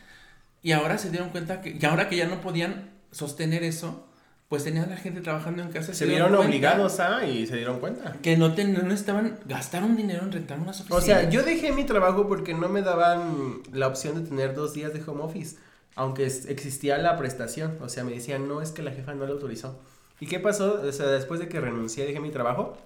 Y 0.61 0.71
ahora 0.73 0.97
se 0.97 1.09
dieron 1.09 1.29
cuenta 1.29 1.61
que, 1.61 1.83
ahora 1.85 2.09
que 2.09 2.17
ya 2.17 2.27
no 2.27 2.41
podían 2.41 2.91
sostener 3.11 3.63
eso, 3.63 4.07
pues 4.53 4.63
tenían 4.65 4.85
a 4.85 4.89
la 4.89 4.97
gente 4.97 5.19
trabajando 5.21 5.63
en 5.63 5.69
casa. 5.69 5.95
Se 5.95 6.05
vieron 6.05 6.35
obligados 6.35 6.99
a 6.99 7.25
y 7.25 7.47
se 7.47 7.55
dieron 7.55 7.79
cuenta. 7.79 8.11
Que 8.21 8.37
no, 8.37 8.53
ten- 8.53 8.87
no 8.87 8.93
estaban, 8.93 9.39
gastaron 9.45 9.95
dinero 9.95 10.21
en 10.21 10.31
rentar 10.31 10.59
unas 10.59 10.79
O 10.81 10.83
oficinas. 10.95 11.03
sea, 11.21 11.27
yo 11.31 11.41
dejé 11.41 11.71
mi 11.71 11.85
trabajo 11.85 12.27
porque 12.27 12.53
no 12.53 12.69
me 12.69 12.83
daban 12.83 13.63
la 13.71 13.87
opción 13.87 14.13
de 14.21 14.29
tener 14.29 14.53
dos 14.53 14.75
días 14.75 14.93
de 14.93 15.01
home 15.07 15.23
office, 15.23 15.57
aunque 15.95 16.25
existía 16.27 16.99
la 16.99 17.17
prestación. 17.17 17.79
O 17.81 17.89
sea, 17.89 18.03
me 18.03 18.11
decían, 18.11 18.47
no, 18.47 18.61
es 18.61 18.69
que 18.69 18.83
la 18.83 18.91
jefa 18.91 19.15
no 19.15 19.25
lo 19.25 19.33
autorizó. 19.33 19.79
¿Y 20.19 20.27
qué 20.27 20.39
pasó? 20.39 20.81
O 20.87 20.91
sea, 20.91 21.07
después 21.07 21.39
de 21.39 21.47
que 21.49 21.59
renuncié, 21.59 22.05
dejé 22.05 22.19
mi 22.19 22.29
trabajo, 22.29 22.77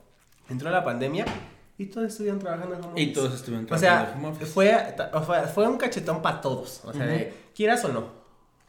entró 0.49 0.71
la 0.71 0.85
pandemia 0.85 1.25
y 1.77 1.87
todos 1.87 2.07
estuvieron 2.07 2.39
trabajando 2.39 2.75
en 2.75 2.81
home 2.81 2.91
office. 2.93 3.03
Y 3.09 3.11
todos 3.13 3.33
estuvieron 3.35 3.65
O 3.65 3.67
trabajando 3.67 4.05
sea, 4.05 4.13
en 4.13 4.19
home 4.25 4.35
office. 4.37 4.51
fue, 4.51 4.95
fue, 5.25 5.41
fue 5.53 5.67
un 5.67 5.77
cachetón 5.77 6.21
para 6.21 6.39
todos. 6.39 6.81
O 6.85 6.93
sea, 6.93 7.05
de, 7.05 7.33
quieras 7.53 7.83
o 7.83 7.89
no. 7.89 8.16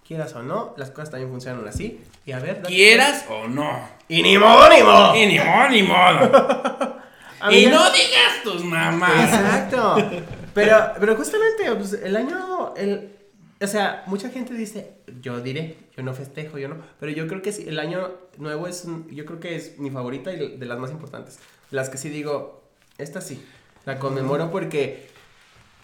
Quieras 0.08 0.34
o 0.34 0.42
no, 0.42 0.72
las 0.78 0.90
cosas 0.90 1.10
también 1.10 1.30
funcionan 1.30 1.68
así. 1.68 2.00
Y 2.24 2.32
a 2.32 2.38
ver. 2.38 2.62
¿Quieras 2.62 3.26
o 3.28 3.46
no? 3.46 3.86
Y 4.08 4.22
ni 4.22 4.38
modo, 4.38 4.66
ni 4.70 4.82
modo. 4.82 5.14
Y 5.14 5.26
ni 5.26 5.38
modo, 5.38 5.68
ni 5.68 5.82
modo. 5.82 6.98
Y 7.52 7.66
no 7.66 7.88
digas 7.92 8.42
tus 8.42 8.64
mamás. 8.64 9.32
Exacto. 9.32 9.96
Pero, 10.54 10.92
pero 10.98 11.14
justamente, 11.14 11.70
pues, 11.76 11.92
el 11.92 12.16
año, 12.16 12.74
el, 12.76 13.12
o 13.60 13.66
sea, 13.68 14.02
mucha 14.06 14.28
gente 14.30 14.54
dice, 14.54 14.94
yo 15.20 15.40
diré, 15.40 15.76
yo 15.96 16.02
no 16.02 16.14
festejo, 16.14 16.58
yo 16.58 16.66
no, 16.66 16.78
pero 16.98 17.12
yo 17.12 17.28
creo 17.28 17.42
que 17.42 17.52
sí, 17.52 17.66
el 17.68 17.78
año 17.78 18.10
nuevo 18.38 18.66
es, 18.66 18.84
yo 19.10 19.24
creo 19.24 19.38
que 19.38 19.54
es 19.54 19.78
mi 19.78 19.90
favorita 19.90 20.32
y 20.32 20.56
de 20.56 20.66
las 20.66 20.78
más 20.80 20.90
importantes. 20.90 21.38
Las 21.70 21.90
que 21.90 21.98
sí 21.98 22.08
digo, 22.08 22.64
esta 22.96 23.20
sí, 23.20 23.40
la 23.86 24.00
conmemoro 24.00 24.50
porque 24.50 25.08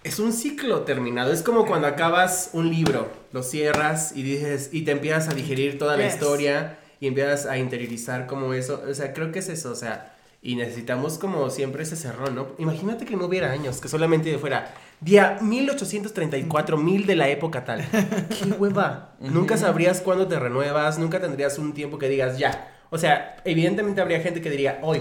es 0.04 0.18
un 0.18 0.32
ciclo 0.32 0.82
terminado. 0.82 1.32
Es 1.32 1.42
como 1.42 1.66
cuando 1.66 1.86
acabas 1.88 2.50
un 2.52 2.70
libro, 2.70 3.08
lo 3.32 3.42
cierras 3.42 4.12
y 4.14 4.22
dices, 4.22 4.68
y 4.72 4.82
te 4.82 4.92
empiezas 4.92 5.28
a 5.28 5.34
digerir 5.34 5.78
toda 5.78 5.96
la 5.96 6.04
Yes. 6.04 6.14
historia 6.14 6.78
y 7.00 7.06
empiezas 7.08 7.46
a 7.46 7.58
interiorizar 7.58 8.26
como 8.26 8.52
eso. 8.54 8.82
O 8.88 8.94
sea, 8.94 9.12
creo 9.14 9.32
que 9.32 9.38
es 9.40 9.48
eso, 9.48 9.70
o 9.72 9.74
sea, 9.74 10.14
y 10.42 10.56
necesitamos 10.56 11.16
como 11.18 11.48
siempre 11.48 11.82
ese 11.84 11.96
cerrón, 11.96 12.34
¿no? 12.34 12.48
Imagínate 12.58 13.06
que 13.06 13.16
no 13.16 13.24
hubiera 13.24 13.50
años, 13.50 13.80
que 13.80 13.88
solamente 13.88 14.36
fuera 14.36 14.74
día 15.00 15.38
1834, 15.40 16.76
mil 16.76 17.06
de 17.06 17.16
la 17.16 17.28
época 17.30 17.64
tal. 17.64 17.82
¡Qué 18.28 18.44
hueva! 18.58 19.14
Nunca 19.20 19.56
sabrías 19.56 20.02
cuándo 20.02 20.28
te 20.28 20.38
renuevas, 20.38 20.98
nunca 20.98 21.18
tendrías 21.18 21.58
un 21.58 21.72
tiempo 21.72 21.98
que 21.98 22.10
digas 22.10 22.38
ya. 22.38 22.70
O 22.90 22.98
sea, 22.98 23.36
evidentemente 23.46 24.02
habría 24.02 24.20
gente 24.20 24.42
que 24.42 24.50
diría 24.50 24.80
hoy, 24.82 25.00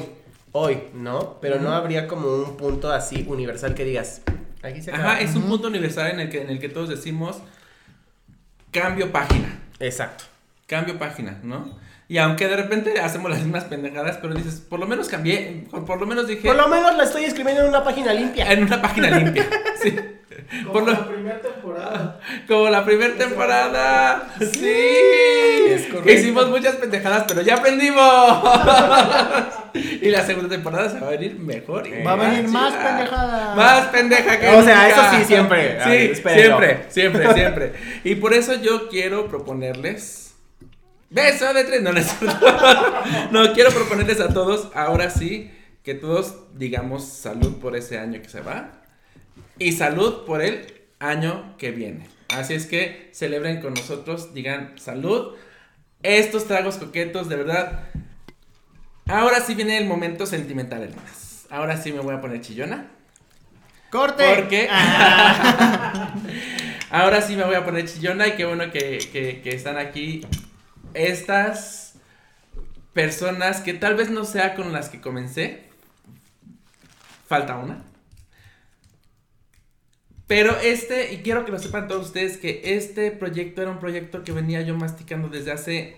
hoy, 0.54 0.80
¿no? 0.94 1.40
Pero 1.42 1.60
no 1.60 1.74
habría 1.74 2.08
como 2.08 2.34
un 2.34 2.56
punto 2.56 2.92
así 2.92 3.26
universal 3.28 3.76
que 3.76 3.84
digas, 3.84 4.22
aquí 4.64 4.82
se 4.82 4.92
acaba. 4.92 5.12
Ajá, 5.14 5.22
es 5.22 5.36
un 5.36 5.44
punto 5.44 5.68
universal 5.68 6.12
en 6.12 6.20
el 6.22 6.30
que, 6.30 6.42
en 6.42 6.50
el 6.50 6.60
que 6.60 6.70
todos 6.70 6.90
decimos 6.90 7.42
cambio 8.72 9.12
página. 9.12 9.60
Exacto. 9.80 10.26
Cambio 10.68 10.98
página, 10.98 11.40
¿no? 11.44 11.78
Y 12.08 12.18
aunque 12.18 12.48
de 12.48 12.56
repente 12.56 13.00
hacemos 13.00 13.32
las 13.32 13.42
mismas 13.42 13.64
pendejadas, 13.66 14.18
pero 14.18 14.34
dices, 14.34 14.62
por 14.62 14.80
lo 14.80 14.88
menos 14.88 15.08
cambié, 15.08 15.66
por, 15.72 15.86
por 15.86 16.00
lo 16.00 16.06
menos 16.06 16.28
dije 16.28 16.48
Por 16.48 16.56
lo 16.56 16.68
menos 16.68 16.96
la 16.96 17.04
estoy 17.04 17.24
escribiendo 17.24 17.64
en 17.64 17.70
una 17.70 17.84
página 17.84 18.14
limpia. 18.14 18.52
en 18.52 18.64
una 18.64 18.82
página 18.82 19.10
limpia. 19.18 19.48
Sí. 19.82 19.96
Como 20.62 20.74
Por 20.74 20.84
lo- 20.84 20.92
la 20.94 21.08
primera 21.08 21.40
temporada. 21.42 22.20
Como 22.48 22.70
la 22.70 22.86
primera 22.86 23.14
temporada. 23.16 24.34
Sí. 24.40 24.70
Es 25.68 25.86
correcto. 25.88 26.12
Hicimos 26.12 26.50
muchas 26.50 26.76
pendejadas, 26.76 27.26
pero 27.28 27.42
ya 27.42 27.56
aprendimos. 27.56 28.04
y 29.74 30.10
la 30.10 30.26
segunda 30.26 30.50
temporada 30.50 30.90
se 30.90 31.00
va 31.00 31.08
a 31.08 31.12
venir 31.12 31.36
mejor. 31.40 31.88
y 31.88 32.04
Va 32.04 32.14
a 32.14 32.16
venir 32.16 32.48
más 32.50 32.74
pendejada. 32.74 33.56
Más 33.56 33.88
pendeja 33.88 34.40
que 34.40 34.48
O 34.50 34.64
sea, 34.64 34.88
nunca. 34.88 34.90
eso 34.90 35.18
sí, 35.18 35.26
siempre. 35.26 35.78
Sí, 35.84 35.90
Ay, 35.90 36.16
siempre, 36.16 36.86
siempre, 36.90 37.34
siempre. 37.34 37.74
Y 38.04 38.16
por 38.16 38.34
eso 38.34 38.54
yo 38.56 38.90
quiero 38.90 39.28
proponerles. 39.28 40.34
Beso 41.10 41.54
de 41.54 41.64
tres. 41.64 41.82
No, 41.84 41.92
no, 41.94 42.02
no, 43.32 43.54
quiero 43.54 43.70
proponerles 43.72 44.20
a 44.20 44.30
todos, 44.34 44.70
ahora 44.74 45.10
sí, 45.12 45.52
que 45.84 45.94
todos 45.94 46.36
digamos 46.56 47.08
salud 47.08 47.60
por 47.60 47.76
ese 47.76 48.00
año 48.00 48.22
que 48.22 48.30
se 48.30 48.42
va. 48.42 48.72
Y 49.60 49.74
salud 49.74 50.26
por 50.26 50.42
el 50.42 50.74
año 51.00 51.56
que 51.58 51.72
viene. 51.72 52.08
Así 52.30 52.54
es 52.54 52.66
que 52.66 53.10
celebren 53.14 53.62
con 53.62 53.74
nosotros, 53.74 54.34
digan 54.34 54.74
salud. 54.78 55.36
Estos 56.02 56.48
tragos 56.48 56.78
coquetos, 56.78 57.30
de 57.30 57.36
verdad. 57.36 57.84
Ahora 59.08 59.42
sí 59.42 59.54
viene 59.56 59.78
el 59.78 59.86
momento 59.86 60.26
sentimental, 60.26 60.84
hermanas. 60.84 61.46
Ahora 61.50 61.78
sí 61.78 61.92
me 61.94 62.00
voy 62.00 62.16
a 62.16 62.22
poner 62.22 62.42
chillona. 62.42 62.88
¡Corte! 63.92 64.24
Porque 64.36 64.68
ahora 66.90 67.22
sí 67.22 67.36
me 67.36 67.44
voy 67.44 67.56
a 67.56 67.66
poner 67.66 67.86
chillona 67.88 68.28
y 68.28 68.36
qué 68.36 68.46
bueno 68.46 68.72
que, 68.72 68.98
que- 69.12 69.42
que 69.44 69.56
están 69.56 69.78
aquí 69.78 70.26
estas 70.94 71.96
personas 72.94 73.62
que 73.62 73.74
tal 73.74 73.96
vez 73.96 74.10
no 74.10 74.26
sea 74.26 74.56
con 74.56 74.72
las 74.74 74.90
que 74.90 75.02
comencé. 75.02 75.64
Falta 77.28 77.58
una. 77.58 77.84
Pero 80.28 80.58
este, 80.60 81.14
y 81.14 81.18
quiero 81.18 81.46
que 81.46 81.52
lo 81.52 81.60
sepan 81.60 81.88
todos 81.88 82.08
ustedes, 82.08 82.38
que 82.38 82.62
este 82.76 83.12
proyecto 83.12 83.62
era 83.62 83.72
un 83.72 83.80
proyecto 83.80 84.24
que 84.24 84.32
venía 84.32 84.62
yo 84.62 84.76
masticando 84.76 85.28
desde 85.28 85.52
hace, 85.52 85.98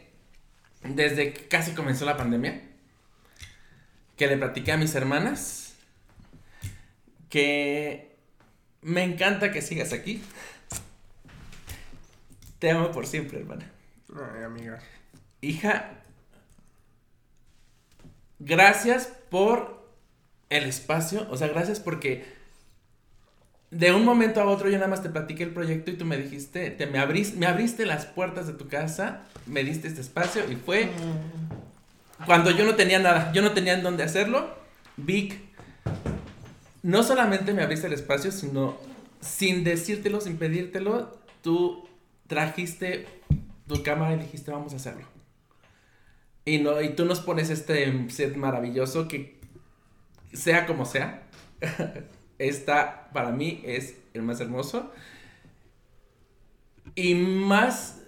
desde 0.84 1.34
que 1.34 1.47
casi 1.47 1.71
comenzó 1.71 2.05
la 2.05 2.17
pandemia. 2.17 2.61
Que 4.17 4.28
le 4.28 4.38
platiqué 4.38 4.71
a 4.71 4.78
mis 4.78 4.95
hermanas. 4.95 5.76
Que 7.30 8.15
me 8.82 9.03
encanta 9.03 9.51
que 9.51 9.61
sigas 9.61 9.93
aquí. 9.93 10.21
Te 12.59 12.71
amo 12.71 12.91
por 12.91 13.05
siempre, 13.05 13.39
hermana. 13.39 13.70
Ay, 14.16 14.43
amiga. 14.43 14.79
Hija, 15.41 15.91
gracias 18.39 19.08
por 19.29 19.86
el 20.50 20.63
espacio. 20.63 21.28
O 21.29 21.37
sea, 21.37 21.47
gracias 21.47 21.79
porque 21.79 22.34
de 23.71 23.92
un 23.92 24.05
momento 24.05 24.42
a 24.42 24.46
otro 24.46 24.70
yo 24.70 24.78
nada 24.78 24.87
más 24.87 25.04
te 25.04 25.09
platiqué 25.09 25.43
el 25.43 25.51
proyecto 25.51 25.92
y 25.92 25.97
tú 25.97 26.05
me 26.05 26.17
dijiste, 26.17 26.70
te 26.71 26.86
me 26.86 27.00
abriste, 27.00 27.37
me 27.37 27.46
abriste 27.46 27.86
las 27.86 28.05
puertas 28.05 28.47
de 28.47 28.54
tu 28.54 28.67
casa, 28.67 29.24
me 29.46 29.63
diste 29.63 29.87
este 29.87 30.01
espacio 30.01 30.43
y 30.50 30.55
fue 30.55 30.89
cuando 32.25 32.51
yo 32.51 32.66
no 32.66 32.75
tenía 32.75 33.00
nada, 33.00 33.32
yo 33.33 33.42
no 33.42 33.51
tenía 33.51 33.74
en 33.74 33.83
dónde 33.83 34.04
hacerlo. 34.04 34.55
Vic, 34.97 35.39
no 36.82 37.04
solamente 37.04 37.54
me 37.54 37.63
abriste 37.63 37.87
el 37.87 37.93
espacio, 37.93 38.32
sino 38.32 38.78
sin 39.20 39.63
decírtelo, 39.63 40.21
sin 40.21 40.37
pedírtelo, 40.37 41.17
tú 41.42 41.87
trajiste 42.28 43.08
tu 43.67 43.83
cámara 43.83 44.16
y 44.16 44.20
dijiste, 44.20 44.51
vamos 44.51 44.74
a 44.74 44.78
hacerlo. 44.78 45.05
Y, 46.46 46.59
no, 46.59 46.82
y 46.82 46.89
tú 46.89 47.05
nos 47.05 47.20
pones 47.20 47.50
este 47.50 48.09
set 48.09 48.36
maravilloso 48.36 49.08
que, 49.08 49.39
sea 50.32 50.66
como 50.66 50.86
sea, 50.86 51.24
esta 52.39 53.09
para 53.13 53.32
mí 53.32 53.62
es 53.66 53.97
el 54.13 54.21
más 54.21 54.39
hermoso. 54.41 54.91
Y 56.95 57.16
más 57.16 58.01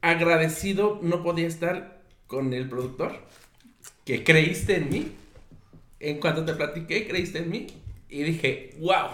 agradecido 0.00 1.00
no 1.02 1.22
podía 1.22 1.46
estar 1.46 2.02
con 2.26 2.52
el 2.52 2.68
productor, 2.68 3.12
que 4.04 4.22
creíste 4.24 4.76
en 4.76 4.90
mí. 4.90 5.12
En 6.00 6.20
cuanto 6.20 6.44
te 6.44 6.54
platiqué, 6.54 7.08
creíste 7.08 7.38
en 7.38 7.50
mí. 7.50 7.66
Y 8.08 8.22
dije, 8.22 8.76
wow. 8.78 9.08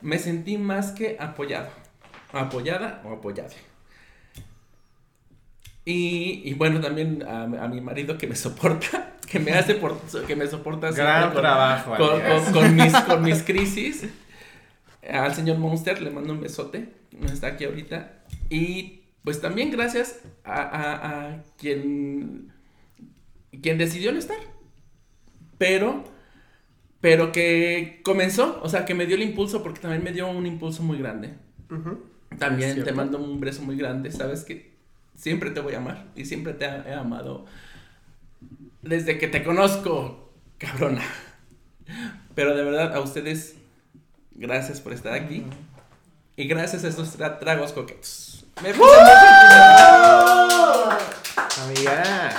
Me 0.00 0.18
sentí 0.18 0.58
más 0.58 0.92
que 0.92 1.16
apoyado. 1.20 1.68
Apoyada 2.32 3.02
o 3.04 3.12
apoyado. 3.12 3.54
Y, 5.84 6.42
y 6.44 6.54
bueno, 6.54 6.80
también 6.80 7.22
a, 7.22 7.44
a 7.44 7.68
mi 7.68 7.80
marido 7.80 8.18
que 8.18 8.26
me 8.26 8.36
soporta, 8.36 9.16
que 9.26 9.38
me 9.38 9.52
hace 9.52 9.74
por, 9.74 9.98
que 10.26 10.36
me 10.36 10.46
soporta 10.46 10.90
Gran 10.92 11.30
con- 11.32 11.40
trabajo, 11.40 11.94
con, 11.96 12.20
con- 12.20 12.52
con 12.52 12.76
mis, 12.76 12.94
con 13.00 13.22
mis 13.22 13.42
crisis. 13.42 14.04
Al 15.08 15.34
señor 15.34 15.56
Monster 15.58 16.00
le 16.02 16.10
mando 16.10 16.32
un 16.34 16.40
besote, 16.40 16.92
no 17.18 17.26
está 17.26 17.48
aquí 17.48 17.64
ahorita. 17.64 18.12
Y 18.50 19.00
pues 19.24 19.40
también 19.40 19.70
gracias 19.70 20.20
a, 20.44 20.60
a- 20.62 21.20
a 21.30 21.44
quien, 21.56 22.52
quien 23.62 23.78
decidió 23.78 24.12
no 24.12 24.18
estar. 24.18 24.36
Pero, 25.58 26.04
pero 27.00 27.32
que 27.32 28.00
comenzó, 28.04 28.60
o 28.62 28.68
sea, 28.68 28.84
que 28.84 28.94
me 28.94 29.06
dio 29.06 29.16
el 29.16 29.22
impulso 29.22 29.62
porque 29.62 29.80
también 29.80 30.04
me 30.04 30.12
dio 30.12 30.28
un 30.28 30.46
impulso 30.46 30.82
muy 30.82 30.98
grande. 30.98 31.34
También 32.38 32.82
te 32.84 32.92
mando 32.92 33.18
un 33.18 33.40
beso 33.40 33.62
muy 33.62 33.76
grande, 33.76 34.10
sabes 34.12 34.44
que 34.44 34.70
siempre 35.20 35.50
te 35.50 35.60
voy 35.60 35.74
a 35.74 35.78
amar 35.78 36.06
y 36.16 36.24
siempre 36.24 36.54
te 36.54 36.64
he 36.64 36.94
amado 36.94 37.44
desde 38.82 39.18
que 39.18 39.28
te 39.28 39.44
conozco, 39.44 40.32
cabrona. 40.58 41.02
Pero 42.34 42.56
de 42.56 42.62
verdad, 42.64 42.94
a 42.94 43.00
ustedes, 43.00 43.56
gracias 44.32 44.80
por 44.80 44.92
estar 44.94 45.12
aquí. 45.12 45.44
Y 46.36 46.46
gracias 46.48 46.84
a 46.84 46.88
estos 46.88 47.18
tra- 47.18 47.38
tragos 47.38 47.72
coquetos. 47.72 48.46
Me 48.62 48.72
puse 48.72 48.90
Amiga. 51.64 52.30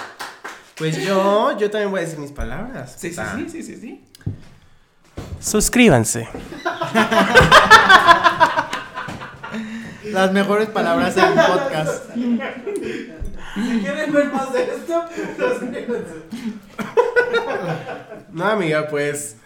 Pues 0.78 0.98
yo, 1.06 1.56
yo 1.60 1.70
también 1.70 1.92
voy 1.92 2.00
a 2.00 2.04
decir 2.04 2.18
mis 2.18 2.32
palabras. 2.32 2.96
Sí, 2.98 3.14
sí, 3.14 3.22
sí, 3.36 3.50
sí, 3.50 3.62
sí, 3.64 3.76
sí. 3.78 4.04
Suscríbanse. 5.40 6.28
Las 10.06 10.32
mejores 10.32 10.70
palabras 10.70 11.16
en 11.18 11.26
un 11.26 11.36
podcast. 11.36 12.14
Si 13.54 13.80
quieren 13.82 14.14
ver 14.14 14.32
más 14.32 14.54
de 14.54 14.64
esto. 14.64 15.06
No, 18.32 18.46
amiga, 18.46 18.88
pues. 18.88 19.38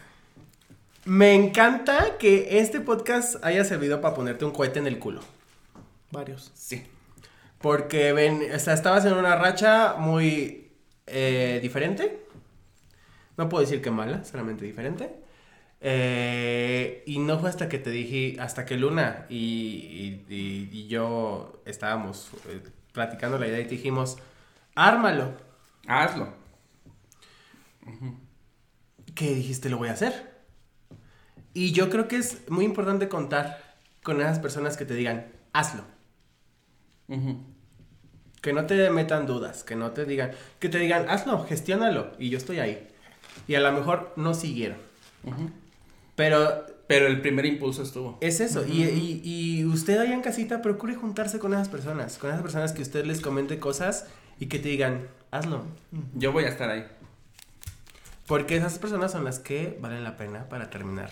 Me 1.06 1.34
encanta 1.34 2.18
que 2.18 2.60
este 2.60 2.82
podcast 2.82 3.44
haya 3.44 3.64
servido 3.64 4.02
para 4.02 4.16
ponerte 4.16 4.46
un 4.46 4.52
cohete 4.52 4.80
en 4.80 4.88
el 4.88 5.00
culo. 5.00 5.22
Varios. 6.12 6.52
Sí. 6.56 6.84
Porque 7.60 8.14
ven, 8.14 8.42
o 8.54 8.60
sea, 8.60 8.74
estabas 8.74 9.06
en 9.06 9.14
una 9.14 9.36
racha 9.36 9.96
muy 9.98 10.72
eh, 11.08 11.60
diferente. 11.62 12.26
No 13.38 13.50
puedo 13.50 13.62
decir 13.62 13.82
que 13.82 13.92
mala, 13.92 14.24
solamente 14.24 14.66
diferente. 14.66 15.25
Eh, 15.88 17.04
y 17.06 17.20
no 17.20 17.38
fue 17.40 17.50
hasta 17.50 17.70
que 17.70 17.78
te 17.78 17.92
dije, 17.92 18.38
hasta 18.40 18.66
que 18.66 18.76
Luna 18.76 19.28
y, 19.30 19.36
y- 19.38 20.34
y- 20.34 20.70
y 20.72 20.88
yo 20.88 21.62
estábamos 21.66 22.32
eh, 22.48 22.60
platicando 22.92 23.38
la 23.38 23.48
idea 23.48 23.60
y 23.60 23.66
te 23.66 23.76
dijimos, 23.76 24.18
ármalo. 24.76 25.34
Hazlo. 25.88 26.34
¿Qué 29.16 29.34
dijiste? 29.34 29.70
Lo 29.70 29.78
voy 29.78 29.90
a 29.90 29.94
hacer. 29.94 30.32
Y 31.54 31.72
yo 31.72 31.90
creo 31.90 32.08
que 32.08 32.18
es 32.18 32.50
muy 32.50 32.66
importante 32.66 33.08
contar 33.10 33.76
con 34.04 34.20
esas 34.22 34.40
personas 34.40 34.78
que 34.78 34.86
te 34.86 34.94
digan, 34.94 35.28
hazlo. 35.54 35.84
Que 38.42 38.54
no 38.54 38.66
te 38.66 38.90
metan 38.92 39.26
dudas, 39.26 39.64
que 39.64 39.76
no 39.76 39.92
te 39.92 40.06
digan, 40.06 40.32
que 40.60 40.70
te 40.70 40.78
digan, 40.78 41.10
hazlo, 41.10 41.44
gestiónalo. 41.46 42.12
Y 42.20 42.30
yo 42.30 42.38
estoy 42.38 42.60
ahí. 42.60 42.88
Y 43.48 43.56
a 43.56 43.60
lo 43.60 43.72
mejor 43.72 44.14
no 44.18 44.34
siguieron. 44.34 44.78
Ujú. 45.24 45.50
Pero 46.16 46.66
Pero 46.88 47.08
el 47.08 47.20
primer 47.22 47.46
impulso 47.48 47.82
estuvo. 47.84 48.18
es 48.22 48.40
eso. 48.40 48.64
y, 48.68 48.84
y- 48.84 49.22
y 49.24 49.66
usted 49.66 49.98
allá 49.98 50.14
en 50.14 50.22
casita, 50.22 50.62
procure 50.62 50.94
juntarse 50.96 51.40
con 51.40 51.52
esas 51.54 51.68
personas. 51.68 52.18
Con 52.20 52.30
esas 52.30 52.42
personas 52.44 52.74
que 52.74 52.82
usted 52.84 53.06
les 53.06 53.22
comente 53.22 53.58
cosas 53.60 54.06
y 54.40 54.46
que 54.46 54.60
te 54.60 54.70
digan, 54.70 55.08
hazlo. 55.32 55.64
Yo 56.14 56.32
voy 56.32 56.44
a 56.46 56.50
estar 56.50 56.70
ahí. 56.70 56.86
Porque 58.28 58.56
esas 58.58 58.78
personas 58.80 59.12
son 59.12 59.24
las 59.24 59.40
que 59.40 59.78
valen 59.82 60.04
la 60.04 60.16
pena 60.18 60.48
para 60.50 60.70
terminar 60.70 61.10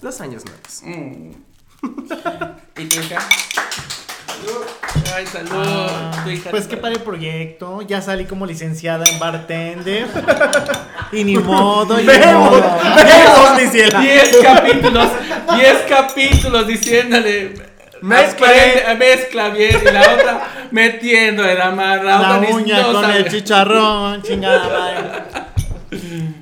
los 0.00 0.20
años 0.22 0.44
nuevos. 0.46 0.82
Mm. 0.82 1.32
¿Y 2.80 2.84
tu 2.86 3.00
hija? 3.00 3.18
Ay, 5.14 5.26
salud. 5.26 5.50
Ah, 5.52 6.22
Tu 6.24 6.30
hija 6.30 6.50
pues 6.50 6.64
te- 6.64 6.70
qué 6.70 6.76
padre 6.80 6.98
proyecto. 7.00 7.82
Ya 7.82 8.00
salí 8.02 8.24
como 8.24 8.46
licenciada 8.46 9.04
en 9.10 9.18
bartender. 9.18 10.06
y 11.12 11.24
ni 11.24 11.36
modo, 11.38 12.00
y 12.00 12.04
ni 12.06 12.12
modo. 12.32 12.60
¡Vemos, 12.96 13.60
mi 13.60 13.66
ciela! 13.68 14.00
10 14.00 14.36
capítulos, 14.42 15.08
10 15.56 15.76
capítulos 15.88 16.66
diciéndole. 16.66 17.54
Mezcla 18.00 18.48
mezcla 18.98 19.48
bien. 19.50 19.78
Y 19.80 19.92
la 19.92 20.00
otra 20.00 20.48
metiendo 20.72 21.44
la 21.44 21.70
mano. 21.70 22.02
La 22.02 22.16
otra 22.18 22.38
ni- 22.40 22.52
uña 22.52 22.80
no 22.80 22.92
con 22.94 23.02
sabe. 23.02 23.18
el 23.18 23.28
chicharrón, 23.30 24.22
chingada 24.22 24.68
madre. 24.68 25.22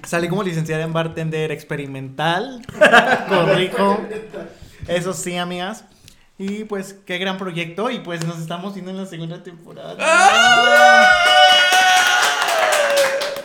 Salí 0.06 0.28
como 0.28 0.42
licenciada 0.42 0.82
en 0.84 0.92
bartender 0.94 1.52
experimental. 1.52 2.62
Corrijo. 3.28 4.00
Eso 4.88 5.12
sí, 5.12 5.36
amigas. 5.36 5.84
Y 6.38 6.64
pues, 6.64 6.96
qué 7.04 7.18
gran 7.18 7.36
proyecto. 7.36 7.90
Y 7.90 7.98
pues 7.98 8.24
nos 8.26 8.38
estamos 8.38 8.72
viendo 8.72 8.92
en 8.92 8.96
la 8.96 9.04
segunda 9.06 9.42
temporada. 9.42 9.96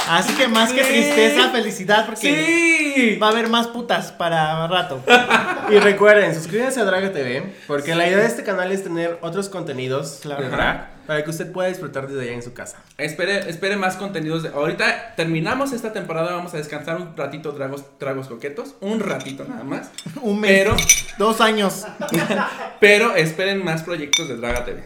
Así 0.10 0.34
que 0.36 0.48
más 0.48 0.72
que 0.72 0.84
tristeza, 0.84 1.50
felicidad, 1.52 2.06
porque 2.06 2.94
Sí. 2.96 3.16
va 3.22 3.28
a 3.28 3.32
haber 3.32 3.50
más 3.50 3.68
putas 3.68 4.12
para 4.12 4.68
rato. 4.68 5.04
Y 5.70 5.80
recuerden, 5.80 6.36
suscríbanse 6.36 6.80
a 6.80 6.84
Draga 6.86 7.12
TV, 7.12 7.56
porque 7.66 7.96
la 7.96 8.08
idea 8.08 8.20
de 8.20 8.28
este 8.28 8.44
canal 8.44 8.72
es 8.72 8.84
tener 8.84 9.18
otros 9.22 9.50
contenidos 9.50 10.20
Claro. 10.22 10.44
de 10.44 10.50
drag 10.50 10.90
para 11.08 11.24
que 11.24 11.30
usted 11.32 11.52
pueda 11.52 11.70
disfrutar 11.70 12.08
desde 12.08 12.22
allá 12.22 12.34
en 12.34 12.44
su 12.44 12.54
casa. 12.54 12.78
Espere, 13.00 13.50
espere 13.50 13.76
más 13.76 13.96
contenidos. 13.96 14.44
de- 14.44 14.50
Ahorita 14.50 15.14
terminamos 15.16 15.74
esta 15.74 15.92
temporada. 15.92 16.34
Vamos 16.36 16.54
a 16.54 16.58
descansar 16.58 16.98
un 16.98 17.18
ratito, 17.18 17.52
dragos, 17.52 17.84
tragos 17.98 18.28
coquetos. 18.28 18.76
Un 18.80 19.00
ratito 19.00 19.44
nada 19.50 19.64
más. 19.64 19.90
Un 20.22 20.40
mes. 20.40 20.52
Pero, 20.52 20.76
Dos 21.18 21.42
años. 21.42 21.86
pero 22.80 23.16
esperen 23.16 23.64
más 23.64 23.82
proyectos 23.84 24.28
de 24.28 24.36
Draga 24.38 24.66
TV. 24.66 24.84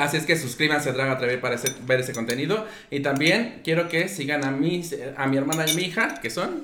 Así 0.00 0.16
es 0.16 0.24
que 0.26 0.36
suscríbanse 0.38 0.88
a 0.90 0.92
Draga 0.92 1.18
TV 1.18 1.38
para 1.38 1.56
ver 1.86 2.00
ese 2.00 2.12
contenido. 2.12 2.66
Y 2.90 3.00
también 3.00 3.60
quiero 3.62 3.88
que 3.88 4.08
sigan 4.08 4.44
a 4.44 4.50
mi, 4.50 4.82
a 5.16 5.26
mi 5.26 5.36
hermana 5.36 5.64
y 5.68 5.74
mi 5.74 5.82
hija, 5.82 6.14
que 6.20 6.30
son. 6.30 6.62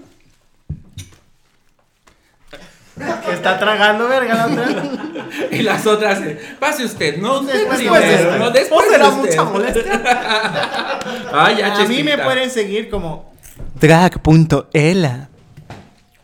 Que 3.26 3.32
está 3.32 3.58
tragando, 3.58 4.08
verga, 4.08 4.34
la 4.34 4.46
otra. 4.46 4.92
Y 5.50 5.62
las 5.62 5.86
otras, 5.86 6.20
eh, 6.22 6.38
pase 6.58 6.84
usted, 6.84 7.18
no 7.18 7.40
usted 7.40 7.52
Después 7.52 7.78
primero, 7.78 7.96
usted. 8.04 8.38
no 8.38 8.50
después 8.50 8.80
¿O 8.86 8.90
de 8.90 8.96
será 8.96 9.08
usted. 9.08 9.30
mucha 9.30 9.44
molestia? 9.44 10.02
Ay, 11.32 11.56
ya, 11.58 11.74
A 11.76 11.84
mí 11.84 12.02
me 12.02 12.16
pueden 12.16 12.50
seguir 12.50 12.88
como 12.88 13.34
drag.ela 13.80 15.28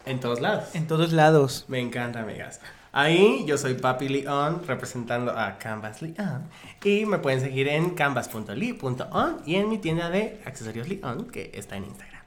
En 0.06 0.20
todos 0.20 0.40
lados. 0.40 0.64
en 0.74 0.86
todos 0.86 1.12
lados. 1.12 1.64
Me 1.68 1.80
encanta, 1.80 2.20
amigas. 2.20 2.60
Ahí 2.94 3.44
yo 3.46 3.56
soy 3.56 3.72
Papi 3.72 4.06
Leon, 4.06 4.62
representando 4.66 5.32
a 5.32 5.56
Canvas 5.56 6.02
Leon. 6.02 6.42
Y 6.84 7.06
me 7.06 7.18
pueden 7.18 7.40
seguir 7.40 7.68
en 7.68 7.90
canvas.ly.on 7.90 9.36
y 9.46 9.54
en 9.54 9.70
mi 9.70 9.78
tienda 9.78 10.10
de 10.10 10.42
accesorios 10.44 10.86
Leon, 10.88 11.30
que 11.30 11.50
está 11.54 11.76
en 11.76 11.84
Instagram. 11.84 12.22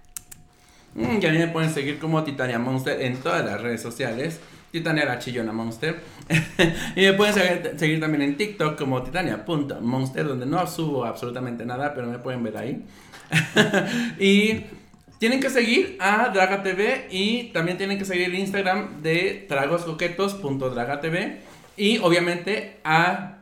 Mm, 0.96 1.20
y 1.22 1.26
a 1.26 1.32
mí 1.32 1.38
me 1.38 1.50
pueden 1.50 1.72
seguir 1.72 2.00
como 2.00 2.24
Titania 2.24 2.58
Monster 2.58 3.00
en 3.00 3.18
todas 3.18 3.46
las 3.46 3.62
redes 3.62 3.80
sociales. 3.80 4.40
Titania 4.72 5.06
la 5.06 5.20
chillona 5.20 5.54
Monster. 5.54 6.00
y 6.96 7.02
me 7.02 7.14
pueden 7.14 7.36
seguir, 7.36 7.74
seguir 7.78 8.00
también 8.00 8.24
en 8.24 8.36
TikTok 8.36 8.76
como 8.76 9.04
titania.monster, 9.04 10.28
donde 10.28 10.48
no 10.48 10.66
subo 10.66 11.06
absolutamente 11.06 11.64
nada, 11.64 11.94
pero 11.94 12.08
me 12.08 12.18
pueden 12.18 12.42
ver 12.42 12.58
ahí. 12.58 12.84
y 14.20 14.66
tienen 15.20 15.40
que 15.40 15.50
seguir 15.50 15.98
a 16.00 16.30
Draga 16.30 16.62
TV 16.64 17.08
y 17.10 17.46
también 17.54 17.78
tienen 17.78 17.98
que 17.98 18.06
seguir 18.06 18.26
el 18.28 18.36
Instagram 18.36 19.02
de 19.02 19.46
tragoscoquetos.dragatv 19.48 21.38
y 21.78 21.98
obviamente 22.00 22.78
a 22.84 23.38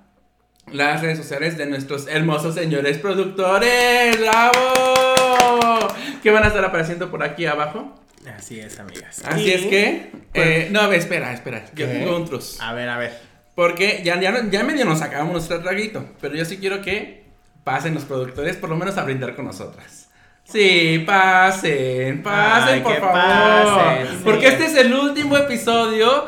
las 0.71 1.01
redes 1.01 1.17
sociales 1.17 1.57
de 1.57 1.65
nuestros 1.65 2.07
hermosos 2.07 2.55
señores 2.55 2.97
productores. 2.97 4.17
¡Bravo! 4.19 5.87
Que 6.21 6.31
van 6.31 6.43
a 6.43 6.47
estar 6.47 6.63
apareciendo 6.63 7.11
por 7.11 7.23
aquí 7.23 7.45
abajo. 7.45 7.93
Así 8.37 8.59
es, 8.59 8.79
amigas. 8.79 9.21
Así 9.25 9.41
Y- 9.47 9.51
es 9.51 9.61
que. 9.65 10.11
eh, 10.33 10.69
no, 10.71 10.79
a 10.79 10.87
ver, 10.87 10.99
espera, 10.99 11.33
espera. 11.33 11.65
Yo 11.75 11.85
¿Qué? 11.87 11.93
tengo 11.93 12.15
un 12.15 12.25
trus. 12.25 12.59
A 12.61 12.73
ver, 12.73 12.87
a 12.87 12.97
ver. 12.97 13.19
Porque 13.55 14.01
ya, 14.03 14.19
ya, 14.19 14.49
ya 14.49 14.63
medio 14.63 14.85
nos 14.85 14.99
sacamos 14.99 15.33
nuestro 15.33 15.61
traguito. 15.61 16.05
Pero 16.21 16.35
yo 16.35 16.45
sí 16.45 16.57
quiero 16.57 16.81
que 16.81 17.25
pasen 17.65 17.93
los 17.93 18.05
productores, 18.05 18.55
por 18.55 18.69
lo 18.69 18.77
menos 18.77 18.97
a 18.97 19.03
brindar 19.03 19.35
con 19.35 19.45
nosotras. 19.45 20.02
Sí, 20.45 21.03
pasen, 21.07 22.21
pasen, 22.21 22.73
Ay, 22.75 22.81
por 22.81 22.99
favor. 22.99 23.13
pasen, 23.13 24.07
sí. 24.09 24.21
Porque 24.23 24.47
este 24.47 24.65
es 24.65 24.75
el 24.75 24.93
último 24.93 25.37
episodio 25.37 26.27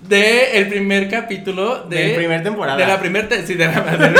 del 0.00 0.68
primer 0.68 1.08
capítulo 1.08 1.80
de, 1.84 1.96
Del 1.96 2.14
primer 2.16 2.42
temporada. 2.42 2.76
De 2.76 2.86
la 2.86 3.00
primera. 3.00 3.26
sí, 3.44 3.54
de 3.54 3.66
la, 3.66 3.72
de- 3.80 4.14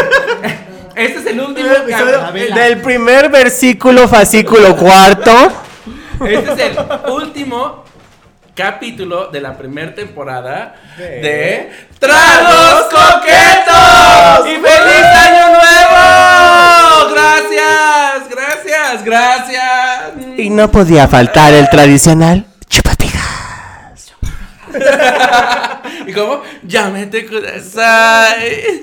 este 0.97 1.19
es 1.19 1.27
el 1.27 1.41
último 1.41 1.69
Episodio 1.73 2.21
del 2.55 2.81
primer 2.81 3.29
versículo, 3.29 4.09
fascículo 4.09 4.77
cuarto. 4.77 5.53
Este 6.27 6.53
es 6.53 6.59
el 6.61 7.11
último 7.13 7.85
capítulo 8.55 9.27
de 9.29 9.41
la 9.41 9.57
primera 9.59 9.93
temporada 9.95 10.75
De- 10.97 11.05
de 11.21 11.73
Tragos 11.99 12.85
Coquetos 12.85 14.47
y 14.47 14.55
feliz 14.55 15.05
gracias, 19.03 20.15
gracias. 20.15 20.39
Y 20.39 20.51
no 20.51 20.71
podía 20.71 21.09
faltar 21.09 21.53
el 21.55 21.69
tradicional 21.69 22.47
chupapijas. 22.69 24.13
¿Y 26.07 26.13
cómo? 26.13 26.43
Llámete 26.63 27.27
kudasai. 27.27 28.83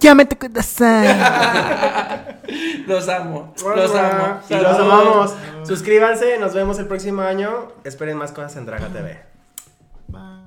Llámate 0.00 0.36
kudasai. 0.36 1.08
Los 2.86 3.08
amo. 3.08 3.54
Los 3.76 3.94
amo. 3.94 4.40
Y 4.48 4.54
los 4.54 4.78
amamos. 4.78 5.34
Suscríbanse, 5.64 6.38
nos 6.38 6.54
vemos 6.54 6.78
el 6.78 6.86
próximo 6.86 7.22
año. 7.22 7.68
Esperen 7.84 8.16
más 8.16 8.32
cosas 8.32 8.56
en 8.56 8.66
Draga 8.66 8.88
TV. 8.88 9.22
Bye. 10.08 10.39